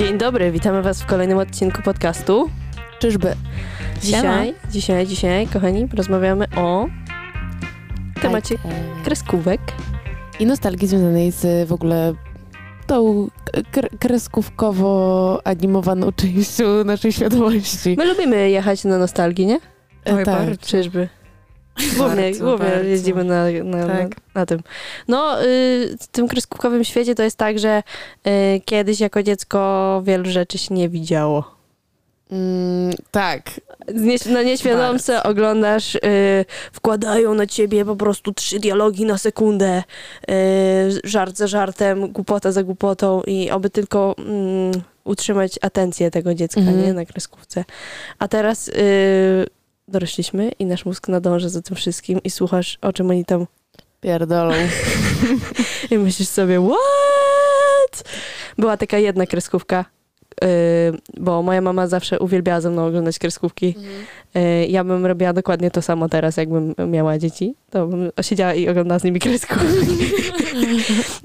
Dzień 0.00 0.18
dobry, 0.18 0.50
witamy 0.52 0.82
Was 0.82 1.02
w 1.02 1.06
kolejnym 1.06 1.38
odcinku 1.38 1.82
podcastu. 1.82 2.50
Czyżby? 2.98 3.34
Dzisiaj, 4.02 4.54
dzisiaj, 4.70 5.06
dzisiaj, 5.06 5.46
kochani, 5.46 5.88
porozmawiamy 5.88 6.46
o 6.56 6.86
temacie 8.22 8.54
kreskówek. 9.04 9.60
I 10.38 10.46
nostalgii 10.46 10.88
związanej 10.88 11.30
z 11.30 11.68
w 11.68 11.72
ogóle 11.72 12.12
tą 12.86 13.28
kr- 13.72 13.98
kreskówkowo 13.98 15.40
animowaną 15.44 16.12
częścią 16.12 16.84
naszej 16.84 17.12
świadomości. 17.12 17.94
My 17.98 18.04
lubimy 18.04 18.50
jechać 18.50 18.84
na 18.84 18.98
nostalgię, 18.98 19.46
nie? 19.46 19.60
E, 20.04 20.24
tak. 20.24 20.58
Czyżby? 20.58 21.08
Głównie, 21.96 22.22
Bardzo, 22.22 22.44
głównie 22.44 22.66
bardzo. 22.70 22.84
jeździmy 22.84 23.24
na, 23.24 23.44
na, 23.64 23.86
Tak. 23.86 24.08
na, 24.10 24.16
na 24.34 24.46
tym. 24.46 24.60
No, 25.08 25.44
y, 25.44 25.96
w 26.00 26.06
tym 26.06 26.28
kreskówkowym 26.28 26.84
świecie 26.84 27.14
to 27.14 27.22
jest 27.22 27.36
tak, 27.36 27.58
że 27.58 27.82
y, 28.26 28.60
kiedyś 28.64 29.00
jako 29.00 29.22
dziecko 29.22 30.02
wielu 30.04 30.30
rzeczy 30.30 30.58
się 30.58 30.74
nie 30.74 30.88
widziało. 30.88 31.60
Mm, 32.32 32.92
tak. 33.10 33.42
Nie, 33.94 34.16
na 34.32 34.42
nieświadomce 34.42 35.22
oglądasz, 35.22 35.94
y, 35.94 36.00
wkładają 36.72 37.34
na 37.34 37.46
ciebie 37.46 37.84
po 37.84 37.96
prostu 37.96 38.32
trzy 38.32 38.58
dialogi 38.60 39.04
na 39.04 39.18
sekundę, 39.18 39.82
y, 40.30 40.32
żart 41.04 41.36
za 41.36 41.46
żartem, 41.46 42.12
głupota 42.12 42.52
za 42.52 42.62
głupotą 42.62 43.22
i 43.26 43.50
oby 43.50 43.70
tylko 43.70 44.14
mm, 44.18 44.72
utrzymać 45.04 45.58
atencję 45.62 46.10
tego 46.10 46.34
dziecka, 46.34 46.60
Mhm. 46.60 46.82
nie, 46.82 46.92
na 46.92 47.04
kreskówce. 47.04 47.64
A 48.18 48.28
teraz 48.28 48.68
y, 48.68 48.72
dorośliśmy 49.90 50.52
i 50.58 50.66
nasz 50.66 50.84
mózg 50.84 51.08
nadąża 51.08 51.48
za 51.48 51.62
tym 51.62 51.76
wszystkim 51.76 52.20
i 52.24 52.30
słuchasz, 52.30 52.78
o 52.82 52.92
czym 52.92 53.10
oni 53.10 53.24
tam 53.24 53.46
Pierdolą. 54.00 54.54
i 55.90 55.98
myślisz 55.98 56.28
sobie, 56.28 56.68
what? 56.68 58.04
Była 58.58 58.76
taka 58.76 58.98
jedna 58.98 59.26
kreskówka, 59.26 59.84
y, 60.44 60.46
bo 61.16 61.42
moja 61.42 61.60
mama 61.60 61.86
zawsze 61.86 62.18
uwielbiała 62.18 62.60
ze 62.60 62.70
mną 62.70 62.86
oglądać 62.86 63.18
kreskówki. 63.18 63.66
Y, 63.66 64.19
Ja 64.68 64.84
bym 64.84 65.06
robiła 65.06 65.32
dokładnie 65.32 65.70
to 65.70 65.82
samo 65.82 66.08
teraz, 66.08 66.36
jakbym 66.36 66.74
miała 66.88 67.18
dzieci. 67.18 67.54
To 67.70 67.86
bym 67.86 68.10
siedziała 68.22 68.54
i 68.54 68.68
oglądała 68.68 68.98
z 68.98 69.04
nimi 69.04 69.20
kreskówki. 69.20 69.66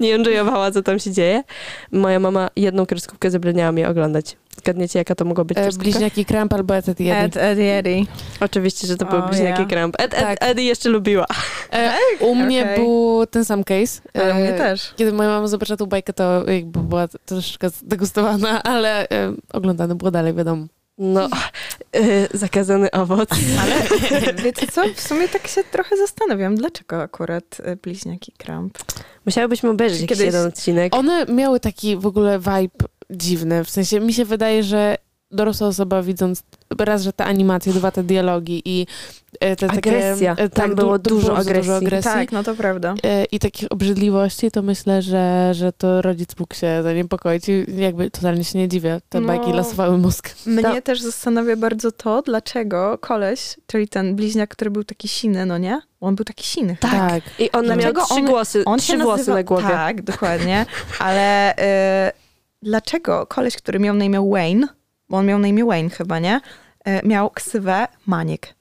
Nie 0.00 0.14
enjoyowała, 0.14 0.70
co 0.70 0.82
tam 0.82 0.98
się 0.98 1.10
dzieje. 1.12 1.42
Moja 1.92 2.20
mama 2.20 2.48
jedną 2.56 2.86
kreskówkę 2.86 3.30
zabraniała 3.30 3.72
mi 3.72 3.84
oglądać. 3.84 4.36
Zgadniecie, 4.58 4.98
jaka 4.98 5.14
to 5.14 5.24
mogła 5.24 5.44
być 5.44 5.58
E, 5.58 5.62
kreskówka? 5.62 5.82
bliźniaki 5.90 6.24
Kramp 6.24 6.52
albo 6.52 6.76
Etet 6.76 7.00
jeden. 7.00 7.24
Ed, 7.24 7.36
Ed, 7.36 7.58
Eddie. 7.58 8.04
Oczywiście, 8.40 8.86
że 8.86 8.96
to 8.96 9.04
były 9.06 9.22
O, 9.24 9.28
bliźniaki 9.28 9.62
ja. 9.62 9.68
Kramp. 9.68 9.94
Ed, 9.98 10.14
Ed, 10.14 10.20
Tak. 10.20 10.38
Eddie 10.40 10.64
jeszcze 10.64 10.88
lubiła. 10.88 11.26
E, 11.72 11.92
u 12.20 12.34
mnie 12.34 12.62
Okej. 12.62 12.76
był 12.76 13.26
ten 13.26 13.44
sam 13.44 13.64
case. 13.64 14.00
Ale 14.14 14.30
E, 14.34 14.34
mnie 14.40 14.52
też. 14.52 14.94
Kiedy 14.96 15.12
moja 15.12 15.28
mama 15.28 15.46
zobaczyła 15.46 15.76
tą 15.76 15.86
bajkę, 15.86 16.12
to 16.12 16.50
jakby 16.50 16.80
była 16.80 17.08
troszeczkę 17.08 17.70
zdegustowana, 17.70 18.62
ale 18.62 19.08
e, 19.10 19.32
oglądane 19.52 19.94
było 19.94 20.10
dalej, 20.10 20.34
wiadomo. 20.34 20.66
No, 20.98 21.28
y, 21.96 22.28
zakazany 22.34 22.90
owoc. 22.90 23.28
Ale 23.62 23.82
wiecie 24.44 24.66
co, 24.66 24.82
w 24.94 25.00
sumie 25.00 25.28
tak 25.28 25.46
się 25.46 25.64
trochę 25.64 25.96
zastanawiam, 25.96 26.54
dlaczego 26.54 27.02
akurat 27.02 27.44
e, 27.64 27.76
bliźniaki 27.76 28.32
Kramp. 28.32 28.78
Musiałybyśmy 29.26 29.70
obejrzeć 29.70 30.00
jakiś 30.00 30.18
Kiedyś- 30.18 30.26
jeden 30.26 30.46
odcinek. 30.46 30.94
One 30.94 31.26
miały 31.26 31.60
taki 31.60 31.96
w 31.96 32.06
ogóle 32.06 32.38
vibe 32.38 32.86
dziwny. 33.10 33.64
W 33.64 33.70
sensie 33.70 34.00
mi 34.00 34.12
się 34.12 34.24
wydaje, 34.24 34.62
że 34.62 34.96
dorosła 35.30 35.68
osoba 35.68 36.02
widząc 36.02 36.42
raz, 36.78 37.02
że 37.02 37.12
te 37.12 37.24
animacje, 37.24 37.72
dwa 37.72 37.90
te 37.90 38.02
dialogi 38.02 38.62
i 38.64 38.86
e, 39.40 39.56
te 39.56 39.66
Agresja. 39.70 40.30
takie... 40.34 40.42
e, 40.44 40.48
Tam 40.48 40.70
du- 40.70 40.76
było 40.76 40.98
du- 40.98 41.10
dużo 41.10 41.36
agresji. 41.36 41.62
Dużo 41.62 41.76
agresji. 41.76 42.10
Tak, 42.10 42.32
no 42.32 42.42
to 42.42 42.54
prawda. 42.54 42.94
E, 43.04 43.24
I 43.24 43.38
takich 43.38 43.72
obrzydliwości, 43.72 44.50
to 44.50 44.62
myślę, 44.62 45.02
że, 45.02 45.50
że 45.54 45.72
to 45.72 46.02
rodzic 46.02 46.30
mógł 46.38 46.54
się 46.54 46.82
zaniepokoić 46.82 47.48
i 47.48 47.64
jakby 47.76 48.10
totalnie 48.10 48.44
się 48.44 48.58
nie 48.58 48.68
dziwię. 48.68 49.00
Te 49.08 49.20
No. 49.20 49.26
bajki 49.26 49.52
lasowały 49.52 49.98
mózg. 49.98 50.30
Mnie 50.46 50.82
też 50.82 51.00
zastanawia 51.00 51.56
bardzo 51.56 51.92
to, 51.92 52.22
dlaczego 52.22 52.98
koleś, 52.98 53.56
czyli 53.66 53.88
ten 53.88 54.16
bliźniak, 54.16 54.50
który 54.50 54.70
był 54.70 54.84
taki 54.84 55.08
siny, 55.08 55.46
no 55.46 55.58
nie? 55.58 55.80
On 56.00 56.14
był 56.16 56.24
taki 56.24 56.44
siny. 56.44 56.76
Tak. 56.80 57.22
I 57.38 57.52
on 57.52 57.66
miał 57.66 57.92
trzy 57.92 58.14
on- 58.14 58.24
głosy, 58.26 58.62
On 58.64 58.78
trzy 58.78 58.92
się 58.92 58.98
włosy 58.98 59.18
nazywa, 59.18 59.36
na 59.36 59.42
głowie. 59.42 59.68
Tak, 59.68 60.02
dokładnie. 60.02 60.66
Ale 60.98 61.54
y, 62.08 62.12
dlaczego 62.62 63.26
koleś, 63.26 63.56
który 63.56 63.78
miał 63.78 63.94
na 63.94 64.04
imię 64.04 64.28
Wayne, 64.30 64.68
bo 65.08 65.16
on 65.16 65.26
miał 65.26 65.38
na 65.38 65.48
imię 65.48 65.64
Wayne 65.64 65.90
chyba, 65.90 66.18
nie? 66.18 66.40
Y, 66.88 67.06
miał 67.06 67.30
ksywę 67.30 67.86
Maniek. 68.06 68.56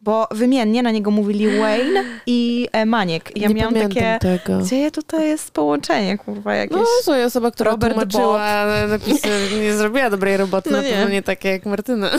Bo 0.00 0.28
wymiennie 0.30 0.82
na 0.82 0.90
niego 0.90 1.10
mówili 1.10 1.58
Wayne 1.58 2.04
i 2.26 2.68
e, 2.72 2.86
Maniek. 2.86 3.36
Ja 3.36 3.48
nie 3.48 3.54
miałam 3.54 3.74
takie... 3.74 4.18
tego. 4.20 4.58
Gdzie 4.58 4.90
tutaj 4.90 5.28
jest 5.28 5.50
połączenie, 5.50 6.18
kurwa, 6.18 6.54
jakieś? 6.54 6.78
No, 6.78 6.84
słuchaj, 7.02 7.24
osoba, 7.24 7.50
która 7.50 7.70
Robert 7.70 7.94
tłumaczyła 7.94 8.64
napisy, 8.88 9.28
nie 9.60 9.74
zrobiła 9.74 10.10
dobrej 10.10 10.36
roboty, 10.36 10.70
No 10.70 10.76
na 10.76 10.82
nie. 10.82 10.90
pewno 10.90 11.08
nie 11.08 11.22
takie 11.22 11.48
jak 11.48 11.66
Martyna. 11.66 12.10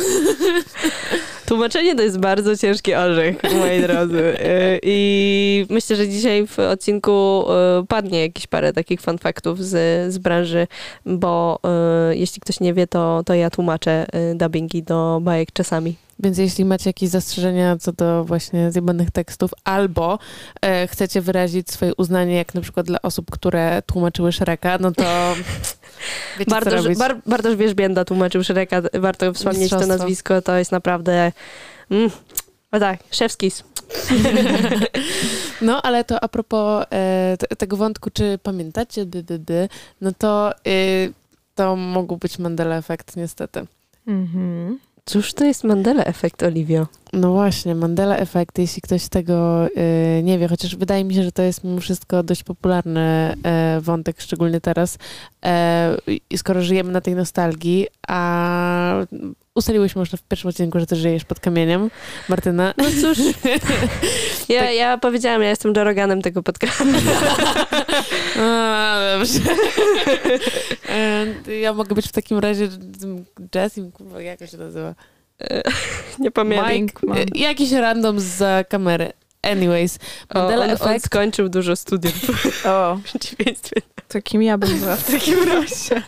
Tłumaczenie 1.49 1.95
to 1.95 2.01
jest 2.01 2.19
bardzo 2.19 2.57
ciężki 2.57 2.93
orzech, 2.93 3.35
moi 3.43 3.81
drodzy. 3.87 4.19
Y, 4.19 4.79
I 4.83 5.65
myślę, 5.69 5.95
że 5.95 6.07
dzisiaj 6.07 6.47
w 6.47 6.59
odcinku 6.59 7.45
y, 7.81 7.85
padnie 7.87 8.21
jakieś 8.21 8.47
parę 8.47 8.73
takich 8.73 9.01
fun 9.01 9.17
z, 9.57 10.13
z 10.13 10.17
branży, 10.17 10.67
bo 11.05 11.59
y, 12.11 12.17
jeśli 12.17 12.41
ktoś 12.41 12.59
nie 12.59 12.73
wie, 12.73 12.87
to, 12.87 13.21
to 13.25 13.33
ja 13.33 13.49
tłumaczę 13.49 14.05
dubbingi 14.35 14.83
do 14.83 15.19
bajek 15.21 15.51
czasami. 15.53 15.95
Więc 16.19 16.37
jeśli 16.37 16.65
macie 16.65 16.89
jakieś 16.89 17.09
zastrzeżenia 17.09 17.77
co 17.77 17.91
do 17.91 18.23
właśnie 18.23 18.71
zjebanych 18.71 19.11
tekstów, 19.11 19.51
albo 19.63 20.19
e, 20.61 20.87
chcecie 20.87 21.21
wyrazić 21.21 21.71
swoje 21.71 21.95
uznanie, 21.95 22.35
jak 22.35 22.55
na 22.55 22.61
przykład 22.61 22.85
dla 22.85 23.01
osób, 23.01 23.31
które 23.31 23.81
tłumaczyły 23.85 24.31
Shreka, 24.31 24.77
no 24.79 24.91
to 24.91 25.03
wiecie 26.39 26.51
Bartosz. 26.51 26.97
Bar, 26.97 27.17
Bartosz 27.25 27.55
Wierzbięda 27.55 28.05
tłumaczył 28.05 28.43
Szereka, 28.43 28.81
warto 28.93 29.33
wspomnieć 29.33 29.69
to 29.69 29.87
nazwisko, 29.87 30.41
to 30.41 30.57
jest 30.57 30.71
naprawdę... 30.71 31.31
Mm, 31.91 32.09
o 32.71 32.79
tak, 32.79 32.99
szewskis. 33.11 33.63
No, 35.61 35.81
ale 35.81 36.03
to 36.03 36.23
a 36.23 36.27
propos 36.27 36.85
e, 36.91 37.37
te, 37.39 37.55
tego 37.55 37.77
wątku, 37.77 38.09
czy 38.09 38.39
pamiętacie, 38.43 39.05
dy, 39.05 39.23
dy, 39.23 39.39
dy, 39.39 39.69
no 40.01 40.11
to 40.17 40.51
y, 40.67 41.13
to 41.55 41.75
mógł 41.75 42.17
być 42.17 42.39
Mandela 42.39 42.77
efekt, 42.77 43.15
niestety. 43.15 43.65
Mhm. 44.07 44.79
Cóż 45.09 45.33
to 45.33 45.45
jest 45.45 45.63
Mandela 45.63 46.03
efekt, 46.03 46.43
Oliwio? 46.43 46.87
No 47.13 47.31
właśnie, 47.31 47.75
Mandela 47.75 48.17
efekt, 48.17 48.59
jeśli 48.59 48.81
ktoś 48.81 49.07
tego 49.07 49.67
y, 49.67 50.23
nie 50.23 50.39
wie, 50.39 50.47
chociaż 50.47 50.75
wydaje 50.75 51.03
mi 51.03 51.13
się, 51.13 51.23
że 51.23 51.31
to 51.31 51.41
jest 51.41 51.63
mimo 51.63 51.79
wszystko 51.79 52.23
dość 52.23 52.43
popularny 52.43 53.35
e, 53.43 53.79
wątek, 53.81 54.21
szczególnie 54.21 54.61
teraz. 54.61 54.97
I 56.29 56.37
skoro 56.37 56.61
żyjemy 56.61 56.91
na 56.91 57.01
tej 57.01 57.15
nostalgii, 57.15 57.87
a 58.07 59.05
ustaliłyśmy 59.59 59.99
już 59.99 60.09
w 60.09 60.21
pierwszym 60.23 60.49
odcinku, 60.49 60.79
że 60.79 60.85
ty 60.85 60.95
żyjesz 60.95 61.23
pod 61.25 61.39
kamieniem, 61.39 61.89
Martyna. 62.29 62.73
No 62.77 62.85
cóż, 63.01 63.17
ja, 64.49 64.71
ja 64.71 64.97
powiedziałam, 64.97 65.41
ja 65.41 65.49
jestem 65.49 65.73
Joroganem 65.75 66.21
tego 66.21 66.43
podcastu. 66.43 66.83
A, 68.39 68.99
dobrze. 69.17 69.39
E, 70.89 71.25
ja 71.59 71.73
mogę 71.73 71.95
być 71.95 72.07
w 72.07 72.11
takim 72.11 72.39
razie 72.39 72.67
Jessim, 73.55 73.91
jak 74.19 74.41
on 74.41 74.47
się 74.47 74.57
nazywa? 74.57 74.95
Nie 76.19 76.31
pamiętam. 76.31 76.71
Mike. 76.71 77.21
E, 77.21 77.39
Jakiś 77.39 77.71
random 77.71 78.19
z 78.19 78.67
kamery. 78.67 79.13
Anyways, 79.41 79.99
O, 80.29 80.39
Mandela 80.39 80.65
on, 80.65 80.71
on 80.71 80.75
efekt. 80.75 81.05
skończył 81.05 81.49
dużo 81.49 81.75
studiów 81.75 82.13
O, 82.65 82.95
w 82.95 83.03
przeciwieństwie 83.03 83.81
to 84.07 84.21
kim 84.21 84.43
ja 84.43 84.57
bym 84.57 84.79
była 84.79 84.95
w 84.95 85.11
takim 85.11 85.43
razie? 85.43 86.01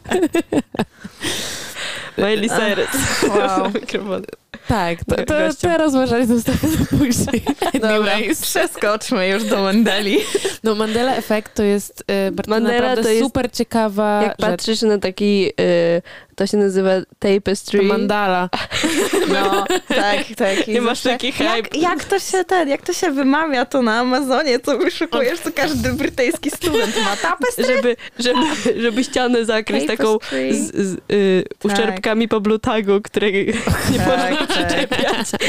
Miley 2.18 2.50
Cyrus. 2.50 2.88
Wow. 3.24 3.72
Tak, 4.68 5.00
to, 5.06 5.16
to, 5.16 5.34
te 5.62 5.78
rozważanie 5.78 6.26
zostawię 6.26 6.68
na 6.80 6.98
później. 6.98 7.44
Dobra, 7.82 8.12
przeskoczmy 8.42 9.28
już 9.28 9.44
do 9.44 9.62
Mandeli. 9.62 10.18
No 10.64 10.76
Mandela 10.76 11.16
efekt 11.16 11.56
to 11.56 11.64
jest 11.64 12.04
y, 12.12 12.32
Mandela 12.48 12.74
naprawdę 12.82 13.04
to 13.04 13.10
jest- 13.10 13.24
super 13.24 13.52
ciekawa 13.52 14.22
Jak 14.24 14.32
rzecz. 14.32 14.40
patrzysz 14.40 14.82
na 14.82 14.98
taki, 14.98 15.52
y, 15.62 16.02
to 16.36 16.48
się 16.48 16.58
nazywa 16.58 16.90
tapestry. 17.20 17.80
To 17.80 17.86
mandala. 17.86 18.50
No, 19.34 19.66
tak, 19.88 20.18
tak. 20.38 20.68
I 20.68 20.72
Nie 20.72 20.82
masz 20.82 20.98
zawsze- 21.02 21.10
taki 21.10 21.32
hype. 21.32 21.46
Jak, 21.58 21.78
jak 21.78 22.04
to 22.04 22.20
się 22.20 22.44
ten, 22.44 22.70
jak 22.70 22.82
to 22.82 22.94
się 22.94 23.12
wymawia 23.12 23.66
to 23.66 23.82
na 23.82 24.00
Amazonie, 24.00 24.60
co 24.60 24.78
wyszukujesz, 24.78 25.40
to 25.40 25.50
każdy 25.56 25.94
brytyjski 25.94 26.52
student 26.52 26.96
ma 27.04 27.16
tapestry. 27.18 27.66
Żeby, 27.76 27.96
żeby, 28.20 28.82
żeby 28.82 29.04
ścianę 29.04 29.46
zakryć 29.46 29.88
taką 29.88 30.20
Tapestry. 30.20 30.54
z, 30.54 30.76
z 30.76 30.98
y, 31.12 31.44
Tak. 31.50 31.66
uszczerbkami 31.72 32.28
po 32.28 32.42
blue 32.42 32.60
tagu, 32.60 33.02
której 33.02 33.46
nie 33.92 33.98
można 34.00 34.36
tak. 34.38 34.48
przyczepiać. 34.48 35.32
Tak. 35.32 35.42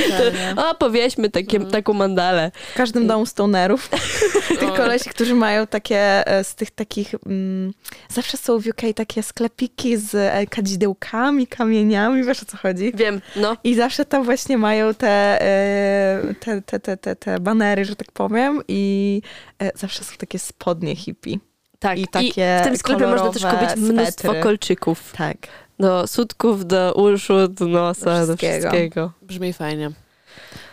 O, 0.57 0.75
powieśmy 0.75 1.31
takie, 1.31 1.57
Mhm. 1.57 1.73
taką 1.73 1.93
mandalę. 1.93 2.51
W 2.73 2.77
każdym 2.77 3.07
domu 3.07 3.27
stonerów. 3.27 3.89
Tych 4.61 4.73
kolesi, 4.75 5.11
którzy 5.11 5.35
mają 5.35 5.67
takie, 5.67 6.27
e, 6.27 6.45
z 6.45 6.55
tych 6.55 6.71
takich, 6.71 7.15
mm, 7.27 7.73
zawsze 8.09 8.37
są 8.37 8.59
w 8.59 8.67
UK 8.67 8.83
takie 8.95 9.23
sklepiki 9.23 9.97
z 9.97 10.15
e, 10.15 10.47
kadzidełkami, 10.73 11.47
kamieniami, 11.47 12.25
wiesz 12.25 12.43
o 12.43 12.47
co 12.47 12.57
chodzi? 12.57 12.93
Wiem, 12.95 13.21
no. 13.37 13.57
I 13.65 13.75
zawsze 13.75 14.05
tam 14.05 14.25
właśnie 14.25 14.59
mają 14.59 14.95
te, 14.95 15.43
e, 15.43 16.35
te, 16.41 16.63
te, 16.63 16.81
te, 16.81 16.97
te, 16.97 17.17
te 17.17 17.41
banery, 17.41 17.85
że 17.85 17.97
tak 17.97 18.13
powiem 18.13 18.63
i 18.69 19.23
e, 19.63 19.71
zawsze 19.75 20.05
są 20.05 20.17
takie 20.17 20.39
spodnie 20.39 20.97
hippie. 20.97 21.39
Tak, 21.79 21.99
I 21.99 22.09
takie 22.09 22.59
w 22.61 22.65
tym 22.65 22.77
sklepie 22.77 23.07
można 23.07 23.31
też 23.31 23.43
kupić 23.43 23.77
mnóstwo 23.77 24.29
swetry. 24.29 24.43
kolczyków. 24.43 25.13
Tak. 25.17 25.37
Do 25.79 26.07
sutków, 26.07 26.67
do 26.67 26.95
uszu, 26.95 27.49
do 27.49 27.67
nosa, 27.67 28.27
do 28.27 28.37
wszystkiego. 28.37 28.71
wszystkiego. 28.71 29.13
Brzmi 29.23 29.53
fajnie. 29.53 29.91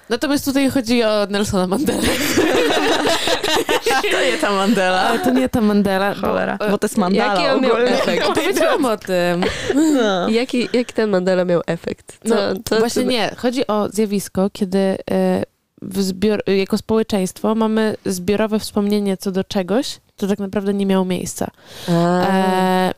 Natomiast 0.10 0.46
tutaj 0.46 0.70
chodzi 0.70 1.04
o 1.04 1.26
Nelsona 1.30 1.68
Mandela. 1.68 2.02
To 4.12 4.22
nie 4.32 4.38
ta 4.42 4.52
Mandela. 4.52 5.00
Ale 5.02 5.20
to 5.20 5.30
nie 5.32 5.50
ta 5.50 5.62
Mandela. 5.62 6.16
bo- 6.16 6.22
Cholera, 6.28 6.58
bo 6.72 6.78
to 6.78 6.86
jest 6.86 6.98
Mandala 6.98 7.34
Jaki 7.42 7.48
on 7.56 7.62
miał 7.62 7.72
ogólnie. 7.72 7.92
efekt? 7.92 8.28
Powiedziałam 8.36 8.86
o 8.86 8.98
tym. 8.98 9.44
No. 9.76 10.30
Jaki, 10.30 10.70
jaki 10.74 10.94
ten 10.94 11.10
Mandela 11.10 11.46
miał 11.46 11.62
efekt? 11.68 12.18
Co, 12.28 12.36
No, 12.36 12.36
co, 12.66 12.80
właśnie 12.80 13.04
co- 13.04 13.10
nie. 13.10 13.32
Chodzi 13.38 13.68
o 13.68 13.90
zjawisko, 13.90 14.50
kiedy 14.54 14.80
e, 14.80 15.44
w 15.82 16.02
zbior, 16.02 16.44
jako 16.48 16.78
społeczeństwo 16.78 17.56
mamy 17.56 17.96
zbiorowe 18.06 18.60
wspomnienie 18.60 19.18
co 19.18 19.32
do 19.32 19.44
czegoś, 19.44 20.00
co 20.18 20.28
tak 20.28 20.40
naprawdę 20.40 20.74
nie 20.74 20.86
miało 20.86 21.06
miejsca. 21.06 21.48
E, 21.90 22.92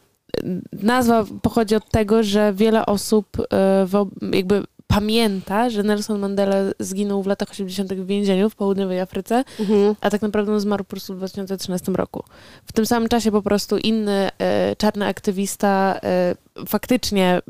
nazwa 0.74 1.26
pochodzi 1.42 1.76
od 1.76 1.90
tego, 1.92 2.24
że 2.24 2.54
wiele 2.54 2.86
osób 2.86 3.28
e, 3.54 3.88
jakby 4.34 4.64
pamięta, 4.94 5.70
że 5.70 5.84
Nelson 5.84 6.20
Mandela 6.20 6.56
zginął 6.80 7.24
w 7.24 7.28
latach 7.28 7.50
80. 7.52 7.94
w 7.94 8.06
więzieniu 8.06 8.50
w 8.50 8.56
południowej 8.56 9.00
Afryce, 9.00 9.44
mhm. 9.60 9.96
a 10.02 10.10
tak 10.10 10.22
naprawdę 10.22 10.54
on 10.54 10.60
zmarł 10.60 10.84
po 10.84 10.90
prostu 10.90 11.14
w 11.14 11.18
2013 11.18 11.92
roku. 11.92 12.24
W 12.66 12.74
tym 12.74 12.86
samym 12.86 13.10
czasie 13.10 13.32
po 13.32 13.42
prostu 13.42 13.78
inny 13.78 14.30
e, 14.40 14.76
czarny 14.76 15.06
aktywista 15.06 16.00
e, 16.04 16.36
faktycznie 16.68 17.36
e, 17.36 17.42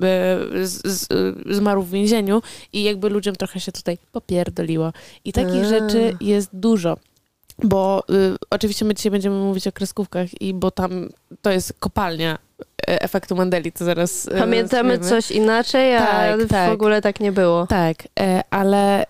z, 0.65 0.81
z, 0.83 1.07
e, 1.11 1.53
zmarł 1.53 1.81
w 1.81 1.91
więzieniu 1.91 2.41
i 2.73 2.83
jakby 2.83 3.09
ludziom 3.09 3.35
trochę 3.35 3.59
się 3.59 3.71
tutaj 3.71 3.97
popierdoliło. 4.11 4.93
I 5.25 5.33
takich 5.33 5.61
A. 5.61 5.65
rzeczy 5.65 6.17
jest 6.21 6.49
dużo. 6.53 6.97
Bo 7.63 8.03
y, 8.09 8.35
oczywiście 8.49 8.85
my 8.85 8.93
dzisiaj 8.95 9.11
będziemy 9.11 9.35
mówić 9.35 9.67
o 9.67 9.71
kreskówkach 9.71 10.41
i 10.41 10.53
bo 10.53 10.71
tam 10.71 11.09
to 11.41 11.51
jest 11.51 11.73
kopalnia 11.79 12.37
e, 12.87 13.01
efektu 13.01 13.35
Mandeli, 13.35 13.71
to 13.71 13.85
zaraz 13.85 14.27
e, 14.27 14.39
Pamiętamy 14.39 14.97
rozwiemy. 14.97 15.21
coś 15.21 15.31
inaczej, 15.31 15.95
a 15.95 15.99
Tak, 16.05 16.39
w 16.41 16.49
tak. 16.49 16.71
ogóle 16.71 17.01
tak 17.01 17.19
nie 17.19 17.31
było. 17.31 17.67
Tak, 17.67 17.97
e, 18.19 18.41
ale 18.49 19.05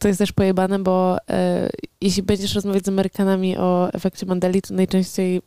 to, 0.00 0.08
jest 0.08 0.18
też 0.18 0.32
pojebane, 0.32 0.78
bo 0.78 1.16
jeśli 2.00 2.22
będziesz 2.22 2.54
rozmawiać 2.54 2.84
z 2.84 2.88
Amerykanami 2.88 3.58
o 3.58 3.88
efekcie 3.92 4.26
Mandeli, 4.26 4.62
to 4.62 4.74
najczęściej 4.74 5.42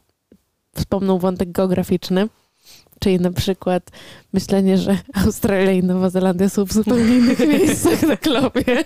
wspomną 0.75 1.17
wątek 1.17 1.51
geograficzny, 1.51 2.27
czyli 2.99 3.19
na 3.19 3.31
przykład 3.31 3.89
myślenie, 4.33 4.77
że 4.77 4.97
Australia 5.25 5.71
i 5.71 5.83
Nowa 5.83 6.09
Zelandia 6.09 6.49
są 6.49 6.65
w 6.65 6.73
zupełnie 6.73 7.17
innych 7.17 7.39
miejscach 7.59 8.01
na 8.01 8.15
globie. 8.15 8.83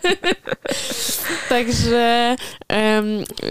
Także 1.50 2.36
em, 2.68 3.06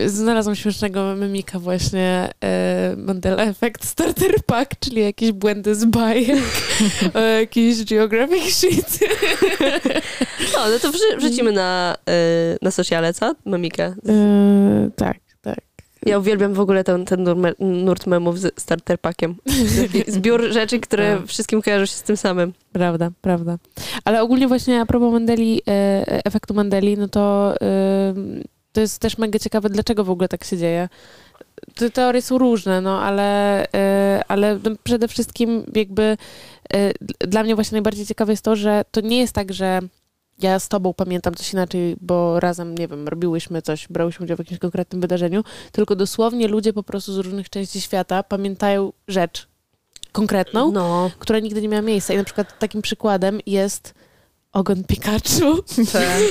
znalazłam 0.06 0.56
śmiesznego 0.56 1.14
memika 1.16 1.58
właśnie 1.58 2.30
e, 2.44 2.94
Mandela 2.98 3.42
Effect 3.42 3.84
Starter 3.84 4.34
Pack, 4.46 4.74
czyli 4.80 5.00
jakieś 5.02 5.32
błędy 5.32 5.74
z 5.74 5.84
bajek, 5.84 6.38
e, 7.14 7.40
jakiś 7.40 7.84
geographic 7.84 8.54
sheet. 8.56 8.98
No, 10.54 10.68
no 10.70 10.78
to 10.82 10.88
wrzu- 10.90 11.18
wrzucimy 11.18 11.52
na, 11.52 11.96
y, 12.54 12.58
na 12.62 12.70
sociale, 12.70 13.14
co? 13.14 13.34
Mamika. 13.44 13.84
E, 13.84 13.94
tak. 14.96 15.18
Ja 16.06 16.18
uwielbiam 16.18 16.54
w 16.54 16.60
ogóle 16.60 16.84
ten, 16.84 17.04
ten 17.04 17.24
nurt 17.58 18.06
memów 18.06 18.38
z 18.40 18.60
starter 18.60 18.98
packiem. 18.98 19.36
Zbiór 20.08 20.52
rzeczy, 20.52 20.80
które 20.80 21.16
Tak. 21.16 21.26
wszystkim 21.26 21.62
kojarzą 21.62 21.86
się 21.86 21.92
z 21.92 22.02
tym 22.02 22.16
samym. 22.16 22.52
Prawda, 22.72 23.10
prawda. 23.20 23.56
Ale 24.04 24.22
ogólnie 24.22 24.48
właśnie 24.48 24.80
a 24.80 24.86
propos 24.86 25.12
Mandeli, 25.12 25.62
e, 25.68 26.04
efektu 26.24 26.54
Mandeli, 26.54 26.96
no 26.98 27.08
to 27.08 27.54
e, 27.62 28.14
to 28.72 28.80
jest 28.80 28.98
też 28.98 29.18
mega 29.18 29.38
ciekawe, 29.38 29.68
dlaczego 29.70 30.04
w 30.04 30.10
ogóle 30.10 30.28
tak 30.28 30.44
się 30.44 30.56
dzieje. 30.56 30.88
Te 31.74 31.90
teorie 31.90 32.22
są 32.22 32.38
różne, 32.38 32.80
no 32.80 33.02
ale, 33.02 33.62
e, 33.74 34.22
ale 34.28 34.58
no, 34.64 34.70
przede 34.82 35.08
wszystkim 35.08 35.64
jakby 35.74 36.16
e, 36.74 36.92
dla 37.18 37.42
mnie 37.42 37.54
właśnie 37.54 37.76
najbardziej 37.76 38.06
ciekawe 38.06 38.32
jest 38.32 38.44
to, 38.44 38.56
że 38.56 38.82
to 38.90 39.00
nie 39.00 39.18
jest 39.18 39.32
tak, 39.32 39.52
że 39.52 39.80
ja 40.42 40.58
z 40.58 40.68
tobą 40.68 40.94
pamiętam 40.94 41.34
coś 41.34 41.52
inaczej, 41.52 41.96
bo 42.00 42.40
razem, 42.40 42.74
nie 42.78 42.88
wiem, 42.88 43.08
robiłyśmy 43.08 43.62
coś, 43.62 43.88
brałyśmy 43.88 44.24
udział 44.24 44.36
w 44.36 44.38
jakimś 44.40 44.60
konkretnym 44.60 45.00
wydarzeniu, 45.00 45.44
tylko 45.72 45.96
dosłownie 45.96 46.48
ludzie 46.48 46.72
po 46.72 46.82
prostu 46.82 47.12
z 47.12 47.18
różnych 47.18 47.50
części 47.50 47.80
świata 47.80 48.22
pamiętają 48.22 48.92
rzecz 49.08 49.48
konkretną, 50.12 50.72
No. 50.72 51.10
która 51.18 51.38
nigdy 51.38 51.62
nie 51.62 51.68
miała 51.68 51.82
miejsca. 51.82 52.14
I 52.14 52.16
na 52.16 52.24
przykład 52.24 52.58
takim 52.58 52.82
przykładem 52.82 53.40
jest 53.46 53.94
ogon 54.52 54.84
Pikachu. 54.84 55.62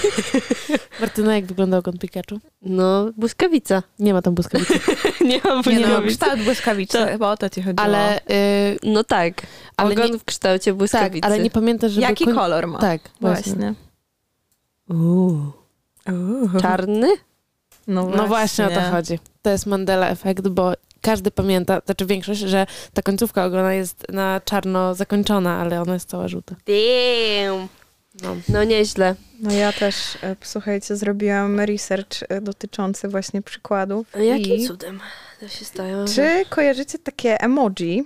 Martyna, 0.99 1.35
jak 1.35 1.45
wygląda 1.45 1.77
ogon 1.77 1.97
Pikachu? 1.97 2.39
No, 2.61 3.09
błyskawica. 3.17 3.83
Nie 3.99 4.13
ma 4.13 4.21
tam 4.21 4.35
błyskawicy. 4.35 4.73
Nie 5.29 5.37
ma 5.45 5.49
Nie 5.71 5.79
no, 5.79 5.87
błyskawicy. 5.87 6.07
kształt 6.19 6.41
błyskawicy, 6.43 6.97
To- 6.97 7.05
chyba 7.05 7.31
o 7.31 7.37
to 7.37 7.49
ci 7.49 7.61
chodziło. 7.61 7.81
Ale, 7.85 8.17
y, 8.19 8.21
No 8.83 9.03
tak. 9.03 9.41
ale 9.77 9.91
Ogon 9.91 10.11
nie, 10.11 10.19
w 10.19 10.23
kształcie 10.25 10.71
tak, 10.71 10.77
błyskawicy. 10.77 11.25
ale 11.27 11.39
nie 11.39 11.49
pamiętasz, 11.49 11.91
żeby... 11.91 12.01
Jaki 12.07 12.25
kolor 12.25 12.67
ma? 12.67 12.79
Tak, 12.79 13.01
właśnie. 13.21 13.53
Właśnie. 13.53 13.73
Czarny? 16.61 17.07
No 17.87 18.09
No 18.09 18.27
właśnie 18.27 18.65
o 18.65 18.69
to 18.69 18.81
chodzi. 18.81 19.19
To 19.41 19.49
jest 19.49 19.65
Mandela 19.65 20.09
efekt, 20.09 20.47
bo 20.47 20.73
każdy 21.01 21.31
pamięta, 21.31 21.81
znaczy 21.85 22.05
większość, 22.05 22.39
że 22.39 22.65
ta 22.93 23.01
końcówka 23.01 23.45
ogona 23.45 23.73
jest 23.73 24.05
na 24.09 24.41
czarno 24.45 24.95
zakończona, 24.95 25.61
ale 25.61 25.81
ona 25.81 25.93
jest 25.93 26.09
cała 26.09 26.27
żółta. 26.27 26.55
Damn. 26.65 27.67
No. 28.23 28.35
No 28.49 28.63
nieźle. 28.63 29.15
No 29.39 29.51
ja 29.51 29.73
też, 29.73 29.95
e, 30.23 30.35
słuchajcie, 30.41 30.95
zrobiłam 30.95 31.59
research 31.59 32.23
e, 32.29 32.41
dotyczący 32.41 33.07
właśnie 33.07 33.41
przykładów. 33.41 34.07
A 34.15 34.19
jakim 34.19 34.55
I 34.55 34.67
cudem 34.67 34.99
to 35.39 35.47
się 35.47 35.65
stało? 35.65 36.05
Czy 36.15 36.45
kojarzycie 36.49 36.99
takie 36.99 37.41
emoji? 37.41 38.03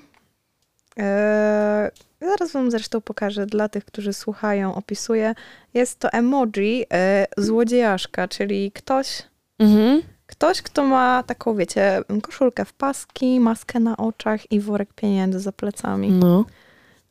E, 0.99 1.91
zaraz 2.25 2.51
wam 2.51 2.71
zresztą 2.71 3.01
pokażę 3.01 3.45
dla 3.45 3.69
tych, 3.69 3.85
którzy 3.85 4.13
słuchają, 4.13 4.75
opisuję. 4.75 5.35
Jest 5.73 5.99
to 5.99 6.09
emoji 6.11 6.85
e, 6.93 7.25
złodziejaszka, 7.37 8.27
czyli 8.27 8.71
ktoś, 8.71 9.23
Mhm. 9.59 10.01
ktoś, 10.25 10.61
kto 10.61 10.83
ma 10.83 11.23
taką, 11.23 11.55
wiecie, 11.55 12.01
koszulkę 12.21 12.65
w 12.65 12.73
paski, 12.73 13.39
maskę 13.39 13.79
na 13.79 13.97
oczach 13.97 14.51
i 14.51 14.59
worek 14.59 14.93
pieniędzy 14.93 15.39
za 15.39 15.51
plecami. 15.51 16.09
No. 16.11 16.45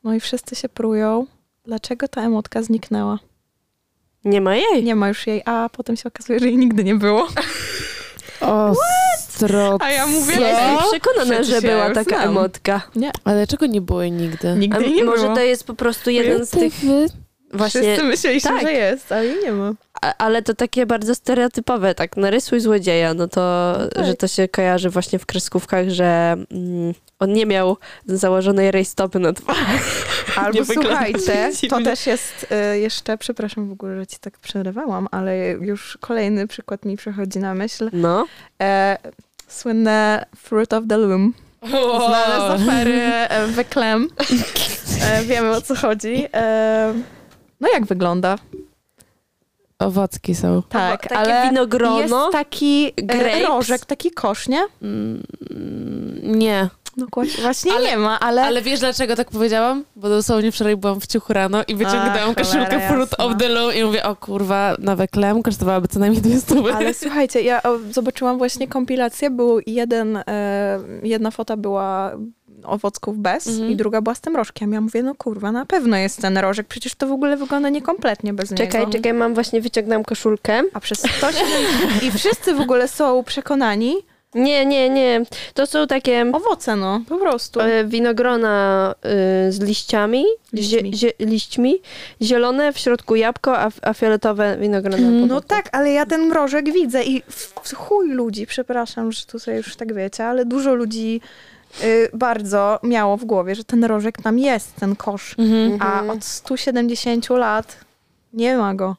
No 0.03 0.13
i 0.13 0.19
wszyscy 0.19 0.55
się 0.55 0.69
prują, 0.69 1.25
dlaczego 1.65 2.07
ta 2.07 2.21
emotka 2.21 2.63
zniknęła. 2.63 3.19
Nie 4.25 4.41
ma 4.41 4.55
jej. 4.55 4.83
Nie 4.83 4.95
ma 4.95 5.07
już 5.07 5.27
jej, 5.27 5.41
a 5.45 5.69
potem 5.71 5.95
się 5.97 6.03
okazuje, 6.09 6.39
że 6.39 6.45
jej 6.45 6.57
nigdy 6.57 6.83
nie 6.83 6.95
było. 6.95 7.27
Ostro. 9.33 9.77
A 9.81 9.91
ja 9.91 10.07
mówię? 10.07 10.35
Ja 10.39 10.49
jestem 10.49 10.89
przekonana, 10.91 11.43
że 11.43 11.61
była 11.61 11.89
taka 11.89 12.15
znam. 12.17 12.29
emotka. 12.29 12.81
Ale 13.23 13.47
czego 13.47 13.65
nie 13.65 13.81
było 13.81 14.01
jej 14.01 14.11
nigdy? 14.11 14.49
A 14.49 14.55
Nigdy 14.55 14.83
jej 14.83 14.93
nie 14.95 15.03
może 15.03 15.23
było. 15.23 15.35
to 15.35 15.41
jest 15.41 15.63
po 15.67 15.73
prostu 15.73 16.09
jeden 16.09 16.45
z 16.45 16.49
tych 16.49 16.73
Wy- 16.73 17.07
właśnie... 17.53 17.81
Wszyscy 17.81 18.03
myśleliśmy, 18.03 18.49
tak. 18.51 18.61
że 18.61 18.71
jest, 18.71 19.11
ale 19.11 19.25
jej 19.25 19.43
nie 19.43 19.51
ma. 19.51 19.73
A, 20.01 20.13
ale 20.17 20.41
to 20.41 20.53
takie 20.53 20.85
bardzo 20.85 21.15
stereotypowe, 21.15 21.95
tak, 21.95 22.17
narysuj 22.17 22.59
złodzieja, 22.59 23.13
no 23.13 23.27
to, 23.27 23.75
No 23.79 23.87
tak. 23.89 24.05
że 24.05 24.13
to 24.13 24.27
się 24.27 24.47
kojarzy 24.47 24.89
właśnie 24.89 25.19
w 25.19 25.25
kreskówkach, 25.25 25.89
że 25.89 26.35
mm, 26.51 26.93
on 27.19 27.33
nie 27.33 27.45
miał 27.45 27.77
założonej 28.05 28.71
rejstopy 28.71 29.19
na 29.19 29.33
twarzy. 29.33 29.59
Albo 30.35 30.59
Nie 30.59 30.65
słuchajcie, 30.65 31.51
to 31.51 31.55
dziwnie. 31.61 31.83
też 31.85 32.07
jest 32.07 32.47
y, 32.73 32.79
jeszcze, 32.79 33.17
przepraszam 33.17 33.69
w 33.69 33.71
ogóle, 33.71 33.97
że 33.99 34.07
ci 34.07 34.17
tak 34.19 34.39
przerywałam, 34.39 35.07
ale 35.11 35.37
już 35.49 35.97
kolejny 36.01 36.47
przykład 36.47 36.85
mi 36.85 36.97
przychodzi 36.97 37.39
na 37.39 37.53
myśl. 37.53 37.89
No. 37.93 38.25
E, 38.61 38.97
słynne 39.53 40.25
Fruit 40.37 40.73
of 40.73 40.83
the 40.89 40.97
Loom. 40.97 41.33
Znane 42.07 42.57
z 42.57 42.61
opery 42.63 43.01
e, 43.01 43.47
The. 43.47 44.07
E, 45.03 45.23
wiemy 45.23 45.51
o 45.51 45.61
co 45.61 45.75
chodzi. 45.75 46.25
E, 46.33 46.93
no 47.61 47.67
jak 47.73 47.85
wygląda? 47.85 48.37
Owocki 49.79 50.35
są. 50.35 50.63
Tak, 50.69 51.01
Takie 51.01 51.17
ale 51.17 51.49
winogrono. 51.49 51.99
jest 51.99 52.13
taki 52.31 52.93
grapes. 52.97 53.47
rożek, 53.47 53.85
taki 53.85 54.11
kosz, 54.11 54.47
nie? 54.47 54.65
Mm, 54.81 55.23
nie. 56.23 56.69
No 56.97 57.05
właśnie, 57.41 57.71
Ale- 57.73 57.89
nie 57.89 57.97
ma, 57.97 58.19
ale... 58.19 58.41
Ale 58.43 58.61
wiesz 58.61 58.79
dlaczego 58.79 59.15
tak 59.15 59.31
powiedziałam? 59.31 59.83
Bo 59.95 60.09
dosłownie 60.09 60.51
wczoraj 60.51 60.77
byłam 60.77 60.99
w 61.01 61.07
ciuchu 61.07 61.33
rano 61.33 61.63
i 61.67 61.75
wyciągnęłam 61.75 62.29
Ach, 62.29 62.35
koszulkę 62.35 62.65
cholera 62.65 62.87
Fruit 62.87 63.09
jasna. 63.11 63.25
of 63.25 63.37
the 63.37 63.49
Loom 63.49 63.73
i 63.75 63.83
mówię, 63.83 64.03
o 64.03 64.15
kurwa, 64.15 64.75
nowe 64.79 65.07
klem 65.07 65.43
kosztowałaby 65.43 65.87
co 65.87 65.99
najmniej 65.99 66.21
dwie 66.21 66.39
stówy. 66.39 66.73
Ale 66.73 66.93
słuchajcie, 67.03 67.41
ja 67.41 67.63
o, 67.63 67.77
zobaczyłam 67.91 68.37
właśnie 68.37 68.67
kompilację, 68.67 69.29
był 69.29 69.59
jeden, 69.67 70.17
e, 70.27 70.79
jedna 71.03 71.31
fota 71.31 71.57
była 71.57 72.11
owocków 72.63 73.17
bez 73.17 73.47
Mhm. 73.47 73.71
i 73.71 73.75
druga 73.75 74.01
była 74.01 74.15
z 74.15 74.21
tym 74.21 74.35
rożkiem. 74.35 74.73
Ja 74.73 74.81
mówię, 74.81 75.03
no 75.03 75.15
kurwa, 75.15 75.51
na 75.51 75.65
pewno 75.65 75.97
jest 75.97 76.21
ten 76.21 76.37
rożek, 76.37 76.67
przecież 76.67 76.95
to 76.95 77.07
w 77.07 77.11
ogóle 77.11 77.37
wygląda 77.37 77.69
niekompletnie 77.69 78.33
bez 78.33 78.49
Czekaj, 78.53 78.79
niego. 78.81 78.91
czekaj, 78.91 79.13
mam 79.13 79.33
właśnie, 79.33 79.61
wyciągnąłem 79.61 80.03
koszulkę. 80.03 80.61
A 80.73 80.79
przez 80.79 81.01
to 81.21 81.31
się... 81.31 81.43
I 82.01 82.11
wszyscy 82.11 82.53
w 82.53 82.61
ogóle 82.61 82.87
są 82.87 83.23
przekonani, 83.23 83.95
Nie, 84.35 84.65
nie, 84.65 84.89
nie. 84.89 85.21
To 85.53 85.67
są 85.67 85.87
takie 85.87 86.31
owoce 86.33 86.75
no, 86.75 87.01
po 87.09 87.17
prostu. 87.17 87.59
e, 87.61 87.85
winogrona 87.85 88.95
y, 89.47 89.51
z 89.51 89.59
liściami, 89.59 90.23
Liśćmi. 90.53 90.91
Zie, 90.95 90.97
zie, 90.97 91.25
liśćmi, 91.25 91.75
zielone, 92.21 92.73
w 92.73 92.77
środku 92.77 93.15
jabłko, 93.15 93.57
a, 93.59 93.69
a 93.81 93.93
fioletowe 93.93 94.57
winogrona. 94.57 94.97
Po 94.97 95.27
No 95.27 95.35
boku. 95.35 95.47
tak, 95.47 95.69
ale 95.71 95.91
ja 95.91 96.05
ten 96.05 96.21
mrożek 96.27 96.73
widzę 96.73 97.03
i 97.03 97.21
w, 97.29 97.53
w 97.63 97.75
chuj 97.75 98.09
ludzi, 98.09 98.47
przepraszam, 98.47 99.11
że 99.11 99.25
tutaj 99.25 99.57
już 99.57 99.75
tak 99.75 99.93
wiecie, 99.93 100.25
ale 100.25 100.45
dużo 100.45 100.75
ludzi 100.75 101.21
y, 101.83 102.09
bardzo 102.13 102.79
miało 102.83 103.17
w 103.17 103.25
głowie, 103.25 103.55
że 103.55 103.63
ten 103.63 103.83
rożek 103.83 104.21
tam 104.21 104.39
jest, 104.39 104.75
ten 104.75 104.95
kosz. 104.95 105.35
Mhm. 105.39 105.71
A 105.81 105.99
Mhm. 105.99 106.09
od 106.09 106.23
170 106.25 107.29
lat 107.29 107.77
nie 108.33 108.57
ma 108.57 108.75
go. 108.75 108.95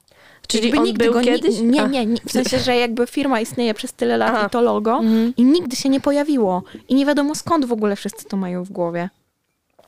Czyli 0.49 0.65
Jakby 0.65 0.79
on 0.79 0.85
nigdy 0.85 1.05
był 1.11 1.21
kiedyś? 1.21 1.59
Nie, 1.61 1.83
nie, 1.89 2.07
nie, 2.07 2.17
w 2.29 2.33
sensie, 2.33 2.59
że 2.59 2.77
jakby 2.77 3.07
firma 3.07 3.41
istnieje 3.41 3.75
przez 3.75 3.93
tyle 3.93 4.17
lat 4.17 4.33
Aha. 4.35 4.47
i 4.47 4.51
to 4.51 4.61
logo 4.61 4.93
Mhm. 4.97 5.33
i 5.37 5.45
nigdy 5.45 5.77
się 5.77 5.89
nie 5.89 6.01
pojawiło. 6.01 6.63
I 6.89 6.95
nie 6.95 7.07
wiadomo 7.07 7.35
skąd 7.35 7.65
w 7.65 7.73
ogóle 7.73 7.97
wszyscy 7.97 8.25
to 8.25 8.37
mają 8.37 8.65
w 8.65 8.71
głowie. 8.71 9.09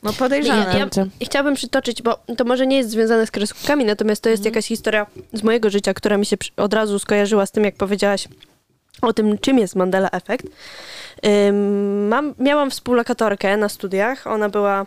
No 0.03 0.13
podejrzane. 0.13 0.77
Ja- 0.77 0.83
Kurczę. 0.83 1.07
Chciałabym 1.23 1.55
przytoczyć, 1.55 2.01
bo 2.01 2.19
to 2.37 2.43
może 2.45 2.67
nie 2.67 2.77
jest 2.77 2.89
związane 2.89 3.27
z 3.27 3.31
kreskówkami, 3.31 3.85
natomiast 3.85 4.23
to 4.23 4.29
jest 4.29 4.45
jakaś 4.45 4.65
historia 4.65 5.05
z 5.33 5.43
mojego 5.43 5.69
życia, 5.69 5.93
która 5.93 6.17
mi 6.17 6.25
się 6.25 6.37
od 6.57 6.73
razu 6.73 6.99
skojarzyła 6.99 7.45
z 7.45 7.51
tym, 7.51 7.63
jak 7.63 7.75
powiedziałaś 7.75 8.27
o 9.01 9.13
tym, 9.13 9.37
czym 9.37 9.59
jest 9.59 9.75
Mandela 9.75 10.09
Effect. 10.11 10.47
Ym, 11.47 12.07
mam, 12.07 12.33
miałam 12.39 12.71
współlokatorkę 12.71 13.57
na 13.57 13.69
studiach. 13.69 14.27
Ona 14.27 14.49
była 14.49 14.85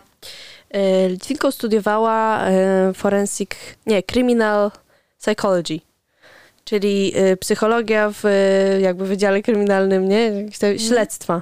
y, 0.75 1.09
Litwinką, 1.09 1.51
studiowała 1.51 2.47
y, 2.49 2.93
forensic, 2.93 3.49
nie, 3.85 4.03
criminal 4.03 4.71
psychology. 5.21 5.79
Czyli 6.65 7.13
y, 7.31 7.37
psychologia 7.37 8.11
w 8.13 8.25
y, 8.25 8.81
jakby 8.81 9.05
wydziale 9.05 9.41
kryminalnym, 9.41 10.09
nie? 10.09 10.31
Te 10.59 10.79
Śledztwa. 10.79 11.41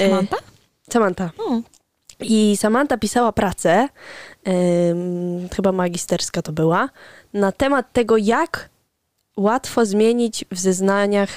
Y, 0.00 0.08
Samantha? 0.08 0.36
Samantha. 0.92 1.30
O. 1.38 1.60
I 2.20 2.56
Samantha 2.56 2.98
pisała 2.98 3.32
pracę, 3.32 3.88
chyba 5.56 5.72
magisterska 5.72 6.42
to 6.42 6.52
była, 6.52 6.88
na 7.34 7.52
temat 7.52 7.92
tego, 7.92 8.16
jak 8.16 8.68
łatwo 9.36 9.86
zmienić 9.86 10.44
w 10.50 10.58
zeznaniach, 10.58 11.28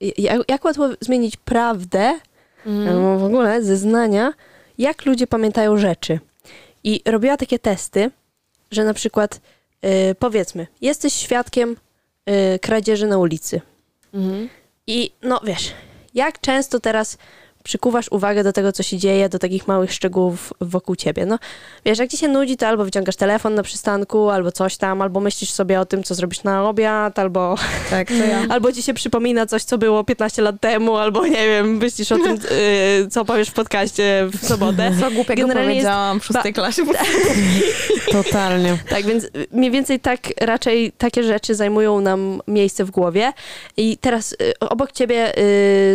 jak, 0.00 0.40
jak 0.48 0.64
łatwo 0.64 0.88
zmienić 1.00 1.36
prawdę, 1.36 2.18
Mhm. 2.66 2.88
albo 2.96 3.18
w 3.18 3.24
ogóle 3.24 3.62
zeznania, 3.62 4.32
jak 4.78 5.06
ludzie 5.06 5.26
pamiętają 5.26 5.76
rzeczy. 5.76 6.20
I 6.84 7.00
robiła 7.06 7.36
takie 7.36 7.58
testy, 7.58 8.10
że 8.70 8.84
na 8.84 8.94
przykład, 8.94 9.40
y, 9.84 10.14
powiedzmy, 10.14 10.66
jesteś 10.80 11.12
świadkiem 11.14 11.76
y, 12.54 12.58
kradzieży 12.58 13.06
na 13.06 13.18
ulicy. 13.18 13.60
Mhm. 14.14 14.48
I 14.86 15.12
no 15.22 15.40
wiesz, 15.44 15.72
jak 16.14 16.40
często 16.40 16.80
teraz 16.80 17.18
przykuwasz 17.64 18.06
uwagę 18.10 18.44
do 18.44 18.52
tego, 18.52 18.72
co 18.72 18.82
się 18.82 18.96
dzieje, 18.98 19.28
do 19.28 19.38
takich 19.38 19.68
małych 19.68 19.92
szczegółów 19.92 20.52
wokół 20.60 20.96
ciebie. 20.96 21.26
No 21.26 21.38
wiesz, 21.84 21.98
jak 21.98 22.10
ci 22.10 22.16
się 22.16 22.28
nudzi, 22.28 22.56
to 22.56 22.66
albo 22.68 22.84
wyciągasz 22.84 23.16
telefon 23.16 23.54
na 23.54 23.62
przystanku, 23.62 24.30
albo 24.30 24.52
coś 24.52 24.76
tam, 24.76 25.02
albo 25.02 25.20
myślisz 25.20 25.50
sobie 25.50 25.80
o 25.80 25.84
tym, 25.86 26.02
co 26.02 26.14
zrobisz 26.14 26.42
na 26.44 26.68
obiad, 26.68 27.18
albo, 27.18 27.54
Tak, 27.90 28.08
to 28.08 28.14
ja. 28.14 28.42
albo 28.54 28.72
ci 28.72 28.82
się 28.82 28.94
przypomina 28.94 29.46
coś, 29.46 29.62
co 29.62 29.78
było 29.78 30.04
15 30.04 30.42
lat 30.42 30.60
temu, 30.60 30.96
albo 30.96 31.26
nie 31.26 31.46
wiem, 31.48 31.76
myślisz 31.76 32.12
o 32.12 32.16
tym, 32.18 32.34
y, 33.04 33.08
co 33.10 33.24
powiesz 33.24 33.48
w 33.48 33.52
podcaście 33.52 34.28
w 34.40 34.46
sobotę. 34.46 34.92
Co 35.00 35.10
głupiego 35.10 35.42
Generalnie 35.42 35.74
jest- 35.74 35.86
powiedziałam 35.86 36.20
w 36.20 36.24
szóstej 36.24 36.52
klasie. 36.52 36.82
Totalnie. 38.12 38.78
Tak, 38.88 39.06
więc 39.06 39.26
mniej 39.52 39.70
więcej 39.70 40.00
tak 40.00 40.20
raczej 40.40 40.92
takie 40.98 41.22
rzeczy 41.22 41.54
zajmują 41.54 42.00
nam 42.00 42.40
miejsce 42.48 42.84
w 42.84 42.90
głowie. 42.90 43.32
I 43.76 43.96
teraz 44.00 44.32
y, 44.32 44.36
obok 44.60 44.92
ciebie 44.92 45.38
y, 45.38 45.42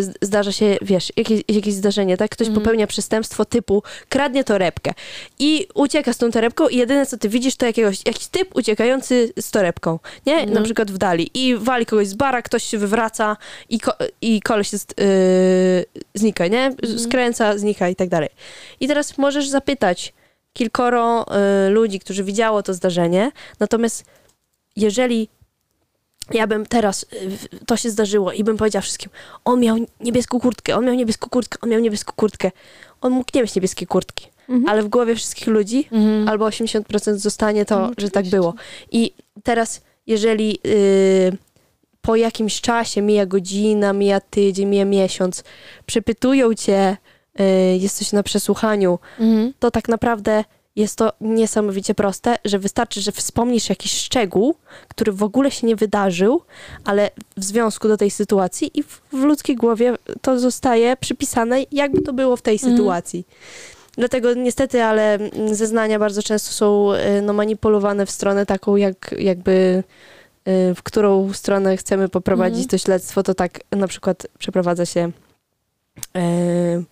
z- 0.03 0.13
zdarza 0.21 0.51
się, 0.51 0.77
wiesz, 0.81 1.13
jakieś, 1.17 1.41
jakieś 1.55 1.73
zdarzenie, 1.73 2.17
tak? 2.17 2.31
Ktoś 2.31 2.49
popełnia 2.49 2.87
przestępstwo 2.87 3.45
typu 3.45 3.83
kradnie 4.09 4.43
torebkę 4.43 4.93
i 5.39 5.67
ucieka 5.73 6.13
z 6.13 6.17
tą 6.17 6.31
torebką 6.31 6.67
i 6.67 6.77
jedyne 6.77 7.05
co 7.05 7.17
ty 7.17 7.29
widzisz 7.29 7.55
to 7.55 7.65
jakiegoś, 7.65 8.05
jakiś 8.05 8.27
typ 8.27 8.55
uciekający 8.55 9.33
z 9.39 9.51
torebką, 9.51 9.99
nie? 10.25 10.45
Na 10.45 10.61
przykład 10.61 10.91
w 10.91 10.97
dali 10.97 11.31
i 11.33 11.55
wali 11.55 11.85
kogoś 11.85 12.07
z 12.07 12.13
bara, 12.13 12.41
ktoś 12.41 12.63
się 12.63 12.77
wywraca 12.77 13.37
i, 13.69 13.79
ko- 13.79 13.95
i 14.21 14.41
koleś 14.41 14.73
jest, 14.73 15.01
y, 15.01 15.85
znika, 16.13 16.47
nie? 16.47 16.75
Skręca, 16.97 17.57
znika 17.57 17.89
i 17.89 17.95
tak 17.95 18.09
dalej. 18.09 18.29
I 18.79 18.87
teraz 18.87 19.17
możesz 19.17 19.47
zapytać 19.49 20.13
kilkoro 20.53 21.25
y, 21.67 21.69
ludzi, 21.69 21.99
którzy 21.99 22.23
widziało 22.23 22.63
to 22.63 22.73
zdarzenie, 22.73 23.31
natomiast 23.59 24.05
jeżeli 24.75 25.29
ja 26.33 26.47
bym 26.47 26.65
teraz, 26.65 27.05
y, 27.13 27.65
to 27.65 27.77
się 27.77 27.89
zdarzyło 27.89 28.31
i 28.31 28.43
bym 28.43 28.57
powiedziała 28.57 28.81
wszystkim, 28.81 29.09
on 29.45 29.59
miał 29.59 29.77
niebieską 29.99 30.39
kurtkę, 30.39 30.75
on 30.75 30.85
miał 30.85 30.93
niebieską 30.95 31.29
kurtkę, 31.29 31.57
on 31.61 31.69
miał 31.69 31.79
niebieską 31.79 32.13
kurtkę. 32.15 32.51
On 33.01 33.13
mógł 33.13 33.29
nie 33.35 33.41
mieć 33.41 33.55
niebieskiej 33.55 33.87
kurtki, 33.87 34.27
Mhm. 34.49 34.69
ale 34.69 34.83
w 34.83 34.87
głowie 34.87 35.15
wszystkich 35.15 35.47
ludzi 35.47 35.87
Mhm. 35.91 36.29
albo 36.29 36.45
80% 36.45 37.17
zostanie 37.21 37.65
to, 37.65 37.79
No, 37.79 37.91
że 37.97 38.09
tak 38.09 38.25
było. 38.29 38.53
I 38.91 39.13
teraz, 39.43 39.81
jeżeli 40.07 40.59
y, 40.65 41.37
po 42.01 42.15
jakimś 42.15 42.61
czasie, 42.61 43.01
mija 43.01 43.25
godzina, 43.25 43.93
mija 43.93 44.19
tydzień, 44.19 44.67
mija 44.69 44.85
miesiąc, 44.85 45.43
przepytują 45.85 46.53
cię, 46.53 46.97
y, 47.39 47.43
jesteś 47.77 48.11
na 48.11 48.23
przesłuchaniu, 48.23 48.99
Mhm. 49.19 49.53
to 49.59 49.71
tak 49.71 49.87
naprawdę 49.89 50.43
jest 50.75 50.95
to 50.95 51.13
niesamowicie 51.21 51.95
proste, 51.95 52.35
że 52.45 52.59
wystarczy, 52.59 53.01
że 53.01 53.11
wspomnisz 53.11 53.69
jakiś 53.69 53.91
szczegół, 53.93 54.55
który 54.87 55.11
w 55.11 55.23
ogóle 55.23 55.51
się 55.51 55.67
nie 55.67 55.75
wydarzył, 55.75 56.41
ale 56.85 57.09
w 57.37 57.43
związku 57.43 57.87
do 57.87 57.97
tej 57.97 58.11
sytuacji 58.11 58.79
i 58.79 58.83
w, 58.83 59.01
w 59.13 59.23
ludzkiej 59.23 59.55
głowie 59.55 59.93
to 60.21 60.39
zostaje 60.39 60.97
przypisane, 60.97 61.63
jakby 61.71 62.01
to 62.01 62.13
było 62.13 62.35
w 62.37 62.41
tej 62.41 62.53
Mhm. 62.55 62.73
sytuacji. 62.77 63.27
Dlatego 63.97 64.33
niestety, 64.33 64.83
ale 64.83 65.19
zeznania 65.51 65.99
bardzo 65.99 66.23
często 66.23 66.51
są 66.51 66.93
y, 66.93 67.21
no, 67.21 67.33
manipulowane 67.33 68.05
w 68.05 68.11
stronę 68.11 68.45
taką, 68.45 68.75
jak, 68.75 69.15
jakby 69.19 69.83
y, 70.47 70.75
w 70.75 70.83
którą 70.83 71.33
stronę 71.33 71.77
chcemy 71.77 72.09
poprowadzić 72.09 72.63
Mhm. 72.63 72.69
to 72.69 72.77
śledztwo, 72.77 73.23
to 73.23 73.33
tak 73.33 73.59
na 73.71 73.87
przykład 73.87 74.27
przeprowadza 74.39 74.85
się 74.85 75.11
y, 76.17 76.83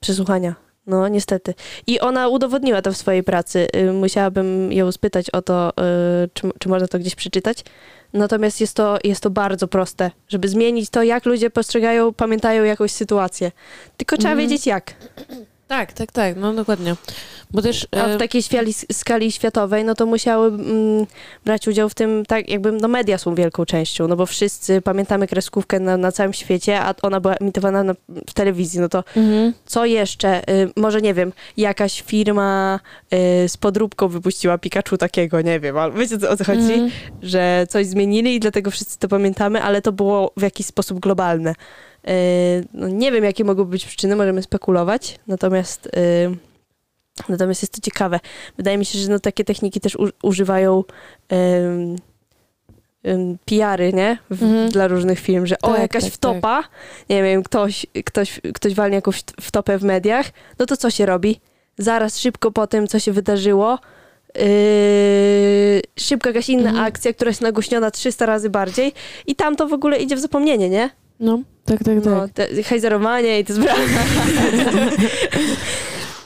przesłuchania. 0.00 0.54
No, 0.86 1.08
niestety. 1.08 1.54
I 1.86 2.00
ona 2.00 2.28
udowodniła 2.28 2.82
to 2.82 2.92
w 2.92 2.96
swojej 2.96 3.22
pracy. 3.22 3.66
Y, 3.76 3.92
Musiałabym 3.92 4.72
ją 4.72 4.92
spytać 4.92 5.30
o 5.30 5.42
to, 5.42 5.70
y, 6.24 6.28
czy, 6.34 6.50
czy 6.58 6.68
można 6.68 6.88
to 6.88 6.98
gdzieś 6.98 7.14
przeczytać. 7.14 7.64
Natomiast 8.12 8.60
jest 8.60 8.74
to, 8.76 8.98
jest 9.04 9.20
to 9.20 9.30
bardzo 9.30 9.68
proste, 9.68 10.10
żeby 10.28 10.48
zmienić 10.48 10.90
to, 10.90 11.02
jak 11.02 11.26
ludzie 11.26 11.50
postrzegają, 11.50 12.12
pamiętają 12.12 12.64
jakąś 12.64 12.90
sytuację. 12.90 13.52
Tylko 13.96 14.16
trzeba 14.16 14.32
Mhm. 14.32 14.48
wiedzieć 14.48 14.66
jak. 14.66 14.94
Tak, 15.68 15.92
tak, 15.92 16.12
tak, 16.12 16.36
no 16.36 16.52
dokładnie. 16.52 16.94
Bo 17.50 17.62
też... 17.62 17.86
A 17.90 17.96
e, 17.96 18.16
w 18.16 18.18
takiej 18.18 18.42
skali, 18.92 19.32
światowej, 19.32 19.84
no 19.84 19.94
to 19.94 20.06
musiały 20.06 20.46
mm, 20.48 21.06
brać 21.44 21.68
udział 21.68 21.88
w 21.88 21.94
tym, 21.94 22.24
tak 22.26 22.48
jakby, 22.48 22.72
no 22.72 22.88
media 22.88 23.18
są 23.18 23.34
wielką 23.34 23.64
częścią, 23.64 24.08
no 24.08 24.16
bo 24.16 24.26
wszyscy 24.26 24.82
pamiętamy 24.82 25.26
kreskówkę 25.26 25.80
na, 25.80 25.96
na 25.96 26.12
całym 26.12 26.32
świecie, 26.32 26.80
a 26.80 26.94
ona 27.02 27.20
była 27.20 27.34
emitowana 27.34 27.82
na, 27.82 27.94
w 28.28 28.34
telewizji, 28.34 28.80
no 28.80 28.88
to 28.88 29.04
mhm. 29.16 29.52
co 29.66 29.84
jeszcze? 29.84 30.48
Y, 30.50 30.70
może 30.76 31.00
nie 31.00 31.14
wiem, 31.14 31.32
jakaś 31.56 32.02
firma 32.02 32.80
y, 33.44 33.48
z 33.48 33.56
podróbką 33.56 34.08
wypuściła 34.08 34.58
Pikachu 34.58 34.96
takiego, 34.96 35.40
nie 35.40 35.60
wiem, 35.60 35.78
ale 35.78 35.92
wiecie 35.92 36.28
o 36.28 36.36
co 36.36 36.44
chodzi? 36.44 36.72
Mhm. 36.72 36.90
Że 37.22 37.66
coś 37.70 37.86
zmienili 37.86 38.34
i 38.34 38.40
dlatego 38.40 38.70
wszyscy 38.70 38.98
to 38.98 39.08
pamiętamy, 39.08 39.62
ale 39.62 39.82
to 39.82 39.92
było 39.92 40.32
w 40.36 40.42
jakiś 40.42 40.66
sposób 40.66 41.00
globalne. 41.00 41.54
Y, 42.08 42.64
no 42.74 42.88
nie 42.88 43.12
wiem, 43.12 43.24
jakie 43.24 43.44
mogą 43.44 43.64
być 43.64 43.84
przyczyny, 43.86 44.16
możemy 44.16 44.42
spekulować, 44.42 45.18
natomiast, 45.26 45.86
y, 45.86 45.90
natomiast 47.28 47.62
jest 47.62 47.72
to 47.74 47.80
ciekawe. 47.80 48.20
Wydaje 48.56 48.78
mi 48.78 48.84
się, 48.84 48.98
że 48.98 49.08
no, 49.08 49.18
takie 49.18 49.44
techniki 49.44 49.80
też 49.80 49.96
u, 49.96 50.08
używają 50.22 50.84
ym, 51.32 51.96
ym, 53.06 53.38
PR-y, 53.44 53.92
nie? 53.92 54.18
W, 54.30 54.42
Mhm. 54.42 54.70
Dla 54.70 54.88
różnych 54.88 55.18
firm, 55.20 55.46
że 55.46 55.56
o, 55.62 55.68
Tak, 55.72 55.80
jakaś 55.80 56.04
tak, 56.04 56.12
wtopa, 56.12 56.64
nie 57.10 57.22
wiem, 57.22 57.42
ktoś, 57.42 57.86
ktoś, 58.04 58.40
ktoś 58.54 58.74
walnie 58.74 58.94
jakąś 58.94 59.22
wtopę 59.40 59.78
w 59.78 59.82
mediach, 59.84 60.26
no 60.58 60.66
to 60.66 60.76
co 60.76 60.90
się 60.90 61.06
robi? 61.06 61.40
Zaraz, 61.78 62.18
szybko 62.18 62.50
po 62.50 62.66
tym, 62.66 62.86
co 62.86 62.98
się 62.98 63.12
wydarzyło, 63.12 63.78
yy, 64.36 64.42
szybko 65.98 66.28
jakaś 66.28 66.48
inna 66.48 66.68
Mhm. 66.70 66.86
akcja, 66.86 67.12
która 67.12 67.28
jest 67.28 67.40
nagłośniona 67.40 67.90
300 67.90 68.26
razy 68.26 68.50
bardziej 68.50 68.92
i 69.26 69.34
tam 69.36 69.56
to 69.56 69.68
w 69.68 69.72
ogóle 69.72 69.98
idzie 69.98 70.16
w 70.16 70.20
zapomnienie, 70.20 70.70
nie? 70.70 70.90
No, 71.20 71.42
tak, 71.64 71.78
tak, 71.78 71.94
tak. 71.94 72.04
No, 72.04 72.28
te 72.34 72.62
hejzerowanie 72.62 73.40
i 73.40 73.44
te 73.44 73.54
sprawy. 73.54 73.82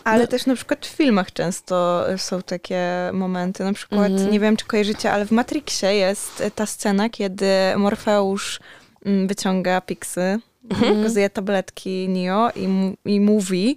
Ale 0.05 0.21
No. 0.23 0.27
też 0.27 0.47
na 0.47 0.55
przykład 0.55 0.87
w 0.87 0.91
filmach 0.91 1.33
często 1.33 2.05
są 2.17 2.43
takie 2.43 2.81
momenty. 3.13 3.65
Na 3.65 3.73
przykład, 3.73 4.11
Mhm. 4.11 4.31
nie 4.31 4.41
wiem 4.41 4.57
czy 4.57 4.67
kojarzycie, 4.67 5.13
ale 5.13 5.27
w 5.27 5.31
Matrixie 5.31 5.95
jest 5.95 6.43
ta 6.55 6.67
scena, 6.67 7.09
kiedy 7.09 7.47
Morfeusz 7.77 8.61
mm, 9.07 9.27
wyciąga 9.27 9.81
piksy, 9.81 10.39
Mhm. 10.71 10.97
pokazuje 10.97 11.31
tabletki 11.31 12.09
Neo 12.09 12.51
i, 12.57 12.69
i 13.05 13.21
mówi 13.21 13.77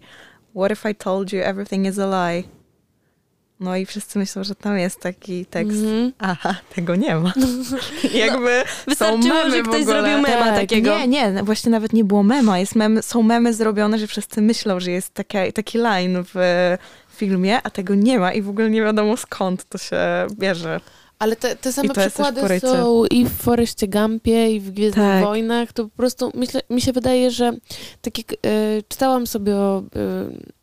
What 0.56 0.72
if 0.72 0.92
I 0.92 0.96
told 0.96 1.34
you 1.34 1.40
everything 1.42 1.88
is 1.88 2.00
a 2.00 2.06
lie? 2.32 2.44
No 3.62 3.76
i 3.76 3.86
wszyscy 3.86 4.20
myślą, 4.20 4.44
że 4.44 4.56
tam 4.56 4.78
jest 4.78 5.00
taki 5.00 5.46
tekst. 5.46 5.78
Mhm. 5.78 6.12
Aha, 6.20 6.56
tego 6.76 6.96
nie 6.96 7.16
ma. 7.16 7.34
Jakby 8.14 8.64
Wystarczyło, 8.88 9.22
są 9.24 9.30
memy 9.44 9.52
że 9.52 9.64
w 9.64 9.68
ktoś 9.68 9.82
ogóle. 9.82 10.02
zrobił 10.02 10.22
mema 10.22 10.46
Tak. 10.46 10.56
takiego. 10.56 10.98
Nie, 10.98 11.08
nie, 11.08 11.44
właśnie 11.44 11.72
nawet 11.72 11.94
nie 11.94 12.04
było 12.04 12.24
mema. 12.24 12.60
Jest 12.60 12.76
mem, 12.76 13.04
są 13.04 13.24
memy 13.24 13.54
zrobione, 13.54 13.98
że 14.00 14.08
wszyscy 14.08 14.42
myślą, 14.42 14.80
że 14.80 14.92
jest 14.92 15.14
taka, 15.14 15.52
taki 15.52 15.78
line 15.78 16.24
w 16.34 16.38
filmie, 17.16 17.60
a 17.64 17.70
tego 17.70 17.96
nie 17.96 18.20
ma 18.20 18.34
i 18.34 18.42
w 18.42 18.50
ogóle 18.50 18.70
nie 18.70 18.82
wiadomo 18.82 19.18
skąd 19.18 19.70
to 19.70 19.78
się 19.78 19.98
bierze. 20.32 20.80
Ale 21.20 21.36
te, 21.36 21.56
te 21.56 21.74
same 21.74 21.90
przykłady 21.94 22.60
są 22.60 23.06
i 23.06 23.26
w 23.26 23.32
Foreście 23.32 23.88
Gumpie, 23.88 24.52
i 24.52 24.60
w 24.60 24.72
Gwiezdnych 24.72 25.06
Tak. 25.06 25.24
Wojnach. 25.24 25.74
To 25.74 25.84
po 25.84 25.98
prostu 25.98 26.32
myślę, 26.36 26.62
mi 26.70 26.82
się 26.82 26.94
wydaje, 26.94 27.32
że 27.32 27.52
tak 28.02 28.18
jak 28.18 28.34
e, 28.34 28.38
czytałam 28.88 29.28
sobie 29.28 29.56
o 29.56 29.84
e, 29.96 30.61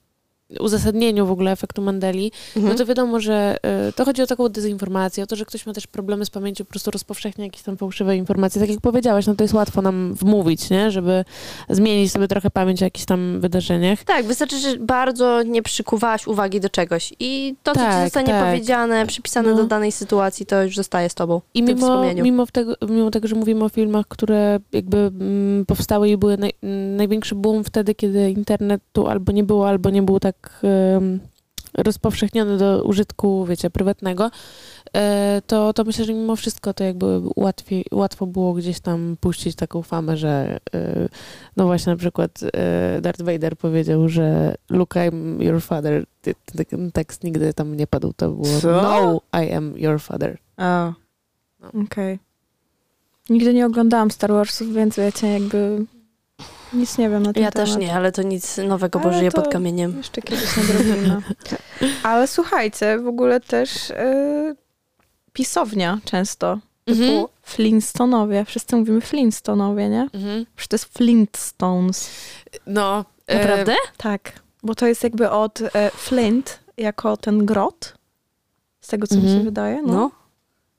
uzasadnieniu 0.60 1.26
w 1.26 1.30
ogóle 1.30 1.52
efektu 1.52 1.82
Mandeli, 1.82 2.32
Mhm. 2.56 2.72
no 2.72 2.78
to 2.78 2.86
wiadomo, 2.86 3.20
że 3.20 3.56
e, 3.62 3.92
to 3.92 4.04
chodzi 4.04 4.22
o 4.22 4.26
taką 4.26 4.48
dezinformację, 4.48 5.24
o 5.24 5.26
to, 5.26 5.36
że 5.36 5.44
ktoś 5.44 5.66
ma 5.66 5.72
też 5.72 5.86
problemy 5.86 6.24
z 6.24 6.30
pamięcią, 6.30 6.64
po 6.64 6.70
prostu 6.70 6.90
rozpowszechnia 6.90 7.44
jakieś 7.44 7.62
tam 7.62 7.76
fałszywe 7.76 8.16
informacje. 8.16 8.60
Tak 8.60 8.70
jak 8.70 8.80
powiedziałaś, 8.80 9.26
no 9.26 9.34
to 9.34 9.44
jest 9.44 9.54
łatwo 9.54 9.82
nam 9.82 10.14
wmówić, 10.14 10.70
nie? 10.70 10.90
Żeby 10.90 11.24
zmienić 11.68 12.12
sobie 12.12 12.28
trochę 12.28 12.50
pamięć 12.50 12.82
o 12.82 12.84
jakichś 12.84 13.04
tam 13.06 13.40
wydarzeniach. 13.40 14.04
Tak, 14.04 14.26
wystarczy, 14.26 14.58
że 14.58 14.76
bardzo 14.76 15.42
nie 15.42 15.62
przykuwałaś 15.62 16.26
uwagi 16.26 16.60
do 16.60 16.68
czegoś 16.70 17.12
i 17.20 17.54
to, 17.62 17.72
co 17.74 17.80
ci 17.80 17.86
Tak, 17.86 18.04
zostanie 18.04 18.28
tak. 18.28 18.44
powiedziane, 18.46 19.06
przypisane 19.06 19.50
No. 19.50 19.56
do 19.56 19.64
danej 19.64 19.92
sytuacji, 19.92 20.46
to 20.46 20.62
już 20.62 20.76
zostaje 20.76 21.08
z 21.10 21.14
tobą. 21.14 21.40
I 21.54 21.62
mimo, 21.62 22.02
mimo, 22.22 22.46
tego, 22.46 22.74
mimo 22.88 23.10
tego, 23.10 23.28
że 23.28 23.36
mówimy 23.36 23.64
o 23.64 23.68
filmach, 23.68 24.06
które 24.08 24.58
jakby 24.72 24.98
mm, 24.98 25.66
powstały 25.66 26.08
i 26.08 26.16
były 26.16 26.36
naj, 26.36 26.52
mm, 26.62 26.96
największy 26.96 27.34
boom 27.34 27.64
wtedy, 27.64 27.94
kiedy 27.94 28.30
internetu 28.30 29.06
albo 29.08 29.32
nie 29.32 29.44
było, 29.44 29.68
albo 29.68 29.90
nie 29.90 30.02
był 30.02 30.20
tak 30.20 30.37
em, 30.62 31.20
rozpowszechniony 31.74 32.58
do 32.58 32.82
użytku, 32.82 33.46
wiecie, 33.46 33.70
prywatnego, 33.70 34.30
e, 34.96 35.42
to, 35.46 35.72
to 35.72 35.84
myślę, 35.84 36.04
że 36.04 36.14
mimo 36.14 36.36
wszystko 36.36 36.74
to 36.74 36.84
jakby 36.84 37.20
łatwiej, 37.36 37.84
łatwo 37.92 38.26
było 38.26 38.52
gdzieś 38.52 38.80
tam 38.80 39.16
puścić 39.20 39.56
taką 39.56 39.82
famę, 39.82 40.16
że 40.16 40.58
e, 40.74 41.08
no 41.56 41.66
właśnie 41.66 41.90
na 41.90 41.96
przykład 41.96 42.40
e, 42.54 43.00
Darth 43.00 43.22
Vader 43.22 43.56
powiedział, 43.56 44.08
że 44.08 44.54
Luke, 44.70 45.10
I'm 45.10 45.42
your 45.42 45.62
father. 45.62 46.04
Ten 46.68 46.92
tekst 46.92 47.24
nigdy 47.24 47.54
tam 47.54 47.76
nie 47.76 47.86
padł, 47.86 48.12
to 48.12 48.30
było 48.30 48.60
Co? 48.60 48.82
No, 48.82 49.20
I 49.42 49.52
am 49.52 49.78
your 49.78 50.00
father. 50.00 50.38
A, 50.56 50.92
No. 51.60 51.82
okej. 51.84 52.18
Nigdy 53.30 53.54
nie 53.54 53.66
oglądałam 53.66 54.10
Star 54.10 54.32
Warsów, 54.32 54.72
więc 54.74 54.96
wiecie, 54.96 55.26
jakby 55.26 55.84
nic 56.72 56.98
nie 56.98 57.10
wiem 57.10 57.22
na 57.22 57.32
ten 57.32 57.42
Ja 57.42 57.50
temat. 57.50 57.68
też 57.68 57.76
nie, 57.78 57.94
ale 57.94 58.12
to 58.12 58.22
nic 58.22 58.56
nowego, 58.56 58.98
bo 59.00 59.08
Ale 59.08 59.18
żyję 59.18 59.30
pod 59.30 59.48
kamieniem. 59.48 59.96
Jeszcze 59.96 60.22
kiedyś 60.22 60.56
nadrobimy. 60.56 61.22
Ale 62.02 62.26
słuchajcie, 62.26 62.98
w 62.98 63.06
ogóle 63.06 63.40
też 63.40 63.90
y, 63.90 64.56
pisownia 65.32 65.98
często. 66.04 66.58
Mhm. 66.86 67.08
Typu 67.10 67.28
Flintstonowie. 67.42 68.44
Wszyscy 68.44 68.76
mówimy 68.76 69.00
Flintstonowie, 69.00 69.88
nie? 69.88 70.08
Mhm. 70.12 70.46
Przecież 70.56 70.68
to 70.68 70.74
jest 70.74 70.98
Flintstones. 70.98 72.10
No. 72.66 73.04
e, 73.26 73.38
Naprawdę? 73.38 73.74
Tak. 73.96 74.32
Bo 74.62 74.74
to 74.74 74.86
jest 74.86 75.04
jakby 75.04 75.30
od 75.30 75.60
e, 75.60 75.90
Flint 75.90 76.58
jako 76.76 77.16
ten 77.16 77.46
grot. 77.46 77.94
Z 78.80 78.88
tego, 78.88 79.06
co 79.06 79.14
mi 79.14 79.20
się 79.22 79.26
Mhm. 79.28 79.44
wydaje. 79.44 79.82
No. 79.82 79.92
No. 79.92 80.10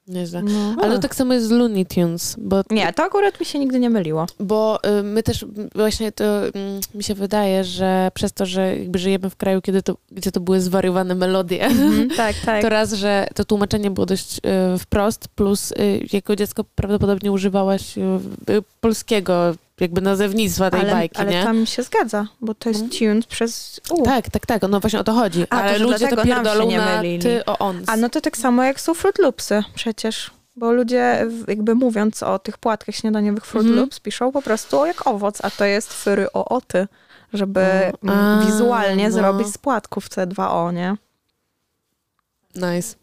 Nieźle. 0.09 0.41
No. 0.41 0.75
Ale 0.81 0.95
to 0.95 1.01
tak 1.01 1.15
samo 1.15 1.33
jest 1.33 1.47
z 1.47 1.51
Looney 1.51 1.85
Tunes, 1.85 2.35
bo, 2.39 2.61
Nie, 2.71 2.93
to 2.93 3.03
akurat 3.03 3.39
mi 3.39 3.45
się 3.45 3.59
nigdy 3.59 3.79
nie 3.79 3.89
myliło. 3.89 4.25
bo 4.39 4.79
y, 4.99 5.03
my 5.03 5.23
też 5.23 5.45
właśnie 5.75 6.11
to 6.11 6.23
mm, 6.23 6.79
mi 6.95 7.03
się 7.03 7.15
wydaje, 7.15 7.63
że 7.63 8.11
przez 8.13 8.33
to, 8.33 8.45
że 8.45 8.77
jakby 8.77 8.99
żyjemy 8.99 9.29
w 9.29 9.35
kraju, 9.35 9.61
kiedy 9.61 9.81
to, 9.83 9.97
gdzie 10.11 10.31
to 10.31 10.39
były 10.39 10.61
zwariowane 10.61 11.15
melodie, 11.15 11.69
tak, 12.17 12.35
tak. 12.45 12.61
to 12.61 12.69
raz, 12.69 12.93
że 12.93 13.27
to 13.35 13.45
tłumaczenie 13.45 13.91
było 13.91 14.05
dość 14.05 14.37
y, 14.37 14.79
wprost, 14.79 15.27
plus 15.27 15.71
y, 15.71 16.05
jako 16.13 16.35
dziecko 16.35 16.63
prawdopodobnie 16.75 17.31
używałaś 17.31 17.97
y, 17.97 18.01
y, 18.49 18.61
polskiego 18.81 19.55
jakby 19.81 20.01
nazewnictwa 20.01 20.69
tej 20.71 20.79
ale, 20.79 20.91
bajki, 20.91 21.17
ale 21.17 21.31
nie? 21.31 21.43
tam 21.43 21.65
się 21.65 21.83
zgadza, 21.83 22.27
bo 22.41 22.53
to 22.53 22.69
jest 22.69 22.81
Mhm. 22.81 22.99
tuned 22.99 23.25
przez 23.25 23.79
U. 23.89 24.03
Tak, 24.03 24.29
tak, 24.29 24.45
tak, 24.45 24.61
no 24.69 24.79
właśnie 24.79 24.99
o 24.99 25.03
to 25.03 25.13
chodzi. 25.13 25.43
A, 25.43 25.45
to, 25.45 25.55
ale 25.63 25.77
że 25.77 25.83
ludzie 25.83 26.07
to 26.07 26.23
pierdolą 26.23 26.67
nie 26.67 26.77
na 26.77 27.01
ty 27.21 27.45
o 27.45 27.57
on. 27.57 27.83
A 27.87 27.97
no 27.97 28.09
to 28.09 28.21
tak 28.21 28.37
samo 28.37 28.63
jak 28.63 28.81
są 28.81 28.93
Fruit 28.93 29.19
Loopsy 29.19 29.63
przecież. 29.75 30.31
Bo 30.55 30.71
ludzie 30.71 31.27
jakby 31.47 31.75
mówiąc 31.75 32.23
o 32.23 32.39
tych 32.39 32.57
płatkach 32.57 32.95
śniadaniowych 32.95 33.45
Fruit 33.45 33.65
Mhm. 33.65 33.79
Loops 33.79 33.99
piszą 33.99 34.31
po 34.31 34.41
prostu 34.41 34.85
jak 34.85 35.07
owoc, 35.07 35.45
a 35.45 35.49
to 35.49 35.65
jest 35.65 35.93
fyry 35.93 36.31
o 36.31 36.45
oty, 36.45 36.87
żeby 37.33 37.61
mm, 37.61 37.93
a, 38.09 38.45
wizualnie 38.45 39.09
no. 39.09 39.11
zrobić 39.11 39.47
z 39.47 39.57
płatków 39.57 40.09
C2O, 40.09 40.73
nie? 40.73 40.95
Nice. 42.55 42.95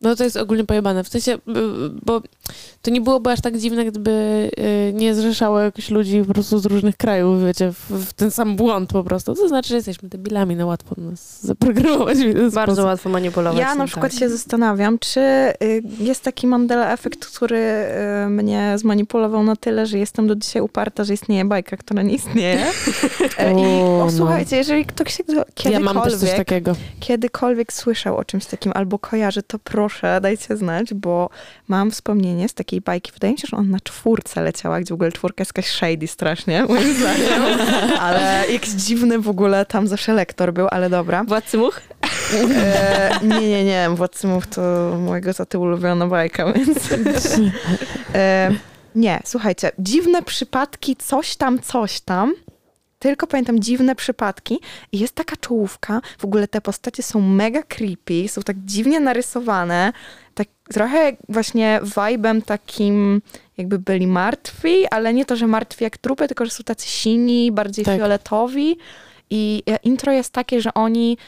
No 0.00 0.16
to 0.16 0.24
jest 0.24 0.36
ogólnie 0.36 0.64
pojebane. 0.64 1.04
W 1.04 1.08
sensie, 1.08 1.38
bo 2.02 2.20
to 2.82 2.90
nie 2.90 3.00
byłoby 3.00 3.30
aż 3.30 3.40
tak 3.40 3.58
dziwne, 3.58 3.84
gdyby 3.84 4.10
y, 4.58 4.92
nie 4.94 5.14
zrzeszało 5.14 5.60
jakichś 5.60 5.90
ludzi 5.90 6.24
po 6.28 6.34
prostu 6.34 6.58
z 6.58 6.66
różnych 6.66 6.96
krajów, 6.96 7.44
wiecie, 7.44 7.72
w, 7.72 7.90
w 8.06 8.12
ten 8.12 8.30
sam 8.30 8.56
błąd 8.56 8.90
po 8.90 9.04
prostu. 9.04 9.34
To 9.34 9.48
znaczy, 9.48 9.68
że 9.68 9.76
jesteśmy 9.76 10.08
debilami, 10.08 10.56
no 10.56 10.66
łatwo 10.66 10.94
nas 10.98 11.42
zaprogramować 11.42 12.18
w 12.18 12.20
ten 12.34 12.50
Bardzo 12.50 12.74
sposób. 12.74 12.84
łatwo 12.84 13.08
manipulować. 13.08 13.60
Ja 13.60 13.68
na 13.68 13.76
tym, 13.76 13.86
przykład 13.86 14.10
tak. 14.12 14.20
się 14.20 14.28
zastanawiam, 14.28 14.98
czy 14.98 15.20
y, 15.20 15.82
jest 15.98 16.22
taki 16.22 16.46
Mandela 16.46 16.92
efekt, 16.92 17.26
który 17.26 17.58
y, 18.26 18.28
mnie 18.28 18.74
zmanipulował 18.76 19.42
na 19.42 19.56
tyle, 19.56 19.86
że 19.86 19.98
jestem 19.98 20.26
do 20.26 20.36
dzisiaj 20.36 20.62
uparta, 20.62 21.04
że 21.04 21.14
istnieje 21.14 21.44
bajka, 21.44 21.76
która 21.76 22.02
nie 22.02 22.14
istnieje. 22.14 22.66
E, 23.38 23.52
I 23.52 23.54
O, 23.82 24.02
no. 24.04 24.10
słuchajcie, 24.10 24.56
jeżeli 24.56 24.84
ktoś 24.84 25.16
się 25.16 25.22
Ja 25.70 25.80
mam 25.80 25.94
też 26.02 26.12
coś 26.12 26.20
kiedykolwiek, 26.20 26.36
takiego. 26.46 26.76
kiedykolwiek 27.00 27.72
słyszał 27.72 28.16
o 28.16 28.24
czymś 28.24 28.46
takim 28.46 28.72
albo 28.74 28.98
kojarzy, 28.98 29.42
to 29.42 29.58
proszę, 29.58 29.85
dajcie 30.20 30.56
znać, 30.56 30.94
bo 30.94 31.30
mam 31.68 31.90
wspomnienie 31.90 32.48
z 32.48 32.54
takiej 32.54 32.80
bajki. 32.80 33.12
Wydaje 33.12 33.32
mi 33.32 33.38
się, 33.38 33.48
że 33.50 33.56
ona 33.56 33.70
na 33.70 33.80
czwórce 33.80 34.42
leciała, 34.42 34.80
gdzie 34.80 34.88
w 34.90 34.94
ogóle 34.94 35.12
czwórka 35.12 35.42
jest 35.42 35.52
jakaś 35.56 35.70
shady 35.70 36.06
strasznie, 36.06 36.64
moim 36.68 36.94
zdaniem. 36.94 37.42
Ale 38.00 38.44
jakiś 38.52 38.70
dziwny 38.70 39.18
w 39.18 39.28
ogóle 39.28 39.66
tam 39.66 39.86
zawsze 39.86 40.12
lektor 40.12 40.52
był, 40.52 40.68
ale 40.70 40.90
dobra. 40.90 41.24
Władcy 41.24 41.58
much? 41.58 41.80
E, 42.34 43.18
nie, 43.22 43.48
nie, 43.48 43.64
nie. 43.64 43.88
Władcy 43.90 44.26
Mów 44.26 44.46
to 44.46 44.60
mojego 45.00 45.34
taty 45.34 45.58
ulubiona 45.58 46.06
bajka, 46.06 46.52
więc... 46.52 46.78
E, 48.14 48.50
nie, 48.94 49.20
słuchajcie. 49.24 49.70
Dziwne 49.78 50.22
przypadki, 50.22 50.96
coś 50.96 51.36
tam, 51.36 51.58
coś 51.60 52.00
tam. 52.00 52.34
Tylko 53.06 53.26
pamiętam 53.26 53.60
dziwne 53.60 53.94
przypadki 53.94 54.58
i 54.92 54.98
jest 54.98 55.14
taka 55.14 55.36
czołówka. 55.36 56.00
W 56.18 56.24
ogóle 56.24 56.48
te 56.48 56.60
postacie 56.60 57.02
są 57.02 57.20
mega 57.20 57.62
creepy, 57.62 58.28
są 58.28 58.42
tak 58.42 58.56
dziwnie 58.64 59.00
narysowane. 59.00 59.92
Tak 60.34 60.48
trochę 60.68 61.16
właśnie 61.28 61.80
vibe'em 61.82 62.42
takim 62.42 63.22
jakby 63.58 63.78
byli 63.78 64.06
martwi, 64.06 64.86
ale 64.90 65.14
nie 65.14 65.24
to, 65.24 65.36
że 65.36 65.46
martwi 65.46 65.84
jak 65.84 65.98
trupy, 65.98 66.28
tylko 66.28 66.44
że 66.44 66.50
są 66.50 66.64
tacy 66.64 66.88
sini, 66.88 67.52
bardziej 67.52 67.84
Tak. 67.84 67.98
fioletowi. 67.98 68.78
I 69.30 69.62
e, 69.70 69.76
intro 69.76 70.12
jest 70.12 70.32
takie, 70.32 70.60
że 70.60 70.74
oni 70.74 71.18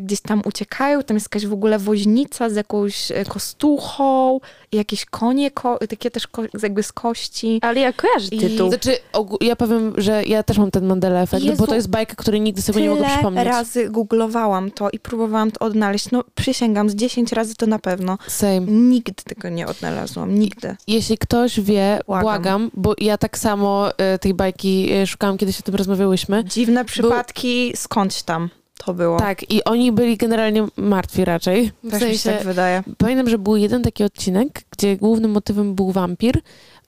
gdzieś 0.00 0.20
tam 0.20 0.42
uciekają, 0.44 1.02
tam 1.02 1.16
jest 1.16 1.26
jakaś 1.26 1.46
w 1.46 1.52
ogóle 1.52 1.78
woźnica 1.78 2.50
z 2.50 2.54
jakąś 2.56 3.10
e, 3.12 3.24
kostuchą 3.24 4.40
i 4.72 4.76
jakieś 4.76 5.04
konie, 5.04 5.50
ko- 5.50 5.78
takie 5.88 6.10
też 6.10 6.26
ko- 6.26 6.42
jakby 6.62 6.82
z 6.82 6.92
kości. 6.92 7.58
Ale 7.62 7.80
ja 7.80 7.92
kojarzę 7.92 8.28
I- 8.32 8.38
tytuł. 8.38 8.68
Znaczy, 8.68 8.96
ja 9.40 9.56
powiem, 9.56 9.92
że 9.96 10.24
ja 10.24 10.42
też 10.42 10.58
mam 10.58 10.70
ten 10.70 10.86
Mandela 10.86 11.22
efekt, 11.22 11.42
Jezu, 11.44 11.58
bo 11.58 11.66
to 11.66 11.74
jest 11.74 11.88
bajka, 11.88 12.14
której 12.14 12.40
nigdy 12.40 12.62
sobie 12.62 12.82
nie 12.82 12.88
mogę 12.90 13.00
Tyle 13.02 13.12
przypomnieć. 13.14 13.44
razy 13.46 13.88
googlowałam 13.88 14.70
to 14.70 14.90
i 14.90 14.98
próbowałam 14.98 15.50
to 15.50 15.64
odnaleźć. 15.66 16.10
No 16.10 16.24
przysięgam, 16.34 16.90
z 16.90 16.94
10 16.94 17.32
razy 17.32 17.54
to 17.54 17.66
na 17.66 17.78
pewno. 17.78 18.18
Same. 18.28 18.60
Nigdy 18.60 19.12
tego 19.24 19.48
nie 19.48 19.66
odnalazłam, 19.66 20.38
nigdy. 20.38 20.76
Jeśli 20.86 21.18
ktoś 21.18 21.60
wie, 21.60 22.00
Błagam. 22.06 22.22
błagam, 22.24 22.70
bo 22.74 22.94
ja 22.98 23.18
tak 23.18 23.38
samo 23.38 23.98
e, 23.98 24.18
tej 24.18 24.34
bajki 24.34 24.92
e, 24.92 25.06
szukałam, 25.06 25.38
kiedyś 25.38 25.60
o 25.60 25.62
tym 25.62 25.74
rozmawiałyśmy. 25.74 26.44
Dziwne 26.44 26.84
przypadki, 26.84 27.72
skądś 27.76 28.22
tam 28.22 28.48
to 28.84 28.94
było. 28.94 29.18
Tak, 29.18 29.50
i 29.50 29.64
oni 29.64 29.92
byli 29.92 30.16
generalnie 30.16 30.66
martwi 30.76 31.24
raczej. 31.24 31.72
W 31.84 31.90
Też 31.90 32.02
mi 32.02 32.08
się 32.12 32.18
sensie, 32.18 32.38
tak 32.38 32.46
wydaje. 32.46 32.82
pamiętam, 32.98 33.28
że 33.28 33.38
był 33.38 33.56
jeden 33.56 33.82
taki 33.82 34.04
odcinek, 34.04 34.62
gdzie 34.70 34.96
głównym 34.96 35.30
motywem 35.30 35.74
był 35.74 35.92
wampir 35.92 36.40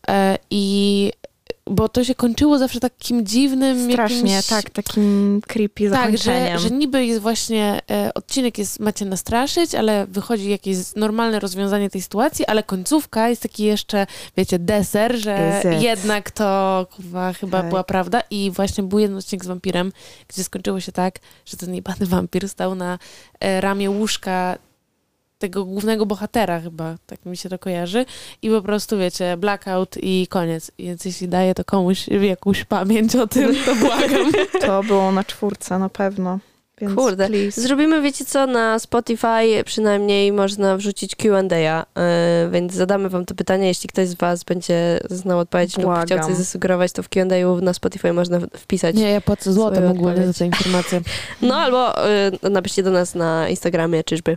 e, 0.08 0.38
i 0.50 1.12
bo 1.70 1.88
to 1.88 2.04
się 2.04 2.14
kończyło 2.14 2.58
zawsze 2.58 2.80
takim 2.80 3.26
dziwnym 3.26 3.92
Strasznie, 3.92 4.32
jakimś... 4.32 4.46
tak, 4.46 4.70
takim 4.70 5.40
creepy 5.46 5.90
Tak, 5.90 6.12
że, 6.12 6.18
zakończeniem. 6.18 6.58
że 6.58 6.70
niby 6.70 7.04
jest 7.06 7.20
właśnie, 7.20 7.80
e, 7.90 8.10
odcinek 8.14 8.58
jest, 8.58 8.80
macie 8.80 9.04
nastraszyć, 9.04 9.74
ale 9.74 10.06
wychodzi 10.06 10.50
jakieś 10.50 10.76
normalne 10.96 11.40
rozwiązanie 11.40 11.90
tej 11.90 12.02
sytuacji, 12.02 12.46
ale 12.46 12.62
końcówka 12.62 13.28
jest 13.28 13.42
taki 13.42 13.64
jeszcze, 13.64 14.06
wiecie, 14.36 14.58
deser, 14.58 15.16
że 15.16 15.62
jednak 15.80 16.30
to 16.30 16.86
kurwa 16.96 17.32
chyba 17.32 17.60
Tak. 17.60 17.68
była 17.68 17.84
prawda 17.84 18.22
i 18.30 18.50
właśnie 18.54 18.84
był 18.84 18.98
jeden 18.98 19.16
odcinek 19.16 19.44
z 19.44 19.48
wampirem, 19.48 19.92
gdzie 20.28 20.44
skończyło 20.44 20.80
się 20.80 20.92
tak, 20.92 21.18
że 21.46 21.56
ten 21.56 21.74
jebany 21.74 22.06
wampir 22.06 22.48
stał 22.48 22.74
na 22.74 22.98
e, 23.40 23.60
ramię 23.60 23.90
łóżka 23.90 24.58
tego 25.38 25.64
głównego 25.64 26.06
bohatera 26.06 26.60
chyba, 26.60 26.96
tak 27.06 27.26
mi 27.26 27.36
się 27.36 27.48
to 27.48 27.58
kojarzy 27.58 28.04
i 28.42 28.50
po 28.50 28.62
prostu 28.62 28.98
wiecie, 28.98 29.36
blackout 29.36 29.96
i 30.02 30.26
koniec. 30.30 30.70
Więc 30.78 31.04
jeśli 31.04 31.28
daje 31.28 31.54
to 31.54 31.64
komuś 31.64 32.08
jakąś 32.08 32.64
pamięć 32.64 33.16
o 33.16 33.26
tym, 33.26 33.54
to 33.64 33.74
błagam. 33.74 34.32
To 34.66 34.82
było 34.82 35.12
na 35.12 35.24
czwórce 35.24 35.78
na 35.78 35.88
pewno. 35.88 36.38
Więc 36.80 36.94
Kurde. 36.94 37.26
please. 37.26 37.62
Zrobimy, 37.62 38.02
wiecie 38.02 38.24
co, 38.24 38.46
na 38.46 38.78
Spotify 38.78 39.64
przynajmniej 39.64 40.32
można 40.32 40.76
wrzucić 40.76 41.16
Q&A, 41.16 41.86
yy, 42.44 42.50
więc 42.50 42.72
zadamy 42.72 43.08
wam 43.08 43.24
to 43.24 43.34
pytanie, 43.34 43.66
jeśli 43.66 43.88
ktoś 43.88 44.08
z 44.08 44.14
was 44.14 44.44
będzie 44.44 45.00
znał 45.10 45.38
odpowiedź 45.38 45.76
lub 45.76 45.84
Błagam. 45.84 46.06
chciał 46.06 46.18
coś 46.18 46.36
zasugerować, 46.36 46.92
to 46.92 47.02
w 47.02 47.08
Q&A 47.08 47.60
na 47.62 47.72
Spotify 47.72 48.12
można 48.12 48.40
wpisać. 48.40 48.96
Nie, 48.96 49.10
ja 49.10 49.20
płacę 49.20 49.52
złotem 49.52 49.90
ogólnie 49.90 50.26
za 50.26 50.32
te 50.32 50.46
informacje. 50.46 51.00
No 51.42 51.56
albo 51.56 51.92
yy, 52.42 52.50
napiszcie 52.50 52.82
do 52.82 52.90
nas 52.90 53.14
na 53.14 53.48
Instagramie, 53.48 54.04
czyżby. 54.04 54.36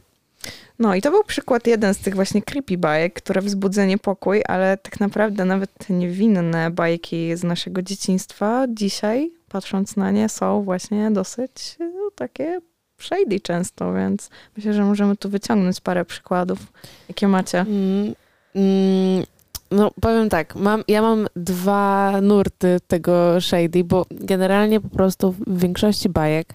No 0.80 0.96
i 0.96 1.02
to 1.02 1.12
był 1.12 1.24
przykład 1.24 1.68
jeden 1.68 1.94
z 1.94 1.98
tych 1.98 2.16
właśnie 2.16 2.42
creepy 2.42 2.78
bajek, 2.78 3.14
które 3.14 3.42
wzbudza 3.42 3.86
niepokój, 3.86 4.42
ale 4.48 4.78
tak 4.78 5.00
naprawdę 5.00 5.46
nawet 5.46 5.90
niewinne 5.90 6.72
bajki 6.72 7.38
z 7.38 7.44
naszego 7.44 7.82
dzieciństwa 7.82 8.66
dzisiaj, 8.70 9.32
patrząc 9.50 9.96
na 9.96 10.12
nie, 10.12 10.30
są 10.30 10.64
właśnie 10.64 11.12
dosyć 11.12 11.78
e, 11.80 11.92
takie 12.16 12.62
shady 13.00 13.40
często, 13.40 13.94
więc 13.94 14.30
myślę, 14.58 14.74
że 14.74 14.84
możemy 14.84 15.18
tu 15.18 15.30
wyciągnąć 15.30 15.82
parę 15.82 16.06
przykładów. 16.06 16.60
Jakie 17.10 17.28
macie? 17.28 17.60
Mm, 17.60 18.14
mm, 18.56 19.26
no 19.72 19.92
powiem 20.02 20.30
tak, 20.30 20.56
mam, 20.56 20.84
ja 20.88 21.02
mam 21.02 21.28
dwa 21.36 22.22
nurty 22.22 22.78
tego 22.88 23.42
shady, 23.42 23.84
bo 23.84 24.06
generalnie 24.12 24.82
po 24.82 24.90
prostu 24.90 25.32
w 25.32 25.60
większości 25.60 26.10
bajek 26.10 26.54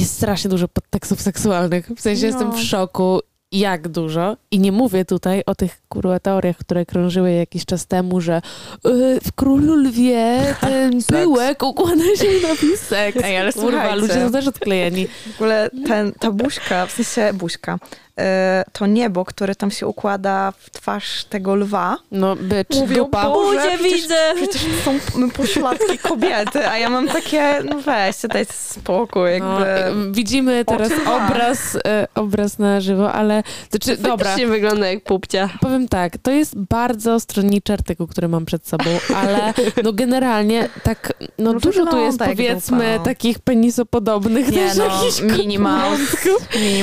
jest 0.00 0.14
strasznie 0.14 0.50
dużo 0.50 0.68
podtekstów 0.68 1.22
seksualnych. 1.22 1.90
W 1.96 2.00
sensie 2.00 2.22
No. 2.22 2.26
jestem 2.26 2.52
w 2.52 2.60
szoku, 2.60 3.20
jak 3.52 3.88
dużo. 3.88 4.36
I 4.50 4.58
nie 4.58 4.72
mówię 4.72 5.04
tutaj 5.04 5.42
o 5.46 5.54
tych 5.54 5.80
kurwa 5.94 6.20
teoriach, 6.20 6.56
które 6.56 6.86
krążyły 6.86 7.32
jakiś 7.32 7.64
czas 7.64 7.86
temu, 7.86 8.20
że 8.20 8.42
yy, 8.84 9.20
w 9.24 9.32
Królu 9.32 9.74
Lwie 9.76 10.40
ten 10.60 11.02
Seks. 11.02 11.06
pyłek 11.20 11.62
układa 11.62 12.04
się 12.16 12.48
na 12.48 12.56
pisek. 12.56 13.16
Ej, 13.24 13.36
ale 13.38 13.52
Kurwa, 13.52 13.70
słuchajcie. 13.70 13.96
ludzie 13.96 14.14
są 14.26 14.32
też 14.32 14.46
odklejeni. 14.48 15.06
W 15.32 15.34
ogóle 15.34 15.70
ten, 15.86 16.12
ta 16.12 16.30
buźka, 16.30 16.86
w 16.86 16.92
sensie 16.92 17.32
buźka, 17.38 17.78
e, 18.18 18.64
to 18.72 18.86
niebo, 18.86 19.24
które 19.24 19.54
tam 19.54 19.70
się 19.70 19.86
układa 19.86 20.52
w 20.58 20.70
twarz 20.70 21.24
tego 21.24 21.54
lwa, 21.54 21.96
No, 22.12 22.36
bycz, 22.36 22.76
Mówią, 22.80 22.96
dupa. 22.96 23.24
Boże, 23.30 23.58
Buzię 23.60 23.78
przecież- 23.78 24.02
widzę! 24.02 24.16
Przecież 24.36 24.62
to 24.84 24.90
są 24.90 25.30
poszlatki 25.30 25.98
kobiety, 25.98 26.68
a 26.68 26.78
ja 26.78 26.90
mam 26.90 27.08
takie, 27.08 27.62
no 27.64 27.78
weźcie, 27.80 28.28
dajcie 28.28 28.52
spokój, 28.52 29.30
jakby. 29.30 29.48
No, 29.48 29.88
y, 29.88 30.12
widzimy 30.12 30.64
teraz 30.64 30.92
obraz, 31.06 31.76
e, 31.86 32.06
obraz 32.14 32.58
na 32.58 32.80
żywo, 32.80 33.12
ale 33.12 33.42
znaczy, 33.70 33.96
dobra, 33.96 34.36
wygląda 34.36 34.86
jak 34.86 35.04
pupcia. 35.04 35.48
powiem 35.60 35.83
tak, 35.88 36.18
to 36.18 36.30
jest 36.30 36.58
bardzo 36.58 37.20
stronniczy 37.20 37.72
artykuł, 37.72 38.06
który 38.06 38.28
mam 38.28 38.44
przed 38.44 38.68
sobą, 38.68 38.84
ale 39.16 39.54
no 39.84 39.92
generalnie 39.92 40.68
tak, 40.82 41.12
no, 41.38 41.52
No 41.52 41.60
dużo 41.60 41.86
tu 41.86 41.98
jest 41.98 42.20
jak 42.20 42.28
powiedzmy 42.30 42.92
dupa. 42.92 43.04
takich 43.04 43.38
penisopodobnych 43.38 44.48
Nie 44.48 44.52
też 44.58 44.76
no, 44.76 44.84
jakichś 44.84 45.20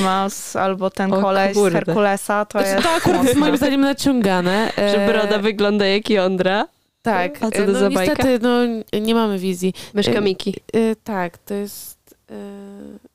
Mouse 0.02 0.56
albo 0.60 0.90
ten 0.90 1.14
O 1.14 1.22
koleś 1.22 1.52
z 1.52 1.54
kurde. 1.60 1.80
Herkulesa, 1.86 2.46
to 2.46 2.60
Znaczy, 2.60 2.74
jest 2.76 2.84
to 2.88 2.94
akurat 2.96 3.24
jest 3.24 3.36
moim 3.36 3.58
zdaniem 3.58 3.82
naciągane. 3.82 4.72
e, 4.78 4.92
Że 4.92 5.08
broda 5.14 5.38
wygląda 5.40 5.86
jak 5.86 6.10
jądra. 6.10 6.68
Tak, 7.02 7.38
A 7.38 7.40
co 7.40 7.48
e, 7.48 7.66
to 7.66 7.72
no 7.72 7.80
za 7.80 7.90
bajka? 7.90 8.14
niestety 8.14 8.40
no, 8.42 8.60
nie 9.00 9.16
mamy 9.16 9.40
wizji. 9.40 9.74
Myszka 9.94 10.18
Ym, 10.18 10.24
Miki. 10.24 10.56
E, 10.74 10.96
tak, 10.96 11.38
to 11.38 11.54
jest 11.54 12.16
e, 12.32 12.34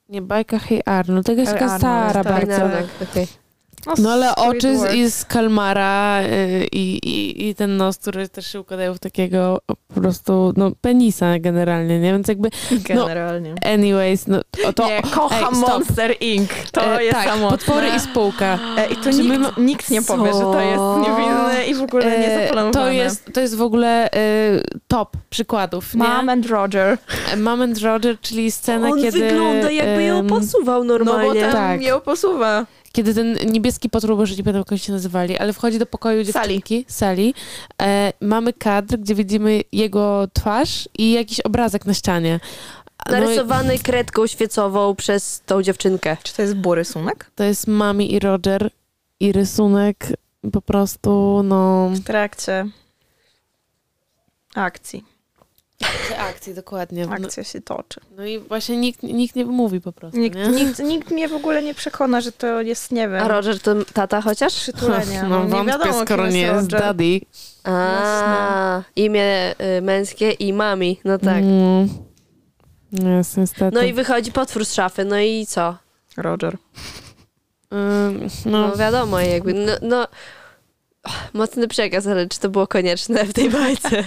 nie 0.09 0.21
bajka 0.21 0.59
Hey 0.59 0.81
Arnold, 0.85 1.25
to 1.25 1.31
jest 1.31 1.53
taka 1.53 1.77
stara 1.77 2.23
tak. 2.23 2.33
bardzo. 2.33 2.57
Tak, 2.57 3.09
okej. 3.11 3.27
No 3.97 4.11
ale 4.11 4.27
Squidward. 4.31 4.57
oczy 4.57 4.77
z, 4.77 4.93
i 4.93 5.11
z 5.11 5.25
kalmara 5.25 6.21
y, 6.23 6.67
i, 6.71 6.97
i, 6.97 7.47
i 7.49 7.55
ten 7.55 7.77
nos, 7.77 7.97
który 7.97 8.29
też 8.29 8.47
się 8.51 8.59
układają 8.59 8.93
w 8.93 8.99
takiego 8.99 9.59
po 9.95 10.01
prostu 10.01 10.53
no, 10.57 10.71
penisa 10.81 11.39
generalnie, 11.39 11.99
nie? 11.99 12.11
Więc 12.11 12.27
jakby 12.27 12.49
Generalnie. 12.71 13.55
anyways, 13.73 14.27
no 14.27 14.41
to... 14.63 14.73
to 14.73 14.87
nie, 14.87 15.01
kocham 15.01 15.53
ej. 15.53 15.59
Monster 15.59 16.15
Inc. 16.19 16.49
To 16.71 16.97
E, 16.99 17.03
jest 17.03 17.15
tak, 17.17 17.27
samotne. 17.29 17.57
potwory 17.57 17.87
i 17.97 17.99
spółka. 17.99 18.59
E, 18.77 18.85
I 18.87 18.95
tu 18.95 19.03
Czy 19.11 19.23
my 19.23 19.37
nikt, 19.37 19.57
nikt 19.57 19.89
nie 19.89 20.01
powie, 20.01 20.33
że 20.33 20.39
to 20.39 20.59
jest 20.61 20.75
Co? 20.77 20.99
niewinne 20.99 21.65
i 21.67 21.75
w 21.75 21.81
ogóle 21.81 22.05
nie 22.05 22.27
E, 22.35 22.45
zaplanowane. 22.47 22.85
to, 22.85 22.91
jest, 22.91 23.29
to 23.33 23.41
jest 23.41 23.55
w 23.55 23.61
ogóle 23.61 24.11
e, 24.11 24.17
top 24.87 25.17
przykładów, 25.29 25.95
nie? 25.95 26.03
Mom 26.03 26.29
and 26.29 26.45
Roger. 26.45 26.97
E, 27.33 27.37
Mom 27.37 27.61
and 27.61 27.77
Roger, 27.81 28.19
czyli 28.21 28.51
scena, 28.51 28.89
On 28.89 29.01
kiedy... 29.01 29.19
wygląda 29.19 29.71
jakby 29.71 30.03
ją 30.03 30.27
posuwał 30.27 30.83
normalnie. 30.83 31.27
No 31.27 31.33
bo 31.33 31.39
ten 31.41 31.51
Tak. 31.51 31.81
ją 31.81 31.99
posuwa. 32.01 32.65
Kiedy 32.97 33.13
ten 33.13 33.37
niebieski 33.51 33.89
potwór, 33.89 34.15
może 34.15 34.35
nie 34.35 34.43
pamiętam 34.43 34.59
jak 34.59 34.71
oni 34.71 34.79
się 34.79 34.93
nazywali, 34.93 35.37
ale 35.37 35.53
wchodzi 35.53 35.79
do 35.79 35.85
pokoju 35.85 36.23
dziewczynki, 36.23 36.85
Sally, 36.87 37.33
e, 37.81 38.13
mamy 38.21 38.53
kadr, 38.53 38.97
gdzie 38.97 39.15
widzimy 39.15 39.61
jego 39.71 40.27
twarz 40.33 40.89
i 40.97 41.11
jakiś 41.11 41.39
obrazek 41.39 41.85
na 41.85 41.93
ścianie. 41.93 42.39
No 43.09 43.17
i 43.17 43.21
Narysowany 43.21 43.79
kredką 43.79 44.27
świecową 44.27 44.95
przez 44.95 45.41
tą 45.45 45.63
dziewczynkę. 45.63 46.17
Czy 46.23 46.33
to 46.33 46.41
jest 46.41 46.55
bury 46.55 46.81
rysunek? 46.81 47.31
to 47.35 47.43
jest 47.43 47.67
Mami 47.67 48.13
i 48.13 48.19
Roger 48.19 48.69
i 49.19 49.31
rysunek 49.31 50.07
po 50.51 50.61
prostu, 50.61 51.41
no... 51.43 51.89
W 51.93 52.03
trakcie 52.03 52.65
akcji. 54.55 55.16
Akcji, 56.19 56.53
dokładnie. 56.53 57.05
No, 57.05 57.13
Akcja 57.13 57.43
się 57.43 57.61
toczy. 57.61 57.99
no 58.17 58.25
i 58.25 58.39
właśnie 58.39 58.77
nikt, 58.77 59.03
nikt 59.03 59.35
nie 59.35 59.45
mówi 59.45 59.81
po 59.81 59.91
prostu, 59.91 60.19
Nikt, 60.19 60.37
nie? 60.37 60.47
nikt, 60.47 60.79
nikt 60.79 61.11
mnie 61.11 61.27
w 61.27 61.33
ogóle 61.33 61.63
nie 61.63 61.73
przekona, 61.73 62.21
że 62.21 62.31
to 62.31 62.61
jest, 62.61 62.91
nie 62.91 63.09
wiem, 63.09 63.21
A 63.23 63.27
Roger 63.27 63.59
to 63.59 63.75
tata 63.93 64.21
chociaż? 64.21 64.53
przytulenie. 64.55 65.23
No, 65.29 65.43
nie 65.43 65.49
wątpię, 65.49 65.71
wiadomo, 65.71 66.05
skoro 66.05 66.23
kim 66.23 66.33
nie 66.33 66.41
jest 66.41 66.71
Roger. 66.71 66.79
daddy. 66.81 67.21
A, 67.63 68.81
imię 68.95 69.55
y, 69.77 69.81
męskie 69.81 70.31
i 70.31 70.53
mami. 70.53 70.99
No 71.05 71.17
tak. 71.17 71.37
Mm. 71.43 71.89
Jest, 73.17 73.37
niestety. 73.37 73.75
No 73.77 73.81
i 73.83 73.93
wychodzi 73.93 74.31
potwór 74.31 74.65
z 74.65 74.73
szafy. 74.73 75.05
No 75.05 75.19
i 75.19 75.45
co? 75.45 75.77
Roger. 76.17 76.57
Ym, 77.73 78.27
No, 78.45 78.67
no, 78.67 78.75
wiadomo 78.77 79.19
jakby. 79.19 79.53
No, 79.53 79.71
no 79.81 80.07
mocny 81.33 81.67
przekaz, 81.67 82.07
ale 82.07 82.27
czy 82.27 82.39
to 82.39 82.49
było 82.49 82.67
konieczne 82.67 83.25
w 83.25 83.33
tej 83.33 83.49
bajce? 83.49 83.89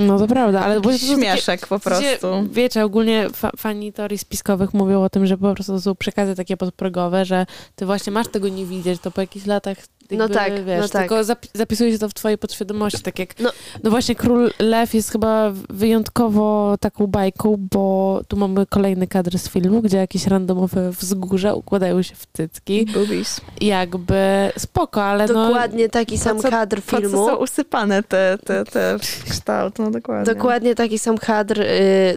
no 0.00 0.18
to 0.18 0.26
prawda, 0.26 0.60
ale 0.60 0.80
bo 0.80 0.90
takie- 0.90 1.06
Śmieszek 1.06 1.66
po 1.66 1.78
prostu. 1.78 2.26
Wiecie, 2.52 2.84
ogólnie 2.84 3.28
fa- 3.32 3.50
fani 3.56 3.92
teorii 3.92 4.18
spiskowych 4.18 4.74
mówią 4.74 5.02
o 5.02 5.10
tym, 5.10 5.26
że 5.26 5.38
po 5.38 5.54
prostu 5.54 5.72
to 5.72 5.80
są 5.80 5.94
przekazy 5.94 6.34
takie 6.34 6.56
podprogowe, 6.56 7.24
że 7.24 7.46
ty 7.76 7.86
właśnie 7.86 8.12
masz 8.12 8.28
tego 8.28 8.48
nie 8.48 8.66
widzieć, 8.66 9.00
to 9.00 9.10
po 9.10 9.20
jakichś 9.20 9.46
latach 9.46 9.76
jakby, 10.10 10.16
No 10.28 10.28
tak, 10.28 10.64
wiesz, 10.64 10.80
no 10.80 10.88
tak. 10.88 11.02
tylko 11.02 11.20
zapi- 11.24 11.48
zapisuje 11.54 11.92
się 11.92 11.98
to 11.98 12.08
w 12.08 12.14
twojej 12.14 12.38
podświadomości, 12.38 13.02
tak 13.02 13.18
jak, 13.18 13.38
No. 13.40 13.50
no. 13.84 13.90
właśnie 13.90 14.14
Król 14.14 14.50
Lew 14.58 14.94
jest 14.94 15.12
chyba 15.12 15.52
wyjątkowo 15.68 16.76
taką 16.80 17.06
bajką, 17.06 17.56
bo 17.72 18.20
tu 18.28 18.36
mamy 18.36 18.66
kolejny 18.66 19.06
kadr 19.06 19.38
z 19.38 19.48
filmu, 19.48 19.82
gdzie 19.82 19.96
jakieś 19.96 20.26
randomowe 20.26 20.90
wzgórza 20.90 21.54
układają 21.54 22.02
się 22.02 22.14
w 22.14 22.26
cycki, 22.32 22.86
Boobies. 22.86 23.40
jakby 23.60 24.52
spoko, 24.58 25.04
ale 25.04 25.26
no... 25.26 25.46
Dokładnie 25.46 25.88
taki 25.88 26.18
sam 26.18 26.38
co- 26.40 26.50
kadr 26.50 26.82
Po 26.82 26.90
co 26.90 26.96
filmu. 26.96 27.26
są 27.26 27.36
usypane 27.36 28.02
te, 28.02 28.38
te, 28.44 28.64
te 28.64 28.96
kształt, 29.30 29.78
no 29.78 29.89
dokładnie. 29.92 30.34
Dokładnie 30.34 30.74
taki 30.74 30.98
sam 30.98 31.18
kadr, 31.18 31.60
y, 31.60 31.64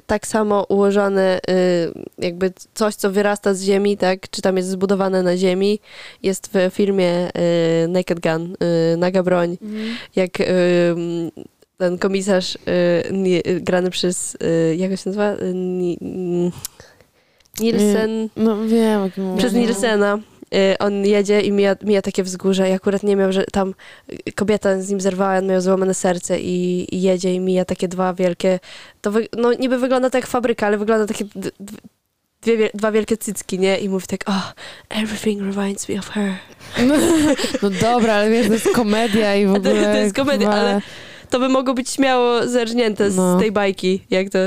tak 0.07 0.27
samo 0.27 0.63
ułożony, 0.69 1.39
y, 1.49 1.93
jakby 2.17 2.51
coś, 2.73 2.95
co 2.95 3.11
wyrasta 3.11 3.53
z 3.53 3.61
ziemi, 3.61 3.97
tak, 3.97 4.29
czy 4.29 4.41
tam 4.41 4.57
jest 4.57 4.69
zbudowane 4.69 5.23
na 5.23 5.37
ziemi, 5.37 5.79
jest 6.23 6.49
w 6.53 6.73
filmie 6.73 7.27
y, 7.83 7.87
Naked 7.87 8.19
Gun, 8.19 8.53
y, 8.93 8.97
Naga 8.97 9.23
Broń, 9.23 9.57
Mhm. 9.61 9.85
jak 10.15 10.41
y, 10.41 10.45
ten 11.77 11.97
komisarz 11.97 12.55
y, 12.55 12.59
nie, 13.11 13.41
grany 13.43 13.89
przez, 13.89 14.37
jak 14.77 14.91
on 14.91 14.97
się 14.97 15.03
nazywa? 15.09 15.35
Ni, 15.53 15.97
Nielsen, 17.59 18.29
No 18.35 18.65
wiem, 18.65 19.01
o 19.01 19.09
kim 19.09 19.37
przez. 19.37 19.53
Nielsena. 19.53 20.19
Y, 20.55 20.77
On 20.79 21.05
jedzie 21.05 21.41
i 21.41 21.51
mija, 21.51 21.75
mija 21.83 22.01
takie 22.01 22.23
wzgórze 22.23 22.69
i 22.69 22.71
akurat 22.71 23.03
nie 23.03 23.15
miał, 23.15 23.31
że 23.31 23.43
tam 23.51 23.73
y, 24.27 24.31
kobieta 24.31 24.81
z 24.81 24.89
nim 24.89 25.01
zerwała, 25.01 25.37
on 25.37 25.47
miał 25.47 25.61
złamane 25.61 25.93
serce 25.93 26.39
i, 26.39 26.87
i 26.95 27.01
jedzie 27.01 27.33
i 27.33 27.39
mija 27.39 27.65
takie 27.65 27.87
dwa 27.87 28.13
wielkie, 28.13 28.59
to 29.01 29.11
wy, 29.11 29.27
no 29.37 29.53
niby 29.53 29.77
wygląda 29.77 30.09
tak 30.09 30.21
jak 30.23 30.29
fabryka, 30.29 30.67
ale 30.67 30.77
wygląda 30.77 31.05
takie 31.07 31.25
dwie, 32.41 32.57
wie- 32.57 32.69
dwa 32.73 32.91
wielkie 32.91 33.17
cycki, 33.17 33.59
nie? 33.59 33.77
I 33.79 33.89
mówi 33.89 34.07
tak, 34.07 34.19
oh, 34.25 34.53
everything 34.89 35.41
reminds 35.55 35.89
me 35.89 35.99
of 35.99 36.09
her. 36.09 36.33
No, 36.87 36.95
no 37.61 37.69
dobra, 37.69 38.13
ale 38.13 38.29
wiesz, 38.29 38.47
to 38.47 38.53
jest 38.53 38.69
komedia 38.75 39.35
i 39.35 39.45
w 39.45 39.49
A 39.49 39.53
to- 39.53 39.59
ogóle... 39.69 39.83
to 39.93 39.97
jest 39.97 40.15
komedia, 40.15 40.49
ale- 40.51 40.81
To 41.29 41.39
by 41.39 41.49
mogło 41.49 41.73
być 41.73 41.89
śmiało 41.89 42.47
zerżnięte 42.47 43.11
z 43.11 43.15
No. 43.15 43.39
tej 43.39 43.51
bajki, 43.51 44.01
jak 44.09 44.29
to... 44.29 44.39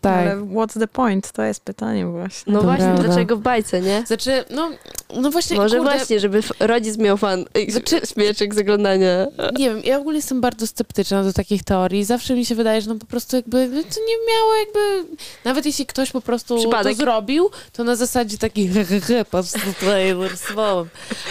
Tak. 0.00 0.14
Ale 0.26 0.36
what's 0.36 0.78
the 0.80 0.88
point? 0.88 1.32
To 1.32 1.42
jest 1.42 1.60
pytanie 1.60 2.06
właśnie. 2.06 2.52
No 2.52 2.58
To 2.60 2.64
właśnie, 2.64 2.84
prawda. 2.84 3.02
dlaczego 3.04 3.36
w 3.36 3.40
bajce, 3.40 3.80
nie? 3.80 4.04
Znaczy, 4.06 4.44
no, 4.50 4.70
no 5.16 5.30
właśnie, 5.30 5.56
Może 5.56 5.76
kurde, 5.78 5.92
właśnie, 5.96 6.20
żeby 6.20 6.40
rodzic 6.60 6.98
miał 6.98 7.16
fan, 7.16 7.44
Znaczy- 7.68 8.00
śmieczek 8.14 8.54
z 8.54 8.58
oglądania. 8.58 9.26
nie 9.58 9.70
wiem, 9.70 9.80
ja 9.84 9.98
ogólnie 9.98 10.18
jestem 10.18 10.40
bardzo 10.40 10.66
sceptyczna 10.66 11.22
do 11.24 11.32
takich 11.32 11.64
teorii. 11.64 12.04
Zawsze 12.04 12.34
mi 12.34 12.44
się 12.44 12.54
wydaje, 12.54 12.80
że 12.82 12.88
no 12.90 12.94
po 12.98 13.06
prostu 13.06 13.36
jakby, 13.36 13.68
no 13.68 13.82
to 13.82 14.00
nie 14.08 14.16
miało 14.34 14.54
jakby, 14.56 15.14
nawet 15.44 15.66
jeśli 15.66 15.86
ktoś 15.86 16.10
po 16.10 16.20
prostu 16.20 16.56
Przypadek. 16.58 16.92
to 16.92 16.98
zrobił, 17.02 17.50
to 17.72 17.84
na 17.84 17.96
zasadzie 17.96 18.38
taki 18.38 18.68
he, 18.68 18.84
he, 18.84 19.00
he, 19.00 19.24
patrz 19.24 19.52
tutaj 19.78 20.14
narysowałem. 20.16 20.88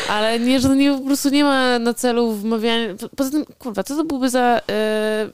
Ale 0.10 0.40
nie, 0.40 0.60
że 0.60 0.76
nie, 0.76 0.92
po 0.98 1.06
prostu 1.06 1.30
nie 1.30 1.44
ma 1.44 1.80
na 1.80 1.94
celu 1.94 2.32
wmawiania, 2.34 2.94
poza 3.16 3.30
tym, 3.32 3.46
kurwa, 3.60 3.84
co 3.84 3.96
to 3.96 4.04
byłby 4.04 4.30
za, 4.30 4.62
e, 4.72 5.30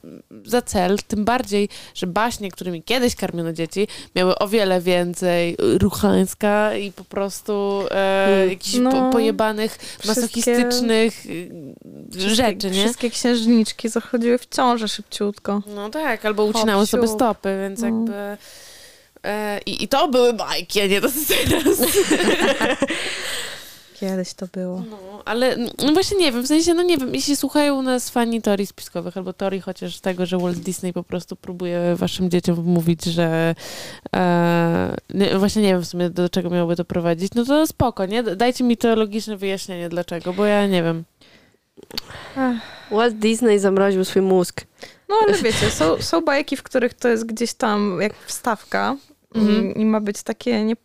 za 0.46 0.62
cel, 0.62 0.98
tym 1.08 1.26
bardziej, 1.26 1.70
że 1.96 2.08
baśnie, 2.08 2.52
którymi 2.52 2.84
kiedyś 2.84 3.16
karmiono 3.22 3.54
dzieci, 3.54 3.88
miały 4.16 4.40
o 4.40 4.48
wiele 4.48 4.82
więcej 4.82 5.56
ruchańska 5.60 6.76
i 6.76 6.92
po 6.92 7.04
prostu 7.04 7.84
e, 7.92 8.12
Mm. 8.28 8.50
jakichś 8.50 8.76
No, 8.76 8.92
po, 8.92 9.10
pojebanych, 9.12 9.78
masochistycznych 10.06 11.26
y, 11.26 11.50
rzeczy, 12.16 12.72
nie? 12.72 12.84
Wszystkie 12.84 13.10
księżniczki 13.10 13.90
zachodziły 13.90 14.38
w 14.38 14.46
ciążę 14.50 14.88
szybciutko. 14.88 15.62
No 15.76 15.90
tak, 15.90 16.26
albo 16.26 16.46
ucinały 16.46 16.88
sobie 16.88 17.08
stopy, 17.08 17.58
więc 17.62 17.80
No. 17.80 17.86
jakby... 17.88 18.38
E, 19.24 19.60
i, 19.66 19.84
I 19.84 19.88
to 19.88 20.08
były 20.08 20.34
bajki, 20.34 20.82
a 20.82 20.88
nie 20.88 21.02
to 21.02 21.08
teraz. 21.50 21.78
Kiedyś 24.02 24.34
to 24.34 24.48
było. 24.48 24.84
No, 24.90 24.98
ale 25.26 25.58
no 25.58 25.94
właśnie 25.94 26.18
nie 26.18 26.32
wiem, 26.32 26.42
w 26.44 26.48
sensie, 26.48 26.74
no 26.74 26.84
nie 26.84 26.98
wiem, 26.98 27.16
jeśli 27.16 27.36
słuchają 27.36 27.82
nas 27.82 28.10
fani 28.10 28.42
teorii 28.42 28.66
spiskowych, 28.68 29.18
albo 29.18 29.34
teorii 29.34 29.62
chociaż 29.62 30.00
tego, 30.00 30.26
że 30.26 30.38
Walt 30.38 30.58
Disney 30.58 30.94
po 30.94 31.04
prostu 31.04 31.36
próbuje 31.36 31.96
waszym 31.96 32.30
dzieciom 32.30 32.64
mówić, 32.66 33.04
że 33.04 33.56
e, 34.16 34.96
nie, 35.14 35.38
właśnie 35.38 35.62
nie 35.62 35.68
wiem 35.68 35.82
w 35.82 35.88
sumie 35.88 36.10
do 36.10 36.30
czego 36.30 36.50
miałoby 36.50 36.76
to 36.76 36.86
prowadzić, 36.86 37.34
no 37.36 37.46
to 37.46 37.68
spoko, 37.68 38.06
nie? 38.06 38.24
Dajcie 38.24 38.64
mi 38.64 38.78
to 38.78 38.96
logiczne 38.96 39.38
wyjaśnienie 39.38 39.90
dlaczego, 39.90 40.34
bo 40.34 40.46
ja 40.46 40.68
nie 40.68 40.84
wiem. 40.84 41.04
Walt 42.92 43.16
Disney 43.16 43.60
zamroził 43.60 44.06
swój 44.06 44.22
mózg. 44.22 44.66
No 45.10 45.16
ale 45.28 45.38
wiecie, 45.38 45.70
są, 45.70 46.02
są 46.02 46.22
bajki, 46.22 46.58
w 46.58 46.64
których 46.64 46.94
to 46.94 47.08
jest 47.08 47.26
gdzieś 47.26 47.54
tam 47.54 47.98
jak 48.02 48.14
wstawka 48.26 48.96
Mhm. 49.36 49.76
i, 49.76 49.82
i 49.82 49.86
ma 49.86 50.02
być 50.02 50.24
takie 50.24 50.66
nie, 50.66 50.76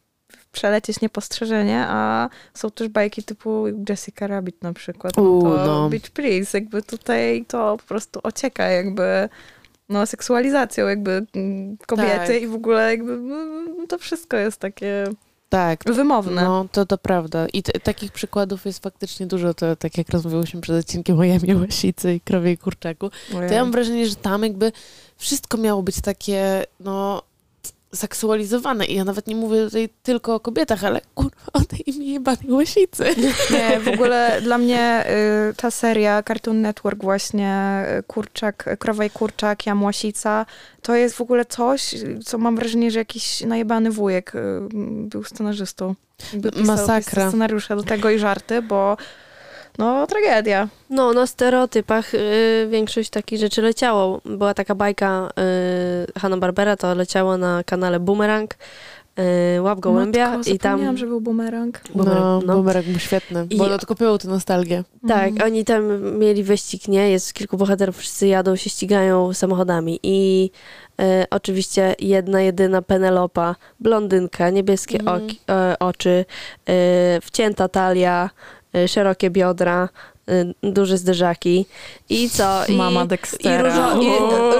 przelecieć 0.57 1.01
niepostrzeżenie, 1.01 1.85
a 1.89 2.29
są 2.55 2.71
też 2.71 2.89
bajki 2.89 3.23
typu 3.23 3.65
Jessica 3.89 4.27
Rabbit 4.27 4.63
na 4.63 4.73
przykład. 4.73 5.19
U, 5.19 5.43
no 5.45 5.57
to 5.57 5.67
no. 5.67 5.89
Beach 5.91 6.11
Prince, 6.11 6.55
jakby 6.55 6.83
tutaj 6.83 7.45
to 7.49 7.77
po 7.77 7.87
prostu 7.87 8.21
ocieka 8.23 8.65
jakby 8.65 9.29
no, 9.89 10.07
seksualizacją 10.07 10.87
jakby 10.87 11.27
mm, 11.35 11.77
kobiety 11.87 12.27
Tak. 12.27 12.43
i 12.43 12.47
w 12.47 12.55
ogóle 12.55 12.91
jakby 12.91 13.13
mm, 13.13 13.87
to 13.89 13.99
wszystko 13.99 14.37
jest 14.37 14.61
takie 14.61 15.05
Tak, 15.49 15.85
wymowne. 15.85 16.45
No, 16.45 16.67
to 16.73 16.87
to 16.87 16.99
prawda. 16.99 17.47
I 17.53 17.63
t- 17.63 17.81
takich 17.81 18.13
przykładów 18.13 18.65
jest 18.67 18.83
faktycznie 18.83 19.27
dużo. 19.27 19.55
To 19.55 19.77
tak 19.77 19.99
jak 19.99 20.09
rozmawiałyśmy 20.09 20.61
przed 20.61 20.81
odcinkiem 20.81 21.19
o 21.19 21.25
jamie 21.25 21.57
łasicy 21.57 22.15
i 22.15 22.21
krowie 22.21 22.53
i 22.53 22.59
kurczaku. 22.59 23.11
To 23.33 23.55
ja 23.55 23.63
mam 23.63 23.73
wrażenie, 23.73 24.09
że 24.09 24.17
tam 24.17 24.43
jakby 24.43 24.73
wszystko 25.17 25.59
miało 25.59 25.83
być 25.83 26.01
takie, 26.01 26.65
no, 26.81 27.23
seksualizowane. 27.95 28.85
I 28.85 28.95
ja 28.95 29.05
nawet 29.05 29.27
nie 29.27 29.37
mówię 29.37 29.65
tutaj 29.65 29.89
tylko 30.03 30.35
o 30.35 30.41
kobietach, 30.41 30.85
ale 30.85 31.01
kurwa, 31.15 31.37
o 31.53 31.61
tej 31.61 31.91
imię 31.91 32.13
jebanej 32.13 32.53
łasicy. 32.53 33.05
Nie, 33.51 33.81
w 33.81 33.89
ogóle 33.89 34.41
dla 34.43 34.59
mnie 34.59 35.05
y, 35.51 35.55
ta 35.55 35.71
seria 35.71 36.23
Cartoon 36.23 36.61
Network 36.61 37.03
właśnie 37.03 37.85
y, 37.99 38.03
Kurczak, 38.03 38.77
Krowa 38.79 39.05
i 39.05 39.11
Kurczak, 39.11 39.67
Jamłasica, 39.67 40.47
to 40.83 40.95
jest 40.95 41.15
w 41.15 41.21
ogóle 41.21 41.45
coś, 41.45 41.95
co 42.25 42.39
mam 42.39 42.57
wrażenie, 42.57 42.91
że 42.91 42.99
jakiś 42.99 43.41
najebany 43.41 43.91
wujek 43.91 44.35
y, 44.35 44.39
był 45.09 45.25
scenarzystą. 45.25 45.95
Masakra. 46.65 47.29
scenariusze 47.29 47.77
do 47.77 47.83
tego 47.83 48.11
i 48.11 48.19
żarty, 48.19 48.63
bo 48.63 48.97
no 49.79 50.07
tragedia. 50.07 50.69
No, 50.91 51.13
na 51.13 51.27
stereotypach 51.27 52.15
y, 52.15 52.69
większość 52.71 53.11
takich 53.11 53.39
rzeczy 53.41 53.63
leciało. 53.63 54.21
Była 54.25 54.55
taka 54.55 54.75
bajka 54.75 55.29
y, 56.17 56.21
Hanna-Barbera, 56.21 56.77
to 56.77 56.95
leciało 56.95 57.37
na 57.37 57.65
kanale 57.65 58.01
Boomerang, 58.01 58.55
y, 59.57 59.63
Łap 59.63 59.81
Gołębia 59.81 60.31
Matko, 60.37 60.51
i 60.53 60.59
tam... 60.59 60.97
że 60.97 61.07
był 61.07 61.21
bumerang. 61.21 61.81
Boomerang, 61.95 62.21
no, 62.21 62.41
no. 62.47 62.55
Boomerang 62.55 62.87
był 62.87 62.99
świetny, 62.99 63.47
bo 63.57 63.69
I- 63.69 63.73
odkopiło 63.73 64.19
tę 64.19 64.29
nostalgię. 64.29 64.85
Tak, 65.09 65.29
Mhm. 65.29 65.47
oni 65.53 65.65
tam 65.65 66.03
mieli 66.19 66.43
wyścig, 66.45 66.89
nie? 66.89 67.11
Jest 67.11 67.35
kilku 67.35 67.57
bohaterów, 67.57 67.97
wszyscy 67.97 68.27
jadą, 68.27 68.57
się 68.57 68.71
ścigają 68.71 69.33
samochodami 69.35 70.01
i 70.03 70.51
e, 71.01 71.27
oczywiście 71.31 71.95
jedna, 71.99 72.41
jedyna 72.41 72.83
Penelopa, 72.83 73.55
blondynka, 73.81 74.51
niebieskie 74.51 74.99
Mhm. 75.01 75.25
oki, 75.25 75.41
e, 75.51 75.77
oczy, 75.79 76.25
e, 76.69 77.21
wcięta 77.23 77.69
talia, 77.69 78.31
szerokie 78.87 79.31
biodra, 79.31 79.89
e, 80.29 80.45
duże 80.71 80.99
zderzaki 80.99 81.67
i 82.09 82.31
co? 82.31 82.67
I, 82.69 82.73
Mama 82.77 83.05
i, 83.05 83.09
Dextera. 83.09 83.63
różo, 83.95 84.03
i 84.03 84.09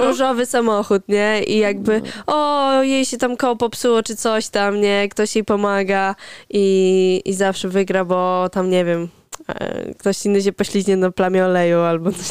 różowy 0.05 0.45
samochód, 0.45 1.03
nie? 1.07 1.43
I 1.43 1.57
jakby 1.57 2.01
o, 2.27 2.71
jej 2.83 3.05
się 3.05 3.17
tam 3.17 3.37
koło 3.37 3.55
popsuło, 3.55 4.03
czy 4.03 4.15
coś 4.15 4.47
tam, 4.47 4.81
nie? 4.81 5.09
Ktoś 5.09 5.35
jej 5.35 5.43
pomaga 5.45 6.15
i, 6.49 7.21
i 7.25 7.33
zawsze 7.33 7.67
wygra, 7.69 8.05
bo 8.05 8.49
tam, 8.51 8.69
nie 8.69 8.85
wiem, 8.85 9.07
e, 9.47 9.93
ktoś 9.93 10.25
inny 10.25 10.41
się 10.41 10.53
poślizgnie 10.53 10.97
na 10.97 11.11
plamie 11.11 11.45
oleju 11.45 11.79
albo 11.79 12.11
coś. 12.11 12.27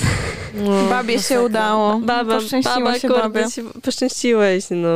No, 0.54 0.88
Babie 0.88 1.18
się 1.18 1.42
udało. 1.42 1.98
Baba, 1.98 2.38
baba, 2.64 2.98
się 2.98 3.08
kurde, 3.08 3.22
babie. 3.22 3.50
się 3.50 3.62
poszczęściłeś, 3.82 4.64
no. 4.70 4.88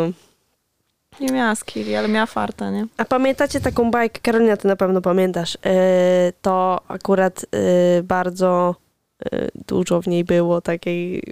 Nie 1.21 1.29
miała 1.29 1.55
skilli, 1.55 1.97
ale 1.97 2.09
miała 2.09 2.27
farta, 2.27 2.71
nie? 2.71 2.87
A 2.97 3.05
pamiętacie 3.05 3.61
taką 3.61 3.91
bajkę, 3.91 4.21
Karolina, 4.23 4.57
ty 4.57 4.69
na 4.69 4.77
pewno 4.77 5.01
pamiętasz, 5.01 5.59
e, 5.67 6.33
to 6.43 6.81
akurat 6.89 7.47
e, 7.53 8.03
bardzo 8.03 8.75
e, 9.25 9.49
dużo 9.67 10.03
w 10.03 10.07
niej 10.07 10.25
było 10.25 10.61
takiej 10.61 11.23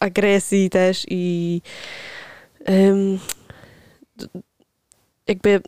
agresji 0.00 0.70
też 0.70 1.06
i 1.08 1.60
jakby 5.28 5.60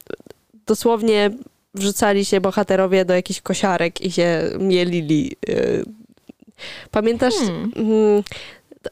dosłownie 0.66 1.30
wrzucali 1.74 2.24
się 2.24 2.40
bohaterowie 2.40 3.04
do 3.04 3.14
jakichś 3.14 3.40
kosiarek 3.40 4.00
i 4.00 4.12
się 4.12 4.50
mielili. 4.58 5.36
e. 5.48 5.54
Pamiętasz? 6.90 7.34
Hmm. 7.74 8.22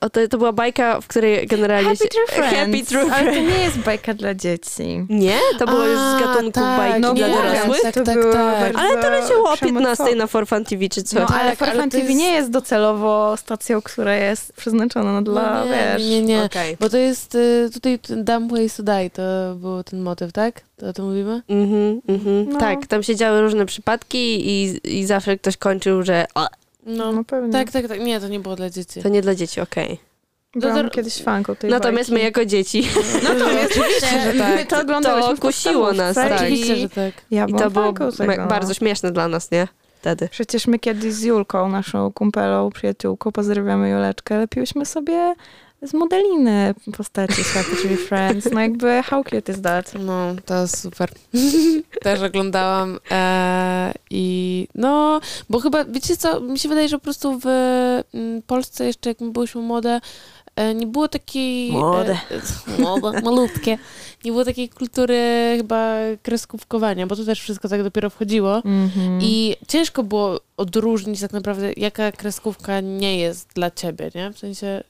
Mm, 0.01 0.11
to, 0.11 0.29
to 0.29 0.39
była 0.39 0.53
bajka, 0.53 1.01
w 1.01 1.07
której 1.07 1.47
generalnie 1.47 1.89
Happy 1.89 2.05
się... 2.05 2.09
True 2.09 2.27
Friends. 2.27 2.57
Happy 2.57 2.87
True 2.87 3.01
Ale 3.15 3.25
to 3.27 3.33
Friends. 3.33 3.53
nie 3.59 3.65
jest 3.65 3.79
bajka 3.79 4.15
dla 4.15 4.35
dzieci. 4.35 5.07
Nie? 5.09 5.39
To 5.59 5.67
było 5.67 5.85
już 5.85 5.99
z 5.99 6.21
gatunku 6.21 6.51
tak, 6.61 6.79
bajki 6.79 7.01
no 7.01 7.15
dla 7.15 7.29
dorosłych? 7.29 7.83
Tak, 7.83 7.95
tak, 7.95 8.05
tak. 8.33 8.73
Ale 8.79 9.03
to 9.03 9.11
leciało 9.11 9.51
o 9.51 9.57
15 9.57 9.95
przemocowe. 9.95 10.17
na 10.17 10.27
For 10.27 10.47
Fun 10.47 10.65
TV 10.65 10.89
czy 10.89 11.03
coś. 11.03 11.21
No, 11.31 11.37
ale 11.41 11.57
Tak, 11.57 11.69
ale 11.69 11.85
to 11.85 11.91
TV 11.91 12.05
jest- 12.05 12.19
nie 12.19 12.33
jest 12.33 12.51
docelowo 12.51 13.37
stacją, 13.37 13.83
która 13.83 14.15
jest 14.15 14.53
przeznaczona 14.53 15.23
dla, 15.23 15.55
No 15.55 15.65
nie, 15.65 15.95
wiesz... 15.99 16.09
nie, 16.11 16.23
nie. 16.23 16.43
Okej. 16.43 16.77
Bo 16.81 16.89
to 16.89 16.97
jest 16.97 17.35
y, 17.35 17.71
tutaj 17.75 17.99
Dumb 18.09 18.53
Ways 18.53 18.77
to 18.77 18.83
Die, 18.83 19.11
to 19.11 19.23
był 19.57 19.83
ten 19.83 20.01
motyw, 20.03 20.33
tak? 20.33 20.61
To 20.77 20.89
o 20.89 20.93
tym 20.93 21.05
mówimy? 21.09 21.43
Mhm, 21.49 22.01
mhm. 22.09 22.49
No. 22.53 22.59
Tak, 22.59 22.87
tam 22.87 23.03
się 23.03 23.17
działy 23.17 23.41
różne 23.41 23.67
przypadki 23.67 24.51
i, 24.51 24.81
i 24.99 25.07
zawsze 25.07 25.39
ktoś 25.39 25.57
kończył, 25.57 26.03
że 26.03 26.27
o, 26.35 26.47
No, 26.87 27.13
No 27.13 27.25
pewnie. 27.25 27.53
tak, 27.53 27.71
tak, 27.71 27.89
tak. 27.89 28.01
Nie, 28.01 28.21
to 28.21 28.29
nie 28.29 28.41
było 28.41 28.57
dla 28.57 28.71
dzieci. 28.71 29.03
to 29.03 29.09
nie 29.09 29.23
dla 29.23 29.35
dzieci, 29.35 29.61
okej. 29.61 29.99
Byłam 30.57 30.85
to- 30.85 30.91
kiedyś 30.91 31.23
fanką 31.23 31.57
tej 31.57 31.71
Natomiast 31.71 32.11
my 32.11 32.15
bajki. 32.15 32.25
jako 32.25 32.45
dzieci, 32.45 32.89
Natomiast 33.23 33.71
Oczywiście, 33.71 34.21
że 34.33 34.39
tak. 34.39 34.57
My 34.57 34.67
to 34.67 34.81
oglądałyśmy 34.81 35.31
To 35.31 35.37
w 35.37 35.41
kusiło 35.41 35.93
nas, 35.93 35.97
podstawówce 36.15 36.29
tak. 36.31 36.41
Oczywiście, 36.43 36.77
i 36.77 36.81
że 36.81 36.89
tak. 36.89 37.13
Ja 37.31 37.45
i 37.45 37.47
byłam 37.47 37.63
to 37.65 37.71
było 37.71 37.85
fanką 37.85 38.13
tego, 38.13 38.25
me- 38.33 38.37
no. 38.37 38.47
bardzo 38.47 38.75
śmieszne 38.75 39.13
dla 39.13 39.29
nas, 39.29 39.51
nie? 39.51 39.69
Wtedy. 40.01 40.29
Przecież 40.29 40.67
my 40.67 40.79
kiedyś 40.79 41.13
z 41.15 41.23
Julką, 41.23 41.69
naszą 41.69 42.13
kumpelą, 42.13 42.71
przyjaciółką, 42.71 43.33
pozdrawiamy 43.33 43.91
Juleczkę, 43.91 44.39
lepiłyśmy 44.39 44.87
sobie 44.87 45.35
z 45.83 45.95
modeliny 45.95 46.75
postaci 46.97 47.45
świata, 47.45 47.69
czyli 47.83 47.97
Friends. 47.97 48.51
No 48.53 48.61
jakby, 48.61 49.03
how 49.03 49.25
cute 49.25 49.53
is 49.53 49.63
that? 49.63 49.93
No, 50.01 50.35
to 50.47 50.69
super. 50.69 51.11
Też 52.03 52.21
oglądałam 52.21 52.99
e, 53.11 53.93
i 54.11 54.69
no, 54.75 55.21
bo 55.51 55.61
chyba, 55.61 55.85
wiecie 55.85 56.17
co, 56.17 56.41
mi 56.41 56.59
się 56.59 56.69
wydaje, 56.69 56.89
że 56.89 56.99
po 56.99 57.05
prostu 57.05 57.39
w 57.39 57.47
mm, 58.15 58.43
Polsce 58.43 58.85
jeszcze, 58.85 59.11
jak 59.11 59.21
my 59.21 59.31
byłyśmy 59.31 59.61
młode, 59.61 60.01
e, 60.57 60.75
nie 60.75 60.87
było 60.87 61.09
takiej... 61.09 61.73
Młode. 61.73 62.19
E, 62.31 62.81
młode, 62.81 63.21
malutkie. 63.25 63.79
Nie 64.25 64.31
było 64.31 64.45
takiej 64.45 64.69
kultury 64.69 65.19
chyba 65.57 65.97
kreskówkowania, 66.23 67.07
bo 67.07 67.17
to 67.17 67.25
też 67.25 67.41
wszystko 67.41 67.69
tak 67.69 67.83
dopiero 67.83 68.11
wchodziło. 68.11 68.57
Mhm. 68.57 69.19
I 69.23 69.57
ciężko 69.69 70.03
było 70.03 70.41
odróżnić 70.57 71.21
tak 71.21 71.33
naprawdę, 71.33 71.73
jaka 71.77 72.13
kreskówka 72.13 72.81
nie 72.81 73.19
jest 73.19 73.49
dla 73.55 73.71
ciebie, 73.71 74.11
nie? 74.15 74.31
W 74.33 74.39
sensie... 74.39 74.85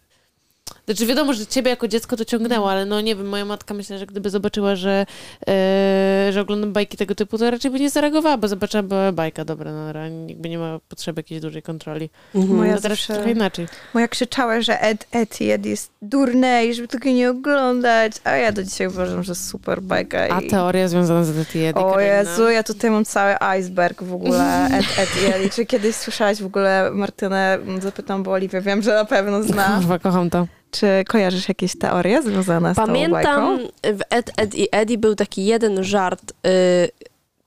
Znaczy 0.87 1.07
wiadomo, 1.07 1.33
że 1.33 1.47
ciebie 1.47 1.71
jako 1.71 1.89
dziecko 1.89 2.17
to 2.17 2.25
ciągnęło, 2.25 2.71
ale 2.71 2.87
no 2.87 3.01
nie 3.01 3.17
wiem, 3.17 3.29
moja 3.29 3.45
matka 3.45 3.75
myślę, 3.75 3.99
że 3.99 4.07
gdyby 4.07 4.31
zobaczyła, 4.31 4.77
że, 4.77 5.07
e, 5.49 6.29
że 6.33 6.41
oglądam 6.41 6.73
bajki 6.73 6.97
tego 6.97 7.15
typu, 7.15 7.39
to 7.39 7.51
raczej 7.51 7.71
by 7.71 7.81
nie 7.81 7.91
zareagowała, 7.91 8.37
bo 8.37 8.49
zobaczyła, 8.49 8.83
bo 8.83 9.13
bajka, 9.13 9.45
dobra, 9.45 9.73
no 9.73 10.01
jakby 10.29 10.49
nie 10.49 10.59
ma 10.59 10.79
potrzeby 10.89 11.19
jakiejś 11.19 11.41
dużej 11.41 11.63
kontroli. 11.63 12.11
Mhm. 12.35 12.57
Moja 12.57 12.75
No 12.75 12.81
teraz 12.81 12.99
zawsze- 12.99 13.15
trochę 13.15 13.31
inaczej. 13.31 13.69
Moja 13.95 14.09
krzyczała, 14.09 14.61
że 14.61 14.81
Ed, 14.81 15.07
Ed, 15.13 15.39
Ed 15.41 15.67
jest 15.67 15.91
durny 16.03 16.67
i 16.67 16.75
żeby 16.75 16.89
tego 16.89 17.11
nie 17.11 17.31
oglądać, 17.31 18.13
a 18.25 18.31
ja 18.31 18.53
do 18.53 18.63
dzisiaj 18.63 18.87
uważam, 18.87 19.23
że 19.23 19.35
super 19.35 19.83
bajka. 19.83 20.19
A 20.19 20.41
i... 20.41 20.47
teoria 20.47 20.89
związana 20.89 21.25
z 21.25 21.39
Etiedy, 21.39 21.81
O 21.81 22.01
Jezu, 22.01 22.51
ja 22.51 22.63
tutaj 22.63 22.91
mam 22.91 23.05
cały 23.05 23.35
iceberg 23.59 24.03
w 24.03 24.15
ogóle, 24.15 24.67
Ed, 24.67 24.99
Ed 24.99 25.09
i 25.23 25.33
Eli. 25.33 25.51
Czy 25.51 25.67
kiedyś 25.67 25.97
słyszałaś 25.97 26.43
w 26.43 26.47
ogóle 26.47 26.91
Martynę, 26.93 27.59
zapytam, 27.83 28.23
bo 28.23 28.31
Oliwia 28.31 28.61
wiem, 28.61 28.83
że 28.83 28.95
na 28.95 29.05
pewno 29.05 29.43
zna. 29.43 29.77
Kurwa, 29.77 29.99
kocham 29.99 30.31
to. 30.31 30.47
Czy 30.73 31.05
kojarzysz 31.09 31.49
jakieś 31.49 31.79
teorie 31.79 32.23
związane 32.23 32.75
z 32.75 32.77
tą 32.77 32.87
Pamiętam, 32.87 33.59
w 33.83 34.01
Ed, 34.11 34.31
Ed 34.37 34.55
i 34.55 34.69
Eddie 34.73 34.99
był 34.99 35.15
taki 35.15 35.45
jeden 35.45 35.85
żart, 35.85 36.33
y, 36.47 36.91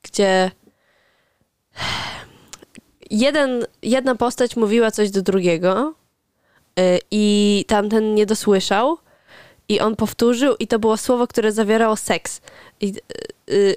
gdzie 0.03 0.51
jeden, 3.09 3.65
jedna 3.83 4.15
postać 4.15 4.55
mówiła 4.55 4.91
coś 4.91 5.11
do 5.11 5.21
drugiego 5.21 5.93
y, 6.79 6.99
i 7.11 7.65
tamten 7.67 8.15
nie 8.15 8.25
dosłyszał 8.25 8.97
i 9.69 9.79
on 9.79 9.95
powtórzył 9.95 10.55
i 10.59 10.67
to 10.67 10.79
było 10.79 10.97
słowo, 10.97 11.27
które 11.27 11.51
zawierało 11.51 11.95
seks. 11.95 12.41
I, 12.81 12.87
y, 12.87 12.93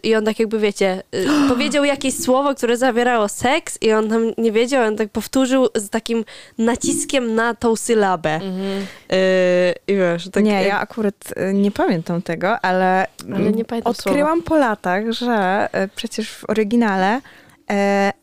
i 0.03 0.15
on 0.15 0.25
tak 0.25 0.39
jakby, 0.39 0.59
wiecie, 0.59 1.03
y, 1.15 1.27
powiedział 1.49 1.85
jakieś 1.85 2.15
słowo, 2.19 2.55
które 2.55 2.77
zawierało 2.77 3.29
seks 3.29 3.79
i 3.83 3.93
on 3.93 4.09
tam 4.09 4.23
nie 4.39 4.53
wiedział, 4.53 4.87
on 4.87 4.97
tak 4.97 5.09
powtórzył 5.09 5.69
z 5.75 5.91
takim 5.91 6.25
naciskiem 6.59 7.35
na 7.35 7.55
tą 7.55 7.77
sylabę. 7.77 8.35
Mhm. 8.35 8.83
Y, 9.13 9.75
I 9.87 9.97
wiesz, 9.97 10.29
tak 10.33 10.45
nie, 10.45 10.63
ja 10.63 10.81
akurat 10.81 11.15
y, 11.51 11.55
nie 11.55 11.71
pamiętam 11.71 12.23
tego, 12.23 12.61
ale, 12.61 13.07
Ale 13.35 13.53
nie 13.53 13.65
pamiętam 13.65 13.91
odkryłam 13.91 14.43
po 14.43 14.57
latach, 14.57 15.13
że 15.13 15.69
y, 15.85 15.89
przecież 15.97 16.31
w 16.31 16.51
oryginale 16.51 17.21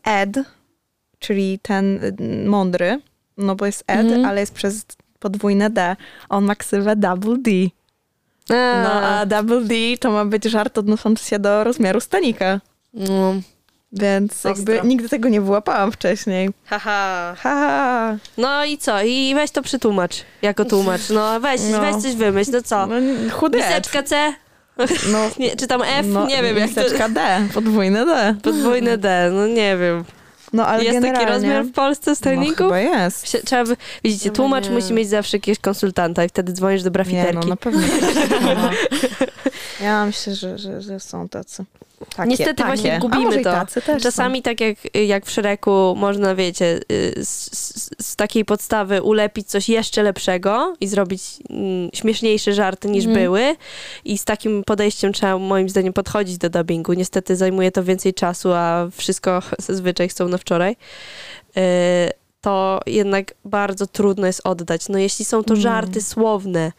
Ed, 0.04 0.36
czyli 1.18 1.58
ten 1.62 2.04
y, 2.04 2.14
mądry, 2.48 3.00
no 3.36 3.54
bo 3.56 3.66
jest 3.66 3.84
Ed, 3.86 4.00
Mhm. 4.06 4.24
ale 4.24 4.40
jest 4.40 4.54
przez 4.54 4.86
podwójne 5.18 5.70
D. 5.70 5.96
On 6.28 6.44
ma 6.44 6.54
ksywę 6.54 6.96
Double 6.96 7.36
D. 7.38 7.50
No 8.50 8.90
a 8.92 9.26
Double 9.26 9.60
D 9.60 9.74
to 10.00 10.10
ma 10.10 10.24
być 10.24 10.44
żart 10.44 10.78
odnoszący 10.78 11.28
się 11.28 11.38
do 11.38 11.64
rozmiaru 11.64 12.00
stanika. 12.00 12.60
No. 12.94 13.34
Więc 13.92 14.32
Ostro. 14.46 14.50
jakby 14.74 14.88
nigdy 14.88 15.08
tego 15.08 15.28
nie 15.28 15.40
wyłapałam 15.40 15.92
wcześniej. 15.92 16.50
Haha. 16.66 17.34
Ha, 17.38 18.16
No 18.38 18.64
i 18.64 18.78
co? 18.78 19.02
I 19.02 19.32
weź 19.34 19.50
to 19.50 19.62
przetłumacz 19.62 20.16
jako 20.42 20.64
tłumacz. 20.64 21.10
No 21.10 21.40
weź, 21.40 21.60
No. 21.72 21.80
weź 21.80 21.96
coś 22.02 22.14
wymyśl. 22.14 22.50
No 22.52 22.62
co? 22.62 22.86
no 22.86 22.94
chudy. 23.32 23.58
Miseczka 23.58 24.02
C? 24.02 24.34
No, 25.12 25.18
Nie, 25.38 25.56
czy 25.56 25.66
tam 25.66 25.82
F? 25.82 26.06
no, 26.08 26.26
nie 26.26 26.42
wiem 26.42 26.56
jak 26.56 26.70
to... 26.70 27.08
D, 27.08 27.48
podwójne 27.54 28.06
D. 28.06 28.34
Podwójne 28.42 28.98
D, 28.98 29.30
no 29.32 29.46
nie 29.46 29.76
wiem. 29.76 30.04
No 30.52 30.66
ale 30.66 30.84
jest 30.84 30.94
generalnie... 30.94 31.20
taki 31.26 31.32
rozmiar 31.32 31.64
w 31.64 31.72
Polsce 31.72 32.10
no, 32.10 32.14
stajników? 32.16 32.56
chyba 32.58 32.78
jest. 32.78 33.28
Sie- 33.28 33.42
Trzeba 33.42 33.64
by, 33.64 33.76
widzicie, 34.04 34.24
Chyba 34.24 34.34
tłumacz 34.36 34.64
nie. 34.64 34.70
musi 34.70 34.92
mieć 34.92 35.08
zawsze 35.08 35.36
jakiegoś 35.36 35.58
konsultanta 35.58 36.24
i 36.24 36.28
wtedy 36.28 36.52
dzwonisz 36.52 36.82
do 36.82 36.88
Nie, 36.88 36.92
brafiterki. 36.92 37.38
no 37.40 37.46
na 37.46 37.56
pewno. 37.56 37.80
ja 39.82 40.06
myślę, 40.06 40.34
że, 40.34 40.58
że, 40.58 40.82
że 40.82 41.00
są 41.00 41.28
tacy. 41.28 41.64
Takie, 42.16 42.28
Niestety 42.28 42.54
takie. 42.54 42.66
właśnie 42.68 42.98
gubimy 42.98 43.42
to. 43.42 43.52
Czasami 44.02 44.42
tak 44.42 44.60
jak, 44.60 44.76
jak 45.06 45.26
w 45.26 45.30
Szreku 45.30 45.94
można, 45.96 46.34
wiecie, 46.34 46.80
y, 46.92 47.24
z, 47.24 47.58
z, 47.58 47.90
z 48.06 48.16
takiej 48.16 48.44
podstawy 48.44 49.02
ulepić 49.02 49.48
coś 49.48 49.68
jeszcze 49.68 50.02
lepszego 50.02 50.74
i 50.80 50.86
zrobić 50.88 51.22
mm, 51.50 51.90
śmieszniejsze 51.94 52.52
żarty 52.52 52.88
niż 52.88 53.04
Mhm. 53.06 53.24
były 53.24 53.56
i 54.04 54.18
z 54.18 54.24
takim 54.24 54.64
podejściem 54.64 55.12
trzeba 55.12 55.38
moim 55.38 55.68
zdaniem 55.68 55.92
podchodzić 55.92 56.38
do 56.38 56.50
dubbingu. 56.50 56.92
Niestety 56.92 57.36
zajmuje 57.36 57.72
to 57.72 57.84
więcej 57.84 58.14
czasu, 58.14 58.52
a 58.52 58.88
wszystko 58.96 59.42
zazwyczaj 59.58 60.08
chcą 60.08 60.28
na 60.28 60.38
wczoraj. 60.38 60.76
Y, 61.56 61.60
to 62.40 62.80
jednak 62.86 63.34
bardzo 63.44 63.86
trudno 63.86 64.26
jest 64.26 64.40
oddać. 64.44 64.88
No 64.88 64.98
jeśli 64.98 65.24
są 65.24 65.44
to 65.44 65.54
Mm. 65.54 65.62
żarty 65.62 66.02
słowne, 66.02 66.72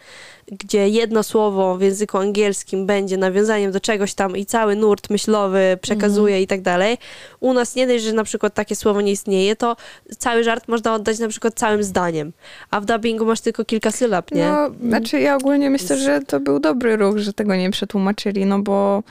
gdzie 0.52 0.89
jedno 0.89 1.24
słowo 1.24 1.78
w 1.78 1.82
języku 1.82 2.17
angielskim 2.17 2.86
będzie 2.86 3.17
nawiązaniem 3.17 3.72
do 3.72 3.80
czegoś 3.80 4.13
tam 4.13 4.38
i 4.38 4.46
cały 4.46 4.76
nurt 4.76 5.10
myślowy 5.10 5.78
przekazuje 5.82 6.41
i 6.41 6.48
tak 6.48 6.62
dalej. 6.62 6.98
U 7.39 7.54
nas 7.54 7.76
nie 7.76 7.88
dość, 7.88 8.04
że 8.04 8.13
na 8.13 8.24
przykład 8.24 8.54
takie 8.54 8.76
słowo 8.76 9.02
nie 9.02 9.12
istnieje, 9.12 9.56
to 9.56 9.76
cały 10.17 10.43
żart 10.43 10.67
można 10.67 10.93
oddać 10.96 11.20
na 11.20 11.28
przykład 11.28 11.54
całym 11.54 11.84
zdaniem. 11.84 12.34
A 12.72 12.82
w 12.82 12.86
dubbingu 12.86 13.26
masz 13.26 13.41
tylko 13.41 13.65
kilka 13.65 13.91
sylab, 13.91 14.32
nie? 14.32 14.50
No, 14.52 14.70
znaczy 14.89 15.20
ja 15.20 15.36
ogólnie 15.36 15.70
myślę, 15.70 15.98
że 15.98 16.22
to 16.22 16.39
był 16.39 16.60
dobry 16.60 16.96
ruch, 16.98 17.17
że 17.17 17.34
tego 17.34 17.56
nie 17.56 17.72
przetłumaczyli, 17.72 18.46
no 18.46 18.60
bo 18.60 19.04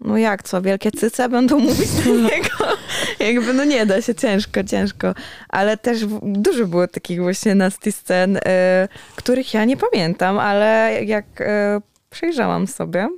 no 0.00 0.18
jak 0.18 0.42
co, 0.42 0.62
wielkie 0.62 0.92
cyce 0.92 1.28
będą 1.28 1.58
mówić 1.68 1.90
do 2.04 2.10
niego? 2.14 2.76
Jakby 3.20 3.54
no 3.54 3.64
nie 3.64 3.86
da 3.86 4.02
się, 4.02 4.14
ciężko, 4.14 4.64
ciężko. 4.64 5.14
Ale 5.48 5.76
też 5.76 5.98
dużo 6.22 6.66
było 6.66 6.88
takich 6.88 7.22
właśnie 7.22 7.54
nasty 7.54 7.92
scen, 7.92 8.36
y, 8.36 8.40
których 9.16 9.54
ja 9.54 9.64
nie 9.64 9.76
pamiętam, 9.76 10.38
ale 10.38 10.98
jak 11.04 11.40
y, 11.40 11.44
przejrzałam 12.10 12.66
sobie 12.66 13.08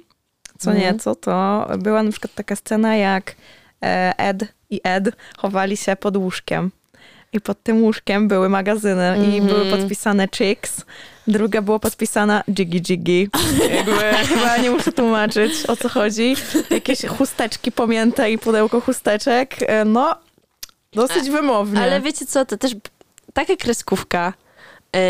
co 0.59 0.71
Mhm. 0.71 0.95
nieco, 0.95 1.15
to 1.15 1.67
była 1.79 2.03
na 2.03 2.11
przykład 2.11 2.35
taka 2.35 2.57
scena, 2.57 2.97
jak 2.97 3.35
e, 3.85 4.13
Ed 4.19 4.45
i 4.71 4.81
Ed 4.85 5.05
chowali 5.39 5.77
się 5.77 5.97
pod 5.97 6.17
łóżkiem. 6.17 6.71
I 7.33 7.41
pod 7.41 7.63
tym 7.63 7.83
łóżkiem 7.83 8.29
były 8.29 8.49
magazyny 8.49 9.17
i 9.19 9.37
Mhm. 9.37 9.47
były 9.47 9.71
podpisane 9.71 10.29
Chicks. 10.35 10.85
Druga 11.27 11.63
była 11.63 11.79
podpisana 11.79 12.45
Jiggy 12.51 12.81
Jiggy. 12.81 13.29
Jakby 13.71 13.93
chyba 14.29 14.57
nie 14.57 14.71
muszę 14.71 14.93
tłumaczyć 14.93 15.53
o 15.69 15.77
co 15.77 15.89
chodzi. 15.89 16.37
Jakieś 16.71 17.07
chusteczki 17.07 17.73
pomięte 17.73 18.33
i 18.33 18.39
pudełko 18.39 18.81
chusteczek. 18.81 19.57
E, 19.63 19.85
No, 19.85 20.17
dosyć 20.93 21.31
wymownie. 21.31 21.81
Ale 21.81 22.01
wiecie 22.01 22.27
co, 22.27 22.45
to 22.45 22.57
też 22.57 22.73
taka 23.33 23.57
kreskówka, 23.57 24.33
y, 24.97 25.01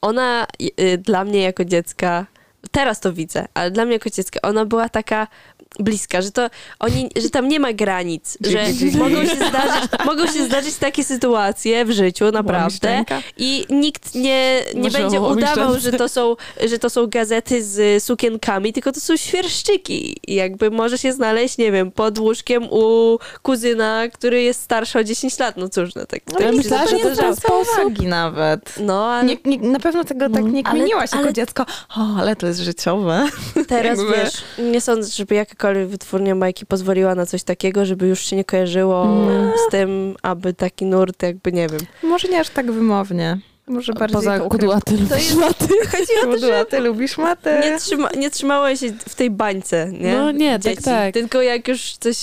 ona 0.00 0.46
y, 0.80 0.98
dla 0.98 1.24
mnie 1.24 1.42
jako 1.42 1.64
dziecka, 1.64 2.26
teraz 2.70 3.00
to 3.00 3.12
widzę, 3.12 3.46
ale 3.54 3.70
dla 3.70 3.84
mnie 3.84 3.92
jako 3.92 4.10
dziecka, 4.10 4.40
ona 4.42 4.64
była 4.64 4.88
taka 4.88 5.26
bliska, 5.78 6.22
że 6.22 6.30
to 6.30 6.48
oni, 6.78 7.08
że 7.22 7.30
tam 7.30 7.48
nie 7.48 7.60
ma 7.60 7.72
granic, 7.72 8.38
że 8.40 8.58
mogą 8.98 9.20
się, 9.26 9.36
zdarzyć, 9.36 9.90
mogą 10.04 10.26
się 10.26 10.44
zdarzyć 10.44 10.74
takie 10.76 11.04
sytuacje 11.04 11.84
w 11.84 11.90
życiu, 11.90 12.30
naprawdę. 12.30 13.04
I 13.36 13.66
nikt 13.70 14.14
nie, 14.14 14.62
nie 14.74 14.82
Może 14.82 14.98
będzie 14.98 15.20
udawał, 15.20 15.80
że 15.80 15.92
to, 15.92 16.08
są, 16.08 16.36
że 16.66 16.78
to 16.78 16.90
są 16.90 17.06
gazety 17.06 17.64
z 17.64 18.04
sukienkami, 18.04 18.72
tylko 18.72 18.92
to 18.92 19.00
są 19.00 19.16
świerszczyki. 19.16 20.16
I 20.26 20.34
jakby 20.34 20.70
może 20.70 20.98
się 20.98 21.12
znaleźć, 21.12 21.58
nie 21.58 21.72
wiem, 21.72 21.90
pod 21.92 22.18
łóżkiem 22.18 22.64
u 22.70 23.18
kuzyna, 23.42 24.02
który 24.14 24.42
jest 24.42 24.60
starszy 24.62 24.98
o 24.98 25.04
10 25.04 25.38
lat. 25.38 25.56
No 25.56 25.68
cóż, 25.68 25.94
no 25.94 26.06
tak. 26.06 26.20
No, 26.26 26.32
tak 26.32 26.40
ja 26.42 26.52
mi 26.52 26.56
się 26.56 26.62
myślałam, 26.62 26.88
to 26.88 27.08
że 27.10 27.16
to 27.16 27.26
jest 27.26 27.40
sposób. 27.42 28.02
nawet. 28.02 28.74
No, 28.80 29.06
ale 29.06 29.24
Nie, 29.24 29.36
nie, 29.44 29.58
na 29.68 29.78
pewno 29.80 30.04
tego 30.04 30.30
tak 30.30 30.44
nie 30.44 30.62
Ale- 30.66 30.78
kminiłaś 30.78 31.12
jako 31.12 31.24
ale- 31.24 31.32
dziecko. 31.32 31.66
O, 31.96 32.16
ale 32.18 32.36
to 32.36 32.46
jest 32.46 32.60
życiowe. 32.60 33.28
teraz 33.68 33.98
jakby- 33.98 34.16
wiesz, 34.16 34.34
nie 34.58 34.80
sądzę, 34.80 35.10
żeby 35.10 35.34
jakakolwiek 35.34 35.61
wytwórnia 35.86 36.36
bajki 36.36 36.66
pozwoliła 36.66 37.14
na 37.14 37.26
coś 37.26 37.42
takiego, 37.42 37.84
żeby 37.84 38.06
już 38.06 38.20
się 38.20 38.36
nie 38.36 38.44
kojarzyło 38.44 39.26
z 39.68 39.70
tym, 39.70 40.14
aby 40.22 40.54
taki 40.54 40.84
nurt 40.84 41.22
jakby, 41.22 41.52
nie 41.52 41.68
wiem. 41.68 41.80
Może 42.02 42.28
nie 42.28 42.40
aż 42.40 42.48
tak 42.48 42.72
wymownie. 42.72 43.38
Może 43.66 43.92
bardziej 43.92 44.14
Poza 44.14 44.38
kudłaty 44.40 44.94
jest- 44.94 45.36
maty. 45.36 45.66
Chodzi 45.92 46.12
o 46.22 46.26
to, 46.26 46.32
że 46.32 46.38
Kudła, 46.46 46.64
ty 46.64 46.80
lubisz 46.80 47.18
matę? 47.18 47.60
nie, 47.64 47.78
trzyma, 47.78 48.08
nie 48.18 48.30
trzymało 48.30 48.76
się 48.76 48.92
w 49.08 49.14
tej 49.14 49.30
bańce, 49.30 49.92
nie? 49.92 50.12
No 50.16 50.30
nie, 50.30 50.52
tak, 50.52 50.62
Dzieci. 50.62 50.82
tak. 50.82 51.14
Tylko 51.14 51.42
jak 51.42 51.68
już 51.68 51.96
coś 51.96 52.16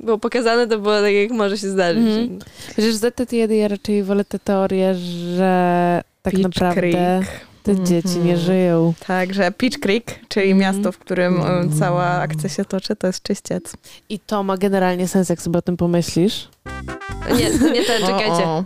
było 0.00 0.18
pokazane, 0.18 0.66
to 0.66 0.78
było 0.78 1.00
tak, 1.00 1.12
jak 1.12 1.30
może 1.30 1.58
się 1.58 1.68
zdarzyć. 1.68 2.02
Mhm. 2.06 2.38
Chociaż 2.76 2.94
ZTT 2.94 3.32
ja 3.32 3.68
raczej 3.68 4.02
wolę 4.02 4.24
tę 4.24 4.38
teorię, 4.38 4.94
że 5.36 6.02
tak 6.22 6.34
Peach 6.34 6.42
naprawdę 6.44 6.80
Creek. 6.80 7.26
Te 7.62 7.80
dzieci 7.84 8.08
Mhm. 8.08 8.26
nie 8.26 8.36
żyją. 8.36 8.94
Także 9.06 9.52
Peach 9.52 9.72
Creek, 9.80 10.18
czyli 10.28 10.50
Mhm. 10.50 10.74
miasto, 10.74 10.92
w 10.92 10.98
którym 10.98 11.40
e, 11.40 11.68
cała 11.78 12.04
akcja 12.04 12.48
się 12.48 12.64
toczy, 12.64 12.96
to 12.96 13.06
jest 13.06 13.22
czyściec. 13.22 13.72
I 14.08 14.18
to 14.18 14.42
ma 14.42 14.56
generalnie 14.56 15.08
sens, 15.08 15.28
jak 15.28 15.42
sobie 15.42 15.58
o 15.58 15.62
tym 15.62 15.76
pomyślisz. 15.76 16.48
Nie, 17.28 17.70
nie 17.70 17.84
ten, 17.84 18.00
czekajcie. 18.00 18.44
O, 18.44 18.64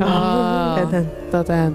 o. 0.00 0.06
O, 0.06 0.78
Jeden. 0.80 1.06
to 1.32 1.44
ten. 1.44 1.74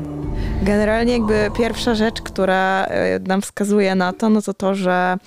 Generalnie 0.63 1.13
jakby 1.13 1.51
pierwsza 1.57 1.95
rzecz, 1.95 2.21
która 2.21 2.85
e, 2.85 3.19
nam 3.19 3.41
wskazuje 3.41 3.95
na 3.95 4.13
to, 4.13 4.29
no 4.29 4.41
to 4.41 4.53
to, 4.53 4.75
że 4.75 5.17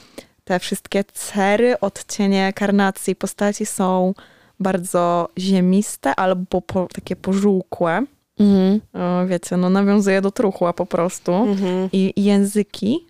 te 0.44 0.58
wszystkie 0.58 1.04
cery, 1.04 1.80
odcienie 1.80 2.52
karnacji 2.52 3.16
postaci 3.16 3.66
są 3.66 4.14
bardzo 4.60 5.28
ziemiste 5.38 6.14
albo 6.14 6.60
po, 6.60 6.86
takie 6.94 7.16
pożółkłe. 7.16 8.02
Mhm. 8.40 8.80
O, 8.94 9.26
wiecie, 9.26 9.56
no 9.56 9.70
nawiązuje 9.70 10.20
do 10.20 10.30
truchła 10.30 10.72
po 10.72 10.86
prostu. 10.86 11.32
Mhm. 11.32 11.88
I 11.92 12.12
języki 12.16 13.06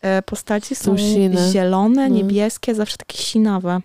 e, 0.00 0.22
postaci 0.22 0.74
są 0.74 0.96
zielone, 1.52 2.02
Mhm. 2.02 2.12
niebieskie, 2.12 2.74
zawsze 2.74 2.96
takie 2.96 3.18
sinawe. 3.18 3.80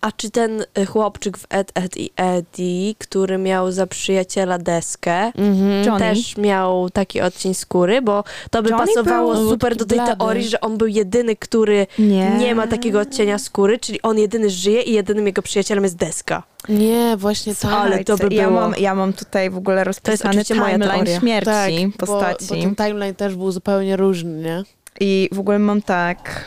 A 0.00 0.12
czy 0.12 0.30
ten 0.30 0.64
y, 0.78 0.86
chłopczyk 0.86 1.38
w 1.38 1.46
Ed, 1.50 1.72
Ed 1.74 1.96
i 1.96 2.10
Eddie, 2.16 2.94
który 2.98 3.38
miał 3.38 3.72
za 3.72 3.86
przyjaciela 3.86 4.58
deskę, 4.58 5.32
Mhm. 5.38 5.84
Johnny. 5.86 5.98
też 6.00 6.36
miał 6.36 6.90
taki 6.90 7.20
odcień 7.20 7.54
skóry, 7.54 8.02
bo 8.02 8.24
to 8.50 8.62
by 8.62 8.70
Johnny 8.70 8.86
pasowało 8.86 9.36
super 9.50 9.76
do 9.76 9.84
tej 9.84 9.98
blady. 9.98 10.16
teorii, 10.16 10.48
że 10.48 10.60
on 10.60 10.78
był 10.78 10.86
jedyny, 10.88 11.36
który 11.36 11.86
Nie. 11.98 12.30
nie 12.30 12.54
ma 12.54 12.66
takiego 12.66 13.00
odcienia 13.00 13.38
skóry, 13.38 13.78
czyli 13.78 14.02
on 14.02 14.18
jedyny 14.18 14.50
żyje 14.50 14.82
i 14.82 14.92
jedynym 14.92 15.26
jego 15.26 15.42
przyjacielem 15.42 15.84
jest 15.84 15.96
deska. 15.96 16.42
Nie, 16.68 17.16
właśnie 17.16 17.54
tak. 17.54 17.72
Ale 17.72 18.04
to 18.04 18.16
by 18.16 18.34
ja 18.34 18.48
było. 18.48 18.60
mam, 18.60 18.74
ja 18.78 18.94
mam 18.94 19.12
tutaj 19.12 19.50
w 19.50 19.56
ogóle 19.56 19.84
rozpisany 19.84 20.44
timeline 20.44 21.06
śmierci 21.20 21.44
tak, 21.50 21.96
postaci. 21.98 22.46
Bo, 22.48 22.54
bo 22.54 22.62
ten 22.62 22.76
timeline 22.76 23.14
też 23.14 23.34
był 23.34 23.50
zupełnie 23.52 23.96
różny, 23.96 24.42
nie? 24.42 24.62
I 25.00 25.28
w 25.32 25.38
ogóle 25.38 25.58
mam 25.58 25.82
tak... 25.82 26.44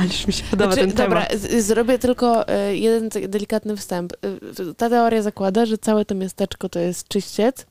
Ależ 0.00 0.26
mi 0.26 0.32
się 0.32 0.44
podoba 0.50 0.72
Znaczy, 0.72 0.88
ten 0.88 0.96
dobra, 0.96 1.26
temat. 1.26 1.42
z- 1.42 1.66
zrobię 1.66 1.98
tylko 1.98 2.48
e, 2.48 2.76
jeden 2.76 3.10
tak 3.10 3.28
delikatny 3.28 3.76
wstęp. 3.76 4.12
E, 4.12 4.74
Ta 4.74 4.90
teoria 4.90 5.22
zakłada, 5.22 5.66
że 5.66 5.78
całe 5.78 6.04
to 6.04 6.14
miasteczko 6.14 6.68
to 6.68 6.78
jest 6.78 7.08
czyściec. 7.08 7.66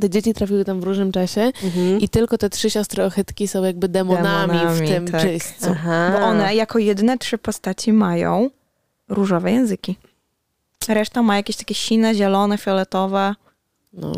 Te 0.00 0.10
dzieci 0.10 0.34
trafiły 0.34 0.64
tam 0.64 0.80
w 0.80 0.84
różnym 0.84 1.12
czasie 1.12 1.40
Mhm. 1.64 2.00
i 2.00 2.08
tylko 2.08 2.38
te 2.38 2.50
trzy 2.50 2.70
siostry 2.70 3.04
ochytki 3.04 3.48
są 3.48 3.64
jakby 3.64 3.88
demonami, 3.88 4.52
Demonami, 4.58 4.86
w 4.86 4.90
tym 4.90 5.08
tak. 5.08 5.22
czyśćcu. 5.22 5.66
Aha. 5.70 6.10
Bo 6.20 6.26
one 6.26 6.54
jako 6.54 6.78
jedyne 6.78 7.18
trzy 7.18 7.38
postaci 7.38 7.92
mają 7.92 8.50
różowe 9.08 9.52
języki. 9.52 9.96
Reszta 10.88 11.22
ma 11.22 11.36
jakieś 11.36 11.56
takie 11.56 11.74
sine, 11.74 12.14
zielone, 12.14 12.58
fioletowe. 12.58 13.34
No. 13.92 14.12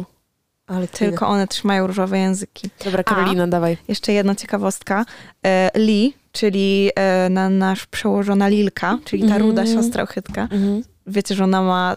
Ale 0.71 0.89
Tylko 0.89 1.29
one 1.29 1.47
trzymają 1.49 1.87
różowe 1.87 2.19
języki. 2.19 2.71
Dobra, 2.85 3.05
Karolina, 3.05 3.47
dawaj. 3.47 3.79
Jeszcze 3.89 4.13
jedna 4.13 4.35
ciekawostka. 4.35 5.05
E, 5.47 5.71
Lee, 5.75 6.15
czyli 6.33 6.91
e, 6.97 7.29
na 7.31 7.49
nasz 7.51 7.87
przełożona 7.87 8.49
Lilka, 8.49 8.99
czyli 9.05 9.23
ta 9.23 9.27
Mhm. 9.35 9.43
ruda 9.43 9.67
siostra 9.67 10.03
ochytka. 10.03 10.43
Mhm. 10.43 10.83
Wiecie, 11.07 11.35
że 11.35 11.45
ona 11.45 11.63
ma 11.63 11.97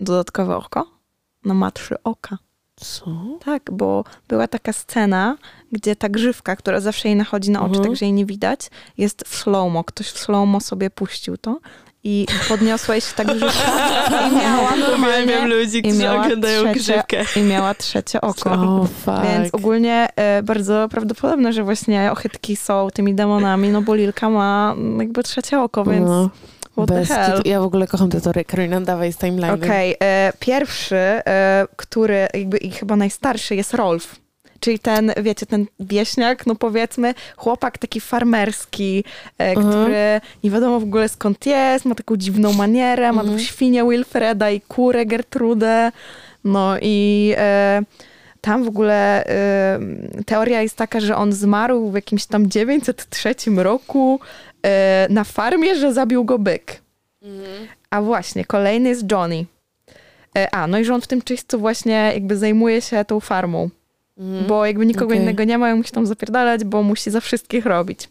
dodatkowe 0.00 0.56
oko? 0.56 0.86
No 1.44 1.54
ma 1.54 1.70
trzy 1.70 2.02
oka. 2.04 2.38
Co? 2.76 3.06
Tak, 3.44 3.70
bo 3.72 4.04
była 4.28 4.48
taka 4.48 4.72
scena, 4.72 5.36
gdzie 5.72 5.96
ta 5.96 6.08
grzywka, 6.08 6.56
która 6.56 6.80
zawsze 6.80 7.08
jej 7.08 7.16
nachodzi 7.16 7.50
na 7.50 7.60
oczy, 7.60 7.68
Mhm. 7.76 7.84
tak 7.88 7.96
że 7.96 8.04
jej 8.04 8.12
nie 8.12 8.26
widać, 8.26 8.70
jest 8.98 9.24
w 9.28 9.36
slow-mo. 9.36 9.84
Ktoś 9.84 10.06
w 10.06 10.18
slow-mo 10.18 10.60
sobie 10.60 10.90
puścił 10.90 11.36
to 11.36 11.58
i 12.04 12.26
podniosłeś 12.48 13.04
tak 13.12 13.26
brzuszka 13.26 13.70
i 14.28 14.36
miała 14.36 14.76
normalnie 14.76 15.46
ludzi, 15.46 15.86
i 15.86 15.92
miała, 15.92 16.28
trzecie, 16.28 16.72
grzywkę. 16.72 17.24
i 17.36 17.40
miała 17.42 17.74
trzecie 17.74 18.20
oko. 18.20 18.50
O, 18.50 18.86
fuck. 19.04 19.22
Więc 19.22 19.54
ogólnie 19.54 20.08
e, 20.16 20.42
bardzo 20.42 20.88
prawdopodobne, 20.90 21.52
że 21.52 21.64
właśnie 21.64 22.12
ochytki 22.12 22.56
są 22.56 22.88
tymi 22.94 23.14
demonami, 23.14 23.68
no 23.68 23.82
bo 23.82 23.94
Lilka 23.94 24.30
ma 24.30 24.74
jakby 24.98 25.22
trzecie 25.22 25.60
oko, 25.60 25.84
więc 25.84 26.06
No, 26.06 26.30
what 26.76 26.88
bez 26.88 27.08
the 27.08 27.14
hell. 27.14 27.36
kitu. 27.36 27.48
Ja 27.48 27.60
w 27.60 27.64
ogóle 27.64 27.86
kocham 27.86 28.10
tę 28.10 28.20
teorię. 28.20 28.44
Karolina, 28.44 28.80
dawaj 28.80 29.12
z 29.12 29.16
timeline'em. 29.16 29.64
Okej, 29.64 29.96
e, 30.02 30.32
pierwszy, 30.40 30.96
e, 30.96 31.66
który 31.76 32.28
jakby 32.34 32.58
i 32.58 32.70
chyba 32.70 32.96
najstarszy 32.96 33.54
jest 33.54 33.74
Rolf. 33.74 34.21
Czyli 34.62 34.78
ten, 34.78 35.12
wiecie, 35.22 35.46
ten 35.46 35.66
wieśniak, 35.80 36.46
no 36.46 36.54
powiedzmy, 36.54 37.14
chłopak 37.36 37.78
taki 37.78 38.00
farmerski, 38.00 39.04
e, 39.38 39.44
Mhm. 39.50 39.66
który 39.72 40.20
nie 40.44 40.50
wiadomo 40.50 40.80
w 40.80 40.82
ogóle 40.82 41.08
skąd 41.08 41.46
jest, 41.46 41.84
ma 41.84 41.94
taką 41.94 42.16
dziwną 42.16 42.52
manierę, 42.52 43.12
ma 43.12 43.20
Mhm. 43.20 43.38
tą 43.38 43.44
świnię 43.44 43.84
Wilfreda 43.90 44.50
i 44.50 44.60
kurę 44.60 45.06
Gertrudę. 45.06 45.92
No 46.44 46.76
i 46.82 47.34
e, 47.36 47.82
tam 48.40 48.64
w 48.64 48.68
ogóle 48.68 49.24
e, 49.26 49.80
teoria 50.26 50.62
jest 50.62 50.76
taka, 50.76 51.00
że 51.00 51.16
on 51.16 51.32
zmarł 51.32 51.90
w 51.90 51.94
jakimś 51.94 52.26
tam 52.26 52.50
903 52.50 53.34
roku 53.56 54.20
e, 54.66 55.06
na 55.10 55.24
farmie, 55.24 55.74
że 55.76 55.92
zabił 55.92 56.24
go 56.24 56.38
byk. 56.38 56.82
A 57.90 58.02
właśnie, 58.02 58.44
kolejny 58.44 58.88
jest 58.88 59.10
Johnny. 59.12 59.44
E, 60.38 60.54
A, 60.54 60.66
no 60.66 60.78
i 60.78 60.84
że 60.84 60.94
on 60.94 61.00
w 61.00 61.06
tym 61.06 61.22
czyśćcu 61.22 61.58
właśnie 61.58 62.10
jakby 62.14 62.36
zajmuje 62.36 62.80
się 62.82 63.04
tą 63.04 63.20
farmą, 63.20 63.68
Mhm. 64.22 64.46
bo 64.46 64.66
jakby 64.66 64.86
nikogo 64.86 65.06
Okej. 65.06 65.18
innego 65.18 65.44
nie 65.44 65.58
ma 65.58 65.70
i 65.70 65.74
musi 65.74 65.90
tam 65.92 66.06
zapierdalać, 66.06 66.64
bo 66.64 66.82
musi 66.82 67.10
za 67.10 67.20
wszystkich 67.20 67.66
robić. 67.66 68.08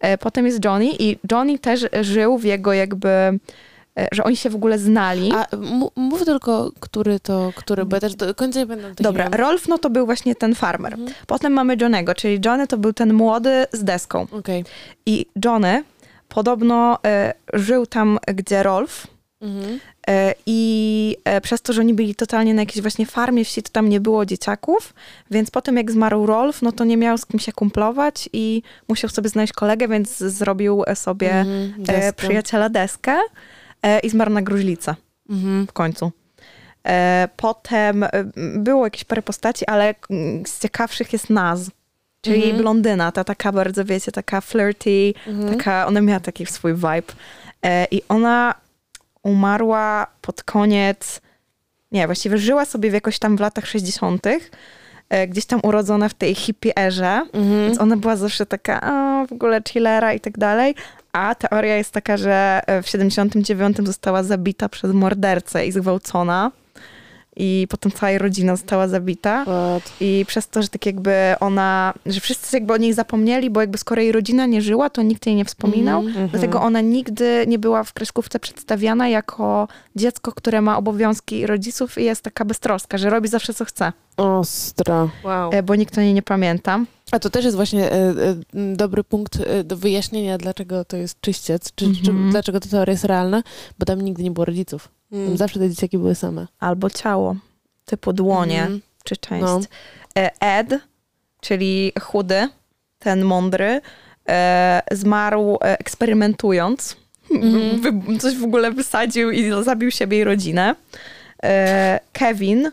E, 0.00 0.18
Potem 0.18 0.46
jest 0.46 0.64
Johnny 0.64 0.90
i 0.98 1.16
Johnny 1.32 1.58
też 1.58 1.86
żył 2.00 2.38
w 2.38 2.44
jego 2.44 2.72
jakby, 2.72 3.08
e, 3.08 3.38
że 4.12 4.24
oni 4.24 4.36
się 4.36 4.50
w 4.50 4.54
ogóle 4.54 4.78
znali. 4.78 5.32
A 5.34 5.46
mów 5.96 6.24
tylko, 6.24 6.72
który 6.80 7.20
to, 7.20 7.52
który, 7.54 7.84
bo 7.84 7.96
ja 7.96 8.00
też 8.00 8.14
do 8.14 8.34
końca 8.34 8.58
nie 8.58 8.66
będę 8.66 8.94
tych 8.94 9.04
Dobra. 9.04 9.28
Rolf 9.28 9.68
no 9.68 9.78
to 9.78 9.90
był 9.90 10.06
właśnie 10.06 10.34
ten 10.34 10.54
farmer. 10.54 10.92
Mhm. 10.92 11.12
Potem 11.26 11.52
mamy 11.52 11.76
Johnego, 11.80 12.14
czyli 12.14 12.40
Johnny 12.44 12.66
to 12.66 12.78
był 12.78 12.92
ten 12.92 13.14
młody 13.14 13.66
z 13.72 13.84
deską. 13.84 14.26
Okej. 14.32 14.64
I 15.06 15.26
Johnny 15.44 15.84
podobno 16.28 16.98
e, 17.06 17.34
żył 17.52 17.86
tam, 17.86 18.18
gdzie 18.34 18.62
Rolf, 18.62 19.06
Mhm. 19.40 19.78
E, 20.08 20.34
I 20.46 21.16
e, 21.24 21.40
przez 21.40 21.62
to, 21.62 21.72
że 21.72 21.80
oni 21.80 21.94
byli 21.94 22.14
totalnie 22.14 22.54
na 22.54 22.62
jakiejś 22.62 22.82
właśnie 22.82 23.06
farmie 23.06 23.44
wsi, 23.44 23.62
to 23.62 23.70
tam 23.72 23.88
nie 23.88 24.00
było 24.00 24.26
dzieciaków, 24.26 24.94
więc 25.30 25.50
potem 25.50 25.76
jak 25.76 25.90
zmarł 25.90 26.26
Rolf, 26.26 26.62
no 26.62 26.72
to 26.72 26.84
nie 26.84 26.96
miał 26.96 27.18
z 27.18 27.26
kim 27.26 27.40
się 27.40 27.52
kumplować 27.52 28.28
i 28.32 28.62
musiał 28.88 29.10
sobie 29.10 29.28
znaleźć 29.28 29.52
kolegę, 29.52 29.88
więc 29.88 30.16
zrobił 30.18 30.82
e, 30.86 30.96
sobie 30.96 31.32
Mhm. 31.34 31.82
Deskę. 31.82 32.12
przyjaciela 32.12 32.68
deskę 32.68 33.18
i 34.02 34.10
zmarł 34.10 34.30
na 34.32 34.42
gruźlicę 34.42 34.94
Mhm. 35.30 35.66
w 35.66 35.72
końcu. 35.72 36.12
Potem 37.36 38.04
było 38.56 38.86
jakieś 38.86 39.04
parę 39.04 39.22
postaci, 39.22 39.66
ale 39.66 39.94
z 40.46 40.60
ciekawszych 40.62 41.12
jest 41.12 41.30
Naz, 41.30 41.70
czyli 42.20 42.42
Mhm. 42.42 42.56
blondyna, 42.62 43.12
ta 43.12 43.24
taka 43.24 43.52
bardzo, 43.52 43.84
wiecie, 43.84 44.12
taka 44.12 44.40
flirty, 44.40 45.14
Mhm. 45.26 45.56
taka, 45.58 45.86
ona 45.86 46.00
miała 46.00 46.20
taki 46.20 46.46
swój 46.46 46.74
vibe. 46.74 47.02
I 47.90 48.02
ona 48.08 48.54
umarła 49.22 50.06
pod 50.22 50.42
koniec, 50.42 51.20
nie, 51.92 52.06
właściwie 52.06 52.38
żyła 52.38 52.64
sobie 52.64 52.90
w 52.90 52.94
jakoś 52.94 53.18
tam 53.18 53.36
w 53.36 53.40
latach 53.40 53.66
60., 53.66 54.26
e, 55.08 55.26
gdzieś 55.28 55.46
tam 55.46 55.60
urodzona 55.62 56.08
w 56.08 56.14
tej 56.14 56.34
hippie 56.34 56.76
erze, 56.78 57.26
Mhm. 57.32 57.66
więc 57.66 57.80
ona 57.80 57.96
była 57.96 58.16
zawsze 58.16 58.46
taka, 58.46 58.80
a, 58.82 59.26
w 59.26 59.32
ogóle 59.32 59.60
chillera 59.68 60.12
i 60.12 60.20
tak 60.20 60.38
dalej. 60.38 60.74
A 61.12 61.34
teoria 61.34 61.76
jest 61.76 61.92
taka, 61.92 62.16
że 62.16 62.60
e, 62.66 62.82
w 62.82 62.88
79 62.88 63.76
została 63.86 64.22
zabita 64.22 64.68
przez 64.68 64.92
mordercę 64.92 65.66
i 65.66 65.72
zgwałcona. 65.72 66.50
I 67.40 67.66
potem 67.70 67.92
cała 67.92 68.10
jej 68.10 68.18
rodzina 68.18 68.56
została 68.56 68.88
zabita. 68.88 69.42
What? 69.42 69.92
I 70.00 70.24
przez 70.28 70.48
to, 70.48 70.62
że 70.62 70.68
tak 70.68 70.86
jakby 70.86 71.12
ona, 71.40 71.94
że 72.06 72.20
wszyscy 72.20 72.56
jakby 72.56 72.72
o 72.72 72.76
niej 72.76 72.92
zapomnieli, 72.94 73.50
bo 73.50 73.60
jakby 73.60 73.78
skoro 73.78 74.00
jej 74.02 74.12
rodzina 74.12 74.46
nie 74.46 74.62
żyła, 74.62 74.90
to 74.90 75.02
nikt 75.02 75.26
jej 75.26 75.34
nie 75.34 75.44
wspominał. 75.44 76.00
Mhm. 76.00 76.28
Dlatego 76.28 76.60
ona 76.62 76.80
nigdy 76.80 77.44
nie 77.48 77.58
była 77.58 77.84
w 77.84 77.92
kreskówce 77.92 78.40
przedstawiana 78.40 79.08
jako 79.08 79.68
dziecko, 79.96 80.32
które 80.32 80.60
ma 80.60 80.78
obowiązki 80.78 81.46
rodziców 81.46 81.98
i 81.98 82.04
jest 82.04 82.22
taka 82.22 82.44
beztroska, 82.44 82.98
że 82.98 83.10
robi 83.10 83.28
zawsze 83.28 83.54
co 83.54 83.64
chce, 83.64 83.92
Ostro. 84.16 85.10
Wow. 85.24 85.50
e, 85.52 85.62
bo 85.62 85.74
nikt 85.74 85.98
o 85.98 86.00
niej 86.00 86.14
nie 86.14 86.22
pamięta. 86.22 86.80
A 87.12 87.18
to 87.18 87.30
też 87.30 87.44
jest 87.44 87.56
właśnie 87.56 87.92
e, 87.92 87.94
e, 87.94 88.14
dobry 88.76 89.04
punkt 89.04 89.38
e, 89.46 89.64
do 89.64 89.76
wyjaśnienia, 89.76 90.38
dlaczego 90.38 90.84
to 90.84 90.96
jest 90.96 91.20
czyściec, 91.20 91.74
czy, 91.74 91.84
czy 92.04 92.10
Mhm. 92.10 92.30
dlaczego 92.30 92.60
ta 92.60 92.68
teoria 92.68 92.92
jest 92.92 93.04
realna, 93.04 93.42
bo 93.78 93.86
tam 93.86 94.00
nigdy 94.00 94.22
nie 94.22 94.30
było 94.30 94.44
rodziców. 94.44 94.88
Mm. 95.12 95.36
zawsze 95.36 95.58
te 95.58 95.70
dzieciaki 95.70 95.98
były 95.98 96.14
same. 96.14 96.46
Albo 96.60 96.90
ciało, 96.90 97.36
typu 97.84 98.12
dłonie 98.12 98.60
Mhm. 98.62 98.80
czy 99.04 99.16
część. 99.16 99.42
No. 99.42 99.60
E, 100.18 100.30
Ed, 100.40 100.68
czyli 101.40 101.92
chudy, 102.00 102.48
ten 102.98 103.24
mądry, 103.24 103.80
e, 104.28 104.82
zmarł 104.90 105.54
e, 105.54 105.78
eksperymentując. 105.78 106.96
Wy, 107.80 108.18
coś 108.18 108.36
w 108.36 108.44
ogóle 108.44 108.70
wysadził 108.72 109.30
i 109.30 109.50
zabił 109.62 109.90
siebie 109.90 110.18
i 110.18 110.24
rodzinę. 110.24 110.74
E, 111.44 112.00
Kevin 112.12 112.70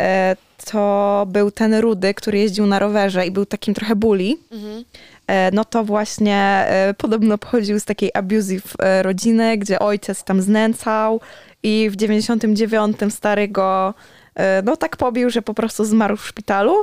e, 0.00 0.36
to 0.70 1.24
był 1.28 1.50
ten 1.50 1.74
rudy, 1.74 2.14
który 2.14 2.38
jeździł 2.38 2.66
na 2.66 2.78
rowerze 2.78 3.26
i 3.26 3.30
był 3.30 3.46
takim 3.46 3.74
trochę 3.74 3.96
bully. 3.96 4.36
Mhm. 4.50 4.78
E, 4.78 4.84
no 5.52 5.64
to 5.64 5.84
właśnie 5.84 6.36
e, 6.68 6.94
podobno 6.98 7.38
pochodził 7.38 7.80
z 7.80 7.84
takiej 7.84 8.10
abusive 8.14 8.74
e, 8.78 9.02
rodziny, 9.02 9.58
gdzie 9.58 9.78
ojciec 9.78 10.24
tam 10.24 10.42
znęcał 10.42 11.20
i 11.62 11.90
w 11.90 11.96
99 11.96 12.96
stary 13.10 13.48
go 13.48 13.94
e, 14.34 14.62
no 14.62 14.76
tak 14.76 14.96
pobił, 14.96 15.30
że 15.30 15.42
po 15.42 15.54
prostu 15.54 15.84
zmarł 15.84 16.16
w 16.16 16.26
szpitalu, 16.26 16.74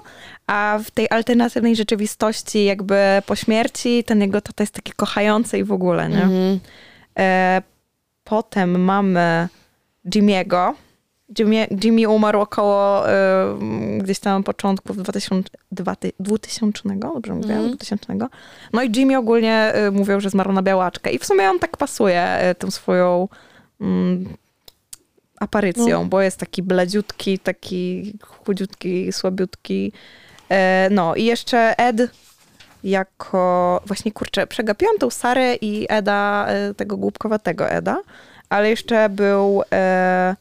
a 0.48 0.80
w 0.84 0.92
tej 0.92 1.08
alternatywnej 1.10 1.76
rzeczywistości 1.76 2.66
jakby 2.66 2.96
po 3.26 3.36
śmierci 3.36 4.04
ten 4.04 4.22
jego 4.22 4.42
tata 4.42 4.64
jest 4.64 4.74
taki 4.74 4.92
kochający 4.92 5.58
i 5.58 5.64
w 5.64 5.72
ogóle, 5.72 6.10
nie? 6.10 6.24
Mhm. 6.24 6.60
E, 7.20 7.62
potem 8.24 8.84
mamy 8.84 9.48
Jimmy'ego. 10.06 10.74
Jimmy, 11.40 11.68
Jimmy 11.84 12.10
umarł 12.10 12.40
około 12.42 13.10
e, 13.10 13.58
gdzieś 13.98 14.20
tam 14.20 14.44
początków 14.44 14.98
2000, 14.98 15.50
2000 16.20 16.82
dobrze 17.14 17.34
mówię, 17.34 17.54
Mhm. 17.54 17.68
2000. 17.76 18.18
No 18.74 18.84
i 18.84 18.92
Jimmy 18.96 19.18
ogólnie 19.18 19.54
e, 19.54 19.92
mówił, 19.92 20.22
że 20.22 20.30
zmarł 20.30 20.52
na 20.52 20.62
białaczkę 20.62 21.12
i 21.12 21.20
w 21.20 21.26
sumie 21.26 21.50
on 21.50 21.60
tak 21.60 21.78
pasuje 21.78 22.22
e, 22.22 22.56
tą 22.56 22.72
swoją 22.72 23.28
mm, 23.82 24.26
aparycją, 25.40 26.04
No. 26.04 26.06
bo 26.06 26.22
jest 26.22 26.38
taki 26.38 26.64
bledziutki, 26.64 27.40
taki 27.40 28.14
chudziutki, 28.22 29.14
słabiutki. 29.14 29.92
E, 30.50 30.88
no 30.92 31.16
i 31.16 31.26
jeszcze 31.26 31.80
Ed 31.80 32.02
jako, 32.84 33.82
właśnie 33.86 34.12
kurczę, 34.12 34.48
przegapiłam 34.48 34.98
tą 34.98 35.10
Sarę 35.10 35.56
i 35.56 35.86
Eda, 35.90 36.46
e, 36.48 36.74
tego 36.74 36.98
głupkowatego 36.98 37.70
Eda, 37.70 37.98
ale 38.50 38.70
jeszcze 38.70 39.10
był 39.10 39.62
e, 39.74 40.36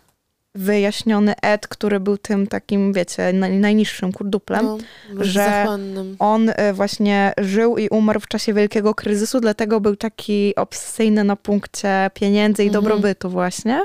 wyjaśniony 0.55 1.35
Ed, 1.43 1.69
który 1.69 2.01
był 2.01 2.19
tym 2.19 2.47
takim, 2.47 2.93
wiecie, 2.93 3.33
naj, 3.33 3.59
najniższym 3.59 4.13
kurduplem. 4.13 4.65
No, 4.67 4.79
że- 5.25 5.33
zachłannym. 5.45 6.17
On 6.19 6.51
e, 6.57 6.73
właśnie 6.73 7.33
żył 7.39 7.79
i 7.79 7.89
umarł 7.89 8.21
w 8.21 8.27
czasie 8.29 8.55
wielkiego 8.55 8.95
kryzysu, 8.95 9.41
dlatego 9.41 9.81
był 9.81 9.97
taki 9.97 10.57
obsesyjny 10.57 11.25
na 11.25 11.37
punkcie 11.37 12.11
pieniędzy 12.15 12.65
i 12.65 12.67
Mhm. 12.67 12.85
dobrobytu 12.85 13.31
właśnie. 13.31 13.83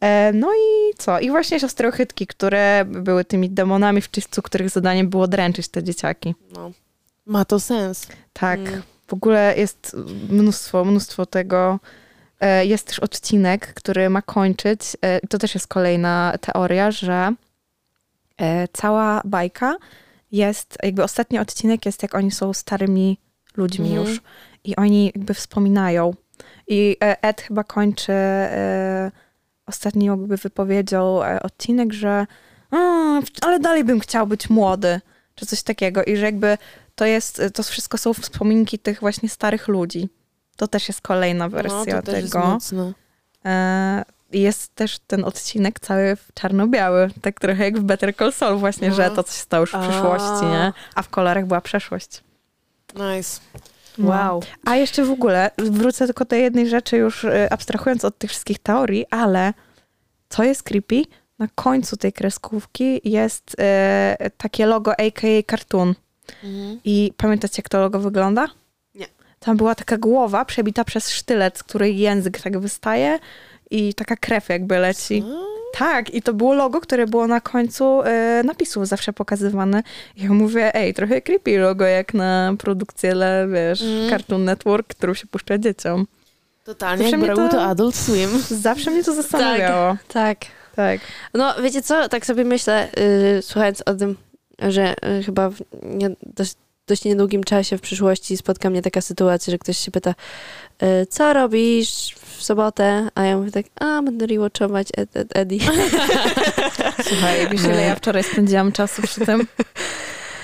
E, 0.00 0.32
No 0.34 0.52
i 0.54 0.94
co? 0.98 1.20
I 1.20 1.30
właśnie 1.30 1.60
siostry 1.60 1.88
Ochytki, 1.88 2.26
które 2.26 2.84
były 2.88 3.24
tymi 3.24 3.50
demonami 3.50 4.00
w 4.00 4.10
czystcu, 4.10 4.42
których 4.42 4.70
zadaniem 4.70 5.08
było 5.08 5.28
dręczyć 5.28 5.68
te 5.68 5.82
dzieciaki. 5.82 6.34
No. 6.54 6.70
Ma 7.26 7.44
to 7.44 7.60
sens. 7.60 8.06
Tak. 8.32 8.60
Mm. 8.60 8.82
W 9.06 9.12
ogóle 9.12 9.54
jest 9.56 9.96
mnóstwo, 10.30 10.84
mnóstwo 10.84 11.26
tego. 11.26 11.78
E, 12.42 12.66
Jest 12.66 12.86
też 12.86 12.98
odcinek, 12.98 13.74
który 13.74 14.10
ma 14.10 14.22
kończyć. 14.22 14.80
e, 15.00 15.20
To 15.26 15.38
też 15.38 15.54
jest 15.54 15.66
kolejna 15.66 16.32
teoria, 16.40 16.90
że 16.90 17.32
e, 18.40 18.68
cała 18.72 19.22
bajka 19.24 19.76
jest, 20.32 20.78
jakby 20.82 21.02
ostatni 21.04 21.38
odcinek 21.38 21.86
jest, 21.86 22.02
jak 22.02 22.14
oni 22.14 22.30
są 22.30 22.52
starymi 22.52 23.18
ludźmi 23.56 23.88
Mhm. 23.88 24.06
już. 24.08 24.20
I 24.64 24.76
oni 24.76 25.12
jakby 25.14 25.34
wspominają. 25.34 26.14
I 26.68 26.96
Ed 27.00 27.40
chyba 27.40 27.64
kończy 27.64 28.12
ostatnią 29.66 30.20
jakby 30.20 30.36
wypowiedzią 30.36 31.20
odcinek, 31.42 31.92
że 31.92 32.26
"A, 32.70 32.76
ale 33.42 33.60
dalej 33.60 33.84
bym 33.84 34.00
chciał 34.00 34.26
być 34.26 34.50
młody, 34.50 35.00
czy 35.34 35.46
coś 35.46 35.62
takiego. 35.62 36.04
I 36.04 36.16
że 36.16 36.24
jakby 36.24 36.58
to 36.94 37.04
jest, 37.06 37.42
to 37.54 37.62
wszystko 37.62 37.98
są 37.98 38.14
wspominki 38.14 38.78
tych 38.78 39.00
właśnie 39.00 39.28
starych 39.28 39.68
ludzi. 39.68 40.08
To 40.56 40.68
też 40.68 40.88
jest 40.88 41.00
kolejna 41.00 41.44
No, 41.44 41.50
wersja 41.50 41.94
jest 41.96 42.06
tego. 42.32 42.38
mocne. 42.46 42.92
E, 43.44 44.04
Jest 44.32 44.74
też 44.74 44.98
ten 44.98 45.24
odcinek 45.24 45.80
cały 45.80 46.16
w 46.16 46.28
czarno-biały, 46.34 47.10
tak 47.22 47.40
trochę 47.40 47.64
jak 47.64 47.78
w 47.78 47.82
Better 47.82 48.16
Call 48.16 48.32
Saul 48.32 48.58
właśnie, 48.58 48.88
No. 48.88 48.94
że 48.94 49.10
to 49.10 49.22
coś 49.22 49.34
stało 49.36 49.60
już 49.60 49.70
w 49.70 49.74
A. 49.74 49.88
przyszłości, 49.88 50.46
nie? 50.46 50.72
A 50.94 51.02
w 51.02 51.08
kolorach 51.08 51.46
była 51.46 51.60
przeszłość. 51.60 52.22
Nice. 52.94 53.40
Wow. 53.98 54.42
A 54.64 54.76
jeszcze 54.76 55.04
w 55.04 55.10
ogóle, 55.10 55.50
wrócę 55.58 56.06
tylko 56.06 56.24
do 56.24 56.36
jednej 56.36 56.68
rzeczy, 56.68 56.96
już 56.96 57.24
y, 57.24 57.48
abstrahując 57.50 58.04
od 58.04 58.18
tych 58.18 58.30
wszystkich 58.30 58.58
teorii, 58.58 59.06
ale 59.10 59.54
co 60.28 60.44
jest 60.44 60.62
creepy? 60.62 61.02
Na 61.38 61.48
końcu 61.54 61.96
tej 61.96 62.12
kreskówki 62.12 63.00
jest 63.10 63.56
y, 64.24 64.30
takie 64.36 64.66
logo 64.66 64.92
aka 64.92 65.28
cartoon. 65.50 65.94
Mhm. 66.44 66.80
I 66.84 67.12
pamiętacie, 67.16 67.54
jak 67.62 67.68
to 67.68 67.80
logo 67.80 67.98
wygląda? 67.98 68.46
Tam 69.44 69.56
była 69.56 69.74
taka 69.74 69.96
głowa 69.98 70.44
przebita 70.44 70.84
przez 70.84 71.10
sztylet, 71.10 71.58
z 71.58 71.62
której 71.62 71.98
język 71.98 72.40
tak 72.40 72.58
wystaje 72.58 73.18
i 73.70 73.94
taka 73.94 74.16
krew 74.16 74.48
jakby 74.48 74.78
leci. 74.78 75.24
Tak, 75.78 76.14
i 76.14 76.22
to 76.22 76.32
było 76.34 76.54
logo, 76.54 76.80
które 76.80 77.06
było 77.06 77.26
na 77.26 77.40
końcu 77.40 78.02
y, 78.02 78.44
napisów 78.44 78.88
zawsze 78.88 79.12
pokazywane. 79.12 79.82
I 80.16 80.22
ja 80.22 80.30
mówię, 80.30 80.74
ej, 80.74 80.94
trochę 80.94 81.20
creepy 81.22 81.58
logo, 81.58 81.84
jak 81.84 82.14
na 82.14 82.54
produkcję 82.58 83.12
dla, 83.14 83.46
wiesz, 83.46 83.82
Mm. 83.82 84.10
Cartoon 84.10 84.44
Network, 84.44 84.86
którą 84.94 85.14
się 85.14 85.26
puszcza 85.26 85.58
dzieciom. 85.58 86.06
Totalnie, 86.64 87.10
Zawsze 87.10 87.26
jak 87.26 87.36
to- 87.36 87.48
to 87.48 87.62
Adult 87.62 87.94
Swim. 87.96 88.30
Zawsze 88.62 88.90
mnie 88.90 89.04
to 89.04 89.14
zastanawiało. 89.14 89.96
Tak. 90.08 90.38
Tak. 90.76 91.00
No, 91.34 91.54
wiecie 91.62 91.82
co? 91.82 92.08
Tak 92.08 92.26
sobie 92.26 92.44
myślę, 92.44 92.88
yy, 93.34 93.42
słuchając 93.42 93.82
o 93.86 93.94
tym, 93.94 94.16
że 94.58 94.94
yy, 95.16 95.22
chyba 95.22 95.50
w 95.50 95.56
nie, 95.82 96.10
dość, 96.22 96.54
dość 96.86 97.04
niedługim 97.04 97.44
czasie 97.44 97.78
w 97.78 97.80
przyszłości 97.80 98.36
spotka 98.36 98.70
mnie 98.70 98.82
taka 98.82 99.00
sytuacja, 99.00 99.50
że 99.50 99.58
ktoś 99.58 99.78
się 99.78 99.90
pyta, 99.90 100.14
yy, 100.82 101.06
co 101.06 101.32
robisz 101.32 102.14
w 102.14 102.42
sobotę? 102.42 103.08
A 103.14 103.24
ja 103.24 103.36
mówię 103.36 103.50
tak, 103.50 103.66
a 103.80 104.02
będę 104.02 104.26
rewatchować 104.26 104.88
Ed, 104.96 105.16
Ed, 105.16 105.36
Eddie. 105.36 105.60
Słuchaj, 107.08 107.48
wiesz, 107.50 107.64
ile 107.64 107.82
ja 107.82 107.94
wczoraj 107.94 108.22
spędziłam 108.22 108.72
czasu 108.72 109.02
przy 109.02 109.26
tym? 109.26 109.46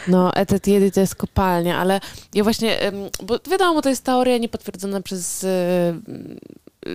No, 0.09 0.35
Etet 0.35 0.67
Jedy 0.67 0.91
to 0.91 1.01
jest 1.01 1.15
kopalnia, 1.15 1.79
ale 1.79 2.01
ja 2.35 2.45
właśnie, 2.45 2.79
bo 3.23 3.39
wiadomo, 3.51 3.83
to 3.83 3.89
jest 3.89 4.05
teoria 4.05 4.39
niepotwierdzona 4.39 5.01
przez 5.01 5.45
e, 5.45 5.49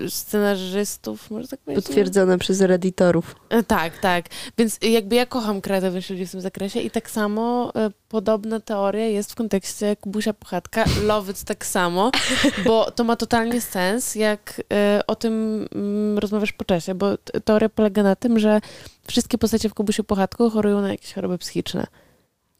scenarzystów, 0.10 1.32
może 1.32 1.48
tak 1.48 1.60
powiedzieć? 1.60 1.86
Potwierdzone 1.86 2.38
przez 2.38 2.62
redditorów. 2.62 3.36
E, 3.50 3.64
Tak, 3.64 3.98
tak. 3.98 4.26
Więc 4.58 4.80
jakby 4.82 5.16
ja 5.16 5.26
kocham 5.26 5.62
kreatywnych 5.62 6.10
ludzi 6.10 6.26
w 6.26 6.32
tym 6.32 6.42
zakresie 6.42 6.80
i 6.80 6.92
tak 6.92 7.10
samo 7.10 7.72
e, 7.76 7.90
podobna 8.10 8.60
teoria 8.60 9.06
jest 9.08 9.32
w 9.32 9.36
kontekście 9.36 9.96
Kubusia 9.96 10.34
Puchatka. 10.34 10.84
It 11.30 11.44
tak 11.44 11.66
samo, 11.66 12.12
bo 12.66 12.92
to 12.92 13.04
ma 13.04 13.16
totalnie 13.16 13.62
sens, 13.62 14.16
jak 14.16 14.62
e, 14.74 15.02
o 15.08 15.16
tym 15.16 15.66
mm, 15.76 16.18
rozmawiasz 16.18 16.52
po 16.54 16.66
czasie, 16.66 16.96
bo 16.96 17.18
teoria 17.46 17.70
polega 17.70 18.04
na 18.04 18.16
tym, 18.16 18.40
że 18.40 18.62
wszystkie 19.08 19.38
postacie 19.38 19.70
w 19.70 19.74
Kubusiu 19.74 20.04
Puchatku 20.04 20.50
chorują 20.50 20.82
na 20.82 20.92
jakieś 20.92 21.14
choroby 21.14 21.38
psychiczne. 21.38 21.88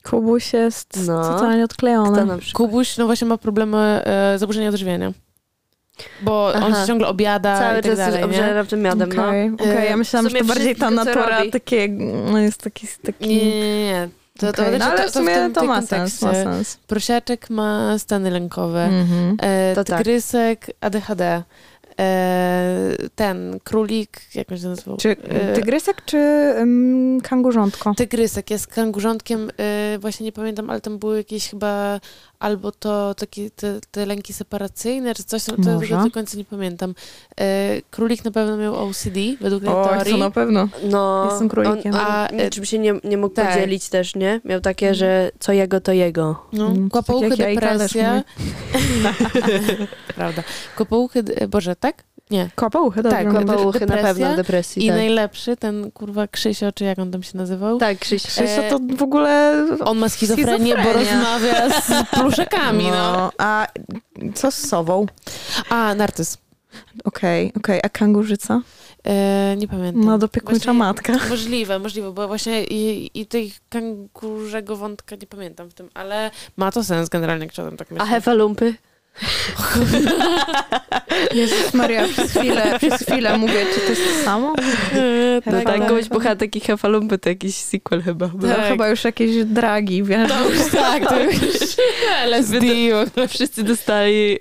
Kubuś 0.04 0.54
jest 0.54 1.08
No. 1.08 1.34
totalnie 1.34 1.64
odklejony. 1.64 2.12
Kto 2.12 2.26
na 2.26 2.38
przykład? 2.38 2.68
Kubuś, 2.70 2.98
no 2.98 3.06
właśnie 3.06 3.28
ma 3.28 3.38
problemy, 3.38 3.78
e, 3.78 4.40
zaburzenia 4.40 4.70
odżywiania. 4.70 5.12
Bo 6.22 6.48
on 6.48 6.64
Aha. 6.64 6.82
się 6.82 6.88
ciągle 6.88 7.08
obiada 7.08 7.60
Cały 7.60 7.80
i 7.80 7.82
tak 7.82 7.92
czas 7.92 7.98
dalej, 7.98 8.24
obżerowym 8.24 8.82
miodem, 8.82 9.10
no. 9.14 9.28
Okej, 9.28 9.52
okej. 9.54 9.90
ja 9.90 9.98
myślałam, 9.98 10.30
że 10.30 10.38
to 10.38 10.46
bardziej 10.46 10.76
ta 10.76 10.92
natura 10.92 11.42
takie, 11.52 11.88
no 12.32 12.40
jest 12.40 12.62
taki, 12.62 12.88
taki... 13.04 13.28
Nie, 13.28 13.46
nie, 13.46 13.86
nie. 13.86 14.10
To, 14.40 14.54
to, 14.54 14.62
Okej, 14.62 14.78
znaczy, 14.78 14.80
no, 14.80 14.86
ale 14.86 14.98
to, 14.98 15.04
w 15.04 15.06
to 15.06 15.20
w 15.20 15.24
sumie 15.24 15.50
to 15.54 15.64
ma 15.64 15.82
sens, 15.82 16.22
ma 16.22 16.34
sens. 16.34 16.78
Prosiaczek 16.88 17.50
ma 17.50 17.98
stany 17.98 18.32
lękowe. 18.32 18.84
Mhm. 18.86 19.38
E, 19.42 19.76
To 19.76 19.84
tak. 19.84 19.98
tygrysek 19.98 20.72
ADHD. 20.82 21.44
E, 22.00 22.96
ten 23.16 23.60
królik, 23.64 24.22
jak 24.36 24.52
on 24.52 24.58
się 24.58 24.68
nazywał? 24.68 24.98
Czy 24.98 25.10
E, 25.10 25.54
tygrysek, 25.54 26.06
czy 26.06 26.18
um, 26.58 27.22
kangurzątko? 27.22 27.94
Tygrysek 27.98 28.52
jest 28.52 28.68
kangurzątkiem, 28.68 29.50
e, 29.60 29.98
właśnie 30.00 30.24
nie 30.24 30.32
pamiętam, 30.32 30.70
ale 30.70 30.82
tam 30.82 30.98
były 31.00 31.18
jakieś 31.18 31.50
chyba 31.50 32.00
albo 32.40 32.72
to 32.72 33.16
takie 33.16 33.50
te, 33.50 33.80
te 33.92 34.06
lęki 34.06 34.34
separacyjne, 34.34 35.16
czy 35.16 35.24
coś, 35.24 35.44
to, 35.44 35.56
do 35.56 36.12
końca 36.14 36.38
nie 36.38 36.46
pamiętam. 36.46 36.96
E, 37.40 37.82
królik 37.92 38.26
na 38.26 38.32
pewno 38.32 38.58
miał 38.58 38.76
OCD, 38.76 39.20
według 39.42 39.64
tej 39.64 39.74
O, 39.74 39.86
teorii. 39.90 40.20
na 40.20 40.32
pewno. 40.32 40.70
No, 40.90 41.28
Jestem 41.32 41.50
królikiem. 41.50 41.94
On, 41.94 42.00
on 42.00 42.06
A, 42.08 42.28
niczym 42.44 42.66
się 42.66 42.80
nie, 42.80 42.94
nie 43.04 43.18
mógł 43.18 43.36
tak. 43.36 43.54
podzielić 43.54 43.90
też, 43.90 44.16
nie? 44.16 44.42
Miał 44.46 44.62
takie, 44.62 44.96
że 44.96 45.32
co 45.40 45.54
jego, 45.54 45.82
to 45.82 45.92
jego. 45.92 46.46
No, 46.54 46.68
Mm, 46.68 46.90
to 46.90 46.92
kłopouchy, 46.92 47.30
tak 47.30 47.38
depresja. 47.56 48.24
Prawda. 50.16 50.44
Kłopouchy, 50.76 51.24
de- 51.24 51.48
Boże, 51.48 51.76
tak? 51.84 52.04
Nie. 52.30 52.50
Kopouchy, 52.56 53.04
dobrze. 53.04 53.18
Tak, 53.18 53.28
kopouchy. 53.28 53.46
Kłopouchy 53.54 53.80
na 53.80 53.86
depresja 53.86 54.26
pewno, 54.28 54.36
depresji, 54.36 54.86
I 54.86 54.88
tak. 54.88 54.98
najlepszy, 54.98 55.58
ten 55.58 55.92
kurwa 55.92 56.28
Krzysio, 56.28 56.72
czy 56.72 56.84
jak 56.84 57.00
on 57.00 57.12
tam 57.12 57.24
się 57.24 57.38
nazywał? 57.38 57.78
Tak, 57.78 58.00
Krzyś. 58.00 58.24
Krzysia 58.24 58.64
E, 58.64 58.70
to 58.70 58.80
w 58.98 59.04
ogóle... 59.04 59.66
On 59.86 59.98
ma 59.98 60.10
schizofrenię, 60.10 60.76
bo 60.84 60.94
rozmawia 60.94 61.82
z 61.82 61.92
pluszakami, 62.20 62.88
no. 62.92 63.32
A 63.38 63.68
co 64.34 64.52
z 64.52 64.68
sową? 64.68 65.06
A, 65.70 65.96
narcyz. 65.96 66.38
Okej, 67.04 67.54
okej. 67.58 67.80
A 67.84 67.90
kangurzyca? 67.90 68.62
E, 69.08 69.56
nie 69.58 69.68
pamiętam. 69.68 70.06
No, 70.06 70.18
dopiekuńcza 70.18 70.74
matka. 70.74 71.14
Możliwe, 71.30 71.80
możliwe, 71.80 72.12
bo 72.12 72.28
właśnie 72.28 72.64
i, 72.64 73.12
i 73.22 73.26
tej 73.26 73.54
kangurzego 73.70 74.76
wątka 74.76 75.16
nie 75.16 75.28
pamiętam 75.28 75.70
w 75.70 75.74
tym, 75.74 75.90
ale 75.94 76.32
ma 76.58 76.72
to 76.72 76.84
sens 76.84 77.10
generalnie, 77.10 77.46
jak 77.46 77.54
czasem 77.54 77.78
tak 77.78 77.88
A 77.92 77.94
myślę. 77.94 78.08
hefalumpy? 78.08 78.76
Jezus 81.34 81.74
Maria, 81.74 82.08
przez 82.08 82.32
chwilę, 82.32 82.80
przez 82.80 83.02
chwilę 83.02 83.38
mówię, 83.38 83.66
czy 83.74 83.80
to 83.80 83.90
jest 83.90 84.02
to 84.04 84.26
samo? 84.26 84.56
No 85.46 85.52
Tak, 85.52 85.66
tak, 85.66 85.90
Gość 85.90 86.10
Bohatek 86.10 86.56
i 86.56 86.60
hefalumpy 86.60 87.18
to 87.18 87.30
jakiś 87.30 87.56
sequel 87.56 88.02
chyba. 88.02 88.30
Tak. 88.42 88.68
chyba 88.68 88.88
już 88.88 89.04
jakieś 89.04 89.46
dragi, 89.46 90.04
wiesz? 90.04 90.30
To 90.30 90.50
już 90.50 90.72
tak, 90.72 91.10
to 91.10 91.20
już 91.20 91.36
LSD. 92.26 92.60
Wszyscy 93.30 93.64
dostali 93.64 94.38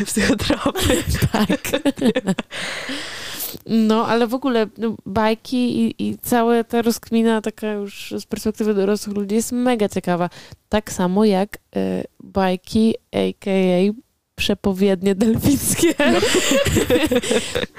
y, 0.00 0.04
psychotropy. 0.04 1.02
Tak. 1.32 1.60
No, 3.66 4.06
ale 4.06 4.26
w 4.26 4.34
ogóle 4.34 4.66
no, 4.78 4.94
bajki 5.06 5.80
i, 5.80 6.08
i 6.08 6.18
cała 6.18 6.64
ta 6.64 6.82
rozkmina 6.82 7.40
taka 7.40 7.72
już 7.72 8.14
z 8.18 8.26
perspektywy 8.26 8.74
dorosłych 8.74 9.16
ludzi 9.16 9.34
jest 9.34 9.52
mega 9.52 9.88
ciekawa. 9.88 10.30
Tak 10.68 10.92
samo 10.92 11.24
jak 11.24 11.58
e, 11.76 12.04
bajki, 12.20 12.94
a.k.a. 13.12 13.92
przepowiednie 14.34 15.14
delfickie. 15.14 15.94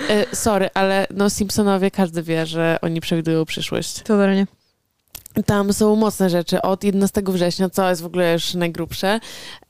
E, 0.10 0.36
sorry, 0.36 0.70
ale 0.74 1.08
no 1.16 1.30
Simpsonowie 1.30 1.92
każdy 1.92 2.24
wie, 2.24 2.46
że 2.46 2.78
oni 2.82 3.02
przewidują 3.02 3.46
przyszłość. 3.46 4.02
Totalnie. 4.02 4.48
Tam 5.46 5.74
są 5.74 5.96
mocne 5.96 6.30
rzeczy. 6.30 6.62
Od 6.62 6.84
11 6.84 7.22
września, 7.28 7.70
co 7.70 7.90
jest 7.90 8.02
w 8.02 8.06
ogóle 8.06 8.34
już 8.34 8.54
najgrubsze, 8.54 9.20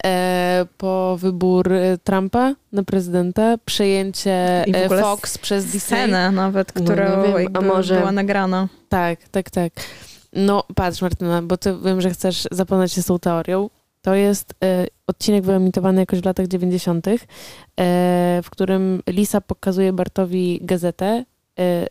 e, 0.06 0.66
po 0.78 1.18
wybór 1.20 1.74
e, 1.74 1.98
Trumpa 1.98 2.54
na 2.72 2.84
prezydenta, 2.84 3.56
przejęcie 3.66 4.66
e, 4.68 4.90
Fox 5.02 5.38
przez 5.38 5.66
Disney. 5.66 5.80
Scenę 5.80 6.32
nawet, 6.32 6.76
No, 6.76 6.82
która 6.84 7.16
nie 7.28 7.34
wiem, 7.40 7.48
a 7.58 7.62
może- 7.62 7.98
była 7.98 8.12
nagrana. 8.12 8.68
Tak, 8.90 9.20
tak, 9.32 9.50
tak. 9.50 9.74
No 10.34 10.64
patrz 10.76 11.02
Martyna, 11.02 11.42
bo 11.42 11.58
ty 11.58 11.76
wiem, 11.86 12.02
że 12.02 12.10
chcesz 12.10 12.48
zapoznać 12.52 12.92
się 12.94 13.02
z 13.02 13.06
tą 13.06 13.20
teorią. 13.20 13.70
To 14.02 14.16
jest 14.16 14.54
e, 14.64 14.86
odcinek 15.08 15.44
wyemitowany 15.44 16.00
jakoś 16.02 16.20
w 16.20 16.26
latach 16.26 16.48
90., 16.48 17.08
e, 17.08 17.18
w 18.44 18.50
którym 18.50 19.02
Lisa 19.10 19.42
pokazuje 19.42 19.94
Bartowi 19.94 20.60
gazetę, 20.62 21.26
e, 21.60 21.88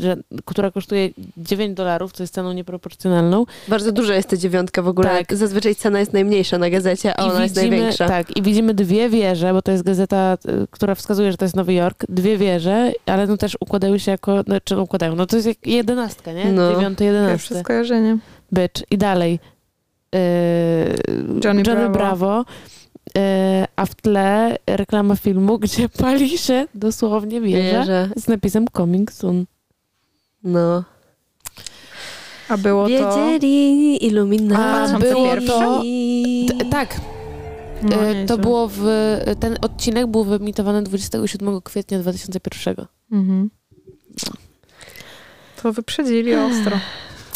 że, 0.00 0.16
która 0.44 0.70
kosztuje 0.70 1.10
9 1.36 1.76
dolarów, 1.76 2.12
co 2.12 2.22
jest 2.22 2.34
ceną 2.34 2.52
nieproporcjonalną. 2.52 3.44
Bardzo 3.68 3.92
duża 3.92 4.14
jest 4.14 4.28
ta 4.28 4.36
dziewiątka 4.36 4.82
w 4.82 4.88
ogóle. 4.88 5.08
Tak. 5.08 5.36
Zazwyczaj 5.36 5.74
cena 5.74 6.00
jest 6.00 6.12
najmniejsza 6.12 6.58
na 6.58 6.70
gazecie, 6.70 7.16
a 7.16 7.24
ona 7.24 7.42
jest 7.42 7.56
największa. 7.56 8.08
Tak, 8.08 8.36
i 8.36 8.42
widzimy 8.42 8.74
dwie 8.74 9.08
wieże, 9.08 9.52
bo 9.52 9.62
to 9.62 9.72
jest 9.72 9.84
gazeta, 9.84 10.38
y, 10.48 10.66
która 10.70 10.94
wskazuje, 10.94 11.30
że 11.30 11.36
to 11.36 11.44
jest 11.44 11.56
Nowy 11.56 11.74
Jork. 11.74 12.04
Dwie 12.08 12.36
wieże, 12.38 12.92
ale 13.06 13.26
no 13.26 13.36
też 13.36 13.56
układają 13.60 13.98
się 13.98 14.10
jako, 14.10 14.42
no, 14.46 14.56
czy 14.64 14.78
układają, 14.78 15.14
no 15.16 15.26
to 15.26 15.36
jest 15.36 15.48
jak 15.48 15.66
jedenastka, 15.66 16.32
nie? 16.32 16.52
No. 16.52 16.74
Dziewiąty, 16.74 17.04
Pierwsze 17.04 17.22
jedenasty. 17.22 17.60
skojarzenie. 17.60 18.18
Bitch. 18.52 18.82
I 18.90 18.98
dalej. 18.98 19.38
Yy, 20.12 20.20
Johnny 21.44 21.62
Johnny 21.66 21.88
Bravo. 21.90 21.92
Bravo. 21.92 22.44
Yy, 23.14 23.22
a 23.76 23.86
w 23.86 23.94
tle 23.94 24.56
reklama 24.66 25.16
filmu, 25.16 25.58
gdzie 25.58 25.88
pali 25.88 26.38
się 26.38 26.66
dosłownie 26.74 27.40
wieża 27.40 28.08
z 28.16 28.28
napisem 28.28 28.66
Coming 28.76 29.12
Soon. 29.12 29.44
No. 30.44 30.84
A 32.48 32.56
było 32.56 32.82
to... 32.82 32.88
Wiedzieli 32.88 34.06
iluminaci. 34.06 34.94
A, 34.94 34.98
było 34.98 35.36
to- 35.36 35.82
T- 36.58 36.64
tak, 36.70 37.00
No, 37.82 37.88
nieźle. 38.04 38.26
to 38.26 38.38
było 38.38 38.68
w... 38.72 38.80
Ten 39.40 39.56
odcinek 39.62 40.06
był 40.06 40.24
wyemitowany 40.24 40.82
27 40.82 41.60
kwietnia 41.60 41.98
2001. 41.98 42.86
Mhm. 43.12 43.50
To 45.62 45.72
wyprzedzili 45.72 46.34
ostro. 46.34 46.78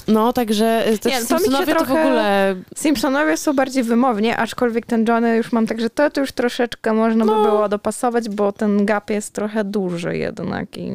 No, 0.08 0.32
także 0.32 0.88
y, 0.92 0.98
te 0.98 1.08
Nie, 1.10 1.20
to 1.20 1.26
Simpsonowie 1.26 1.74
to 1.74 1.84
w 1.84 1.86
trochę- 1.86 2.00
ogóle... 2.04 2.56
Simpsonowie 2.76 3.36
są 3.36 3.52
bardziej 3.52 3.82
wymowni, 3.82 4.30
aczkolwiek 4.30 4.86
ten 4.86 5.04
Johnny 5.08 5.36
już 5.36 5.52
mam 5.52 5.66
tak, 5.66 5.80
że 5.80 5.90
to, 5.90 6.10
to 6.10 6.20
już 6.20 6.32
troszeczkę 6.32 6.92
można 6.92 7.24
No. 7.24 7.36
by 7.36 7.42
było 7.50 7.68
dopasować, 7.68 8.28
bo 8.28 8.52
ten 8.52 8.86
gap 8.86 9.10
jest 9.10 9.32
trochę 9.32 9.64
duży 9.64 10.16
jednak. 10.16 10.78
I, 10.78 10.92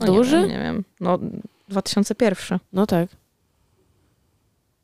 no 0.00 0.06
Duży? 0.06 0.36
Nie 0.36 0.42
wiem, 0.42 0.50
nie 0.50 0.58
wiem. 0.58 0.84
No 1.00 1.18
2001. 1.68 2.58
No 2.72 2.86
tak. 2.86 3.08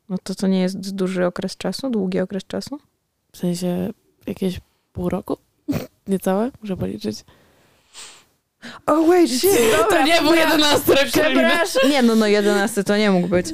No 0.09 0.17
to 0.23 0.35
to 0.35 0.47
nie 0.47 0.61
jest 0.61 0.95
duży 0.95 1.25
okres 1.25 1.57
czasu? 1.57 1.89
Długi 1.89 2.19
okres 2.19 2.43
czasu? 2.47 2.79
W 3.31 3.37
sensie 3.37 3.89
jakieś 4.27 4.59
pół 4.93 5.09
roku? 5.09 5.37
Niecałe? 6.07 6.51
Muszę 6.61 6.77
policzyć. 6.77 7.25
O, 8.85 9.07
wait, 9.07 9.31
shit, 9.31 9.51
dobra, 9.77 9.97
to 9.99 10.05
nie 10.05 10.21
był. 10.21 10.33
11 10.33 10.93
rok. 10.95 11.05
Przepraszam. 11.05 11.89
Nie, 11.89 12.03
no, 12.03 12.15
no 12.15 12.27
11 12.27 12.83
to 12.83 12.97
nie 12.97 13.11
mógł 13.11 13.27
być. 13.27 13.47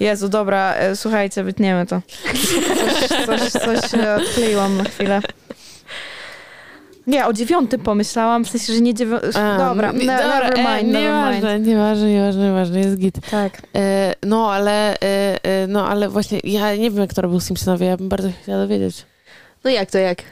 Jezu, 0.00 0.28
dobra, 0.28 0.74
e, 0.74 0.96
słuchajcie, 0.96 1.44
wytniemy 1.44 1.86
to. 1.86 2.02
Coś, 3.26 3.50
coś, 3.52 3.82
coś 3.82 3.94
odkleiłam 3.94 4.76
na 4.76 4.84
chwilę. 4.84 5.20
Nie, 7.10 7.26
o 7.26 7.32
dziewiątym 7.32 7.80
pomyślałam, 7.80 8.44
w 8.44 8.50
sensie, 8.50 8.72
że 8.72 8.80
nie 8.80 8.94
dziewiąty. 8.94 9.30
A, 9.34 9.58
Dobra, 9.58 9.92
nie- 9.92 10.06
ne, 10.06 10.18
dobra, 10.22 10.48
never 10.48 10.58
e, 10.58 10.76
mind, 10.82 10.92
never 10.92 11.12
mind. 11.14 11.42
Nieważne, 11.42 11.60
nieważne, 11.60 12.10
nieważne, 12.10 12.44
nieważne, 12.44 12.80
jest 12.80 12.96
git. 12.98 13.14
Tak. 13.30 13.62
E, 13.76 14.14
no, 14.26 14.52
ale, 14.52 14.94
e, 15.00 15.44
e, 15.44 15.66
no, 15.66 15.88
ale 15.88 16.08
właśnie 16.08 16.40
ja 16.44 16.76
nie 16.76 16.90
wiem, 16.90 17.00
jak 17.00 17.14
to 17.14 17.22
robił 17.22 17.40
Simpsonowie, 17.40 17.86
ja 17.86 17.96
bym 17.96 18.08
bardzo 18.08 18.28
chciała 18.42 18.58
dowiedzieć. 18.58 19.06
No 19.64 19.70
jak 19.70 19.90
to 19.90 19.98
jak? 19.98 20.22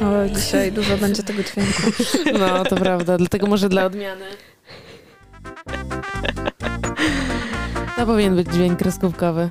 O, 0.00 0.28
dzisiaj 0.34 0.72
dużo 0.72 0.96
będzie 0.96 1.22
tego 1.22 1.42
dźwięku. 1.42 1.82
No, 2.38 2.64
to 2.64 2.76
prawda, 2.76 3.18
dlatego 3.18 3.46
może 3.46 3.68
dla 3.68 3.84
odmiany. 3.84 4.24
To 7.96 8.06
powinien 8.06 8.36
być 8.36 8.48
dźwięk 8.52 8.78
kreskówkowy. 8.78 9.50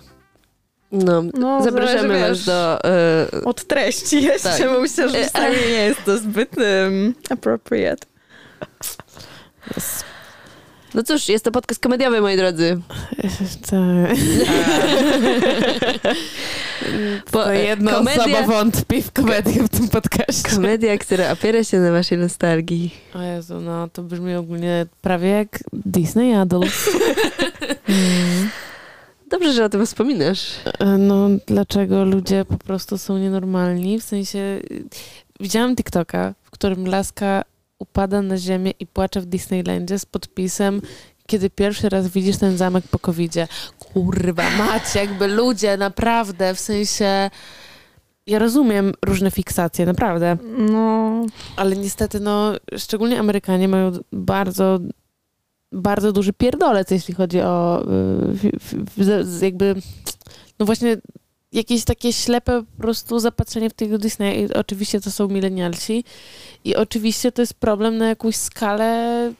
No, 0.91 1.23
No, 1.33 1.63
zapraszamy 1.63 2.01
zależy, 2.01 2.19
was 2.19 2.29
wiesz, 2.37 2.45
do... 2.45 2.83
e, 2.83 3.27
Od 3.45 3.67
treści 3.67 4.23
jeszcze, 4.23 4.49
Tak. 4.49 4.67
bo 4.69 4.79
myślę, 4.79 5.09
że 5.09 5.17
E, 5.17 5.23
czasami 5.25 5.55
nie 5.55 5.61
jest 5.85 6.03
to 6.05 6.17
zbyt 6.17 6.57
um, 6.57 7.13
appropriate. 7.29 8.05
Yes. 9.77 10.03
no 10.93 11.03
cóż, 11.03 11.29
jest 11.29 11.45
to 11.45 11.51
podcast 11.51 11.81
komediowy, 11.83 12.21
moi 12.21 12.37
drodzy. 12.37 12.77
Tak. 13.69 14.17
Bo, 17.31 17.43
To 17.43 17.53
e, 17.53 17.63
jedna 17.63 17.91
komedia- 17.91 18.19
osoba 18.21 18.43
wątpi 18.43 19.01
w 19.01 19.11
komedię 19.11 19.63
w 19.63 19.69
tym 19.69 19.89
podcaście. 19.89 20.49
Komedia, 20.55 20.97
która 20.97 21.31
opiera 21.31 21.63
się 21.63 21.77
na 21.79 21.91
waszej 21.91 22.17
nostalgii. 22.17 22.93
O 23.13 23.21
Jezu, 23.21 23.59
no 23.61 23.87
to 23.93 24.03
brzmi 24.03 24.35
ogólnie 24.35 24.85
prawie 25.01 25.29
jak 25.29 25.47
Disney 25.73 26.33
Adult. 26.35 26.73
Dobrze, 29.29 29.53
że 29.53 29.65
o 29.65 29.69
tym 29.69 29.85
wspominasz. 29.85 30.51
E, 30.79 30.85
No, 30.97 31.29
dlaczego 31.47 32.05
ludzie 32.05 32.45
po 32.45 32.57
prostu 32.57 32.97
są 32.97 33.17
nienormalni? 33.17 33.99
W 33.99 34.03
sensie, 34.03 34.39
y, 34.39 34.83
widziałam 35.39 35.75
TikToka, 35.75 36.33
w 36.43 36.51
którym 36.51 36.87
laska 36.87 37.43
upada 37.79 38.21
na 38.21 38.37
ziemię 38.37 38.71
i 38.79 38.87
płacze 38.87 39.21
w 39.21 39.25
Disneylandzie 39.25 39.99
z 39.99 40.05
podpisem 40.05 40.81
kiedy 41.29 41.49
pierwszy 41.49 41.89
raz 41.89 42.07
widzisz 42.07 42.37
ten 42.37 42.57
zamek 42.57 42.87
po 42.87 42.99
covidzie. 42.99 43.47
Kurwa, 43.79 44.43
macie, 44.57 44.99
jakby 44.99 45.27
ludzie, 45.27 45.77
naprawdę, 45.77 46.55
w 46.55 46.59
sensie... 46.59 47.29
Ja 48.27 48.39
rozumiem 48.39 48.93
różne 49.05 49.31
fiksacje, 49.31 49.85
naprawdę. 49.85 50.37
No, 50.57 51.11
Ale 51.55 51.75
niestety, 51.75 52.19
no, 52.19 52.53
szczególnie 52.77 53.19
Amerykanie 53.19 53.67
mają 53.67 53.91
bardzo, 54.11 54.79
bardzo 55.71 56.11
duży 56.11 56.33
pierdolec, 56.33 56.91
jeśli 56.91 57.13
chodzi 57.13 57.41
o 57.41 57.85
y, 59.41 59.45
jakby, 59.45 59.75
no 60.59 60.65
właśnie 60.65 60.97
jakieś 61.51 61.83
takie 61.83 62.13
ślepe 62.13 62.63
po 62.75 62.81
prostu 62.81 63.19
zapatrzenie 63.19 63.69
w 63.69 63.73
tego 63.73 63.97
Disneya. 63.97 64.41
I 64.41 64.53
oczywiście 64.53 65.01
to 65.01 65.11
są 65.11 65.27
milenialsi 65.27 66.03
i 66.63 66.75
oczywiście 66.75 67.31
to 67.31 67.41
jest 67.41 67.53
problem 67.53 67.97
na 67.97 68.07
jakąś 68.07 68.35
skalę 68.35 69.33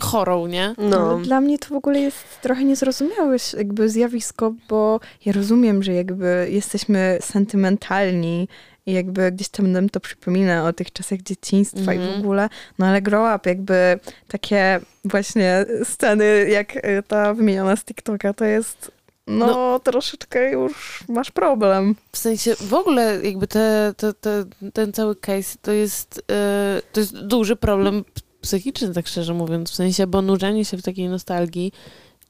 chorą, 0.00 0.46
nie? 0.46 0.74
No. 0.78 1.18
Dla 1.18 1.40
mnie 1.40 1.58
to 1.58 1.68
w 1.68 1.72
ogóle 1.72 2.00
jest 2.00 2.16
trochę 2.42 2.64
niezrozumiałe 2.64 3.36
jakby 3.56 3.88
zjawisko, 3.88 4.54
bo 4.68 5.00
ja 5.24 5.32
rozumiem, 5.32 5.82
że 5.82 5.92
jakby 5.92 6.48
jesteśmy 6.50 7.18
sentymentalni 7.20 8.48
i 8.86 8.92
jakby 8.92 9.32
gdzieś 9.32 9.48
tam 9.48 9.72
nam 9.72 9.88
to 9.88 10.00
przypomina 10.00 10.64
o 10.68 10.72
tych 10.72 10.92
czasach 10.92 11.18
dzieciństwa 11.20 11.94
i 11.94 11.96
Mhm. 11.98 12.16
w 12.16 12.18
ogóle, 12.24 12.48
no 12.78 12.86
ale 12.86 13.02
grow 13.02 13.36
up, 13.36 13.50
jakby 13.50 13.98
takie 14.28 14.80
właśnie 15.04 15.66
sceny 15.84 16.46
jak 16.50 16.76
y, 16.76 17.02
ta 17.08 17.34
wymieniona 17.34 17.76
z 17.76 17.84
TikToka, 17.84 18.32
to 18.32 18.44
jest 18.44 18.90
no, 19.26 19.78
troszeczkę 19.78 20.52
już 20.52 21.04
masz 21.08 21.30
problem. 21.30 21.94
W 22.12 22.18
sensie 22.18 22.54
w 22.54 22.74
ogóle 22.74 23.20
jakby 23.22 23.46
te, 23.46 23.94
te, 23.96 24.14
te, 24.14 24.44
ten 24.72 24.92
cały 24.92 25.16
case 25.16 25.58
to 25.62 25.72
jest, 25.72 26.22
e, 26.30 26.82
to 26.92 27.00
jest 27.00 27.18
duży 27.26 27.56
problem 27.56 28.04
psychiczny, 28.40 28.94
tak 28.94 29.06
szczerze 29.06 29.34
mówiąc. 29.34 29.70
W 29.70 29.74
sensie, 29.74 30.06
bo 30.06 30.22
nurzenie 30.22 30.64
się 30.64 30.76
w 30.76 30.82
takiej 30.82 31.08
nostalgii 31.08 31.72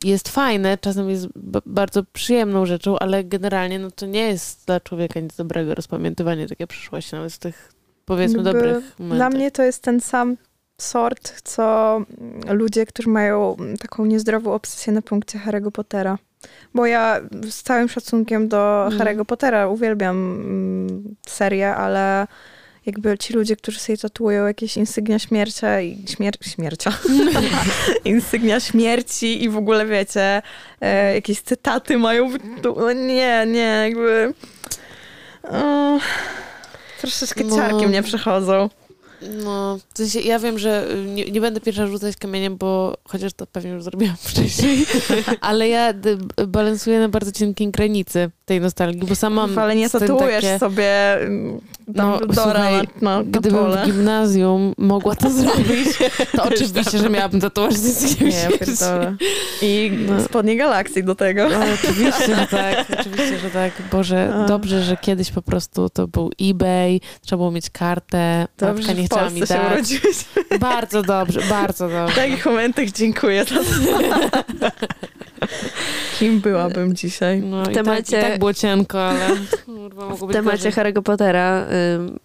jest 0.05 0.29
fajne, 0.29 0.79
czasem 0.79 1.11
jest 1.11 1.27
bardzo 1.67 2.03
przyjemną 2.13 2.67
rzeczą, 2.67 2.99
ale 2.99 3.25
generalnie 3.25 3.79
no 3.79 3.91
to 3.91 4.07
nie 4.07 4.29
jest 4.29 4.67
dla 4.67 4.81
człowieka 4.81 5.21
nic 5.21 5.37
dobrego 5.37 5.75
rozpamiętywanie 5.75 6.49
takiej 6.49 6.67
przyszłości, 6.67 7.15
nawet 7.15 7.33
z 7.33 7.39
tych 7.39 7.73
powiedzmy 8.05 8.43
dobrych 8.43 8.99
momentów. 8.99 9.17
Dla 9.17 9.31
mnie 9.31 9.51
to 9.51 9.63
jest 9.63 9.83
ten 9.83 10.01
sam 10.01 10.37
sort, 10.81 11.43
co 11.45 11.97
mm, 11.97 12.57
ludzie, 12.57 12.87
którzy 12.87 13.09
mają 13.09 13.57
mm, 13.57 13.77
taką 13.77 14.05
niezdrową 14.05 14.53
obsesję 14.53 14.93
na 14.93 15.03
punkcie 15.03 15.39
Harry'ego 15.39 15.71
Pottera. 15.71 16.19
Bo 16.75 16.87
ja 16.87 17.21
z 17.51 17.63
całym 17.63 17.89
szacunkiem 17.89 18.49
do 18.49 18.85
Mhm. 18.87 19.03
Harry'ego 19.03 19.25
Pottera 19.25 19.69
uwielbiam 19.69 20.17
mm, 20.17 21.15
serię, 21.27 21.75
ale 21.75 22.27
jakby 22.87 23.19
ci 23.19 23.33
ludzie, 23.33 23.57
którzy 23.57 23.79
sobie 23.79 23.99
tatuują 23.99 24.47
jakieś 24.47 24.77
insygnia 24.77 25.19
śmiercia 25.19 25.81
i 25.81 26.05
śmier 26.09 26.35
śmiercia. 26.41 26.93
insygnia 28.05 28.61
śmierci 28.61 29.45
i 29.45 29.49
w 29.49 29.57
ogóle 29.57 29.87
wiecie, 29.87 30.43
e, 30.81 31.15
jakieś 31.15 31.41
cytaty 31.41 31.99
mają. 31.99 32.31
No 32.63 32.93
nie, 32.93 33.45
nie, 33.47 33.83
jakby. 33.85 34.35
O, 35.43 35.99
troszeczkę 37.01 37.45
No. 37.45 37.57
ciarki 37.57 37.87
mnie 37.87 38.03
przechodzą. 38.03 38.69
No, 39.45 39.79
w 39.95 39.99
sensie 39.99 40.21
ja 40.21 40.39
wiem, 40.39 40.59
że 40.59 40.91
y, 40.91 41.05
nie, 41.05 41.25
nie 41.25 41.41
będę 41.41 41.61
pierwsza 41.61 41.87
rzucać 41.87 42.17
kamieniem, 42.17 42.57
bo 42.57 42.97
chociaż 43.09 43.33
to 43.33 43.47
pewnie 43.47 43.71
już 43.71 43.83
zrobiłam 43.83 44.17
wcześniej, 44.29 44.87
ale 45.41 45.69
ja 45.69 45.95
balansuję 46.47 46.99
na 46.99 47.09
bardzo 47.09 47.33
cienkiej 47.33 47.71
granicy 47.71 48.31
tej 48.45 48.61
nostalgii, 48.61 49.09
bo 49.09 49.15
sama 49.15 49.47
mam 49.47 49.59
ale 49.59 49.77
nie 49.77 49.91
tatuujesz 49.91 50.45
takie, 50.45 50.59
sobie 50.59 51.21
mm, 51.21 51.61
No, 51.87 52.19
słuchaj, 52.35 52.89
na, 53.01 53.17
na, 53.19 53.25
Gdybym 53.25 53.53
pole. 53.53 53.83
w 53.83 53.87
gimnazjum 53.87 54.75
mogła 54.79 55.15
to 55.15 55.31
zrobić, 55.41 55.89
to 56.37 56.45
oczywiście, 56.45 56.99
że 56.99 57.11
miałabym 57.11 57.41
tatuaż 57.41 57.75
z 57.75 58.21
Nie, 58.21 58.29
ja 58.31 58.49
pierdolę. 58.59 59.17
I 59.63 59.91
No. 60.09 60.23
spodnie 60.23 60.57
galakcji 60.57 61.05
do 61.05 61.15
tego. 61.15 61.49
No, 61.49 61.57
oczywiście, 61.83 62.37
że 62.37 62.47
tak, 62.51 62.87
oczywiście, 63.01 63.39
że 63.39 63.51
tak. 63.51 63.73
Boże, 63.93 64.35
A. 64.35 64.47
dobrze, 64.47 64.83
że 64.83 64.97
kiedyś 64.97 65.31
po 65.31 65.43
prostu 65.43 65.89
to 65.91 66.09
był 66.09 66.31
eBay, 66.43 67.01
trzeba 67.21 67.37
było 67.39 67.51
mieć 67.51 67.71
kartę, 67.71 68.47
Dobrze, 68.59 68.75
matka 68.83 68.93
nie 68.93 69.03
w 69.03 69.07
chciała 69.11 69.31
mi 69.31 69.41
się 69.41 69.47
dać. 69.47 69.73
urodziłeś. 69.73 70.17
Bardzo 70.61 71.03
dobrze, 71.03 71.41
bardzo 71.51 71.89
W 71.89 71.93
dobrze. 71.93 72.15
takich 72.17 72.47
momentach 72.47 72.87
dziękuję 72.91 73.45
za 73.45 73.55
to. 73.55 73.63
Kim 76.19 76.41
byłabym 76.41 76.95
dzisiaj? 76.95 77.41
No, 77.41 77.71
i, 77.71 77.75
temacie- 77.75 78.17
tak, 78.21 78.27
I 78.27 78.31
tak 78.31 78.39
było 78.39 78.55
cienko, 78.55 79.03
ale 79.09 79.27
W 80.21 80.33
temacie. 80.33 80.71
Harry'ego 80.71 81.03
Pottera 81.03 81.67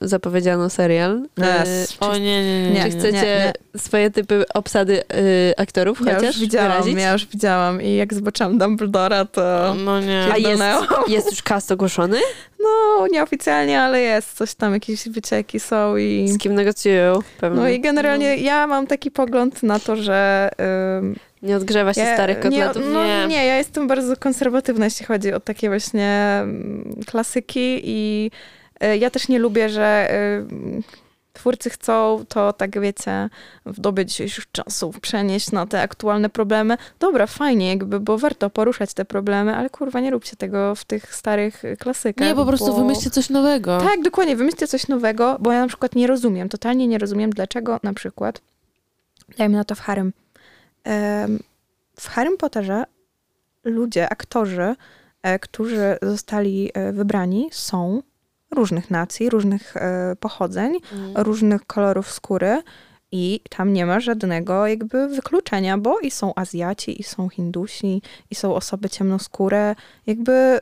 y, 0.01 0.07
zapowiedziano 0.07 0.69
serial. 0.69 1.21
Yes. 1.39 1.91
Y, 1.91 1.99
O 1.99 2.17
nie, 2.17 2.43
nie, 2.43 2.63
nie. 2.63 2.71
Nie, 2.71 2.83
Czy 2.83 2.89
chcecie 2.91 3.53
swoje 3.77 4.11
typy 4.11 4.45
obsady 4.53 5.03
y, 5.03 5.53
aktorów 5.57 6.01
Ja 6.05 6.15
chociaż 6.15 6.27
już 6.27 6.39
widziałam, 6.39 6.71
wyrazić? 6.71 6.97
ja 6.99 7.13
już 7.13 7.25
widziałam 7.25 7.81
i 7.81 7.95
jak 7.95 8.13
zobaczyłam 8.13 8.57
Dumbledora, 8.57 9.25
to 9.25 9.75
No 9.85 10.01
nie. 10.01 10.27
A 10.33 10.37
jest, 10.37 10.63
jest 11.07 11.31
już 11.31 11.41
cast 11.41 11.71
ogłoszony? 11.71 12.17
no 12.63 13.07
nieoficjalnie, 13.07 13.81
ale 13.81 14.01
jest, 14.01 14.37
coś 14.37 14.55
tam, 14.55 14.73
jakieś 14.73 15.09
wycieki 15.09 15.59
są 15.59 15.97
i... 15.97 16.27
Z 16.27 16.37
kim 16.37 16.55
negocjują? 16.55 17.19
Pewnie. 17.39 17.61
No 17.61 17.69
i 17.69 17.79
generalnie 17.81 18.35
ja 18.37 18.67
mam 18.67 18.87
taki 18.87 19.11
pogląd 19.11 19.63
na 19.63 19.79
to, 19.79 19.95
że 19.95 20.49
ym, 20.99 21.15
Nie 21.41 21.55
odgrzewa 21.55 21.93
się 21.93 22.01
ja, 22.01 22.13
starych 22.13 22.37
nie, 22.37 22.43
kotletów. 22.43 22.83
no, 22.93 23.03
Nie. 23.03 23.27
nie, 23.27 23.45
ja 23.45 23.57
jestem 23.57 23.87
bardzo 23.87 24.17
konserwatywna, 24.17 24.85
jeśli 24.85 25.05
chodzi 25.05 25.33
o 25.33 25.39
takie 25.39 25.69
właśnie 25.69 26.39
mm, 26.41 26.95
klasyki 27.05 27.81
i 27.83 28.31
y, 28.83 28.97
ja 28.97 29.09
też 29.09 29.27
nie 29.27 29.39
lubię, 29.39 29.69
że 29.69 30.07
y, 30.11 30.83
twórcy 31.39 31.69
chcą 31.69 32.25
to, 32.27 32.53
tak 32.53 32.79
wiecie, 32.79 33.29
w 33.65 33.79
dobie 33.79 34.05
dzisiejszych 34.05 34.51
czasów 34.51 34.99
przenieść 34.99 35.51
na 35.51 35.65
te 35.65 35.81
aktualne 35.81 36.29
problemy. 36.29 36.77
Dobra, 36.99 37.27
fajnie 37.27 37.69
jakby, 37.69 37.99
bo 37.99 38.17
warto 38.17 38.49
poruszać 38.49 38.93
te 38.93 39.05
problemy, 39.05 39.55
ale 39.55 39.69
kurwa, 39.69 39.99
nie 39.99 40.11
róbcie 40.11 40.35
tego 40.35 40.75
w 40.75 40.85
tych 40.85 41.15
starych 41.15 41.63
klasykach. 41.79 42.27
Nie, 42.27 42.35
po 42.35 42.45
prostu 42.45 42.67
bo... 42.67 42.73
wymyślcie 42.73 43.09
coś 43.09 43.29
nowego. 43.29 43.77
Tak, 43.77 44.01
dokładnie, 44.01 44.35
wymyślcie 44.35 44.67
coś 44.67 44.87
nowego, 44.87 45.37
bo 45.39 45.51
ja 45.51 45.61
na 45.61 45.67
przykład 45.67 45.95
nie 45.95 46.07
rozumiem, 46.07 46.49
totalnie 46.49 46.87
nie 46.87 46.97
rozumiem, 46.97 47.29
dlaczego 47.29 47.79
na 47.83 47.93
przykład, 47.93 48.41
dajmy 49.37 49.57
na 49.57 49.63
to 49.63 49.75
w 49.75 49.79
Harrym, 49.79 50.07
em, 50.07 50.13
w 51.99 52.07
Harrym 52.07 52.37
Potterze 52.37 52.83
ludzie, 53.63 54.09
aktorzy, 54.09 54.75
e, 55.23 55.39
którzy 55.39 55.97
zostali 56.01 56.71
e, 56.73 56.91
wybrani 56.91 57.49
są 57.51 58.01
różnych 58.55 58.91
nacji, 58.91 59.29
różnych 59.29 59.77
e, 59.77 60.15
pochodzeń, 60.19 60.77
Mm. 60.93 61.13
różnych 61.17 61.65
kolorów 61.65 62.11
skóry 62.11 62.61
i 63.11 63.41
tam 63.49 63.73
nie 63.73 63.85
ma 63.85 63.99
żadnego 63.99 64.67
jakby 64.67 65.07
wykluczenia, 65.07 65.77
bo 65.77 65.99
i 65.99 66.11
są 66.11 66.35
Azjaci, 66.35 67.01
i 67.01 67.03
są 67.03 67.29
Hindusi, 67.29 68.01
i 68.31 68.35
są 68.35 68.55
osoby 68.55 68.89
ciemnoskóre. 68.89 69.75
Jakby 70.07 70.59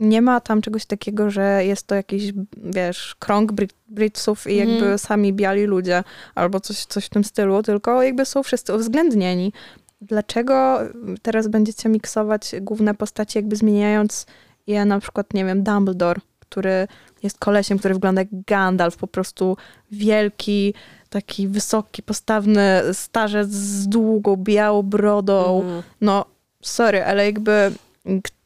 nie 0.00 0.22
ma 0.22 0.40
tam 0.40 0.60
czegoś 0.62 0.86
takiego, 0.86 1.30
że 1.30 1.64
jest 1.64 1.86
to 1.86 1.94
jakiś, 1.94 2.32
wiesz, 2.56 3.16
krąg 3.18 3.52
Brit 3.52 3.74
Britsów 3.88 4.46
i 4.46 4.56
jakby 4.56 4.74
Mhm. 4.74 4.98
sami 4.98 5.32
biali 5.32 5.64
ludzie 5.64 6.04
albo 6.34 6.60
coś, 6.60 6.84
coś 6.84 7.06
w 7.06 7.08
tym 7.08 7.24
stylu, 7.24 7.62
tylko 7.62 8.02
jakby 8.02 8.24
są 8.26 8.42
wszyscy 8.42 8.74
uwzględnieni. 8.74 9.52
Dlaczego 10.00 10.78
teraz 11.22 11.48
będziecie 11.48 11.88
miksować 11.88 12.54
główne 12.60 12.94
postacie, 12.94 13.40
jakby 13.40 13.56
zmieniając 13.56 14.26
je 14.66 14.84
na 14.84 15.00
przykład, 15.00 15.34
nie 15.34 15.44
wiem, 15.44 15.62
Dumbledore, 15.62 16.20
który 16.38 16.88
jest 17.22 17.38
kolesiem, 17.38 17.78
który 17.78 17.94
wygląda 17.94 18.20
jak 18.20 18.28
Gandalf, 18.46 18.96
po 18.96 19.06
prostu 19.06 19.56
wielki, 19.92 20.74
taki 21.08 21.48
wysoki, 21.48 22.02
postawny 22.02 22.80
starzec 22.92 23.50
z 23.50 23.88
długą, 23.88 24.36
białą 24.36 24.82
brodą. 24.82 25.60
Mhm. 25.62 25.82
No, 26.00 26.24
sorry, 26.62 27.04
ale 27.04 27.26
jakby 27.26 27.72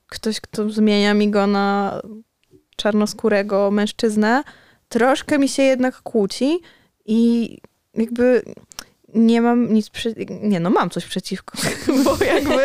ktoś, 0.09 0.41
kto 0.41 0.71
zmienia 0.71 1.15
mi 1.15 1.31
go 1.31 1.47
na 1.47 2.01
czarnoskórego 2.77 3.71
mężczyznę, 3.71 4.43
troszkę 4.89 5.39
mi 5.39 5.49
się 5.49 5.63
jednak 5.63 6.03
kłóci 6.03 6.61
i 7.07 7.51
jakby 7.95 8.43
nie 9.15 9.41
mam 9.41 9.73
nic 9.75 9.91
przy... 9.91 10.15
Nie, 10.43 10.61
no 10.61 10.71
mam 10.71 10.91
coś 10.91 11.05
przeciwko, 11.05 11.59
bo 12.05 12.25
jakby... 12.25 12.59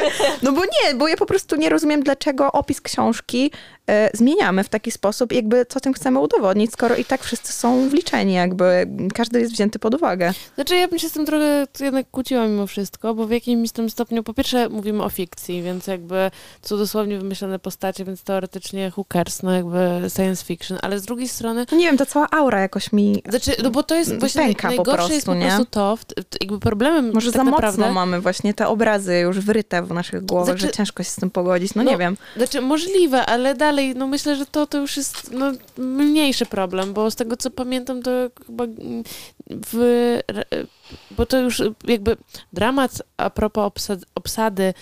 No 0.44 0.52
bo 0.52 0.62
nie, 0.66 0.96
bo 0.96 1.08
ja 1.08 1.18
po 1.18 1.26
prostu 1.26 1.56
nie 1.56 1.70
rozumiem, 1.70 2.04
dlaczego 2.04 2.52
opis 2.52 2.82
książki 2.82 3.52
e, 3.90 4.10
zmieniamy 4.14 4.64
w 4.64 4.70
taki 4.70 4.92
sposób, 4.92 5.34
jakby 5.34 5.66
co 5.66 5.80
tym 5.80 5.94
chcemy 5.94 6.20
udowodnić, 6.20 6.72
skoro 6.72 6.96
i 6.96 7.06
tak 7.06 7.24
wszyscy 7.24 7.54
są 7.54 7.90
wliczeni, 7.90 8.34
jakby 8.34 8.88
każdy 9.16 9.40
jest 9.40 9.52
wzięty 9.54 9.80
pod 9.80 9.96
uwagę. 9.96 10.34
Znaczy 10.56 10.76
ja 10.76 10.88
bym 10.88 11.00
się 11.00 11.10
z 11.10 11.12
tym 11.12 11.26
trochę 11.26 11.68
jednak 11.80 12.12
kłóciła 12.12 12.48
mimo 12.48 12.68
wszystko, 12.68 13.14
bo 13.14 13.28
w 13.28 13.32
jakimś 13.32 13.72
tam 13.72 13.90
stopniu, 13.90 14.24
po 14.24 14.34
pierwsze 14.34 14.70
mówimy 14.70 15.04
o 15.04 15.10
fikcji, 15.10 15.62
więc 15.62 15.88
jakby 15.88 16.32
są 16.62 16.78
dosłownie 16.78 17.18
wymyślone 17.18 17.60
postacie, 17.60 18.06
więc 18.06 18.24
teoretycznie 18.24 18.92
cares, 19.14 19.44
no 19.44 19.52
jakby 19.52 19.80
science 20.16 20.46
fiction, 20.46 20.78
ale 20.82 21.00
z 21.00 21.04
drugiej 21.04 21.28
strony 21.28 21.66
No 21.72 21.78
nie 21.78 21.86
wiem, 21.86 21.98
ta 21.98 22.06
cała 22.06 22.30
aura 22.32 22.60
jakoś 22.60 22.92
mi... 22.92 23.24
Znaczy, 23.30 23.52
no 23.64 23.70
bo 23.70 23.84
to 23.84 23.96
jest 23.96 24.20
właśnie 24.20 24.42
Pęka 24.44 24.68
naj, 24.68 24.78
po 24.78 24.84
najgorsze 24.84 25.14
jest 25.14 25.26
po 25.26 25.32
prostu, 25.32 25.46
nie? 25.48 25.56
prostu 25.56 25.66
to, 25.66 25.98
w- 25.98 26.39
jakby 26.42 26.60
problemem 26.60 27.14
Może 27.14 27.32
tak 27.32 27.46
za 27.46 27.52
naprawdę, 27.52 27.82
mocno 27.82 27.94
mamy 27.94 28.22
właśnie 28.22 28.54
te 28.54 28.68
obrazy 28.68 29.18
już 29.18 29.40
wryte 29.40 29.84
w 29.84 29.92
naszych 29.92 30.26
głowach, 30.26 30.46
Znaczy- 30.46 30.62
że 30.62 30.72
ciężko 30.72 31.04
się 31.04 31.10
z 31.10 31.16
tym 31.16 31.30
pogodzić. 31.30 31.76
No, 31.76 31.84
No, 31.84 31.92
nie 31.92 31.98
wiem. 31.98 32.18
Znaczy 32.38 32.62
możliwe, 32.62 33.26
ale 33.26 33.56
dalej, 33.56 33.96
no 33.96 34.08
myślę, 34.08 34.36
że 34.36 34.46
to, 34.46 34.68
to 34.68 34.78
już 34.78 34.98
jest 34.98 35.32
no, 35.32 35.52
mniejszy 35.78 36.46
problem, 36.46 36.94
bo 36.94 37.12
z 37.12 37.16
tego 37.16 37.38
co 37.38 37.52
pamiętam, 37.52 38.02
to 38.02 38.12
chyba 38.48 38.66
w, 39.50 40.20
bo 41.12 41.26
to 41.26 41.40
już 41.40 41.64
jakby 41.88 42.18
dramat 42.54 43.02
a 43.18 43.30
propos 43.30 43.66
obsad, 43.66 44.00
obsady 44.16 44.74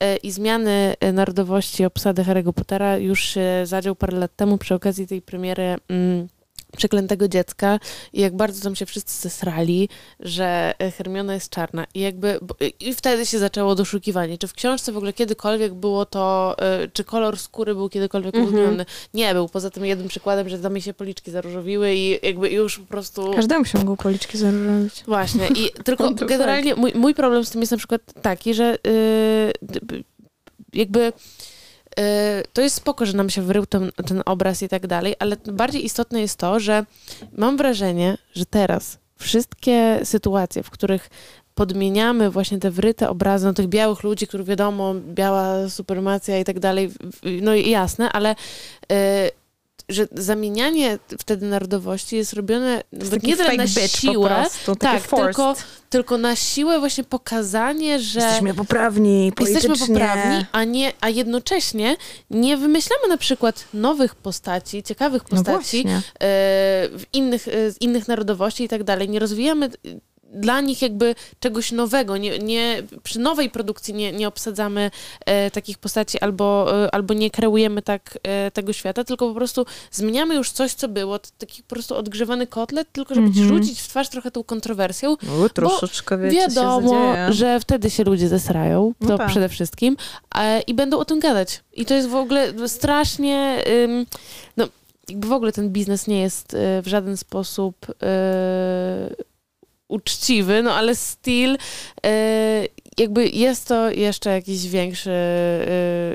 e, 0.00 0.16
i 0.16 0.30
zmiany 0.30 0.94
e, 1.00 1.12
narodowości 1.12 1.84
obsady 1.84 2.22
Harry'ego 2.22 2.52
Pottera 2.52 2.96
już 2.96 3.20
się 3.20 3.42
zadział 3.64 3.94
parę 3.94 4.18
lat 4.18 4.36
temu 4.36 4.58
przy 4.58 4.74
okazji 4.74 5.06
tej 5.06 5.22
premiery 5.22 5.76
mm, 5.88 6.28
Przeklętego 6.76 7.28
dziecka 7.28 7.78
i 8.12 8.20
jak 8.20 8.36
bardzo 8.36 8.62
tam 8.62 8.76
się 8.76 8.86
wszyscy 8.86 9.22
zesrali, 9.22 9.88
że 10.20 10.74
e, 10.78 10.90
Hermiona 10.90 11.34
jest 11.34 11.50
czarna. 11.50 11.86
I 11.94 12.00
jakby 12.00 12.40
i 12.80 12.94
wtedy 12.94 13.26
się 13.26 13.38
zaczęło 13.38 13.74
doszukiwanie, 13.74 14.38
czy 14.38 14.48
w 14.48 14.52
książce 14.52 14.92
w 14.92 14.96
ogóle 14.96 15.12
kiedykolwiek 15.12 15.74
było 15.74 16.06
to, 16.06 16.56
e, 16.58 16.88
czy 16.88 17.04
kolor 17.04 17.38
skóry 17.38 17.74
był 17.74 17.88
kiedykolwiek 17.88 18.34
uwzględniony. 18.34 18.86
Nie 19.14 19.34
był, 19.34 19.48
poza 19.48 19.70
tym 19.70 19.84
jednym 19.84 20.08
przykładem, 20.08 20.48
że 20.48 20.58
tam 20.58 20.80
się 20.80 20.94
policzki 20.94 21.30
zaróżowiły 21.30 21.94
i 21.94 22.26
jakby 22.26 22.50
już 22.50 22.78
po 22.78 22.86
prostu... 22.86 23.32
Każdemu 23.34 23.64
się 23.64 23.78
mogą 23.78 23.96
policzki 23.96 24.38
zaróżnić. 24.38 25.04
Właśnie. 25.06 25.48
I 25.48 25.70
tylko 25.84 26.08
fuck? 26.08 26.24
generalnie 26.24 26.74
mój, 26.74 26.92
mój 26.94 27.14
problem 27.14 27.44
z 27.44 27.50
tym 27.50 27.60
jest 27.60 27.70
na 27.70 27.78
przykład 27.78 28.00
taki, 28.22 28.54
że 28.54 28.78
yy, 28.84 29.52
d- 29.62 29.80
jakby 30.72 31.12
to 32.52 32.62
jest 32.62 32.76
spoko, 32.76 33.06
że 33.06 33.12
nam 33.12 33.30
się 33.30 33.42
wrył 33.42 33.66
ten, 33.66 33.90
ten 34.06 34.22
obraz 34.26 34.62
i 34.62 34.68
tak 34.68 34.86
dalej, 34.86 35.14
ale 35.18 35.36
bardziej 35.52 35.84
istotne 35.84 36.20
jest 36.20 36.38
to, 36.38 36.60
że 36.60 36.84
mam 37.32 37.56
wrażenie, 37.56 38.18
że 38.34 38.46
teraz 38.46 38.98
wszystkie 39.16 40.00
sytuacje, 40.04 40.62
w 40.62 40.70
których 40.70 41.10
podmieniamy 41.54 42.30
właśnie 42.30 42.58
te 42.58 42.70
wryte 42.70 43.10
obrazy 43.10 43.46
no, 43.46 43.52
tych 43.52 43.66
białych 43.66 44.02
ludzi, 44.02 44.26
których 44.26 44.46
wiadomo, 44.46 44.94
biała 44.94 45.68
supremacja 45.68 46.38
i 46.38 46.44
tak 46.44 46.60
dalej, 46.60 46.90
no 47.42 47.54
jasne, 47.54 48.12
ale 48.12 48.28
yy, 48.90 48.96
że 49.88 50.08
zamienianie 50.12 50.98
wtedy 51.18 51.46
narodowości 51.46 52.16
jest 52.16 52.32
robione 52.32 52.82
jest 52.92 53.22
nie 53.22 53.36
tyle 53.36 53.56
na 53.56 53.66
siłę, 53.66 54.28
prostu, 54.28 54.76
tak, 54.76 55.02
tylko, 55.06 55.54
tylko 55.90 56.18
na 56.18 56.36
siłę 56.36 56.78
właśnie 56.78 57.04
pokazanie, 57.04 58.00
że 58.00 58.20
Jesteśmy 58.20 58.54
poprawni 58.54 59.32
politycznie. 59.36 59.70
jesteśmy 59.70 59.94
poprawni, 59.94 60.44
a, 60.52 60.64
nie, 60.64 60.92
a 61.00 61.08
jednocześnie 61.08 61.96
nie 62.30 62.56
wymyślamy 62.56 63.08
na 63.08 63.16
przykład 63.16 63.64
nowych 63.74 64.14
postaci, 64.14 64.82
ciekawych 64.82 65.22
No 65.30 65.36
postaci 65.36 65.84
e, 65.86 65.88
w 66.98 67.02
innych, 67.12 67.48
e, 67.48 67.70
z 67.70 67.80
innych 67.80 68.08
narodowości 68.08 68.64
i 68.64 68.68
tak 68.68 68.84
dalej. 68.84 69.08
Nie 69.08 69.18
rozwijamy 69.18 69.70
dla 70.32 70.60
nich 70.60 70.82
jakby 70.82 71.14
czegoś 71.40 71.72
nowego. 71.72 72.16
Nie, 72.16 72.38
nie, 72.38 72.82
przy 73.02 73.18
nowej 73.20 73.50
produkcji 73.50 73.94
nie, 73.94 74.12
nie 74.12 74.28
obsadzamy 74.28 74.90
e, 75.26 75.50
takich 75.50 75.78
postaci 75.78 76.20
albo, 76.20 76.66
e, 76.84 76.94
albo 76.94 77.14
nie 77.14 77.30
kreujemy 77.30 77.82
tak 77.82 78.18
e, 78.22 78.50
tego 78.50 78.72
świata, 78.72 79.04
tylko 79.04 79.28
po 79.28 79.34
prostu 79.34 79.66
zmieniamy 79.90 80.34
już 80.34 80.50
coś, 80.50 80.74
co 80.74 80.88
było. 80.88 81.18
To 81.18 81.28
taki 81.38 81.62
po 81.62 81.68
prostu 81.68 81.96
odgrzewany 81.96 82.46
kotlet, 82.46 82.88
tylko 82.92 83.14
żeby 83.14 83.26
Mhm. 83.26 83.48
rzucić 83.48 83.80
w 83.80 83.88
twarz 83.88 84.08
trochę 84.08 84.30
tą 84.30 84.44
kontrowersją 84.44 85.16
No, 85.22 85.48
troszeczkę 85.48 86.18
wiecie, 86.18 86.36
Wiadomo, 86.36 87.14
że 87.30 87.60
wtedy 87.60 87.90
się 87.90 88.04
ludzie 88.04 88.28
zesrają, 88.28 88.92
to 89.00 89.06
No 89.08 89.18
tak. 89.18 89.28
przede 89.28 89.48
wszystkim, 89.48 89.96
e, 90.34 90.60
i 90.60 90.74
będą 90.74 90.98
o 90.98 91.04
tym 91.04 91.20
gadać. 91.20 91.60
I 91.72 91.86
to 91.86 91.94
jest 91.94 92.08
w 92.08 92.14
ogóle 92.14 92.68
strasznie, 92.68 93.64
ym, 93.84 94.06
no 94.56 94.68
jakby 95.08 95.26
w 95.28 95.32
ogóle 95.32 95.52
ten 95.52 95.70
biznes 95.70 96.06
nie 96.06 96.20
jest 96.20 96.54
y, 96.54 96.58
w 96.82 96.86
żaden 96.86 97.16
sposób 97.16 97.86
y, 97.90 97.94
uczciwy, 99.88 100.62
no 100.62 100.74
ale 100.74 100.94
still 100.94 101.50
y, 101.54 101.58
jakby 102.98 103.28
jest 103.28 103.68
to 103.68 103.90
jeszcze 103.90 104.30
jakiś 104.30 104.68
większy, 104.68 105.10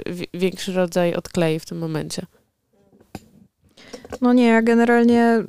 wi- 0.06 0.28
większy 0.34 0.74
rodzaj 0.74 1.14
odklei 1.16 1.60
w 1.60 1.66
tym 1.66 1.78
momencie. 1.78 2.26
No 4.22 4.34
nie, 4.34 4.46
ja 4.48 4.62
generalnie 4.62 5.44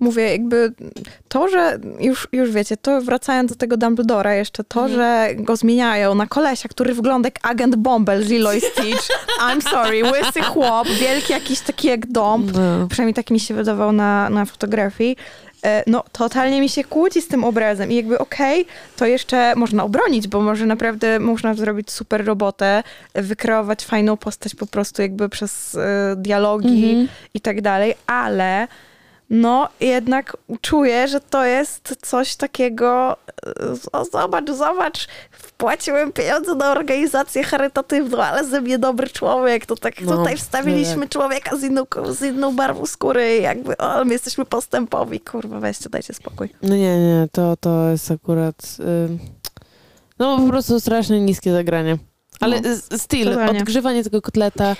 mówię, 0.00 0.22
jakby 0.30 0.72
to, 1.28 1.48
że 1.48 1.78
już, 2.00 2.28
już 2.32 2.50
wiecie, 2.50 2.76
to 2.76 3.00
wracając 3.00 3.50
do 3.50 3.56
tego 3.56 3.76
Dumbledora 3.76 4.34
jeszcze, 4.34 4.64
to, 4.64 4.80
Mhm. 4.86 4.94
że 5.00 5.34
go 5.42 5.56
zmieniają 5.56 6.14
na 6.14 6.26
kolesia, 6.26 6.68
który 6.68 6.94
wygląda 6.94 7.26
jak 7.26 7.38
agent 7.42 7.76
Bumble 7.76 8.22
z 8.22 8.28
Lilo 8.30 8.52
i 8.52 8.60
Stitch. 8.60 9.08
I'm 9.50 9.70
sorry, 9.70 10.02
łysy 10.04 10.42
chłop, 10.42 10.88
wielki 10.88 11.32
jakiś 11.32 11.60
taki 11.60 11.88
jak 11.88 12.06
dom. 12.06 12.46
No. 12.54 12.88
Przynajmniej 12.88 13.14
tak 13.14 13.30
mi 13.30 13.40
się 13.40 13.54
wydawał 13.54 13.92
na, 13.92 14.30
na 14.30 14.44
fotografii. 14.44 15.16
E, 15.64 15.82
No, 15.86 16.04
totalnie 16.12 16.60
mi 16.60 16.68
się 16.68 16.84
kłóci 16.84 17.22
z 17.22 17.28
tym 17.28 17.44
obrazem 17.44 17.92
i 17.92 17.94
jakby 17.94 18.18
okej, 18.18 18.66
to 18.96 19.06
jeszcze 19.06 19.54
można 19.56 19.84
obronić, 19.84 20.28
bo 20.28 20.40
może 20.40 20.66
naprawdę 20.66 21.18
można 21.20 21.54
zrobić 21.54 21.90
super 21.90 22.24
robotę, 22.24 22.82
wykreować 23.14 23.84
fajną 23.84 24.16
postać 24.16 24.54
po 24.54 24.66
prostu 24.66 25.02
jakby 25.02 25.28
przez 25.28 25.74
e, 25.74 26.14
dialogi 26.16 26.84
Mhm. 26.90 27.08
i 27.34 27.40
tak 27.40 27.60
dalej, 27.60 27.94
ale 28.06 28.68
no 29.30 29.68
jednak 29.80 30.36
czuję, 30.60 31.08
że 31.08 31.20
to 31.20 31.44
jest 31.44 31.96
coś 32.02 32.36
takiego, 32.36 33.16
e, 33.46 33.52
o, 33.92 34.04
zobacz, 34.04 34.50
zobacz, 34.50 35.08
wpłaciłem 35.54 36.12
pieniądze 36.12 36.54
na 36.54 36.72
organizację 36.72 37.44
charytatywną, 37.44 38.22
ale 38.22 38.44
ze 38.44 38.60
mnie 38.60 38.78
dobry 38.78 39.08
człowiek, 39.08 39.66
to 39.66 39.76
tak 39.76 40.00
No, 40.00 40.16
tutaj 40.16 40.36
wstawiliśmy 40.36 41.00
tak. 41.02 41.08
człowieka 41.10 41.56
z 41.56 41.62
inną, 41.62 41.82
z 42.10 42.22
inną 42.22 42.56
barwą 42.56 42.86
skóry, 42.86 43.36
jakby, 43.36 43.76
o, 43.76 43.92
ale 43.92 44.04
my 44.04 44.12
jesteśmy 44.12 44.44
postępowi, 44.44 45.20
kurwa, 45.20 45.60
weźcie, 45.60 45.90
dajcie 45.90 46.14
spokój. 46.14 46.48
No 46.62 46.76
nie, 46.76 46.98
nie, 46.98 47.28
to, 47.32 47.56
to 47.56 47.88
jest 47.90 48.10
akurat. 48.10 48.76
ym, 48.80 49.18
no 50.18 50.38
po 50.38 50.48
prostu 50.48 50.80
strasznie 50.80 51.20
niskie 51.20 51.52
zagranie. 51.52 51.98
Ale 52.40 52.60
No, 52.60 52.98
styl, 52.98 53.38
odgrzewanie 53.48 54.04
tego 54.04 54.22
kotleta, 54.22 54.76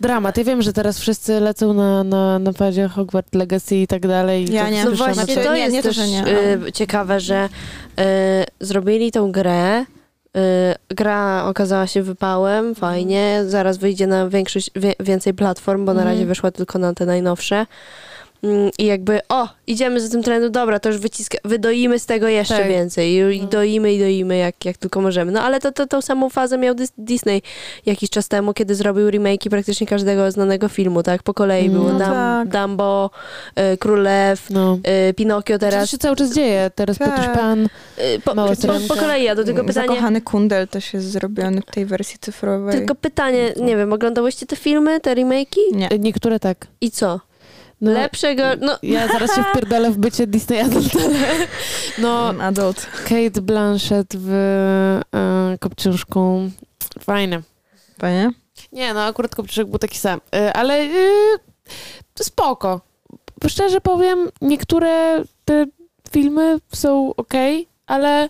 dramat. 0.00 0.36
Ja 0.38 0.44
wiem, 0.44 0.62
że 0.62 0.72
teraz 0.72 0.98
wszyscy 0.98 1.40
lecą 1.40 1.74
na, 1.74 2.04
na, 2.04 2.38
na 2.38 2.52
padzie 2.52 2.88
Hogwarts 2.88 3.34
Legacy 3.34 3.76
i 3.76 3.86
tak 3.86 4.06
dalej. 4.06 4.50
i 4.50 4.52
Ja 4.52 4.64
to 4.64 4.70
nie. 4.70 4.84
No 4.84 4.90
właśnie, 4.90 5.36
to 5.36 5.54
jest 5.54 5.72
nie 5.72 5.82
to, 5.82 5.88
też 5.88 5.96
że 5.96 6.08
nie, 6.08 6.24
y, 6.66 6.72
ciekawe, 6.72 7.20
że 7.20 7.48
y, 8.00 8.02
zrobili 8.60 9.12
tą 9.12 9.32
grę, 9.32 9.80
y, 9.80 9.84
gra 10.88 11.44
okazała 11.46 11.86
się 11.86 12.02
wypałem, 12.02 12.74
fajnie, 12.74 13.42
zaraz 13.46 13.78
wyjdzie 13.78 14.06
na 14.06 14.28
większość, 14.28 14.70
wie, 14.76 14.94
więcej 15.00 15.34
platform, 15.34 15.84
bo 15.84 15.94
na 15.94 16.00
Mhm. 16.00 16.14
razie 16.16 16.26
wyszła 16.26 16.50
tylko 16.50 16.78
na 16.78 16.94
te 16.94 17.06
najnowsze. 17.06 17.66
Mm, 18.44 18.70
I 18.78 18.84
jakby, 18.84 19.20
o, 19.28 19.48
idziemy 19.66 20.00
za 20.00 20.08
tym 20.08 20.22
trendem, 20.22 20.52
dobra, 20.52 20.80
to 20.80 20.88
już 20.88 20.98
wyciska, 20.98 21.38
wydoimy 21.44 21.98
z 21.98 22.06
tego 22.06 22.28
jeszcze 22.28 22.56
Tak. 22.58 22.68
więcej. 22.68 23.12
I, 23.12 23.36
i 23.36 23.42
No. 23.42 23.46
doimy 23.48 23.94
i 23.94 23.98
doimy, 23.98 24.36
jak, 24.36 24.64
jak 24.64 24.76
tylko 24.76 25.00
możemy. 25.00 25.32
No 25.32 25.42
ale 25.42 25.60
to, 25.60 25.72
to, 25.72 25.86
tą 25.86 26.00
samą 26.02 26.28
fazę 26.30 26.58
miał 26.58 26.74
Dis- 26.74 26.92
Disney 26.98 27.42
jakiś 27.86 28.10
czas 28.10 28.28
temu, 28.28 28.54
kiedy 28.54 28.74
zrobił 28.74 29.08
remake'i 29.08 29.50
praktycznie 29.50 29.86
każdego 29.86 30.30
znanego 30.30 30.68
filmu, 30.68 31.02
tak? 31.02 31.22
Po 31.22 31.34
kolei 31.34 31.70
było 31.70 31.84
No 31.92 31.98
Dum- 31.98 31.98
tak. 31.98 32.48
Dumbo, 32.48 33.10
y, 33.74 33.76
Król 33.78 34.02
Lew, 34.02 34.50
No. 34.50 34.78
y, 35.10 35.14
Pinokio 35.14 35.58
Teraz 35.58 35.74
teraz. 35.74 35.90
się 35.90 35.98
cały 35.98 36.16
czas 36.16 36.34
dzieje. 36.34 36.70
Teraz 36.74 36.98
Tak. 36.98 37.16
Piotr 37.16 37.32
Pan. 37.38 37.64
Y, 37.64 37.68
po, 38.24 38.34
po, 38.34 38.46
po 38.88 38.94
kolei, 38.94 39.24
ja 39.24 39.34
do 39.34 39.44
tego 39.44 39.64
pytanie... 39.64 39.88
Zakochany 39.88 40.20
kundel 40.20 40.68
też 40.68 40.94
jest 40.94 41.10
zrobiony 41.10 41.60
w 41.60 41.74
tej 41.74 41.86
wersji 41.86 42.18
cyfrowej. 42.20 42.74
Tylko 42.74 42.94
pytanie, 42.94 43.52
nie 43.56 43.76
wiem, 43.76 43.92
oglądałyście 43.92 44.46
te 44.46 44.56
filmy, 44.56 45.00
te 45.00 45.14
remake'i? 45.14 45.60
Nie. 45.72 45.88
Niektóre 45.98 46.40
tak. 46.40 46.66
I 46.80 46.90
co? 46.90 47.20
No, 47.80 47.92
Lepszego, 47.92 48.42
no... 48.60 48.78
Ja 48.82 49.08
zaraz 49.08 49.36
się 49.36 49.42
wpierdolę 49.42 49.90
w 49.90 49.98
bycie 49.98 50.26
Disney 50.26 50.60
Adult, 50.60 50.96
ale 50.96 51.46
no 51.98 52.28
Adult. 52.40 52.86
Kate 53.04 53.40
Blanchett 53.42 54.16
w 54.16 54.30
e, 55.14 55.58
Kopciuszku. 55.60 56.50
Fajne. 57.00 57.42
Panie? 57.98 58.30
Nie, 58.72 58.94
no 58.94 59.04
akurat 59.04 59.34
Kopciuszek 59.34 59.66
był 59.66 59.78
taki 59.78 59.98
sam. 59.98 60.20
E, 60.34 60.52
ale 60.52 60.74
e, 60.80 60.88
spoko. 62.20 62.80
Szczerze 63.48 63.80
powiem, 63.80 64.28
niektóre 64.40 65.22
te 65.44 65.66
filmy 66.10 66.58
są 66.74 67.14
ok, 67.16 67.34
ale 67.86 68.28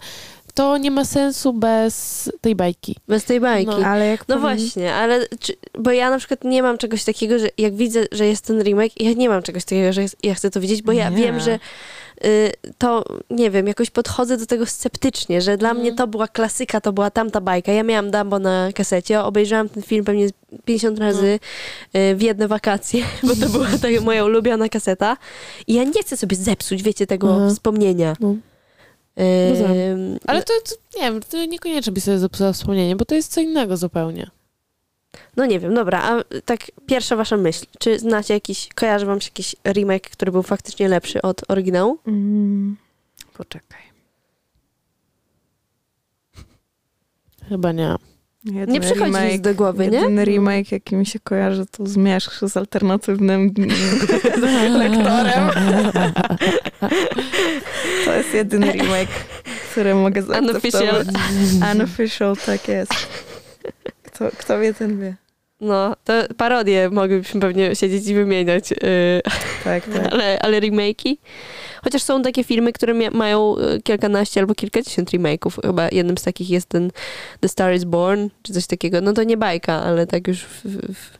to 0.54 0.76
nie 0.78 0.90
ma 0.90 1.04
sensu 1.04 1.52
bez 1.52 2.30
tej 2.40 2.54
bajki. 2.54 2.96
Bez 3.08 3.24
tej 3.24 3.40
bajki. 3.40 3.70
No. 3.70 3.78
No, 3.78 3.86
Ale 3.86 4.06
jak 4.06 4.24
powinni- 4.24 4.40
właśnie, 4.40 4.94
ale 4.94 5.26
czy, 5.40 5.52
bo 5.78 5.90
ja 5.92 6.10
na 6.10 6.18
przykład 6.18 6.44
nie 6.44 6.62
mam 6.62 6.78
czegoś 6.78 7.04
takiego, 7.04 7.38
że 7.38 7.46
jak 7.58 7.74
widzę, 7.74 8.04
że 8.12 8.26
jest 8.26 8.44
ten 8.46 8.62
remake, 8.62 9.00
ja 9.00 9.12
nie 9.12 9.28
mam 9.28 9.42
czegoś 9.42 9.64
takiego, 9.64 9.92
że 9.92 10.02
jest, 10.02 10.16
ja 10.22 10.34
chcę 10.34 10.50
to 10.50 10.60
widzieć, 10.60 10.82
bo 10.82 10.92
ja 10.92 11.08
Nie. 11.08 11.16
wiem, 11.16 11.40
że 11.40 11.58
y, 12.24 12.52
to, 12.78 13.04
nie 13.30 13.50
wiem, 13.50 13.66
jakoś 13.66 13.90
podchodzę 13.90 14.36
do 14.36 14.46
tego 14.46 14.66
sceptycznie, 14.66 15.40
że 15.40 15.56
dla 15.56 15.68
Mhm. 15.70 15.86
mnie 15.86 15.96
to 15.96 16.06
była 16.06 16.28
klasyka, 16.28 16.80
to 16.80 16.92
była 16.92 17.10
tamta 17.10 17.40
bajka. 17.40 17.72
Ja 17.72 17.82
miałam 17.82 18.10
Dumbo 18.10 18.38
na 18.38 18.68
kasecie, 18.74 19.20
obejrzałam 19.20 19.68
ten 19.68 19.82
film 19.82 20.04
pewnie 20.04 20.28
z 20.28 20.32
50 20.64 20.98
razy 20.98 21.38
y, 21.96 22.14
w 22.16 22.22
jedne 22.22 22.48
wakacje, 22.48 23.04
bo 23.22 23.36
to 23.36 23.48
była 23.48 23.66
taka 23.66 24.00
moja 24.00 24.24
ulubiona 24.24 24.68
kaseta. 24.68 25.16
I 25.66 25.74
ja 25.74 25.84
nie 25.84 26.02
chcę 26.02 26.16
sobie 26.16 26.36
zepsuć, 26.36 26.82
wiecie, 26.82 27.06
tego 27.06 27.36
Aha. 27.36 27.48
wspomnienia. 27.50 28.16
No. 28.20 28.34
Ym, 29.20 29.50
Rozumiem. 29.50 30.18
Ale 30.26 30.42
to, 30.42 30.52
to, 30.64 30.98
nie 31.00 31.10
wiem, 31.10 31.20
to 31.22 31.44
niekoniecznie 31.44 31.92
by 31.92 32.00
sobie 32.00 32.18
zepsuła 32.18 32.52
wspomnienie, 32.52 32.96
bo 32.96 33.04
to 33.04 33.14
jest 33.14 33.32
co 33.32 33.40
innego 33.40 33.76
zupełnie. 33.76 34.30
No 35.36 35.46
nie 35.46 35.60
wiem, 35.60 35.74
dobra, 35.74 36.02
a 36.02 36.40
tak 36.44 36.60
pierwsza 36.86 37.16
wasza 37.16 37.36
myśl. 37.36 37.66
Czy 37.78 37.98
znacie 37.98 38.34
jakiś, 38.34 38.68
kojarzy 38.74 39.06
wam 39.06 39.20
się 39.20 39.26
jakiś 39.26 39.56
remake, 39.64 40.10
który 40.10 40.32
był 40.32 40.42
faktycznie 40.42 40.88
lepszy 40.88 41.22
od 41.22 41.50
oryginału? 41.50 41.98
Mm, 42.06 42.76
poczekaj. 43.34 43.80
Chyba 47.48 47.72
nie. 47.72 47.96
Nie 48.44 48.80
przychodzi 48.80 49.12
remake- 49.12 49.40
do 49.40 49.54
głowy, 49.54 49.88
nie? 49.88 49.98
Jedyny 49.98 50.24
remake, 50.24 50.72
jaki 50.72 50.96
mi 50.96 51.06
się 51.06 51.20
kojarzy, 51.20 51.66
to 51.66 51.86
Zmierzch 51.86 52.40
z 52.48 52.56
alternatywnym 52.56 53.54
lektorem. 54.78 55.50
To 58.04 58.12
jest 58.14 58.34
jedyny 58.34 58.72
remake, 58.72 59.08
który 59.70 59.94
mogę 59.94 60.22
Unofficial. 60.22 61.04
zaakceptować. 61.04 61.74
Unofficial, 61.74 62.36
tak 62.46 62.68
jest. 62.68 62.92
Kto, 64.02 64.30
kto 64.38 64.60
wie, 64.60 64.74
ten 64.74 65.00
wie. 65.00 65.14
No, 65.64 65.96
to 66.04 66.12
parodie 66.36 66.90
moglibyśmy 66.90 67.40
pewnie 67.40 67.76
siedzieć 67.76 68.08
i 68.08 68.14
wymieniać, 68.14 68.70
yy, 68.70 68.76
Tak, 69.64 69.84
tak. 69.94 70.12
ale, 70.12 70.38
ale 70.38 70.60
remake'i. 70.60 71.16
Chociaż 71.84 72.02
są 72.02 72.22
takie 72.22 72.44
filmy, 72.44 72.72
które 72.72 72.94
mia- 72.94 73.14
mają 73.14 73.56
y, 73.58 73.82
kilkanaście 73.82 74.40
albo 74.40 74.54
kilkadziesiąt 74.54 75.10
remake'ów. 75.10 75.66
Chyba 75.66 75.88
jednym 75.92 76.18
z 76.18 76.22
takich 76.22 76.50
jest 76.50 76.68
ten 76.68 76.90
The 77.40 77.48
Star 77.48 77.74
is 77.74 77.84
Born, 77.84 78.28
czy 78.42 78.52
coś 78.52 78.66
takiego. 78.66 79.00
No 79.00 79.12
to 79.12 79.22
nie 79.22 79.36
bajka, 79.36 79.82
ale 79.82 80.06
tak 80.06 80.28
już 80.28 80.40
w, 80.42 80.64
w, 80.64 80.94
w, 80.94 81.16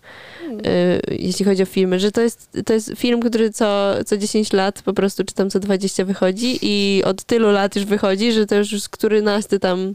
y, 0.66 1.00
jeśli 1.18 1.44
chodzi 1.44 1.62
o 1.62 1.66
filmy, 1.66 2.00
że 2.00 2.12
to 2.12 2.20
jest, 2.20 2.48
to 2.66 2.72
jest 2.72 2.92
film, 2.96 3.20
który 3.20 3.50
co, 3.50 3.94
co 4.06 4.16
10 4.16 4.52
lat 4.52 4.82
po 4.82 4.92
prostu, 4.92 5.24
czy 5.24 5.34
tam 5.34 5.50
co 5.50 5.60
20 5.60 6.04
wychodzi 6.04 6.58
i 6.62 7.02
od 7.04 7.24
tylu 7.24 7.50
lat 7.50 7.76
już 7.76 7.84
wychodzi, 7.84 8.32
że 8.32 8.46
to 8.46 8.54
już 8.54 8.72
jest 8.72 8.88
którynasty 8.88 9.58
tam 9.58 9.94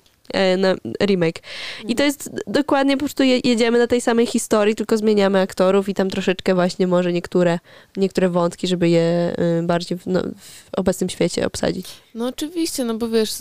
na 0.57 0.75
remake. 1.05 1.39
I 1.87 1.95
to 1.95 2.03
jest 2.03 2.29
dokładnie 2.47 2.93
po 2.97 2.99
prostu 2.99 3.23
je, 3.23 3.39
jedziemy 3.43 3.79
na 3.79 3.87
tej 3.87 4.01
samej 4.01 4.25
historii, 4.25 4.75
tylko 4.75 4.97
zmieniamy 4.97 5.39
aktorów 5.39 5.89
i 5.89 5.93
tam 5.93 6.09
troszeczkę 6.09 6.55
właśnie 6.55 6.87
może 6.87 7.13
niektóre, 7.13 7.59
niektóre 7.97 8.29
wątki, 8.29 8.67
żeby 8.67 8.89
je 8.89 9.35
y, 9.59 9.63
bardziej 9.63 9.97
w, 9.97 10.07
no, 10.07 10.21
w 10.45 10.79
obecnym 10.79 11.09
świecie 11.09 11.45
obsadzić. 11.47 11.87
No 12.15 12.27
oczywiście, 12.27 12.83
no 12.83 12.93
bo 12.93 13.09
wiesz, 13.09 13.31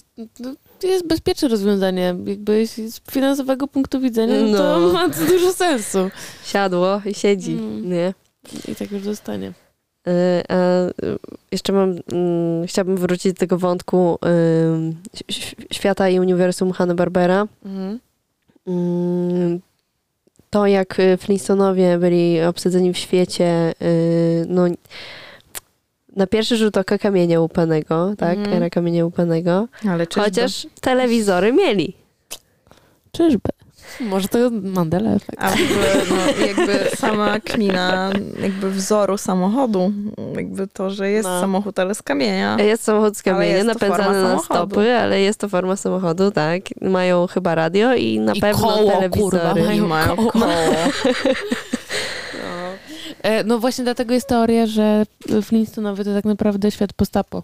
no, 0.41 0.55
to 0.81 0.87
jest 0.87 1.07
bezpieczne 1.07 1.49
rozwiązanie. 1.49 2.15
Jakby 2.27 2.67
z 2.67 3.01
finansowego 3.11 3.69
punktu 3.69 4.01
widzenia, 4.01 4.41
no. 4.41 4.59
to 4.59 4.79
No. 4.79 4.93
ma 4.93 5.09
dużo 5.09 5.53
sensu. 5.53 6.11
Siadło 6.45 7.03
i 7.07 7.15
siedzi, 7.15 7.53
Mm. 7.53 7.91
nie? 7.91 8.15
I 8.69 8.75
tak 8.75 8.91
już 8.93 9.03
zostanie. 9.03 9.53
Y, 10.09 10.43
A 10.49 10.87
y, 10.89 11.19
jeszcze 11.53 11.73
mam, 11.73 11.91
mm, 12.13 12.67
chciałabym 12.67 12.97
wrócić 12.97 13.33
do 13.33 13.39
tego 13.39 13.59
wątku 13.59 14.19
y, 15.31 15.35
świata 15.73 16.09
i 16.09 16.21
uniwersum 16.21 16.73
Hanna-Barbera. 16.73 17.47
Mhm. 17.65 17.99
Mm, 18.67 19.61
To, 20.51 20.67
jak 20.67 20.97
Flintstonowie 21.19 21.99
byli 21.99 22.43
obsadzeni 22.43 22.93
w 22.93 22.99
świecie, 22.99 23.75
no 24.47 24.65
na 26.17 26.27
pierwszy 26.27 26.57
rzut 26.57 26.77
oka 26.77 26.99
kamienia 26.99 27.41
łupanego, 27.41 28.15
tak? 28.19 28.39
Mhm. 28.39 28.57
Era 28.57 28.71
kamienia 28.71 29.05
łupanego. 29.05 29.69
Ale 29.89 30.07
czyżby? 30.07 30.25
Chociaż 30.25 30.67
telewizory 30.81 31.53
mieli. 31.53 31.95
Czyżby? 33.13 33.51
Może 34.01 34.29
to 34.29 34.39
Mandela 34.63 35.11
efekt. 35.11 35.43
A 35.43 35.51
no, 35.51 36.47
jakby 36.47 36.97
sama 36.97 37.41
kmina 37.41 38.11
jakby 38.43 38.71
wzoru 38.71 39.19
samochodu, 39.19 39.93
jakby 40.37 40.67
to, 40.67 40.91
że 40.91 41.11
jest 41.11 41.29
No. 41.29 41.41
samochód, 41.41 41.79
ale 41.79 41.95
z 41.95 42.03
kamienia. 42.03 42.57
Jest 42.61 42.85
samochód 42.85 43.17
z 43.17 43.23
kamienia, 43.23 43.65
napędzany 43.65 44.23
na 44.23 44.39
stopy, 44.39 44.95
ale 44.99 45.21
jest 45.21 45.41
to 45.41 45.49
forma 45.49 45.77
samochodu, 45.77 46.31
tak. 46.31 46.63
Mają 46.81 47.27
chyba 47.27 47.55
radio 47.55 47.95
i 47.95 48.21
na 48.21 48.33
I 48.33 48.41
pewno 48.41 48.63
koło, 48.69 48.91
telewizory. 48.91 49.11
kurwa, 49.39 49.55
mają 49.55 49.73
I 49.73 49.81
mają 49.89 50.17
koło. 50.17 50.31
koło. 50.33 50.45
E, 53.23 53.45
No 53.45 53.59
właśnie 53.59 53.85
dlatego 53.85 54.15
jest 54.15 54.29
teoria, 54.29 54.67
że 54.67 55.05
Flintstonowie 55.43 56.05
to 56.05 56.15
tak 56.15 56.25
naprawdę 56.25 56.71
świat 56.71 56.93
postapo. 56.93 57.43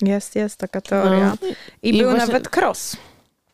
Jest, 0.00 0.36
jest 0.36 0.56
taka 0.56 0.80
teoria. 0.80 1.26
No. 1.42 1.48
I, 1.82 1.88
I 1.96 1.98
był 2.02 2.10
właśnie- 2.10 2.26
nawet 2.26 2.56
cross. 2.56 2.96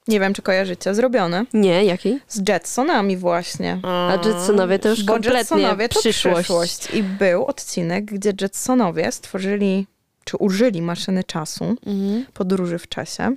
Nie 0.08 0.20
wiem, 0.20 0.34
czy 0.34 0.42
kojarzycie, 0.42 0.94
zrobiony. 0.94 1.44
Nie, 1.54 1.84
jaki? 1.84 2.20
Z 2.28 2.48
Jetsonami 2.48 3.16
właśnie. 3.16 3.78
A 3.82 4.18
Jetsonowie 4.26 4.78
to 4.78 4.88
już 4.88 5.02
Bo 5.04 5.12
kompletnie 5.12 5.38
Jetsonowie 5.38 5.88
to 5.88 6.00
przyszłość. 6.00 6.36
przyszłość. 6.38 6.88
I 6.94 7.02
był 7.02 7.44
odcinek, 7.44 8.04
gdzie 8.04 8.32
Jetsonowie 8.40 9.12
stworzyli, 9.12 9.86
czy 10.24 10.36
użyli 10.36 10.82
maszyny 10.82 11.24
czasu, 11.24 11.64
Mhm. 11.86 12.26
podróży 12.34 12.78
w 12.78 12.88
czasie 12.88 13.34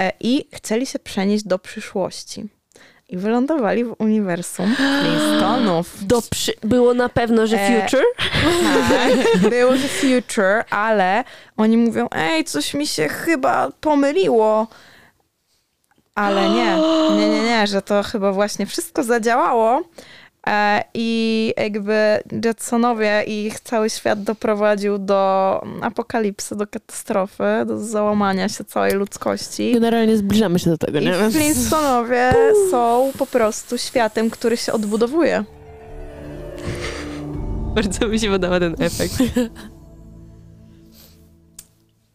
e, 0.00 0.12
i 0.20 0.44
chcieli 0.54 0.86
się 0.86 0.98
przenieść 0.98 1.44
do 1.44 1.58
przyszłości. 1.58 2.44
I 3.08 3.16
wylądowali 3.16 3.84
w 3.84 3.94
uniwersum 3.98 4.74
Flintstonów. 5.00 6.06
Do 6.06 6.22
przy... 6.30 6.52
Było 6.62 6.94
na 6.94 7.08
pewno, 7.08 7.46
że 7.46 7.60
E, 7.60 7.82
future? 7.82 8.04
Tak, 8.88 9.38
było 9.50 9.72
The 9.72 9.88
Future, 9.88 10.64
ale 10.70 11.24
oni 11.56 11.76
mówią, 11.76 12.08
ej, 12.10 12.44
coś 12.44 12.74
mi 12.74 12.86
się 12.86 13.08
chyba 13.08 13.70
pomyliło. 13.80 14.66
Ale 16.14 16.48
nie, 16.50 16.76
nie, 17.18 17.28
nie, 17.30 17.42
nie, 17.44 17.66
że 17.66 17.82
to 17.82 18.02
chyba 18.02 18.32
właśnie 18.32 18.66
wszystko 18.66 19.04
zadziałało 19.04 19.82
e, 20.46 20.84
i 20.94 21.54
jakby 21.56 22.22
Jetsonowie 22.44 23.24
i 23.26 23.46
ich 23.46 23.60
cały 23.60 23.90
świat 23.90 24.22
doprowadził 24.22 24.98
do 24.98 25.62
apokalipsy, 25.80 26.56
do 26.56 26.66
katastrofy, 26.66 27.44
do 27.66 27.78
załamania 27.78 28.48
się 28.48 28.64
całej 28.64 28.92
ludzkości. 28.92 29.72
Generalnie 29.72 30.16
zbliżamy 30.16 30.58
się 30.58 30.70
do 30.70 30.78
tego, 30.78 30.98
I 30.98 31.04
nie? 31.04 31.12
Więc- 31.12 31.34
Flintstonowie 31.34 32.32
są 32.70 33.12
po 33.18 33.26
prostu 33.26 33.78
światem, 33.78 34.30
który 34.30 34.56
się 34.56 34.72
odbudowuje. 34.72 35.44
Bardzo 37.74 38.08
mi 38.08 38.20
się 38.20 38.30
podoba 38.30 38.60
ten 38.60 38.76
efekt. 38.78 39.14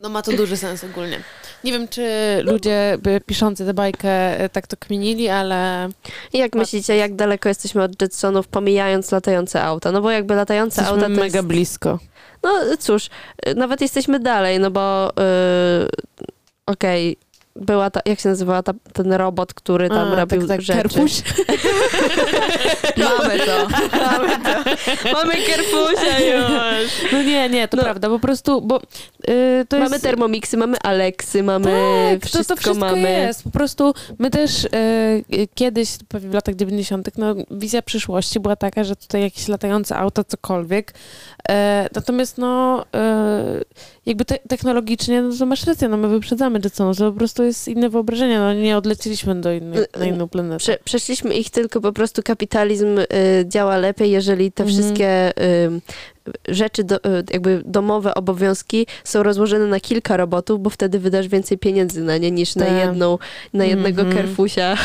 No 0.01 0.09
ma 0.09 0.21
to 0.21 0.31
duży 0.31 0.57
sens 0.57 0.83
ogólnie. 0.83 1.19
Nie 1.63 1.71
wiem, 1.71 1.87
czy 1.87 2.09
ludzie 2.43 2.97
by 3.01 3.21
piszący 3.21 3.65
tę 3.65 3.73
bajkę 3.73 4.39
e, 4.39 4.49
tak 4.49 4.67
to 4.67 4.77
kminili, 4.77 5.29
ale 5.29 5.89
Jak 6.33 6.55
myślicie, 6.55 6.95
jak 6.95 7.15
daleko 7.15 7.49
jesteśmy 7.49 7.83
od 7.83 8.01
Jetsonów, 8.01 8.47
pomijając 8.47 9.11
latające 9.11 9.63
auta? 9.63 9.91
No 9.91 10.01
bo 10.01 10.11
jakby 10.11 10.35
latające 10.35 10.81
jesteśmy 10.81 11.05
auta 11.05 11.15
to 11.15 11.21
mega 11.21 11.37
jest... 11.37 11.47
blisko. 11.47 11.99
No 12.43 12.51
cóż, 12.79 13.09
y, 13.47 13.55
nawet 13.55 13.81
jesteśmy 13.81 14.19
dalej, 14.19 14.59
no 14.59 14.71
bo 14.71 15.11
yy, 15.17 15.87
okej, 16.65 17.17
była 17.61 17.89
ta, 17.89 17.99
jak 18.05 18.19
się 18.19 18.29
nazywała 18.29 18.63
ta, 18.63 18.73
ten 18.93 19.13
robot, 19.13 19.53
który 19.53 19.89
tam 19.89 20.13
A, 20.13 20.15
robił 20.15 20.39
tak, 20.39 20.47
tak, 20.47 20.61
rzeczy. 20.61 20.81
Kerpuś. 20.81 21.11
Mamy 22.97 23.39
to. 23.39 23.67
Mamy 23.97 24.29
to. 24.43 24.71
Mamy 25.13 25.33
kerfusia 25.35 26.19
już. 26.19 27.11
No 27.11 27.23
nie, 27.23 27.49
nie, 27.49 27.67
to 27.67 27.77
No. 27.77 27.83
prawda, 27.83 28.09
po 28.09 28.19
prostu, 28.19 28.61
bo 28.61 28.81
y, 29.29 29.65
to 29.69 29.79
mamy 29.79 29.95
jest... 29.95 30.03
termomiksy, 30.03 30.57
mamy 30.57 30.77
Aleksy, 30.79 31.43
mamy 31.43 31.71
tak, 32.21 32.29
wszystko, 32.29 32.55
to, 32.55 32.55
to 32.55 32.61
wszystko 32.61 32.85
mamy. 32.85 33.11
jest. 33.11 33.43
Po 33.43 33.49
prostu 33.49 33.93
my 34.19 34.29
też 34.29 34.65
e, 34.65 34.69
kiedyś, 35.55 35.89
w 36.13 36.33
latach 36.33 36.55
90., 36.55 37.17
no, 37.17 37.35
wizja 37.51 37.81
przyszłości 37.81 38.39
była 38.39 38.55
taka, 38.55 38.83
że 38.83 38.95
tutaj 38.95 39.21
jakieś 39.21 39.47
latające 39.47 39.95
auta, 39.97 40.23
cokolwiek. 40.23 40.93
E, 41.49 41.89
natomiast 41.95 42.37
no, 42.37 42.85
e, 42.95 43.61
jakby 44.05 44.25
te, 44.25 44.37
technologicznie, 44.49 45.21
no 45.21 45.35
to 45.39 45.45
masz 45.45 45.65
rację, 45.65 45.89
no 45.89 45.97
my 45.97 46.07
wyprzedzamy 46.07 46.59
Jetsonów, 46.63 46.97
to 46.97 47.11
po 47.11 47.17
prostu 47.17 47.43
jest 47.47 47.67
inne 47.67 47.89
wyobrażenie, 47.89 48.39
no 48.39 48.53
nie 48.53 48.77
odleciliśmy 48.77 49.35
do 49.41 49.51
innej, 49.53 49.79
na 49.99 50.05
inną 50.05 50.27
planetę. 50.27 50.57
Prze, 50.57 50.77
przeszliśmy 50.83 51.33
ich 51.35 51.49
tylko 51.49 51.81
po 51.81 51.93
prostu 51.93 52.21
kapitalizm 52.23 52.99
y, 52.99 53.05
działa 53.47 53.77
lepiej, 53.77 54.11
jeżeli 54.11 54.51
te 54.51 54.63
Mhm. 54.63 54.79
wszystkie 54.81 55.31
y, 55.43 55.81
rzeczy, 56.47 56.83
do, 56.83 56.95
y, 56.95 57.23
jakby 57.33 57.61
domowe 57.65 58.13
obowiązki 58.15 58.87
są 59.03 59.23
rozłożone 59.23 59.65
na 59.65 59.79
kilka 59.79 60.17
robotów, 60.17 60.61
bo 60.61 60.69
wtedy 60.69 60.99
wydasz 60.99 61.27
więcej 61.27 61.57
pieniędzy 61.57 62.01
na 62.03 62.17
nie 62.17 62.31
niż 62.31 62.55
na 62.55 62.65
Tak. 62.65 62.75
jedną, 62.75 63.17
na 63.53 63.65
jednego 63.65 64.01
Mhm. 64.01 64.17
kerfusia. 64.25 64.75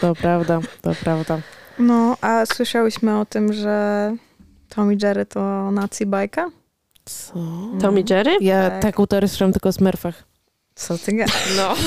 To 0.00 0.14
prawda, 0.14 0.60
to 0.82 0.90
prawda. 1.04 1.38
No, 1.78 2.16
a 2.20 2.46
słyszałyśmy 2.46 3.18
o 3.20 3.24
tym, 3.24 3.52
że 3.52 4.14
Tom 4.68 4.92
i 4.92 4.98
Jerry 5.02 5.26
to 5.26 5.70
nazi 5.70 6.06
bajka? 6.06 6.50
Co? 7.04 7.34
Tom 7.80 7.98
i 7.98 8.04
Jerry? 8.10 8.36
Ja 8.40 8.70
Tak. 8.70 8.82
taką 8.82 9.06
teorię 9.06 9.28
słyszałam 9.28 9.52
tylko 9.52 9.68
o 9.68 9.72
Smurfach. 9.72 10.24
Co 10.74 10.98
ty 10.98 11.12
gadasz? 11.12 11.48
No. 11.56 11.74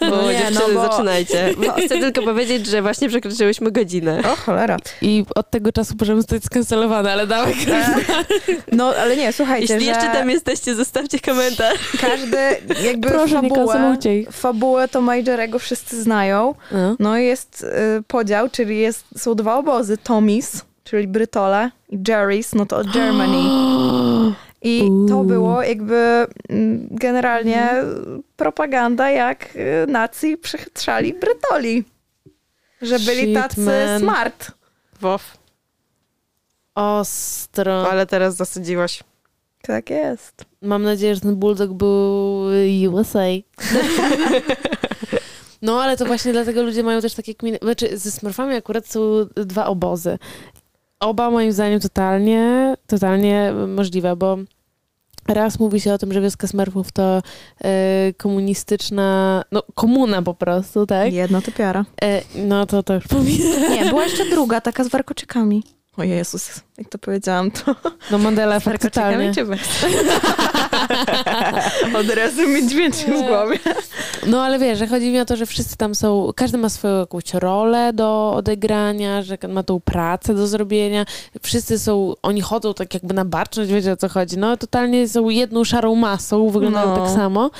No 0.00 0.22
nie, 0.32 0.38
dziewczyny, 0.38 0.60
no 0.74 0.74
bo- 0.74 0.82
zaczynajcie. 0.92 1.54
Bo 1.56 1.72
chcę 1.72 1.88
tylko 1.98 2.22
powiedzieć, 2.22 2.66
że 2.66 2.82
właśnie 2.82 3.08
przekroczyłyśmy 3.08 3.70
godzinę. 3.72 4.22
O 4.32 4.36
cholera. 4.36 4.76
I 5.02 5.24
od 5.34 5.50
tego 5.50 5.72
czasu 5.72 5.94
możemy 6.00 6.20
zostać 6.20 6.44
skancelowane, 6.44 7.12
ale 7.12 7.26
dawaj 7.26 7.54
No, 8.72 8.94
ale 8.94 9.16
nie, 9.16 9.32
słuchajcie, 9.32 9.74
Jeśli 9.74 9.86
że 9.86 9.92
jeszcze 9.92 10.12
tam 10.12 10.30
jesteście, 10.30 10.74
zostawcie 10.74 11.18
komentarz. 11.20 11.78
każdy 12.00 12.36
jakby 12.84 13.08
Proszę, 13.08 13.34
fabułę, 13.34 13.96
fabułę 14.32 14.88
Toma 14.88 15.16
i 15.16 15.24
Jerry'ego 15.24 15.58
wszyscy 15.58 16.02
znają. 16.02 16.54
No. 16.72 16.96
No 16.98 17.18
i 17.18 17.24
jest 17.24 17.62
y, 17.98 18.02
podział, 18.02 18.48
czyli 18.50 18.78
jest, 18.78 19.04
są 19.18 19.34
dwa 19.34 19.56
obozy. 19.56 19.96
Tommy's, 20.04 20.60
czyli 20.84 21.08
Brytole 21.08 21.70
i 21.90 21.98
Jerry's, 21.98 22.54
no 22.56 22.66
to 22.66 22.76
od 22.76 22.92
Germany. 22.92 23.38
I 24.62 24.88
to 25.08 25.24
było 25.24 25.62
jakby 25.62 26.26
mm, 26.48 26.88
generalnie 26.90 27.70
propaganda, 28.36 29.10
jak 29.10 29.56
y, 29.56 29.86
nacji 29.88 30.36
przychytrzali 30.36 31.14
Brytoli. 31.14 31.84
Że 32.82 32.98
byli 32.98 33.22
Shit, 33.22 33.34
tacy 33.34 33.60
man. 33.60 34.00
smart. 34.00 34.50
Wow, 35.02 35.18
Ostro. 36.74 37.90
ale 37.90 38.06
teraz 38.06 38.36
zasadziłaś. 38.36 39.02
Tak 39.62 39.90
jest. 39.90 40.44
Mam 40.62 40.82
nadzieję, 40.82 41.14
że 41.14 41.20
ten 41.20 41.36
bulldog 41.36 41.72
był 41.72 42.44
USA. 42.90 43.24
No, 45.62 45.82
ale 45.82 45.96
to 45.96 46.04
właśnie 46.06 46.32
dlatego 46.32 46.62
ludzie 46.62 46.82
mają 46.82 47.00
też 47.00 47.14
takie 47.14 47.34
kminy. 47.34 47.58
Znaczy, 47.62 47.98
ze 47.98 48.10
Smurfami 48.10 48.54
akurat 48.54 48.86
są 48.86 49.00
dwa 49.34 49.66
obozy. 49.66 50.18
Oba 51.00 51.30
moim 51.30 51.52
zdaniem 51.52 51.80
totalnie, 51.80 52.74
totalnie 52.92 53.52
możliwe, 53.68 54.16
bo 54.16 54.38
raz 55.28 55.58
mówi 55.58 55.80
się 55.80 55.92
o 55.92 55.98
tym, 55.98 56.12
że 56.12 56.20
wioska 56.20 56.46
Smurfów 56.46 56.92
to 56.92 57.22
e, 57.64 58.12
komunistyczna, 58.16 59.42
no 59.52 59.62
komuna 59.74 60.22
po 60.22 60.34
prostu, 60.34 60.86
tak? 60.86 61.12
Jedna 61.12 61.40
typiara. 61.40 61.84
E, 62.02 62.22
no 62.34 62.66
to 62.66 62.82
to 62.82 62.94
już 62.94 63.08
powiem. 63.16 63.70
Nie, 63.70 63.84
była 63.84 64.04
jeszcze 64.04 64.30
druga, 64.30 64.60
taka 64.60 64.84
z 64.84 64.88
warkoczykami. 64.88 65.62
O 65.96 66.02
Jezus, 66.02 66.60
jak 66.78 66.88
to 66.88 66.98
powiedziałam, 66.98 67.50
to 67.50 67.74
No 68.10 68.18
Mandela 68.18 68.56
efekt 68.56 68.82
totalnie. 68.82 69.32
bez? 69.44 69.60
Od 72.00 72.10
razu 72.10 72.48
mi 72.48 72.68
dźwięczy 72.68 73.04
w 73.06 73.22
głowie. 73.26 73.58
No 74.26 74.42
ale 74.42 74.58
wiesz, 74.58 74.78
że 74.78 74.86
chodzi 74.86 75.10
mi 75.10 75.20
o 75.20 75.24
to, 75.24 75.36
że 75.36 75.46
wszyscy 75.46 75.76
tam 75.76 75.94
są, 75.94 76.30
każdy 76.36 76.58
ma 76.58 76.68
swoją 76.68 76.98
jakąś 76.98 77.34
rolę 77.34 77.92
do 77.92 78.32
odegrania, 78.36 79.22
że 79.22 79.38
ma 79.48 79.62
tą 79.62 79.80
pracę 79.80 80.34
do 80.34 80.46
zrobienia. 80.46 81.04
Wszyscy 81.42 81.78
są, 81.78 82.14
oni 82.22 82.40
chodzą 82.40 82.74
tak 82.74 82.94
jakby 82.94 83.14
na 83.14 83.24
baczność, 83.24 83.70
wiecie 83.70 83.92
o 83.92 83.96
co 83.96 84.08
chodzi. 84.08 84.38
No 84.38 84.56
totalnie 84.56 85.08
są 85.08 85.28
jedną 85.28 85.64
szarą 85.64 85.94
masą, 85.94 86.50
wyglądają 86.50 86.88
No. 86.88 86.96
tak 87.06 87.14
samo. 87.16 87.50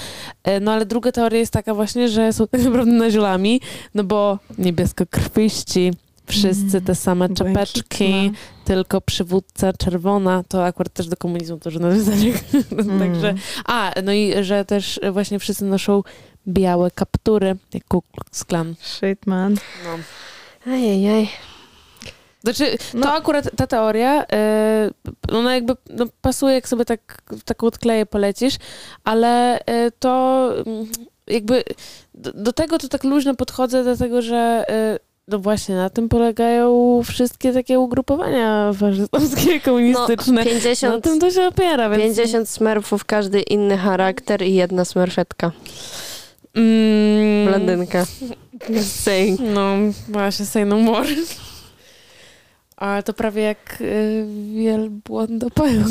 E, 0.44 0.60
No 0.60 0.72
ale 0.72 0.86
druga 0.86 1.12
teoria 1.12 1.38
jest 1.38 1.52
taka 1.52 1.74
właśnie, 1.74 2.08
że 2.08 2.32
są 2.32 2.46
tak 2.46 2.60
naprawdę 2.62 2.92
naziolami, 2.92 3.60
no 3.94 4.04
bo 4.04 4.38
niebieskokrwiści, 4.58 5.92
wszyscy 6.32 6.80
te 6.80 6.94
same 6.94 7.28
czapeczki, 7.28 8.08
Błękitna. 8.08 8.38
tylko 8.64 9.00
przywódca 9.00 9.72
czerwona, 9.72 10.42
to 10.48 10.64
akurat 10.64 10.92
też 10.92 11.08
do 11.08 11.16
komunizmu 11.16 11.58
to, 11.58 11.70
nawiązanie. 11.70 12.32
Także, 12.98 13.34
a, 13.64 13.92
no 14.04 14.12
i 14.12 14.34
że 14.40 14.64
też 14.64 15.00
właśnie 15.12 15.38
wszyscy 15.38 15.64
noszą 15.64 16.02
białe 16.48 16.90
kaptury, 16.90 17.56
jak 17.74 17.84
Ku 17.84 18.02
Klux 18.02 18.44
Klan. 18.44 18.74
Shit, 18.80 19.26
man. 19.26 19.56
No. 19.84 19.98
Ajajaj. 20.72 21.28
Znaczy, 22.44 22.78
No. 22.94 23.02
to 23.02 23.12
akurat 23.12 23.50
ta 23.56 23.66
teoria, 23.66 24.24
e, 24.32 24.90
ona 25.32 25.54
jakby 25.54 25.76
no, 25.90 26.06
pasuje, 26.20 26.54
jak 26.54 26.68
sobie 26.68 26.84
tak, 26.84 27.22
taką 27.44 27.66
odkleję 27.66 28.06
polecisz, 28.06 28.54
ale 29.04 29.58
e, 29.66 29.90
to 29.90 30.48
mm, 30.66 30.86
jakby 31.26 31.64
do, 32.14 32.32
do 32.32 32.52
tego 32.52 32.78
to 32.78 32.88
tak 32.88 33.04
luźno 33.04 33.34
podchodzę, 33.34 33.82
dlatego 33.84 34.22
że 34.22 34.64
e, 34.68 34.98
no 35.28 35.38
właśnie 35.38 35.74
na 35.74 35.90
tym 35.90 36.08
polegają 36.08 37.00
wszystkie 37.04 37.52
takie 37.52 37.78
ugrupowania 37.78 38.72
faszystowskie, 38.72 39.60
komunistyczne. 39.60 40.32
No, 40.32 40.40
Na 40.40 40.44
50, 40.44 41.04
tym 41.04 41.20
to 41.20 41.30
się 41.30 41.42
opiera, 41.46 41.90
więc... 41.90 42.02
50 42.16 42.48
smerfów, 42.48 43.04
każdy 43.04 43.40
inny 43.40 43.76
charakter 43.78 44.42
i 44.42 44.54
jedna 44.54 44.84
smerfetka. 44.84 45.52
Mm, 46.54 47.46
Blondynka. 47.48 48.06
Saying. 48.82 49.40
No, 49.54 49.74
właśnie, 50.08 50.46
say 50.46 50.64
no 50.64 50.76
more. 50.76 51.08
Ale 52.76 53.02
to 53.02 53.12
prawie 53.12 53.42
jak 53.42 53.78
y, 53.80 54.26
wielbłąd 54.54 55.30
do 55.38 55.50
pająk. 55.50 55.86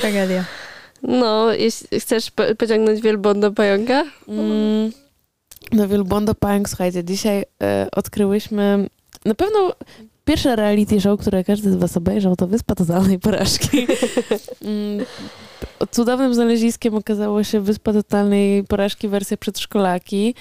Tragedia. 0.00 0.44
No, 1.02 1.52
jeśli 1.52 2.00
chcesz 2.00 2.30
po- 2.30 2.54
pociągnąć 2.58 3.00
wielbłąd 3.00 3.40
do 3.40 3.52
pająka? 3.52 4.04
Mm, 4.28 4.92
no 5.72 5.88
wielbłąd 5.88 6.26
do 6.26 6.34
pająk, 6.34 6.68
słuchajcie, 6.68 7.04
dzisiaj 7.04 7.44
e, 7.62 7.88
odkryłyśmy 7.92 8.88
na 9.24 9.34
pewno 9.34 9.72
pierwsze 10.24 10.56
reality 10.56 11.00
show, 11.00 11.20
które 11.20 11.44
każdy 11.44 11.72
z 11.72 11.76
was 11.76 11.96
obejrzał, 11.96 12.36
to 12.36 12.46
Wyspa 12.46 12.74
Totalnej 12.74 13.18
Porażki. 13.18 13.86
mm, 14.64 15.06
cudownym 15.90 16.34
znaleziskiem 16.34 16.94
okazało 16.94 17.44
się 17.44 17.60
Wyspa 17.60 17.92
Totalnej 17.92 18.64
Porażki 18.64 19.08
wersja 19.08 19.36
przedszkolaki. 19.36 20.34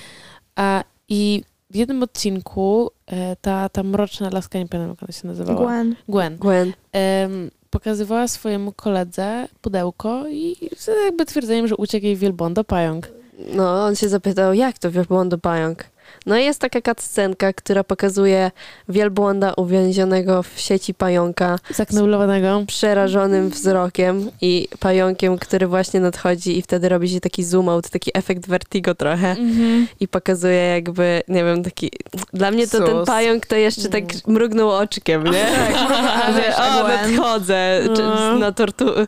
A, 0.55 0.84
I 1.09 1.43
w 1.69 1.76
jednym 1.76 2.03
odcinku 2.03 2.91
e, 3.07 3.36
ta, 3.36 3.69
ta 3.69 3.84
mroczna 3.84 4.30
laska, 4.30 4.59
nie 4.59 4.67
pamiętam 4.67 4.89
jak 4.89 5.03
ona 5.03 5.11
się 5.11 5.28
nazywała. 5.28 5.65
Gwen. 5.65 5.95
Gwen. 6.09 6.38
Gwen. 6.38 6.73
em, 6.91 7.51
pokazywała 7.69 8.28
swojemu 8.28 8.71
koledze 8.71 9.47
pudełko 9.61 10.28
i 10.28 10.55
z 10.78 10.89
jakby 11.05 11.26
twierdzeniem, 11.26 11.67
że 11.67 11.76
uciekł 11.76 12.05
jej 12.05 12.15
wielbłąd 12.15 12.55
do 12.55 12.63
pająk. 12.63 13.09
No, 13.38 13.86
on 13.86 13.95
się 13.95 14.09
zapytał, 14.09 14.53
jak 14.53 14.79
to 14.79 14.91
wielbłąd 14.91 15.31
do 15.31 15.38
pająk? 15.38 15.83
No 16.26 16.38
i 16.38 16.45
jest 16.45 16.59
taka 16.61 16.82
cutscenka, 16.82 17.53
która 17.53 17.84
pokazuje 17.84 18.51
wielbłąda 18.89 19.53
uwięzionego 19.57 20.43
w 20.43 20.59
sieci 20.59 20.93
pająka 20.93 21.59
Zakneulowanego. 21.69 22.63
przerażonym 22.67 23.49
wzrokiem 23.49 24.32
i 24.41 24.67
pająkiem, 24.80 25.38
który 25.38 25.67
właśnie 25.67 25.99
nadchodzi 25.99 26.57
i 26.57 26.61
wtedy 26.61 26.89
robi 26.89 27.09
się 27.09 27.19
taki 27.19 27.43
zoom 27.43 27.69
out, 27.69 27.89
taki 27.89 28.11
efekt 28.13 28.47
vertigo 28.47 28.95
trochę 28.95 29.30
Mhm. 29.32 29.88
i 29.99 30.07
pokazuje 30.07 30.55
jakby, 30.61 31.21
nie 31.28 31.43
wiem, 31.43 31.63
taki... 31.63 31.91
Dla 32.34 32.51
mnie 32.51 32.67
to 32.67 32.80
ten 32.80 32.97
Sus. 32.97 33.07
pająk 33.07 33.45
to 33.45 33.55
jeszcze 33.55 33.89
tak 33.89 34.03
mrugnął 34.28 34.69
oczkiem, 34.71 35.23
nie? 35.23 35.45
A 36.26 36.32
Że, 36.32 36.55
o, 36.57 36.88
nadchodzę, 36.88 37.82
No. 37.97 38.36
na 38.36 38.51
tortu 38.51 38.89
y, 38.99 39.05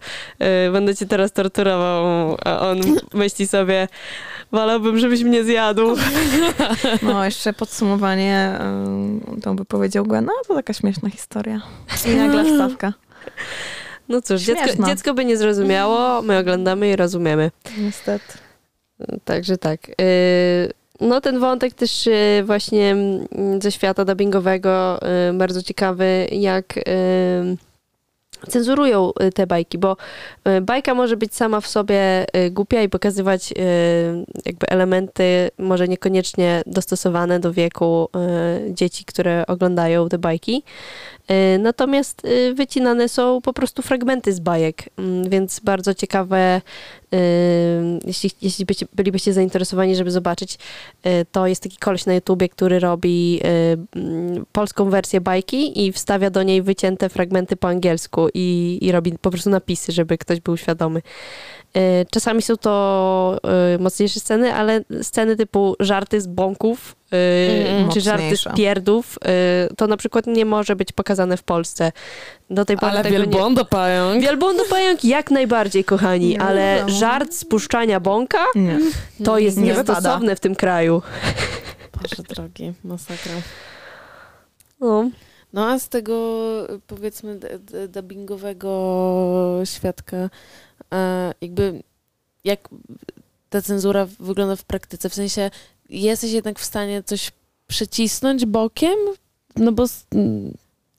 będę 0.71 0.95
cię 0.95 1.05
teraz 1.05 1.31
torturował, 1.31 2.37
a 2.45 2.59
on 2.59 2.77
myśli 3.13 3.47
sobie, 3.47 3.87
wolałbym, 4.51 4.99
żebyś 4.99 5.23
mnie 5.23 5.43
zjadł. 5.43 5.95
No, 7.07 7.25
jeszcze 7.25 7.53
podsumowanie, 7.53 8.59
by 9.55 9.65
powiedział 9.65 10.05
Gwen, 10.05 10.25
no 10.25 10.31
to 10.47 10.55
taka 10.55 10.73
śmieszna 10.73 11.09
historia. 11.09 11.61
I 12.05 12.15
nagle 12.15 12.45
wstawka. 12.45 12.93
No 14.09 14.21
cóż, 14.21 14.41
dziecko, 14.41 14.85
dziecko 14.85 15.13
by 15.13 15.25
nie 15.25 15.37
zrozumiało, 15.37 16.21
my 16.21 16.37
oglądamy 16.37 16.89
i 16.89 16.95
rozumiemy. 16.95 17.51
Niestety. 17.77 18.33
Także 19.25 19.57
tak. 19.57 19.79
Y, 20.01 20.73
No 21.01 21.21
ten 21.21 21.39
wątek 21.39 21.73
też 21.73 22.07
y, 22.07 22.43
właśnie 22.45 22.91
mm, 22.91 23.61
ze 23.61 23.71
świata 23.71 24.05
dubbingowego 24.05 24.99
y, 25.29 25.33
bardzo 25.33 25.63
ciekawy, 25.63 26.27
jak 26.31 26.79
cenzurują 28.49 29.11
y, 29.21 29.31
te 29.31 29.47
bajki, 29.47 29.77
bo 29.77 29.97
y, 30.47 30.61
bajka 30.61 30.93
może 30.93 31.17
być 31.17 31.35
sama 31.35 31.61
w 31.61 31.67
sobie 31.67 32.25
y, 32.45 32.51
głupia 32.51 32.81
i 32.81 32.89
pokazywać 32.89 33.53
jakby 34.45 34.67
elementy 34.67 35.49
może 35.57 35.87
niekoniecznie 35.87 36.61
dostosowane 36.65 37.39
do 37.39 37.53
wieku 37.53 38.09
dzieci, 38.69 39.05
które 39.05 39.43
oglądają 39.47 40.09
te 40.09 40.17
bajki. 40.17 40.63
Y, 41.31 41.59
Natomiast 41.59 42.25
y, 42.25 42.53
wycinane 42.53 43.09
są 43.09 43.41
po 43.41 43.53
prostu 43.53 43.81
fragmenty 43.81 44.33
z 44.33 44.39
bajek, 44.39 44.89
Mm, 44.97 45.29
więc 45.29 45.59
bardzo 45.59 45.93
ciekawe, 45.93 46.61
y, 47.13 47.17
jeśli, 48.05 48.31
jeśli 48.41 48.65
byście, 48.65 48.85
bylibyście 48.93 49.33
zainteresowani, 49.33 49.95
żeby 49.95 50.11
zobaczyć, 50.11 50.57
to 51.31 51.47
jest 51.47 51.63
taki 51.63 51.77
koleś 51.77 52.05
na 52.05 52.13
YouTubie, 52.13 52.49
który 52.49 52.79
robi 52.79 53.39
mm, 53.43 54.45
polską 54.51 54.89
wersję 54.89 55.21
bajki 55.21 55.85
i 55.85 55.91
wstawia 55.91 56.29
do 56.29 56.43
niej 56.43 56.61
wycięte 56.61 57.09
fragmenty 57.09 57.55
po 57.55 57.67
angielsku 57.67 58.27
i, 58.33 58.77
i 58.81 58.91
robi 58.91 59.11
po 59.21 59.31
prostu 59.31 59.49
napisy, 59.49 59.91
żeby 59.91 60.17
ktoś 60.17 60.39
był 60.39 60.57
świadomy. 60.57 61.01
Czasami 62.11 62.41
są 62.41 62.57
to 62.57 63.39
mocniejsze 63.79 64.19
sceny, 64.19 64.53
ale 64.53 64.83
sceny 65.01 65.35
typu 65.35 65.75
żarty 65.79 66.21
z 66.21 66.27
bąków 66.27 66.95
czy 67.93 68.01
żarty 68.01 68.37
z 68.37 68.43
pierdów, 68.55 69.17
y, 69.71 69.75
to 69.75 69.87
na 69.87 69.97
przykład 69.97 70.27
nie 70.27 70.45
może 70.45 70.75
być 70.75 70.91
pokazane 70.91 71.37
w 71.37 71.43
Polsce. 71.43 71.91
Do 72.49 72.65
tej 72.65 72.77
pory 72.77 72.91
Ale 72.91 73.03
tego 73.03 73.15
nie... 73.15 73.21
wielbłądo 73.21 73.65
pająk. 73.65 74.21
Wielbłądo 74.23 74.63
pająk 74.69 75.03
jak 75.03 75.31
najbardziej, 75.31 75.83
kochani, 75.83 76.27
Nie 76.29 76.41
ale 76.41 76.75
wiadomo. 76.75 76.99
żart 76.99 77.33
z 77.33 77.45
puszczania 77.45 77.99
bąka 77.99 78.45
Nie. 78.55 78.79
to 79.25 79.37
jest 79.37 79.57
Nie 79.57 79.63
niestosowne 79.63 80.35
w 80.35 80.39
tym 80.39 80.55
kraju. 80.55 81.01
Boże 82.01 82.23
drogi, 82.23 82.73
masakra. 82.83 83.33
No. 84.79 85.09
No 85.53 85.65
a 85.67 85.79
z 85.79 85.89
tego 85.89 86.43
powiedzmy 86.87 87.39
dubbingowego 87.87 89.61
świadka, 89.65 90.29
e, 90.93 91.33
jakby 91.41 91.83
jak 92.43 92.69
ta 93.49 93.61
cenzura 93.61 94.07
wygląda 94.19 94.55
w 94.55 94.63
praktyce? 94.63 95.09
W 95.09 95.13
sensie 95.13 95.51
jesteś 95.89 96.31
jednak 96.31 96.59
w 96.59 96.65
stanie 96.65 97.03
coś 97.03 97.31
przycisnąć 97.67 98.45
bokiem? 98.45 98.95
No 99.55 99.71
bo 99.71 99.85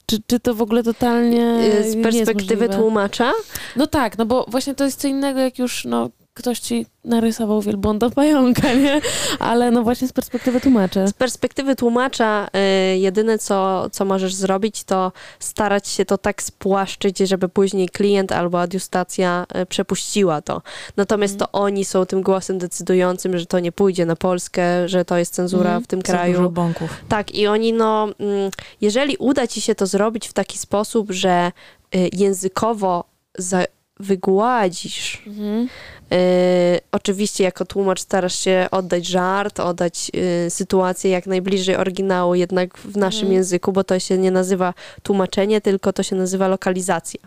czy, 0.06 0.22
czy 0.26 0.40
to 0.40 0.54
w 0.54 0.62
ogóle 0.62 0.82
totalnie 0.82 1.60
Y, 1.84 1.92
Z 1.92 2.02
perspektywy 2.02 2.68
tłumacza, 2.68 3.32
No 3.76 3.86
tak, 3.86 4.18
no 4.18 4.26
bo 4.26 4.46
właśnie 4.48 4.74
to 4.74 4.84
jest 4.84 5.00
co 5.00 5.08
innego, 5.08 5.40
jak 5.40 5.58
już 5.58 5.84
no, 5.84 6.10
ktoś 6.38 6.58
ci 6.60 6.86
narysował 7.04 7.62
wielbłąda 7.62 8.10
pająka, 8.10 8.72
nie? 8.74 9.00
Ale 9.38 9.70
no 9.70 9.82
właśnie 9.82 10.08
z 10.08 10.12
perspektywy 10.12 10.60
tłumacza. 10.60 11.06
z 11.06 11.12
perspektywy 11.12 11.76
tłumacza 11.76 12.48
y, 12.94 12.98
jedyne 12.98 13.38
co, 13.38 13.88
co 13.92 14.04
możesz 14.04 14.34
zrobić 14.34 14.84
to 14.84 15.12
starać 15.38 15.88
się 15.88 16.04
to 16.04 16.18
tak 16.18 16.42
spłaszczyć, 16.42 17.18
żeby 17.18 17.48
później 17.48 17.88
klient 17.88 18.32
albo 18.32 18.60
adiustacja 18.60 19.46
y, 19.62 19.66
przepuściła 19.66 20.42
to. 20.42 20.62
Natomiast 20.96 21.34
Mhm. 21.34 21.50
to 21.52 21.58
oni 21.60 21.84
są 21.84 22.06
tym 22.06 22.22
głosem 22.22 22.58
decydującym, 22.58 23.38
że 23.38 23.46
to 23.46 23.58
nie 23.60 23.72
pójdzie 23.72 24.06
na 24.06 24.16
Polskę, 24.16 24.88
że 24.88 25.04
to 25.04 25.16
jest 25.18 25.34
cenzura 25.34 25.62
Mhm. 25.70 25.84
w 25.84 25.86
tym 25.86 26.02
kraju. 26.02 26.36
dużo 26.36 26.50
bąków. 26.50 26.90
Tak, 27.08 27.34
i 27.34 27.46
oni, 27.46 27.72
no, 27.72 28.08
mm, 28.20 28.50
jeżeli 28.80 29.16
uda 29.16 29.46
ci 29.46 29.60
się 29.60 29.74
to 29.74 29.86
zrobić 29.86 30.28
w 30.28 30.32
taki 30.32 30.58
sposób, 30.58 31.10
że 31.10 31.52
y, 31.94 32.08
językowo 32.12 33.04
za, 33.38 33.64
wygładzisz, 34.00 35.22
Mhm. 35.26 35.68
y, 36.12 36.80
oczywiście 36.92 37.44
jako 37.44 37.64
tłumacz 37.64 38.00
starasz 38.00 38.38
się 38.38 38.66
oddać 38.70 39.06
żart, 39.06 39.60
oddać 39.60 40.10
y, 40.46 40.50
sytuację 40.50 41.10
jak 41.10 41.26
najbliżej 41.26 41.76
oryginału, 41.76 42.34
jednak 42.34 42.78
w 42.78 42.96
naszym 42.96 43.20
Mhm. 43.20 43.34
języku, 43.34 43.72
bo 43.72 43.84
to 43.84 43.98
się 43.98 44.18
nie 44.18 44.30
nazywa 44.30 44.74
tłumaczenie, 45.02 45.60
tylko 45.60 45.92
to 45.92 46.02
się 46.02 46.16
nazywa 46.16 46.48
lokalizacja. 46.48 47.20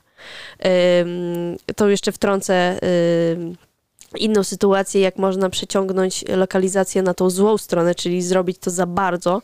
Ym, 1.02 1.58
to 1.76 1.90
jeszcze 1.90 2.12
wtrącę 2.12 2.80
ym, 3.34 3.56
inną 4.18 4.44
sytuację, 4.44 5.02
jak 5.02 5.18
można 5.18 5.50
przeciągnąć 5.50 6.26
lokalizację 6.28 7.02
na 7.02 7.14
tą 7.14 7.30
złą 7.30 7.58
stronę, 7.58 7.96
czyli 7.96 8.22
zrobić 8.22 8.58
to 8.58 8.72
za 8.72 8.86
bardzo. 8.86 9.42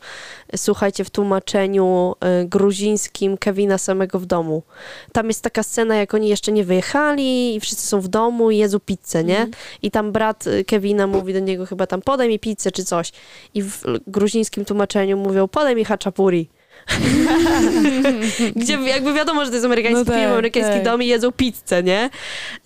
Słuchajcie, 0.56 1.04
w 1.04 1.10
tłumaczeniu 1.10 2.16
y, 2.42 2.46
gruzińskim 2.46 3.38
Kevina 3.38 3.78
samego 3.78 4.20
w 4.20 4.26
domu. 4.26 4.64
Tam 5.12 5.28
jest 5.28 5.42
taka 5.42 5.64
scena, 5.64 5.96
jak 5.96 6.14
oni 6.14 6.30
jeszcze 6.30 6.52
nie 6.52 6.64
wyjechali 6.64 7.56
i 7.56 7.60
wszyscy 7.60 7.88
są 7.88 8.02
w 8.02 8.08
domu 8.08 8.52
i 8.52 8.58
jedzą 8.58 8.80
pizzę, 8.80 9.24
nie? 9.24 9.38
Mhm. 9.38 9.54
I 9.82 9.92
tam 9.92 10.12
brat 10.12 10.48
y, 10.48 10.66
Kevina 10.66 11.08
mówi 11.08 11.34
do 11.34 11.40
niego 11.40 11.66
chyba 11.66 11.88
tam 11.88 12.02
podaj 12.02 12.28
mi 12.28 12.40
pizzę 12.40 12.72
czy 12.72 12.84
coś. 12.84 13.12
I 13.54 13.64
w 13.64 13.84
gruzińskim 14.08 14.66
tłumaczeniu 14.66 15.18
mówią 15.18 15.48
podaj 15.48 15.76
mi 15.76 15.86
haczapuri. 15.86 16.50
Gdzie 18.56 18.74
jakby 18.74 19.14
wiadomo, 19.14 19.46
że 19.46 19.50
to 19.52 19.56
jest 19.56 19.66
amerykański 19.66 20.00
No 20.00 20.06
tak, 20.06 20.16
film, 20.16 20.32
amerykański 20.32 20.74
tak. 20.74 20.84
dom 20.84 21.04
i 21.04 21.08
jedzą 21.08 21.32
pizzę, 21.32 21.84
nie? 21.84 22.10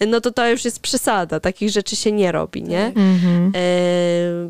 No 0.07 0.21
to 0.21 0.31
to 0.31 0.49
już 0.49 0.65
jest 0.65 0.79
przesada. 0.79 1.39
Takich 1.39 1.69
rzeczy 1.69 1.95
się 1.95 2.11
nie 2.11 2.31
robi, 2.31 2.63
nie? 2.63 2.85
Mhm. 2.85 3.51
E, 3.55 3.61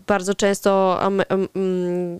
bardzo 0.08 0.36
często 0.36 1.02
am, 1.02 1.22
am, 1.30 1.48
mm, 1.56 2.20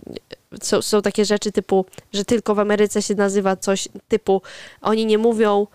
są, 0.62 0.82
są 0.82 1.02
takie 1.02 1.26
rzeczy 1.26 1.52
typu, 1.52 1.86
że 2.14 2.26
tylko 2.26 2.56
w 2.56 2.60
Ameryce 2.60 3.02
się 3.02 3.16
nazywa 3.16 3.56
coś 3.56 3.88
typu, 4.08 4.42
oni 4.82 5.06
nie 5.06 5.18
mówią 5.18 5.68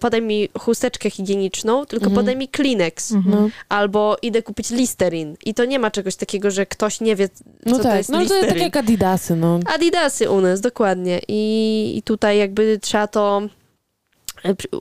podaj 0.00 0.22
mi 0.22 0.48
chusteczkę 0.58 1.10
higieniczną, 1.10 1.86
tylko 1.86 2.06
Mhm. 2.06 2.14
podaj 2.16 2.36
mi 2.36 2.48
Kleenex. 2.48 3.12
Mhm. 3.12 3.34
No, 3.36 3.48
Albo 3.68 4.16
idę 4.22 4.42
kupić 4.42 4.70
Listerin. 4.70 5.36
I 5.44 5.54
to 5.54 5.64
nie 5.64 5.78
ma 5.78 5.90
czegoś 5.90 6.16
takiego, 6.16 6.50
że 6.50 6.66
ktoś 6.66 7.00
nie 7.00 7.16
wie, 7.16 7.28
co 7.28 7.34
no 7.66 7.76
to 7.76 7.82
tak, 7.82 7.96
jest 7.96 8.10
no 8.10 8.16
to 8.18 8.22
Listerin. 8.22 8.48
tak 8.48 8.58
jak 8.58 8.76
Adidasy, 8.76 9.36
no. 9.36 9.60
Adidasy 9.74 10.30
u 10.30 10.40
nas, 10.40 10.60
dokładnie. 10.60 11.20
I, 11.28 11.92
I 11.96 12.02
tutaj 12.02 12.38
jakby 12.38 12.78
trzeba 12.82 13.06
to. 13.06 13.42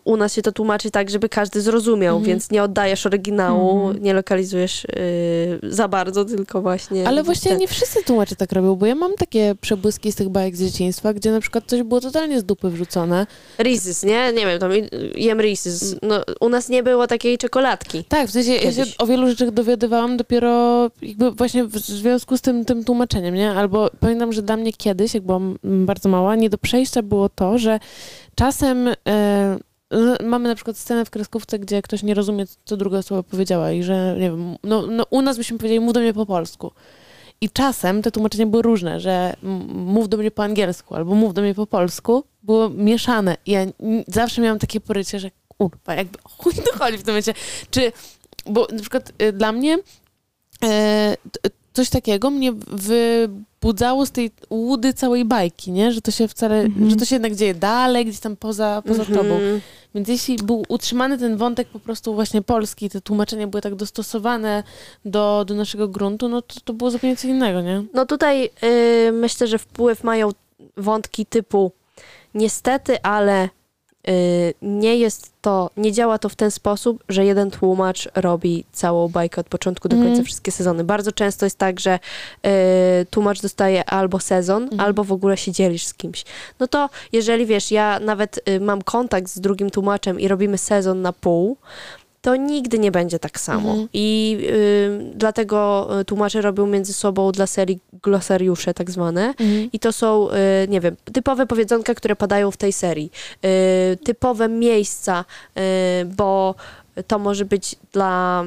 U 0.03 0.18
nas 0.18 0.34
się 0.34 0.41
to 0.41 0.51
tłumaczy 0.51 0.91
tak, 0.91 1.09
żeby 1.09 1.30
każdy 1.30 1.61
zrozumiał, 1.61 2.16
Mhm. 2.18 2.30
więc 2.34 2.51
nie 2.51 2.63
oddajesz 2.63 3.05
oryginału, 3.05 3.80
Mhm. 3.88 4.03
nie 4.03 4.13
lokalizujesz 4.13 4.86
y, 4.86 4.89
za 5.63 5.88
bardzo, 5.88 6.26
tylko 6.26 6.61
właśnie. 6.61 7.07
Ale 7.07 7.24
właśnie 7.24 7.51
ten- 7.51 7.59
nie 7.59 7.68
wszyscy 7.68 8.03
tłumacze 8.03 8.36
tak 8.36 8.51
robią, 8.51 8.76
bo 8.76 8.86
ja 8.86 8.95
mam 8.95 9.13
takie 9.13 9.55
przebłyski 9.61 10.11
z 10.11 10.16
tych 10.16 10.30
bajek 10.30 10.55
z 10.55 10.59
dzieciństwa, 10.59 11.13
gdzie 11.13 11.32
na 11.32 11.39
przykład 11.39 11.63
coś 11.68 11.84
było 11.84 12.01
totalnie 12.01 12.39
z 12.39 12.43
dupy 12.43 12.70
wrzucone. 12.70 13.28
Reese's, 13.59 14.05
nie? 14.05 14.34
Nie 14.34 14.45
wiem, 14.45 14.59
tam 14.59 14.72
jem 15.16 15.38
Reese's. 15.38 15.95
No, 16.01 16.22
u 16.39 16.49
nas 16.49 16.70
nie 16.70 16.84
było 16.84 17.07
takiej 17.07 17.38
czekoladki. 17.38 18.03
Tak, 18.03 18.28
w 18.28 18.32
sensie 18.32 18.51
ja 18.53 18.59
się 18.72 18.76
Kiedyś. 18.76 18.95
o 18.99 19.05
wielu 19.07 19.28
rzeczach 19.30 19.51
dowiadywałam 19.51 20.18
dopiero 20.18 20.89
jakby 21.01 21.32
właśnie 21.32 21.63
w 21.66 21.78
związku 21.80 22.38
z 22.38 22.41
tym, 22.41 22.66
tym 22.66 22.84
tłumaczeniem, 22.84 23.36
nie? 23.36 23.51
Albo 23.51 23.89
pamiętam, 23.99 24.34
że 24.34 24.41
dla 24.41 24.57
mnie 24.57 24.74
kiedyś, 24.74 25.13
jak 25.13 25.24
byłam 25.24 25.57
bardzo 25.63 26.09
mała, 26.09 26.36
nie 26.36 26.49
do 26.49 26.57
przejścia 26.57 27.01
było 27.01 27.30
to, 27.30 27.57
że 27.57 27.80
czasem 28.36 28.88
e, 29.08 29.58
no, 29.92 30.16
mamy 30.24 30.50
na 30.50 30.56
przykład 30.56 30.78
scenę 30.78 31.06
w 31.06 31.10
kreskówce, 31.10 31.60
gdzie 31.60 31.82
ktoś 31.82 32.04
nie 32.04 32.14
rozumie, 32.14 32.46
co 32.66 32.78
druga 32.78 32.98
osoba 32.98 33.24
powiedziała 33.24 33.72
i 33.72 33.84
że, 33.84 34.16
nie 34.20 34.30
wiem, 34.30 34.56
no, 34.64 34.88
no 34.88 35.06
u 35.10 35.22
nas 35.22 35.38
byśmy 35.38 35.58
powiedzieli, 35.58 35.80
mów 35.80 35.94
do 35.94 36.00
mnie 36.00 36.14
po 36.14 36.26
polsku. 36.26 36.72
I 37.42 37.50
czasem 37.50 38.02
te 38.02 38.12
tłumaczenia 38.12 38.46
były 38.46 38.64
różne, 38.64 39.00
że 39.00 39.36
mów 39.68 40.10
do 40.10 40.18
mnie 40.18 40.32
po 40.32 40.44
angielsku 40.44 40.96
albo 40.96 41.16
mów 41.16 41.34
do 41.34 41.42
mnie 41.42 41.56
po 41.56 41.68
polsku, 41.68 42.24
było 42.44 42.70
mieszane. 42.70 43.38
I 43.46 43.52
ja 43.52 43.66
zawsze 44.08 44.42
miałam 44.42 44.60
takie 44.60 44.82
porycie, 44.82 45.20
że 45.20 45.32
kurwa, 45.48 45.96
jakby 45.96 46.18
chuj 46.38 46.54
to 46.54 46.78
chodzi 46.80 46.98
w 46.98 47.04
tym 47.04 47.12
momencie. 47.12 47.34
Czy, 47.72 47.92
bo 48.46 48.68
na 48.72 48.80
przykład 48.80 49.12
y, 49.22 49.34
dla 49.34 49.52
mnie 49.52 49.80
e, 50.64 51.18
coś 51.76 51.90
takiego 51.90 52.30
mnie 52.32 52.52
wybudzało 52.68 54.06
z 54.06 54.12
tej 54.12 54.32
łudy 54.50 54.94
całej 54.94 55.26
bajki, 55.26 55.72
nie? 55.72 55.92
Że 55.92 56.02
to 56.02 56.12
się 56.12 56.28
wcale, 56.28 56.60
Mhm. 56.62 56.90
że 56.90 56.96
to 56.96 57.06
się 57.06 57.16
jednak 57.16 57.36
dzieje 57.36 57.54
dalej, 57.56 58.06
gdzieś 58.06 58.20
tam 58.20 58.36
poza, 58.36 58.82
poza 58.88 59.02
Mhm. 59.04 59.18
tobą. 59.20 59.40
Więc 59.96 60.08
jeśli 60.08 60.36
był 60.38 60.64
utrzymany 60.70 61.18
ten 61.18 61.38
wątek 61.38 61.68
po 61.68 61.80
prostu 61.80 62.14
właśnie 62.16 62.42
polski, 62.42 62.90
te 62.90 63.02
tłumaczenia 63.02 63.48
były 63.48 63.62
tak 63.62 63.76
dostosowane 63.76 64.64
do, 65.06 65.46
do 65.48 65.54
naszego 65.56 65.88
gruntu, 65.88 66.30
no 66.30 66.42
to, 66.42 66.56
to 66.66 66.74
było 66.74 66.92
zupełnie 66.92 67.16
co 67.18 67.28
innego, 67.28 67.62
nie? 67.62 67.84
No 67.94 68.06
tutaj 68.06 68.50
y, 69.08 69.12
myślę, 69.12 69.48
że 69.48 69.58
wpływ 69.60 70.04
mają 70.04 70.30
wątki 70.78 71.26
typu 71.26 71.72
niestety, 72.34 73.02
ale 73.04 73.50
nie 74.62 74.96
jest 74.98 75.32
to, 75.42 75.70
nie 75.78 75.92
działa 75.92 76.18
to 76.20 76.30
w 76.30 76.36
ten 76.36 76.52
sposób, 76.52 77.04
że 77.10 77.26
jeden 77.26 77.52
tłumacz 77.52 78.10
robi 78.16 78.66
całą 78.72 79.08
bajkę 79.10 79.42
od 79.42 79.48
początku 79.50 79.90
do 79.90 79.96
końca, 79.96 80.10
Mhm. 80.10 80.26
wszystkie 80.26 80.52
sezony. 80.52 80.84
Bardzo 80.84 81.12
często 81.12 81.46
jest 81.46 81.58
tak, 81.58 81.80
że 81.80 82.00
y, 82.46 82.50
tłumacz 83.10 83.42
dostaje 83.42 83.86
albo 83.90 84.20
sezon, 84.20 84.64
Mhm. 84.64 84.82
albo 84.82 85.04
w 85.04 85.12
ogóle 85.12 85.38
się 85.38 85.52
dzielisz 85.52 85.86
z 85.86 85.94
kimś. 85.94 86.26
No 86.60 86.68
to 86.68 86.90
jeżeli 87.12 87.46
wiesz, 87.46 87.72
ja 87.72 88.00
nawet 88.00 88.50
y, 88.50 88.60
mam 88.60 88.82
kontakt 88.82 89.30
z 89.30 89.40
drugim 89.40 89.70
tłumaczem 89.70 90.20
i 90.20 90.28
robimy 90.28 90.58
sezon 90.58 91.02
na 91.02 91.14
pół, 91.14 91.58
to 92.26 92.36
nigdy 92.36 92.80
nie 92.80 92.92
będzie 92.92 93.20
tak 93.20 93.39
samo. 93.39 93.70
Mhm. 93.70 93.88
I 93.93 94.38
y, 94.42 95.12
dlatego 95.16 95.89
y, 96.00 96.06
tłumacze 96.06 96.42
robią 96.42 96.66
między 96.68 96.93
sobą 96.93 97.32
dla 97.32 97.47
serii 97.47 97.80
glosariusze 98.04 98.74
tak 98.74 98.92
zwane. 98.92 99.34
I 99.74 99.80
to 99.80 99.93
są, 99.93 100.30
y, 100.30 100.34
nie 100.68 100.82
wiem, 100.82 100.96
typowe 101.14 101.46
powiedzonka, 101.46 101.93
które 101.93 102.16
padają 102.16 102.52
w 102.52 102.58
tej 102.58 102.74
serii. 102.74 103.12
Y, 103.46 103.97
typowe 103.97 104.50
miejsca, 104.50 105.26
y, 105.58 106.06
bo 106.06 106.56
to 107.08 107.20
może 107.20 107.46
być 107.46 107.76
dla 107.92 108.43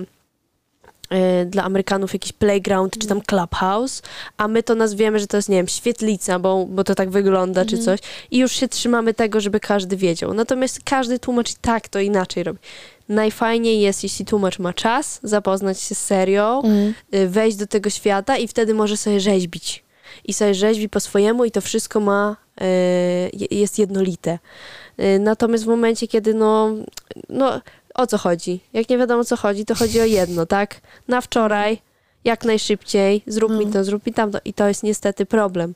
dla 1.47 1.65
Amerykanów 1.65 2.13
jakiś 2.13 2.33
playground 2.33 2.99
czy 2.99 3.07
tam 3.07 3.21
clubhouse, 3.21 4.03
a 4.37 4.49
my 4.49 4.63
to 4.63 4.75
nazwiemy, 4.75 5.19
że 5.19 5.27
to 5.27 5.37
jest, 5.37 5.49
nie 5.49 5.57
wiem, 5.57 5.69
świetlica, 5.69 6.39
bo, 6.39 6.67
bo 6.67 6.85
to 6.85 6.95
tak 6.95 7.11
wygląda 7.11 7.65
czy 7.65 7.79
coś 7.79 8.01
i 8.31 8.39
już 8.39 8.53
się 8.53 8.69
trzymamy 8.69 9.15
tego, 9.15 9.41
żeby 9.41 9.61
każdy 9.61 9.97
wiedział. 9.97 10.35
Natomiast 10.35 10.81
każdy 10.85 11.19
tłumacz 11.19 11.51
i 11.51 11.55
tak 11.61 11.89
to 11.89 12.01
inaczej 12.01 12.43
robi. 12.45 12.59
Najfajniej 13.09 13.81
jest, 13.81 14.03
jeśli 14.03 14.25
tłumacz 14.25 14.59
ma 14.59 14.73
czas, 14.73 15.21
zapoznać 15.23 15.81
się 15.81 15.95
z 15.95 15.99
serią, 16.05 16.63
Mhm. 16.63 16.95
y, 17.15 17.29
wejść 17.29 17.57
do 17.57 17.67
tego 17.67 17.91
świata 17.91 18.37
i 18.37 18.49
wtedy 18.49 18.75
może 18.75 18.97
sobie 18.97 19.21
rzeźbić. 19.21 19.85
I 20.25 20.33
sobie 20.35 20.55
rzeźbi 20.55 20.89
po 20.89 21.01
swojemu 21.01 21.45
i 21.45 21.51
to 21.51 21.61
wszystko 21.61 22.01
ma, 22.01 22.37
y, 22.61 22.65
je- 23.33 23.61
jest 23.61 23.79
jednolite. 23.79 24.39
Y, 25.01 25.19
Natomiast 25.19 25.65
w 25.65 25.67
momencie, 25.67 26.09
kiedy 26.09 26.35
no, 26.35 26.71
no, 27.29 27.61
o 27.99 28.07
co 28.07 28.19
chodzi? 28.19 28.61
Jak 28.73 28.89
nie 28.89 28.99
wiadomo 28.99 29.20
o 29.20 29.25
co 29.25 29.37
chodzi, 29.37 29.65
to 29.65 29.75
chodzi 29.75 30.01
o 30.01 30.05
jedno, 30.05 30.47
tak? 30.47 30.81
Na 31.09 31.20
wczoraj, 31.20 31.79
jak 32.25 32.45
najszybciej, 32.45 33.23
zrób 33.27 33.53
mi 33.53 33.66
No. 33.66 33.73
to, 33.73 33.85
zrób 33.85 34.07
mi 34.07 34.12
tamto. 34.12 34.39
I 34.45 34.53
to 34.55 34.69
jest 34.69 34.83
niestety 34.83 35.27
problem. 35.27 35.75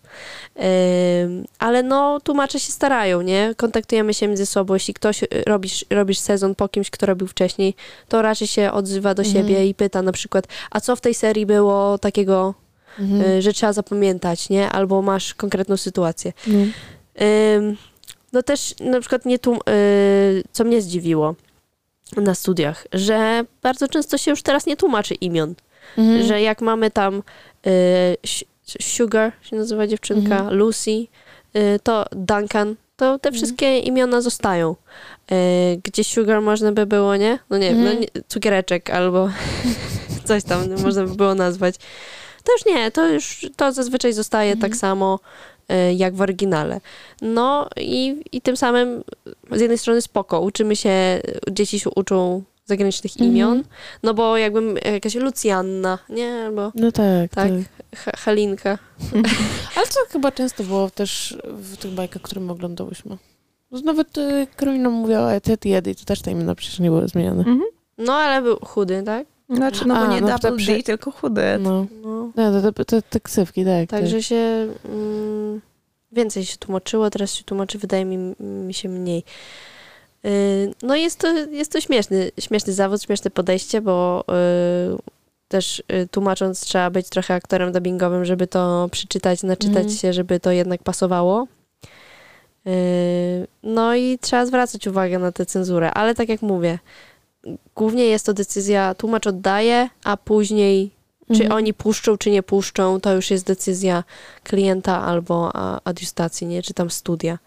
Ym, 1.24 1.44
ale 1.58 1.82
no, 1.82 2.20
tłumacze 2.20 2.60
się 2.60 2.72
starają, 2.72 3.22
nie? 3.22 3.54
Kontaktujemy 3.56 4.14
się 4.14 4.28
między 4.28 4.46
sobą. 4.46 4.74
Jeśli 4.74 4.94
ktoś 4.94 5.22
y, 5.22 5.28
robisz, 5.46 5.84
robisz 5.90 6.18
sezon 6.18 6.54
po 6.54 6.68
kimś, 6.68 6.90
kto 6.90 7.06
robił 7.06 7.26
wcześniej, 7.26 7.74
to 8.08 8.22
raczej 8.22 8.48
się 8.48 8.72
odzywa 8.72 9.14
do 9.14 9.22
Mhm. 9.22 9.36
siebie 9.46 9.66
i 9.66 9.74
pyta 9.74 10.02
na 10.02 10.12
przykład, 10.12 10.46
a 10.70 10.80
co 10.80 10.96
w 10.96 11.00
tej 11.00 11.14
serii 11.14 11.46
było 11.46 11.98
takiego, 11.98 12.54
Mhm. 12.98 13.30
y, 13.30 13.42
że 13.42 13.52
trzeba 13.52 13.72
zapamiętać, 13.72 14.48
nie? 14.48 14.68
Albo 14.70 15.02
masz 15.02 15.34
konkretną 15.34 15.76
sytuację. 15.76 16.32
No. 16.46 16.58
Ym, 17.56 17.76
no 18.32 18.42
też 18.42 18.74
na 18.80 19.00
przykład 19.00 19.24
nie 19.26 19.38
tłum- 19.38 19.70
y, 19.70 20.42
co 20.52 20.64
mnie 20.64 20.82
zdziwiło 20.82 21.34
na 22.16 22.34
studiach, 22.34 22.86
że 22.92 23.44
bardzo 23.62 23.88
często 23.88 24.18
się 24.18 24.30
już 24.30 24.42
teraz 24.42 24.66
nie 24.66 24.76
tłumaczy 24.76 25.14
imion. 25.14 25.54
Mhm. 25.98 26.26
Że 26.26 26.42
jak 26.42 26.60
mamy 26.60 26.90
tam 26.90 27.22
y, 27.66 28.16
Sugar, 28.80 29.32
się 29.42 29.56
nazywa 29.56 29.86
dziewczynka, 29.86 30.36
Mhm. 30.38 30.56
Lucy, 30.56 30.90
y, 30.90 31.06
to 31.82 32.04
Duncan, 32.12 32.76
to 32.96 33.18
te 33.18 33.32
wszystkie 33.32 33.78
imiona 33.78 34.20
zostają. 34.20 34.76
Y, 35.32 35.34
gdzie 35.84 36.04
Sugar 36.04 36.42
można 36.42 36.72
by 36.72 36.86
było, 36.86 37.16
nie? 37.16 37.38
No 37.50 37.58
nie 37.58 37.68
wiem, 37.70 37.78
Mhm. 37.78 37.94
no 37.96 38.00
nie, 38.00 38.08
cukiereczek 38.28 38.90
albo 38.90 39.30
coś 40.28 40.44
tam 40.44 40.80
można 40.82 41.04
by 41.04 41.14
było 41.14 41.34
nazwać. 41.34 41.74
To 42.44 42.52
już 42.52 42.66
nie, 42.66 42.90
to 42.90 43.08
już 43.08 43.46
to 43.56 43.72
zazwyczaj 43.72 44.12
zostaje 44.12 44.56
tak 44.56 44.76
samo 44.76 45.18
y, 45.22 45.51
jak 45.96 46.14
w 46.14 46.20
oryginale. 46.20 46.80
No 47.22 47.68
i, 47.76 48.22
i 48.32 48.40
tym 48.40 48.56
samym 48.56 49.04
z 49.50 49.60
jednej 49.60 49.78
strony 49.78 50.02
spoko, 50.02 50.40
uczymy 50.40 50.76
się, 50.76 51.20
dzieci 51.50 51.80
się 51.80 51.90
uczą 51.90 52.42
zagranicznych 52.64 53.12
Mhm. 53.12 53.30
imion, 53.30 53.62
no 54.02 54.14
bo 54.14 54.36
jakbym 54.36 54.76
jakaś 54.92 55.14
Lucjanna, 55.14 55.98
nie? 56.08 56.32
Albo 56.46 56.72
No 56.74 56.92
tak, 56.92 57.30
tak, 57.34 57.50
tak. 58.04 58.16
Halinka. 58.16 58.78
Ale 59.76 59.86
co 59.86 60.00
chyba 60.10 60.32
często 60.32 60.64
było 60.64 60.90
też 60.90 61.36
w 61.46 61.76
tych 61.76 61.90
bajkach, 61.90 62.22
które 62.22 62.40
my 62.40 62.52
oglądałyśmy. 62.52 63.16
No, 63.70 63.80
Nawet 63.84 64.18
y, 64.18 64.46
Karolina 64.56 64.90
mówiła 64.90 65.40
Ted 65.40 65.64
Jedy 65.64 65.90
i 65.90 65.94
to 65.94 66.04
też 66.04 66.22
te 66.22 66.30
imiona 66.30 66.54
przecież 66.54 66.78
nie 66.80 66.90
były 66.90 67.08
zmieniane. 67.08 67.38
Mhm. 67.38 67.62
No 67.98 68.12
ale 68.14 68.42
był 68.42 68.56
chudy, 68.56 69.02
tak? 69.06 69.26
Znaczy, 69.56 69.88
no 69.88 69.94
bo 70.06 70.12
nie 70.14 70.20
no 70.20 70.26
double 70.38 70.56
przy- 70.56 70.72
D, 70.76 70.82
tylko 70.82 71.10
chudy. 71.10 71.42
No, 71.60 71.86
No. 72.02 72.30
no 72.36 72.62
to, 72.62 72.72
to, 72.72 72.84
to 72.84 73.02
te 73.02 73.20
ksywki, 73.20 73.64
tak. 73.64 73.88
Także 73.88 74.16
tak. 74.16 74.24
się 74.24 74.68
mm, 74.84 75.60
więcej 76.12 76.44
się 76.44 76.56
tłumaczyło, 76.56 77.10
teraz 77.10 77.34
się 77.34 77.44
tłumaczy, 77.44 77.78
wydaje 77.78 78.04
mi, 78.04 78.34
mi 78.40 78.74
się 78.74 78.88
mniej. 78.88 79.24
Yy, 80.24 80.30
No 80.82 80.96
jest 80.96 81.18
to, 81.18 81.28
jest 81.36 81.72
to 81.72 81.80
śmieszny, 81.80 82.30
śmieszny 82.40 82.72
zawód, 82.72 83.02
śmieszne 83.02 83.30
podejście, 83.30 83.80
bo 83.80 84.24
yy, 84.90 84.98
też 85.48 85.82
yy, 85.88 86.08
tłumacząc 86.08 86.60
trzeba 86.60 86.90
być 86.90 87.08
trochę 87.08 87.34
aktorem 87.34 87.72
dubbingowym, 87.72 88.24
żeby 88.24 88.46
to 88.46 88.88
przeczytać, 88.92 89.42
naczytać 89.42 89.76
Mhm. 89.76 89.96
się, 89.98 90.12
żeby 90.12 90.40
to 90.40 90.50
jednak 90.50 90.82
pasowało. 90.82 91.46
Yy, 92.64 92.72
No 93.62 93.94
i 93.94 94.18
trzeba 94.18 94.46
zwracać 94.46 94.86
uwagę 94.86 95.18
na 95.18 95.32
tę 95.32 95.46
cenzurę, 95.46 95.90
ale 95.90 96.14
tak 96.14 96.28
jak 96.28 96.42
mówię, 96.42 96.78
głównie 97.74 98.04
jest 98.04 98.26
to 98.26 98.34
decyzja, 98.34 98.94
tłumacz 98.94 99.26
oddaje, 99.26 99.88
a 100.04 100.16
później 100.16 100.90
czy 101.28 101.32
Mhm. 101.42 101.52
oni 101.52 101.74
puszczą, 101.74 102.18
czy 102.18 102.30
nie 102.30 102.42
puszczą, 102.42 103.00
to 103.00 103.14
już 103.14 103.30
jest 103.30 103.46
decyzja 103.46 104.04
klienta 104.44 105.02
albo 105.02 105.50
a, 105.54 105.80
adjustacji, 105.84 106.46
nie? 106.46 106.62
Czy 106.62 106.74
tam 106.74 106.90
studia. 106.90 107.38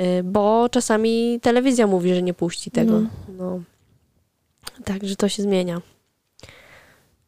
Y, 0.00 0.22
Bo 0.24 0.68
czasami 0.70 1.38
telewizja 1.42 1.86
mówi, 1.86 2.14
że 2.14 2.22
nie 2.22 2.34
puści 2.34 2.70
tego. 2.70 3.00
No. 3.00 3.08
No. 3.38 3.60
Także 4.84 5.16
to 5.16 5.28
się 5.28 5.42
zmienia. 5.42 5.80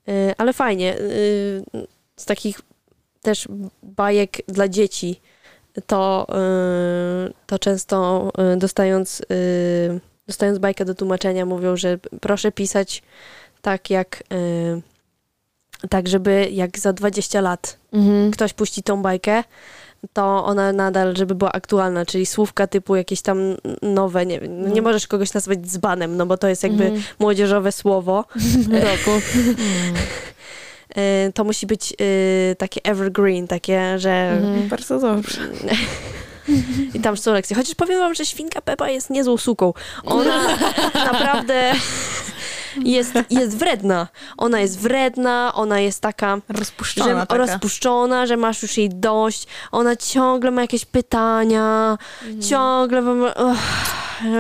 Y, 0.09 0.35
Ale 0.39 0.53
fajnie. 0.53 0.99
y, 0.99 1.63
Z 2.17 2.25
takich 2.25 2.61
też 3.23 3.49
bajek 3.83 4.37
dla 4.49 4.69
dzieci, 4.69 5.21
to, 5.87 6.27
to 7.47 7.59
często 7.59 8.31
dostając, 8.57 9.23
dostając 10.27 10.59
bajkę 10.59 10.85
do 10.85 10.95
tłumaczenia 10.95 11.47
mówią, 11.47 11.77
że 11.77 11.99
proszę 12.21 12.53
pisać 12.53 13.03
tak 13.63 13.91
jak 13.91 14.23
y, 14.33 15.89
tak, 15.89 16.09
żeby 16.09 16.49
jak 16.53 16.79
za 16.79 16.93
20 16.93 17.41
lat 17.41 17.77
Mhm. 17.93 18.31
ktoś 18.31 18.53
puści 18.53 18.83
tą 18.83 19.03
bajkę, 19.03 19.45
to 20.13 20.45
ona 20.45 20.73
nadal, 20.73 21.17
żeby 21.17 21.35
była 21.35 21.53
aktualna, 21.53 22.07
czyli 22.07 22.27
słówka 22.27 22.67
typu 22.67 22.97
jakieś 22.97 23.23
tam 23.23 23.39
nowe, 23.83 24.27
nie, 24.27 24.41
no 24.49 24.69
nie 24.69 24.81
No. 24.81 24.83
możesz 24.83 25.07
kogoś 25.07 25.35
nazwać 25.35 25.59
dzbanem, 25.59 26.17
no 26.17 26.27
bo 26.27 26.37
to 26.37 26.49
jest 26.49 26.63
jakby 26.63 26.85
Mhm. 26.85 27.03
młodzieżowe 27.19 27.73
słowo. 27.73 28.25
roku. 28.91 29.11
Y, 31.29 31.33
To 31.33 31.45
musi 31.45 31.67
być 31.67 31.95
y, 32.01 32.57
takie 32.59 32.81
evergreen, 32.85 33.49
takie, 33.49 33.99
że... 33.99 34.11
Mhm. 34.43 34.69
Bardzo 34.69 34.99
dobrze. 35.01 35.41
I 36.95 37.01
tam 37.01 37.17
są 37.17 37.33
lekcje. 37.33 37.57
Chociaż 37.57 37.75
powiem 37.75 37.99
wam, 37.99 38.15
że 38.15 38.27
świnka 38.27 38.63
Pepa 38.63 38.89
jest 38.89 39.11
niezłą 39.11 39.37
suką. 39.37 39.73
Ona 40.05 40.57
naprawdę 41.13 41.73
jest, 42.85 43.13
jest 43.31 43.57
wredna. 43.57 44.09
Ona 44.37 44.61
jest 44.61 44.81
wredna, 44.81 45.53
ona 45.55 45.81
jest 45.81 46.01
taka... 46.01 46.39
Rozpuszczona 46.49 47.21
że 47.21 47.27
taka. 47.27 47.37
rozpuszczona, 47.37 48.27
że 48.27 48.37
masz 48.37 48.63
już 48.63 48.77
jej 48.77 48.89
dość. 48.89 49.47
Ona 49.73 49.97
ciągle 49.97 50.51
ma 50.51 50.61
jakieś 50.61 50.85
pytania, 50.85 51.99
ciągle 52.49 53.03
wam, 53.03 53.23
uch, 53.23 53.59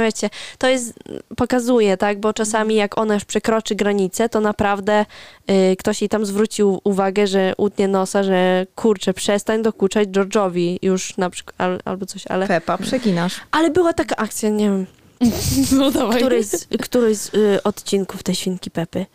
wiecie, 0.02 0.30
to 0.58 0.68
jest, 0.68 0.94
pokazuje, 1.36 1.96
tak, 1.96 2.20
bo 2.20 2.32
czasami 2.32 2.74
jak 2.74 2.98
ona 2.98 3.14
już 3.14 3.24
przekroczy 3.24 3.74
granicę, 3.74 4.28
to 4.28 4.40
naprawdę 4.40 5.06
y, 5.50 5.76
ktoś 5.78 6.00
jej 6.02 6.08
tam 6.08 6.26
zwrócił 6.26 6.80
uwagę, 6.84 7.26
że 7.26 7.52
utnie 7.56 7.88
nosa, 7.88 8.22
że 8.22 8.66
kurczę, 8.74 9.14
przestań 9.14 9.62
dokuczać 9.62 10.08
George'owi 10.08 10.78
już 10.82 11.16
na 11.16 11.30
przykład, 11.30 11.54
al, 11.60 11.80
albo 11.84 12.06
coś, 12.06 12.26
ale, 12.26 12.46
Pepa, 12.48 12.78
przeginasz. 12.78 13.40
ale 13.50 13.70
była 13.70 13.92
taka 13.92 14.16
akcja, 14.16 14.48
nie 14.48 14.64
wiem, 14.64 14.86
No 15.78 15.90
dawaj. 15.90 16.18
któryś 16.20 16.46
z, 16.46 16.66
któryś 16.82 17.16
z 17.18 17.34
y, 17.34 17.62
odcinków 17.62 18.22
tej 18.22 18.34
świnki 18.34 18.70
Pepy, 18.70 19.06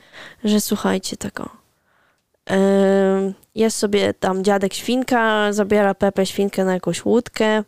że 0.43 0.61
słuchajcie 0.61 1.17
tego. 1.17 1.58
Jest 3.55 3.77
sobie 3.77 4.13
tam 4.13 4.43
dziadek 4.43 4.73
świnka, 4.73 5.53
zabiera 5.53 5.93
Pepę 5.93 6.25
świnkę 6.25 6.65
na 6.65 6.73
jakąś 6.73 7.05
łódkę 7.05 7.63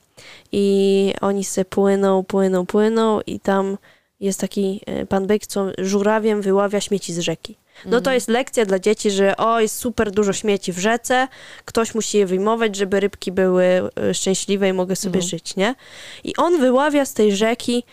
i 0.52 1.14
oni 1.22 1.44
se 1.44 1.66
płyną, 1.66 2.24
płyną, 2.24 2.66
płyną 2.66 3.22
i 3.22 3.40
tam 3.40 3.78
jest 4.20 4.40
taki 4.40 4.82
y, 5.02 5.06
pan 5.06 5.28
byk, 5.28 5.48
co 5.48 5.66
żurawiem 5.78 6.41
wyławia 6.41 6.82
śmieci 6.82 7.14
z 7.14 7.20
rzeki. 7.20 7.58
No 7.86 8.02
to 8.02 8.12
jest 8.12 8.28
lekcja 8.28 8.66
dla 8.66 8.80
dzieci, 8.80 9.12
że 9.12 9.38
o, 9.38 9.60
jest 9.60 9.76
super 9.76 10.12
dużo 10.12 10.34
śmieci 10.34 10.74
w 10.74 10.80
rzece, 10.80 11.28
ktoś 11.66 11.95
musi 11.95 12.18
je 12.18 12.26
wyjmować, 12.26 12.76
żeby 12.76 12.99
rybki 12.99 13.32
były 13.32 13.64
y, 14.10 14.14
szczęśliwe 14.14 14.70
i 14.70 14.74
mogły 14.74 14.95
sobie 14.95 15.20
No. 15.20 15.28
żyć, 15.28 15.56
nie? 15.56 15.76
I 16.24 16.36
on 16.36 16.60
wyławia 16.60 17.06
z 17.06 17.14
tej 17.14 17.36
rzeki 17.36 17.84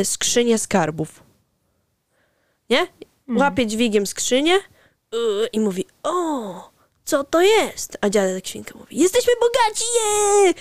y, 0.00 0.04
skrzynię 0.04 0.58
skarbów. 0.58 1.22
Nie? 2.70 2.86
Łapie 3.28 3.66
dźwigiem 3.66 4.06
skrzynię 4.06 4.54
y, 5.14 5.46
i 5.52 5.60
mówi, 5.60 5.86
o, 6.02 6.70
co 7.04 7.24
to 7.24 7.42
jest? 7.42 7.98
A 8.00 8.08
dziadek 8.08 8.46
świnka 8.46 8.78
mówi, 8.78 8.98
jesteśmy 8.98 9.32
bogaci, 9.40 9.84
je! 9.94 10.54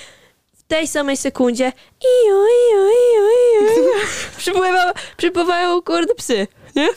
W 0.53 0.63
tej 0.63 0.87
samej 0.87 1.17
sekundzie 1.17 1.71
iu, 2.01 2.35
iu, 2.35 2.87
iu, 2.87 3.27
iu, 3.61 3.83
iu. 3.83 3.89
Przypływa, 4.37 4.93
przypływają 5.17 5.81
kurde 5.81 6.15
psy, 6.15 6.47
nie? 6.75 6.89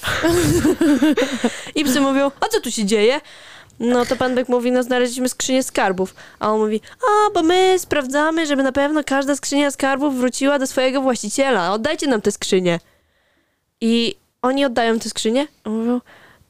I 1.75 1.85
psy 1.85 2.01
mówią, 2.01 2.31
a 2.41 2.49
co 2.49 2.61
tu 2.61 2.71
się 2.71 2.85
dzieje? 2.85 3.21
No 3.81 4.07
to 4.07 4.17
pan 4.17 4.35
Byk 4.35 4.49
mówi, 4.49 4.73
no 4.73 4.83
znaleźliśmy 4.83 5.29
skrzynię 5.29 5.63
skarbów. 5.63 6.15
A 6.39 6.53
on 6.53 6.61
mówi, 6.61 6.81
a 7.03 7.31
bo 7.31 7.43
my 7.43 7.79
sprawdzamy, 7.79 8.47
żeby 8.47 8.63
na 8.63 8.73
pewno 8.73 9.05
każda 9.05 9.37
skrzynia 9.37 9.71
skarbów 9.71 10.17
wróciła 10.17 10.59
do 10.59 10.67
swojego 10.67 11.01
właściciela. 11.01 11.73
Oddajcie 11.73 12.07
nam 12.07 12.21
tę 12.21 12.33
skrzynię. 12.33 12.81
I 13.81 14.15
oni 14.43 14.65
oddają 14.65 14.99
tę 14.99 15.09
skrzynię. 15.09 15.47
A 15.65 15.71
Mówią, 15.71 16.01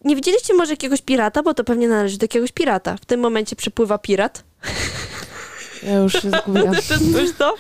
nie 0.05 0.17
widzieliście 0.17 0.55
może 0.55 0.73
jakiegoś 0.73 1.03
pirata, 1.03 1.43
bo 1.43 1.55
to 1.55 1.65
pewnie 1.65 1.89
należy 1.89 2.19
do 2.19 2.25
jakiegoś 2.25 2.53
pirata. 2.53 2.97
W 2.97 3.05
tym 3.05 3.21
momencie 3.21 3.57
przypływa 3.57 3.99
pirat. 3.99 4.45
Ja 5.83 5.95
już 5.95 6.13
się 6.13 6.31
zgubiłam. 6.31 6.75
Czujesz 7.13 7.33
to? 7.39 7.55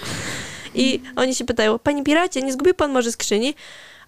I 0.74 1.00
oni 1.16 1.34
się 1.34 1.44
pytają, 1.44 1.78
panie 1.78 2.04
piracie, 2.04 2.42
nie 2.42 2.52
zgubił 2.52 2.74
pan 2.74 2.92
może 2.92 3.12
skrzyni? 3.12 3.54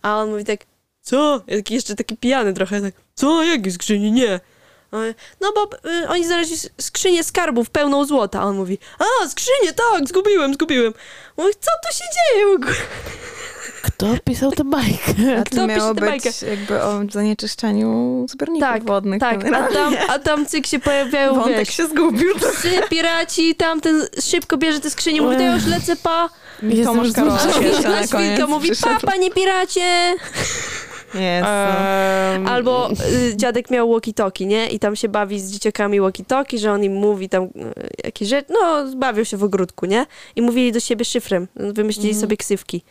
A 0.03 0.17
on 0.17 0.31
mówi 0.31 0.45
tak, 0.45 0.61
co? 1.03 1.43
Ja 1.47 1.57
taki 1.57 1.75
jeszcze 1.75 1.95
taki 1.95 2.17
pijany 2.17 2.53
trochę, 2.55 2.81
tak, 2.81 2.95
co? 3.15 3.45
Jakie 3.45 3.71
skrzyni? 3.71 4.13
Nie. 4.13 4.41
No 5.41 5.53
bo 5.55 5.91
y, 5.91 6.09
oni 6.09 6.27
znaleźli 6.27 6.57
skrzynię 6.81 7.25
skarbów 7.25 7.71
pełną 7.71 8.05
złota. 8.05 8.41
A 8.41 8.45
on 8.45 8.57
mówi, 8.57 8.79
a 8.99 9.29
skrzynię, 9.29 9.73
tak, 9.73 10.09
zgubiłem, 10.09 10.55
zgubiłem. 10.55 10.95
Mówię, 11.37 11.53
co 11.61 11.71
tu 11.89 11.99
się 11.99 12.05
dzieje 12.15 12.47
w 12.47 12.55
ogóle? 12.55 12.77
Kto 13.87 14.07
pisał 14.25 14.53
tę 14.53 14.65
bajkę? 14.65 15.13
A 15.41 15.43
Kto 15.43 15.57
to 15.57 15.67
miało 15.67 15.81
pisze 15.81 15.87
tę 15.89 15.95
być 15.95 16.25
bajkę? 16.25 16.31
jakby 16.51 16.83
o 16.83 17.01
zanieczyszczaniu 17.11 18.27
zbiorników 18.29 18.61
Tak, 18.69 18.85
wodnych. 18.85 19.21
Tak, 19.21 19.45
a 19.55 19.69
tam, 19.73 19.95
a 20.09 20.19
tam 20.19 20.47
cyk 20.47 20.67
się 20.67 20.79
pojawiają, 20.79 21.35
Wątek 21.35 21.57
wiesz, 21.59 21.77
się 21.77 21.87
zgubił. 21.87 22.35
psy, 22.35 22.71
piraci, 22.91 23.55
tamten 23.55 24.03
szybko 24.21 24.57
bierze 24.57 24.81
te 24.81 24.91
skrzynie, 24.91 25.23
mówi, 25.23 25.37
to 25.37 25.43
ja 25.43 25.55
już 25.55 25.67
lecę, 25.67 25.97
pa. 25.97 26.29
Jestem 26.63 26.85
Tomasz 26.97 27.13
na 27.83 27.99
A 27.99 28.07
świnka 28.07 28.47
mówi, 28.47 28.71
pa, 28.83 29.01
panie 29.07 29.31
piracie. 29.31 30.15
Jest. 31.15 31.47
Em, 31.49 32.47
Albo 32.47 32.91
y, 33.31 33.37
dziadek 33.37 33.71
miał 33.71 33.89
walkie-talkie, 33.89 34.47
nie? 34.47 34.69
I 34.69 34.79
tam 34.79 34.97
się 34.97 35.09
bawi 35.09 35.41
z 35.41 35.51
dzieciakami 35.51 36.01
walkie-talkie, 36.01 36.59
że 36.59 36.73
on 36.73 36.85
im 36.85 36.95
mówi 36.95 37.29
tam 37.29 37.43
y, 37.45 37.51
jakieś 38.05 38.29
rzeczy, 38.29 38.53
no 38.53 38.85
bawią 38.97 39.25
się 39.25 39.37
w 39.37 39.45
ogródku, 39.45 39.87
nie? 39.87 40.07
I 40.37 40.43
mówili 40.43 40.73
do 40.73 40.81
siebie 40.81 41.05
szyfrem, 41.05 41.49
wymyślili 41.57 42.09
Mhm. 42.09 42.21
sobie 42.21 42.37
ksywki. 42.37 42.83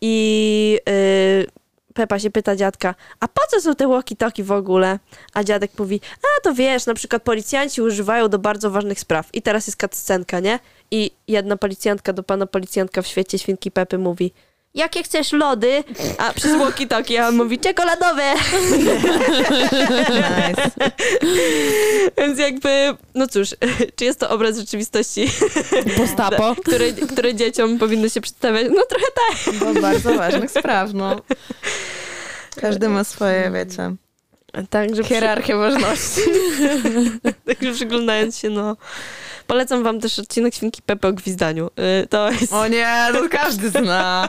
I 0.00 0.78
y, 0.88 1.60
Pepa 1.94 2.18
się 2.18 2.30
pyta 2.30 2.56
dziadka, 2.56 2.94
a 3.20 3.28
po 3.28 3.40
co 3.50 3.60
są 3.60 3.74
te 3.74 3.86
walkie-talkie 3.86 4.42
w 4.42 4.52
ogóle? 4.52 4.98
A 5.34 5.44
dziadek 5.44 5.70
mówi, 5.78 6.00
a 6.22 6.40
to 6.42 6.54
wiesz, 6.54 6.86
na 6.86 6.94
przykład 6.94 7.22
policjanci 7.22 7.82
używają 7.82 8.28
do 8.28 8.38
bardzo 8.38 8.70
ważnych 8.70 9.00
spraw. 9.00 9.28
I 9.32 9.42
teraz 9.42 9.66
jest 9.66 9.80
cutscenka, 9.80 10.40
nie? 10.40 10.58
I 10.90 11.10
jedna 11.28 11.56
policjantka 11.56 12.12
do 12.12 12.22
pana 12.22 12.46
policjantka 12.46 13.02
w 13.02 13.06
świecie 13.06 13.38
świnki 13.38 13.70
Pepy 13.70 13.98
mówi, 13.98 14.32
jakie 14.74 15.02
chcesz 15.02 15.32
lody? 15.32 15.84
A 16.18 16.32
przez 16.32 16.52
walkie-talkie, 16.52 17.18
a 17.18 17.28
on 17.28 17.36
mówi, 17.36 17.58
czekoladowe. 17.58 18.34
Nice. 20.10 20.70
Więc 22.18 22.38
jakby, 22.38 22.96
no 23.14 23.26
cóż, 23.28 23.48
czy 23.96 24.04
jest 24.04 24.20
to 24.20 24.30
obraz 24.30 24.58
rzeczywistości, 24.58 25.30
Postapo. 25.96 26.56
które 27.12 27.34
dzieciom 27.34 27.78
powinno 27.78 28.08
się 28.08 28.20
przedstawiać? 28.20 28.66
No 28.70 28.84
trochę 28.84 29.06
tak. 29.14 29.54
Do 29.74 29.80
bardzo 29.80 30.14
ważnych 30.14 30.50
spraw, 30.50 30.92
no. 30.94 31.16
Każdy 32.56 32.88
ma 32.88 33.04
swoje, 33.04 33.50
wiecie, 33.54 33.96
Także, 34.70 35.02
przy, 35.02 35.14
hierarchię 35.14 35.56
ważności. 35.56 36.20
także 37.46 37.72
przyglądając 37.72 38.38
się, 38.38 38.50
no... 38.50 38.76
Polecam 39.50 39.82
wam 39.82 40.00
też 40.00 40.18
odcinek 40.18 40.54
Świnki 40.54 40.82
Pepe 40.82 41.08
o 41.08 41.12
gwizdaniu. 41.12 41.70
Y, 42.02 42.06
To 42.06 42.30
jest... 42.30 42.52
O 42.52 42.68
nie, 42.68 42.86
to 43.12 43.28
każdy 43.30 43.70
zna. 43.70 44.28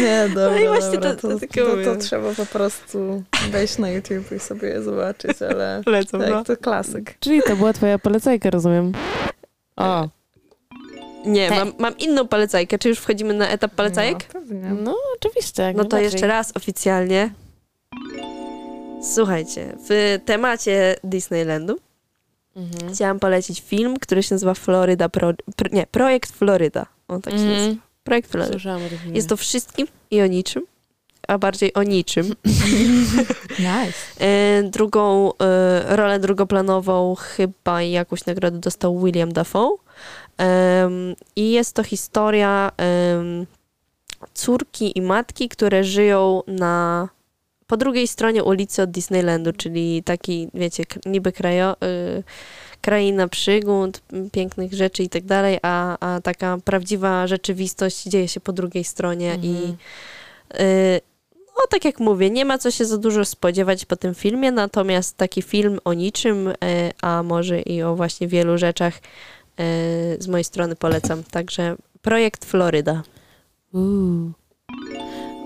Nie, 0.00 0.28
dobra, 0.28 0.50
No 0.50 0.58
i 0.58 0.68
właśnie 0.68 0.92
dobra, 0.92 1.14
to- 1.14 1.28
to, 1.28 1.38
to 1.38 1.84
to, 1.94 1.96
trzeba 2.00 2.32
po 2.34 2.46
prostu 2.46 3.22
wejść 3.50 3.78
na 3.78 3.90
YouTube 3.90 4.32
i 4.32 4.38
sobie 4.38 4.68
je 4.68 4.82
zobaczyć, 4.82 5.42
ale 5.42 5.80
Polecam, 5.84 6.20
no. 6.20 6.26
tak, 6.28 6.46
to 6.46 6.56
klasyk. 6.56 7.14
Czyli 7.20 7.42
to 7.42 7.56
była 7.56 7.72
twoja 7.72 7.98
polecajka, 7.98 8.50
rozumiem. 8.50 8.92
O, 9.76 10.08
Nie, 11.26 11.48
Tak. 11.48 11.58
mam, 11.58 11.72
mam 11.78 11.98
inną 11.98 12.28
polecajkę. 12.28 12.78
Czy 12.78 12.88
już 12.88 12.98
wchodzimy 12.98 13.34
na 13.34 13.48
etap 13.48 13.74
polecajek? 13.74 14.18
No, 14.34 14.40
pewnie. 14.40 14.70
no 14.82 14.96
oczywiście. 15.16 15.62
jak 15.62 15.76
No 15.76 15.84
to 15.84 15.98
jeszcze 15.98 16.26
raz 16.26 16.52
oficjalnie. 16.56 17.30
Słuchajcie, 19.14 19.76
w 19.88 20.18
temacie 20.24 20.96
Disneylandu 21.04 21.78
Mhm. 22.56 22.94
chciałam 22.94 23.20
polecić 23.20 23.60
film, 23.60 23.96
który 24.00 24.22
się 24.22 24.34
nazywa 24.34 24.54
Florida 24.54 25.08
Pro... 25.08 25.32
Pro 25.56 25.68
nie, 25.72 25.86
Projekt 25.86 26.32
Florida. 26.32 26.86
On 27.08 27.22
tak 27.22 27.34
się 27.34 27.40
nazywa. 27.40 27.58
Mhm. 27.58 27.80
Projekt 28.04 28.30
Florida. 28.30 28.52
Słyszałam 28.52 28.82
o 28.82 28.88
tym. 28.88 29.14
Jest 29.14 29.28
to 29.28 29.36
wszystkim 29.36 29.86
i 30.10 30.22
o 30.22 30.26
niczym, 30.26 30.62
a 31.28 31.38
bardziej 31.38 31.74
o 31.74 31.82
niczym. 31.82 32.26
Nice. 33.58 34.24
E, 34.24 34.62
drugą 34.62 35.32
e, 35.32 35.96
rolę 35.96 36.18
drugoplanową 36.18 37.14
chyba 37.14 37.82
jakąś 37.82 38.26
nagrodę 38.26 38.58
dostał 38.58 39.04
William 39.04 39.32
Dafoe. 39.32 39.76
I 41.36 41.52
jest 41.52 41.74
to 41.74 41.82
historia 41.82 42.70
córki 44.34 44.98
i 44.98 45.02
matki, 45.02 45.48
które 45.48 45.84
żyją 45.84 46.42
na 46.46 47.08
po 47.66 47.76
drugiej 47.76 48.06
stronie 48.08 48.44
ulicy 48.44 48.82
od 48.82 48.90
Disneylandu, 48.90 49.52
czyli 49.52 50.02
taki, 50.02 50.48
wiecie, 50.54 50.84
niby 51.06 51.32
krajo, 51.32 51.72
y, 51.72 52.22
kraina 52.80 53.28
przygód, 53.28 54.00
pięknych 54.32 54.72
rzeczy 54.74 55.02
i 55.02 55.08
tak 55.08 55.24
dalej, 55.24 55.58
a, 55.62 55.96
a 56.00 56.20
taka 56.20 56.58
prawdziwa 56.64 57.26
rzeczywistość 57.26 58.02
dzieje 58.04 58.28
się 58.28 58.40
po 58.40 58.52
drugiej 58.52 58.84
stronie 58.84 59.38
i 59.42 59.48
Mhm. 59.48 59.76
y, 60.60 61.00
no 61.58 61.62
tak 61.70 61.84
jak 61.84 62.00
mówię, 62.00 62.30
nie 62.30 62.44
ma 62.44 62.58
co 62.58 62.70
się 62.70 62.84
za 62.84 62.98
dużo 62.98 63.24
spodziewać 63.24 63.84
po 63.84 63.96
tym 63.96 64.14
filmie, 64.14 64.52
natomiast 64.52 65.16
taki 65.16 65.42
film 65.42 65.78
o 65.84 65.92
niczym, 65.92 66.48
y, 66.48 66.54
a 67.02 67.22
może 67.22 67.60
i 67.60 67.82
o 67.82 67.96
właśnie 67.96 68.28
wielu 68.28 68.58
rzeczach 68.58 68.94
y, 68.96 69.00
z 70.18 70.28
mojej 70.28 70.44
strony 70.44 70.76
polecam. 70.76 71.22
Także 71.24 71.76
projekt 72.02 72.44
Floryda. 72.44 73.02
Uuu. 73.72 74.32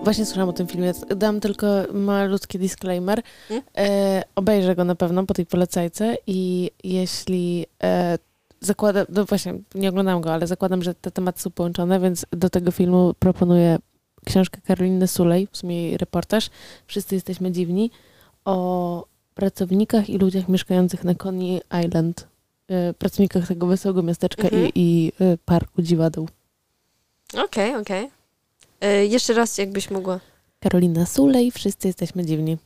Właśnie 0.05 0.27
słyszałam 0.27 0.49
o 0.49 0.53
tym 0.53 0.67
filmie. 0.67 0.93
Dam 1.17 1.41
tylko 1.41 1.67
malutki 1.93 2.59
disclaimer. 2.59 3.23
Hmm? 3.49 3.67
E, 3.79 4.23
obejrzę 4.35 4.75
go 4.77 4.85
na 4.85 4.95
pewno 4.95 5.27
po 5.27 5.35
tej 5.35 5.47
polecajce 5.47 6.17
i 6.27 6.71
jeśli 6.85 7.67
e, 7.83 8.19
zakładam, 8.61 9.07
no 9.09 9.25
właśnie, 9.25 9.55
nie 9.75 9.89
oglądam 9.89 10.21
go, 10.21 10.33
ale 10.33 10.47
zakładam, 10.47 10.83
że 10.83 10.95
te 10.95 11.11
tematy 11.11 11.41
są 11.41 11.51
połączone, 11.51 12.01
więc 12.01 12.27
do 12.33 12.51
tego 12.51 12.71
filmu 12.71 13.15
proponuję 13.19 13.79
książkę 14.25 14.61
Karoliny 14.61 15.09
Sulej, 15.09 15.49
w 15.53 15.57
sumie 15.57 15.83
jej 15.83 15.97
reportaż. 15.97 16.51
Wszyscy 16.87 17.15
jesteśmy 17.15 17.53
dziwni, 17.53 17.91
o 18.45 19.05
pracownikach 19.35 20.11
i 20.11 20.19
ludziach 20.19 20.49
mieszkających 20.49 21.05
na 21.05 21.15
Coney 21.15 21.61
Island. 21.85 22.27
E, 22.69 22.95
pracownikach 22.95 23.49
tego 23.49 23.67
wesołego 23.67 24.03
miasteczka 24.03 24.43
Mhm. 24.43 24.67
i, 24.67 24.73
i 24.75 25.13
e, 25.25 25.39
parku 25.45 25.83
dziwadeł. 25.83 26.29
Okej, 27.45 27.77
okej. 27.77 28.20
Y, 28.85 29.07
Jeszcze 29.07 29.33
raz, 29.35 29.59
jakbyś 29.59 29.91
mogła. 29.91 30.21
Karolina 30.61 31.07
Sulej, 31.07 31.51
wszyscy 31.51 31.89
jesteśmy 31.89 32.25
dziwni. 32.25 32.59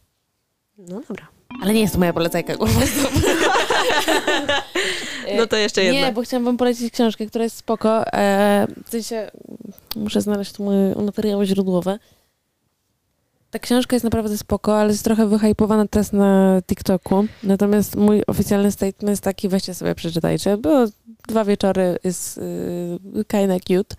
No 0.78 1.00
dobra. 1.08 1.28
Ale 1.62 1.74
nie 1.74 1.80
jest 1.80 1.92
to 1.92 1.98
moja 1.98 2.12
polecajka, 2.12 2.56
kurwa. 2.56 2.80
No 5.36 5.46
to 5.46 5.56
jeszcze 5.56 5.84
jedna. 5.84 6.00
Nie, 6.00 6.12
bo 6.12 6.22
chciałam 6.22 6.44
wam 6.44 6.56
polecić 6.56 6.92
książkę, 6.92 7.26
która 7.26 7.44
jest 7.44 7.56
spoko. 7.56 8.12
E, 8.12 8.66
w 8.86 8.90
sensie, 8.90 9.30
muszę 9.96 10.20
znaleźć 10.20 10.52
tu 10.52 10.64
moje 10.64 10.94
materiały 10.94 11.46
źródłowe. 11.46 11.98
Ta 13.54 13.58
książka 13.58 13.96
jest 13.96 14.04
naprawdę 14.04 14.38
spoko, 14.38 14.78
ale 14.80 14.90
jest 14.90 15.04
trochę 15.04 15.26
wyhypowana 15.26 15.86
teraz 15.88 16.12
na 16.12 16.60
TikToku. 16.66 17.24
Natomiast 17.42 17.96
mój 17.96 18.22
oficjalny 18.26 18.72
statement 18.72 19.10
jest 19.10 19.22
taki, 19.22 19.48
weźcie 19.48 19.74
sobie 19.74 19.94
przeczytajcie. 19.94 20.56
Było 20.56 20.86
dwa 21.28 21.44
wieczory, 21.44 21.98
jest 22.04 22.38
y, 22.38 23.24
kinda 23.28 23.54
cute. 23.60 23.96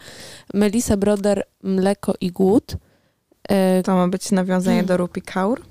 Melissa 0.53 0.97
Broder, 0.97 1.43
Mleko 1.63 2.13
i 2.21 2.31
Głód. 2.31 2.75
E, 3.49 3.83
To 3.83 3.95
ma 3.95 4.07
być 4.07 4.31
nawiązanie 4.31 4.77
Hmm. 4.77 4.87
do 4.87 4.97
Rupi 4.97 5.21
Kaur? 5.21 5.61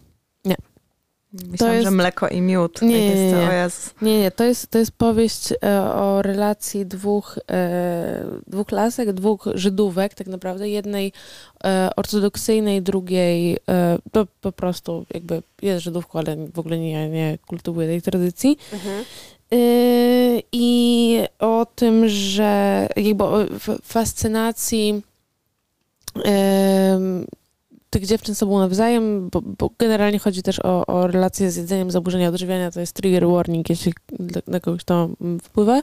Nie. 1.34 1.50
Myślałam, 1.50 1.74
jest- 1.74 1.84
że 1.84 1.90
mleko 1.90 2.28
i 2.28 2.40
miód. 2.40 2.82
Nie, 2.82 2.88
nie, 2.88 3.06
jest 3.06 3.34
to, 3.34 3.40
nie. 3.40 3.52
Jezus. 3.56 3.94
Nie, 4.02 4.20
nie, 4.20 4.30
to 4.30 4.44
jest, 4.44 4.70
to 4.70 4.78
jest 4.78 4.92
powieść 4.92 5.52
e, 5.52 5.80
o 5.82 6.22
relacji 6.22 6.86
dwóch, 6.86 7.38
e, 7.50 8.24
dwóch 8.46 8.72
lasek, 8.72 9.12
dwóch 9.12 9.48
Żydówek 9.54 10.14
tak 10.14 10.26
naprawdę, 10.26 10.68
jednej 10.68 11.12
e, 11.64 11.90
ortodoksyjnej, 11.96 12.82
drugiej 12.82 13.58
po, 14.40 14.52
prostu 14.52 15.06
jakby 15.14 15.42
jest 15.62 15.84
Żydówką, 15.84 16.18
ale 16.18 16.36
w 16.54 16.58
ogóle 16.58 16.78
nie, 16.78 17.08
nie 17.08 17.38
kultywuje 17.46 17.88
tej 17.88 18.02
tradycji. 18.02 18.58
Mhm. 18.72 19.04
I 20.52 21.18
o 21.38 21.66
tym, 21.74 22.08
że 22.08 22.88
jakby 22.96 23.24
o 23.24 23.38
fascynacji 23.82 25.02
tych 27.94 28.06
dziewczyn 28.06 28.34
sobą 28.34 28.58
nawzajem, 28.58 29.28
bo, 29.30 29.40
bo 29.40 29.70
generalnie 29.78 30.18
chodzi 30.18 30.42
też 30.42 30.58
o, 30.58 30.86
o 30.86 31.06
relacje 31.06 31.50
z 31.50 31.56
jedzeniem, 31.56 31.90
zaburzenia 31.90 32.28
odżywiania, 32.28 32.70
to 32.70 32.80
jest 32.80 32.92
trigger 32.92 33.26
warning, 33.26 33.70
jeśli 33.70 33.92
na 34.46 34.60
kogoś 34.60 34.84
to 34.84 35.08
wpływa. 35.42 35.82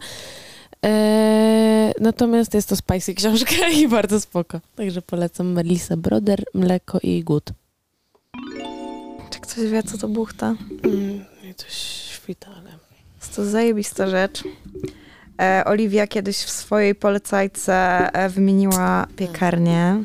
E, 0.85 1.93
natomiast 1.99 2.53
jest 2.53 2.69
to 2.69 2.75
spicy 2.75 3.13
książka 3.13 3.69
i 3.79 3.88
bardzo 3.88 4.19
spoko. 4.19 4.59
Także 4.75 5.01
polecam 5.01 5.51
Melissa 5.51 5.97
Broder, 5.97 6.43
Mleko 6.53 6.99
i 7.03 7.23
Głód. 7.23 7.49
Czy 9.29 9.39
ktoś 9.39 9.69
wie, 9.69 9.83
co 9.83 9.97
to 9.97 10.07
buchta? 10.07 10.55
Mm, 10.83 11.25
i 11.51 11.53
coś 11.55 11.73
świta, 12.13 12.47
ale... 12.57 12.71
Jest 13.21 13.35
to 13.35 13.45
zajebista 13.45 14.07
rzecz. 14.07 14.43
E, 15.41 15.63
Oliwia 15.65 16.07
kiedyś 16.07 16.38
w 16.38 16.49
swojej 16.49 16.95
polecajce 16.95 17.73
e, 18.13 18.29
wymieniła 18.29 19.07
piekarnię 19.15 20.03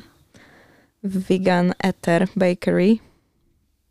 Vegan 1.07 1.73
Ether 1.79 2.29
Bakery. 2.37 2.97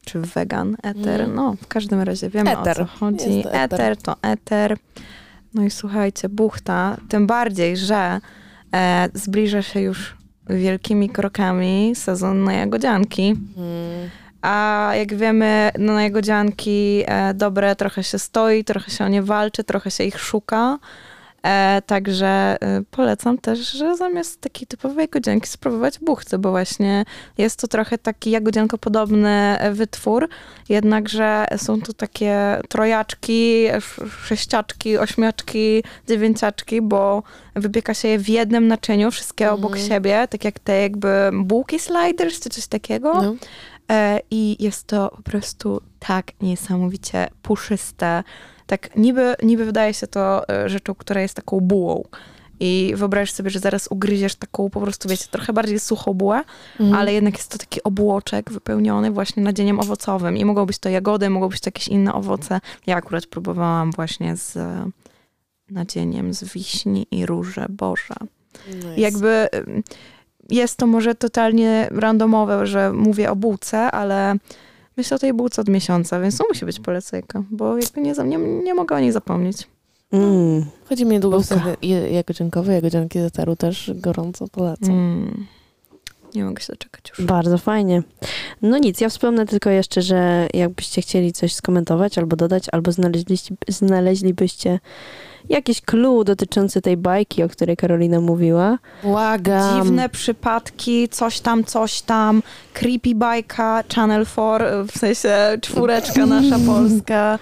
Czy 0.06 0.20
Vegan 0.20 0.78
Ether? 0.84 1.22
Mm. 1.22 1.36
No, 1.36 1.56
w 1.62 1.68
każdym 1.68 2.02
razie 2.02 2.30
wiemy 2.30 2.52
Ether. 2.52 2.82
o 2.82 2.86
co 2.86 2.86
chodzi. 2.86 3.44
To 3.44 3.50
ether. 3.50 3.82
ether 3.82 3.98
to 3.98 4.16
ether. 4.22 4.78
No 5.54 5.64
i 5.64 5.72
słuchajcie, 5.72 6.30
buchta, 6.30 6.98
tym 7.10 7.28
bardziej, 7.28 7.78
że 7.78 8.20
e, 8.74 9.10
zbliża 9.14 9.62
się 9.62 9.80
już 9.80 10.16
wielkimi 10.50 11.10
krokami 11.10 11.94
sezon 11.96 12.44
na 12.44 12.54
jagodzianki. 12.54 13.36
Mm. 13.58 14.10
A 14.42 14.92
jak 14.96 15.16
wiemy, 15.16 15.72
no 15.80 15.94
na 15.94 16.04
jagodzianki 16.04 17.04
e, 17.06 17.34
dobre 17.34 17.76
trochę 17.76 18.04
się 18.04 18.20
stoi, 18.20 18.64
trochę 18.64 18.92
się 18.92 19.06
o 19.06 19.08
nie 19.08 19.24
walczy, 19.24 19.64
trochę 19.64 19.92
się 19.92 20.04
ich 20.04 20.20
szuka. 20.20 20.80
E, 21.46 21.82
także 21.86 22.28
e, 22.62 22.82
polecam 22.92 23.38
też, 23.38 23.72
że 23.72 23.98
zamiast 23.98 24.42
takiej 24.42 24.68
typowej 24.68 25.04
jagodzianki 25.04 25.48
spróbować 25.48 26.00
buchty, 26.00 26.38
bo 26.38 26.50
właśnie 26.52 27.06
jest 27.38 27.60
to 27.62 27.68
trochę 27.68 27.98
taki 27.98 28.32
jagodzianko-podobny 28.32 29.30
e, 29.60 29.72
wytwór, 29.72 30.30
jednakże 30.70 31.46
są 31.58 31.82
tu 31.82 31.94
takie 31.94 32.38
trojaczki, 32.70 33.66
sz- 33.66 34.12
sześciaczki, 34.26 34.98
ośmiaczki, 34.98 35.84
dziewięciaczki, 36.08 36.82
bo 36.82 37.24
wypieka 37.56 37.94
się 37.94 38.08
je 38.08 38.20
w 38.20 38.30
jednym 38.30 38.68
naczyniu, 38.68 39.12
wszystkie 39.12 39.52
obok 39.52 39.72
Mhm. 39.72 39.90
siebie, 39.90 40.28
tak 40.30 40.46
jak 40.46 40.60
te 40.60 40.82
jakby 40.82 41.10
bułki 41.34 41.80
sliders 41.80 42.40
czy 42.40 42.50
coś 42.50 42.68
takiego. 42.68 43.14
No. 43.22 43.36
E, 43.92 44.20
I 44.32 44.64
jest 44.64 44.88
to 44.88 45.10
po 45.16 45.22
prostu 45.22 45.82
tak 46.00 46.26
niesamowicie 46.42 47.28
puszyste. 47.42 48.24
Tak 48.68 48.96
niby, 48.96 49.36
niby 49.44 49.66
wydaje 49.66 49.94
się 49.94 50.08
to 50.08 50.50
e, 50.50 50.70
rzeczą, 50.70 50.96
która 50.96 51.22
jest 51.22 51.34
taką 51.36 51.60
bułą. 51.60 52.04
I 52.60 52.94
wyobraź 52.96 53.32
sobie, 53.32 53.50
że 53.50 53.60
zaraz 53.60 53.88
ugryziesz 53.92 54.36
taką 54.36 54.70
po 54.70 54.82
prostu, 54.82 55.10
wiecie, 55.10 55.26
trochę 55.32 55.54
bardziej 55.54 55.80
suchą 55.80 56.14
bułę, 56.14 56.44
Mhm. 56.80 57.00
ale 57.00 57.14
jednak 57.14 57.38
jest 57.38 57.52
to 57.52 57.58
taki 57.58 57.84
obłoczek 57.84 58.52
wypełniony 58.52 59.12
właśnie 59.12 59.44
nadzieniem 59.44 59.80
owocowym. 59.80 60.38
I 60.38 60.46
mogą 60.46 60.66
być 60.66 60.78
to 60.80 60.90
jagody, 60.90 61.30
mogą 61.30 61.50
być 61.50 61.60
to 61.60 61.68
jakieś 61.68 61.88
inne 61.88 62.14
owoce. 62.14 62.60
Ja 62.88 62.96
akurat 62.96 63.26
próbowałam 63.26 63.92
właśnie 63.92 64.38
z 64.38 64.58
e, 64.58 64.90
nadzieniem 65.70 66.34
z 66.34 66.44
wiśni 66.44 67.08
i 67.12 67.26
róże 67.26 67.66
Boża. 67.70 68.16
Nice. 68.76 68.94
Jakby 68.98 69.48
jest 70.50 70.78
to 70.78 70.88
może 70.88 71.16
totalnie 71.16 71.88
randomowe, 71.92 72.68
że 72.68 72.94
mówię 72.94 73.32
o 73.32 73.36
bułce, 73.36 73.92
ale 73.92 74.36
myślę 74.98 75.16
o 75.16 75.20
tej 75.20 75.34
bułce 75.34 75.62
od 75.62 75.68
miesiąca, 75.70 76.20
więc 76.20 76.38
to 76.38 76.44
musi 76.50 76.66
być 76.66 76.80
polecajka, 76.80 77.44
bo 77.52 77.78
jakby 77.78 78.02
nie, 78.02 78.16
za- 78.16 78.24
nie, 78.24 78.38
nie 78.38 78.74
mogę 78.74 78.96
o 78.96 79.00
niej 79.00 79.12
zapomnieć. 79.12 79.68
Mm. 80.12 80.66
Niedługo 81.06 81.38
Bułka. 81.38 81.56
sezon 81.56 81.74
je- 81.82 82.10
jagodziankowy, 82.10 82.74
jagodzianki 82.74 83.20
z 83.20 83.32
Taru 83.32 83.56
też 83.56 83.92
gorąco 83.96 84.48
polecam. 84.48 84.90
Mm. 84.90 85.46
Nie 86.36 86.44
mogę 86.46 86.62
się 86.62 86.74
doczekać 86.74 87.10
już. 87.10 87.28
Bardzo 87.28 87.58
fajnie. 87.58 88.04
No 88.62 88.78
nic, 88.78 89.02
ja 89.02 89.10
wspomnę 89.10 89.46
tylko 89.46 89.70
jeszcze, 89.70 90.02
że 90.02 90.48
jakbyście 90.54 91.02
chcieli 91.02 91.34
coś 91.34 91.54
skomentować 91.54 92.18
albo 92.18 92.36
dodać, 92.36 92.64
albo 92.72 92.92
znaleźliście, 92.92 93.56
znaleźlibyście 93.68 94.80
jakiś 95.50 95.82
clue 95.82 96.24
dotyczący 96.24 96.82
tej 96.82 96.98
bajki, 96.98 97.44
o 97.44 97.50
której 97.50 97.78
Karolina 97.78 98.22
mówiła. 98.22 98.78
Błagam. 99.04 99.84
Dziwne 99.84 100.10
przypadki, 100.10 101.10
coś 101.10 101.40
tam, 101.40 101.64
coś 101.64 102.02
tam, 102.02 102.44
creepy 102.74 103.16
bajka, 103.16 103.84
Channel 103.96 104.26
4, 104.26 104.66
w 104.88 104.98
sensie 104.98 105.58
czwóreczka 105.62 106.26
nasza 106.26 106.56
polska. 106.74 107.40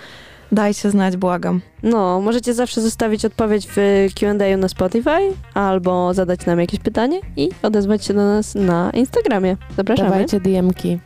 Dajcie 0.52 0.90
znać, 0.92 1.18
błagam. 1.18 1.62
No, 1.84 2.22
możecie 2.22 2.54
zawsze 2.54 2.82
zostawić 2.82 3.26
odpowiedź 3.26 3.68
w 3.76 4.08
Q&A 4.20 4.58
na 4.58 4.68
Spotify, 4.68 5.20
albo 5.54 6.14
zadać 6.14 6.46
nam 6.46 6.60
jakieś 6.60 6.80
pytanie 6.80 7.20
i 7.38 7.50
odezwać 7.64 8.06
się 8.06 8.14
do 8.14 8.26
nas 8.26 8.56
na 8.56 8.92
Instagramie. 8.94 9.58
Zapraszamy. 9.78 10.10
Dawajcie 10.10 10.40
DM-ki. 10.40 11.00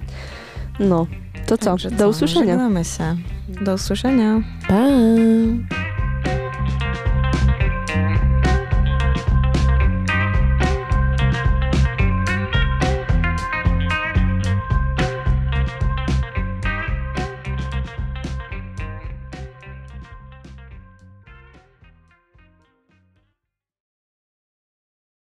No, 0.79 1.07
to 1.47 1.57
co? 1.57 1.65
Także 1.65 1.91
Do 1.91 2.09
usłyszenia. 2.09 2.45
Żegnamy 2.45 2.85
się. 2.85 3.15
Do 3.61 3.73
usłyszenia. 3.73 4.41
Pa! 4.67 4.83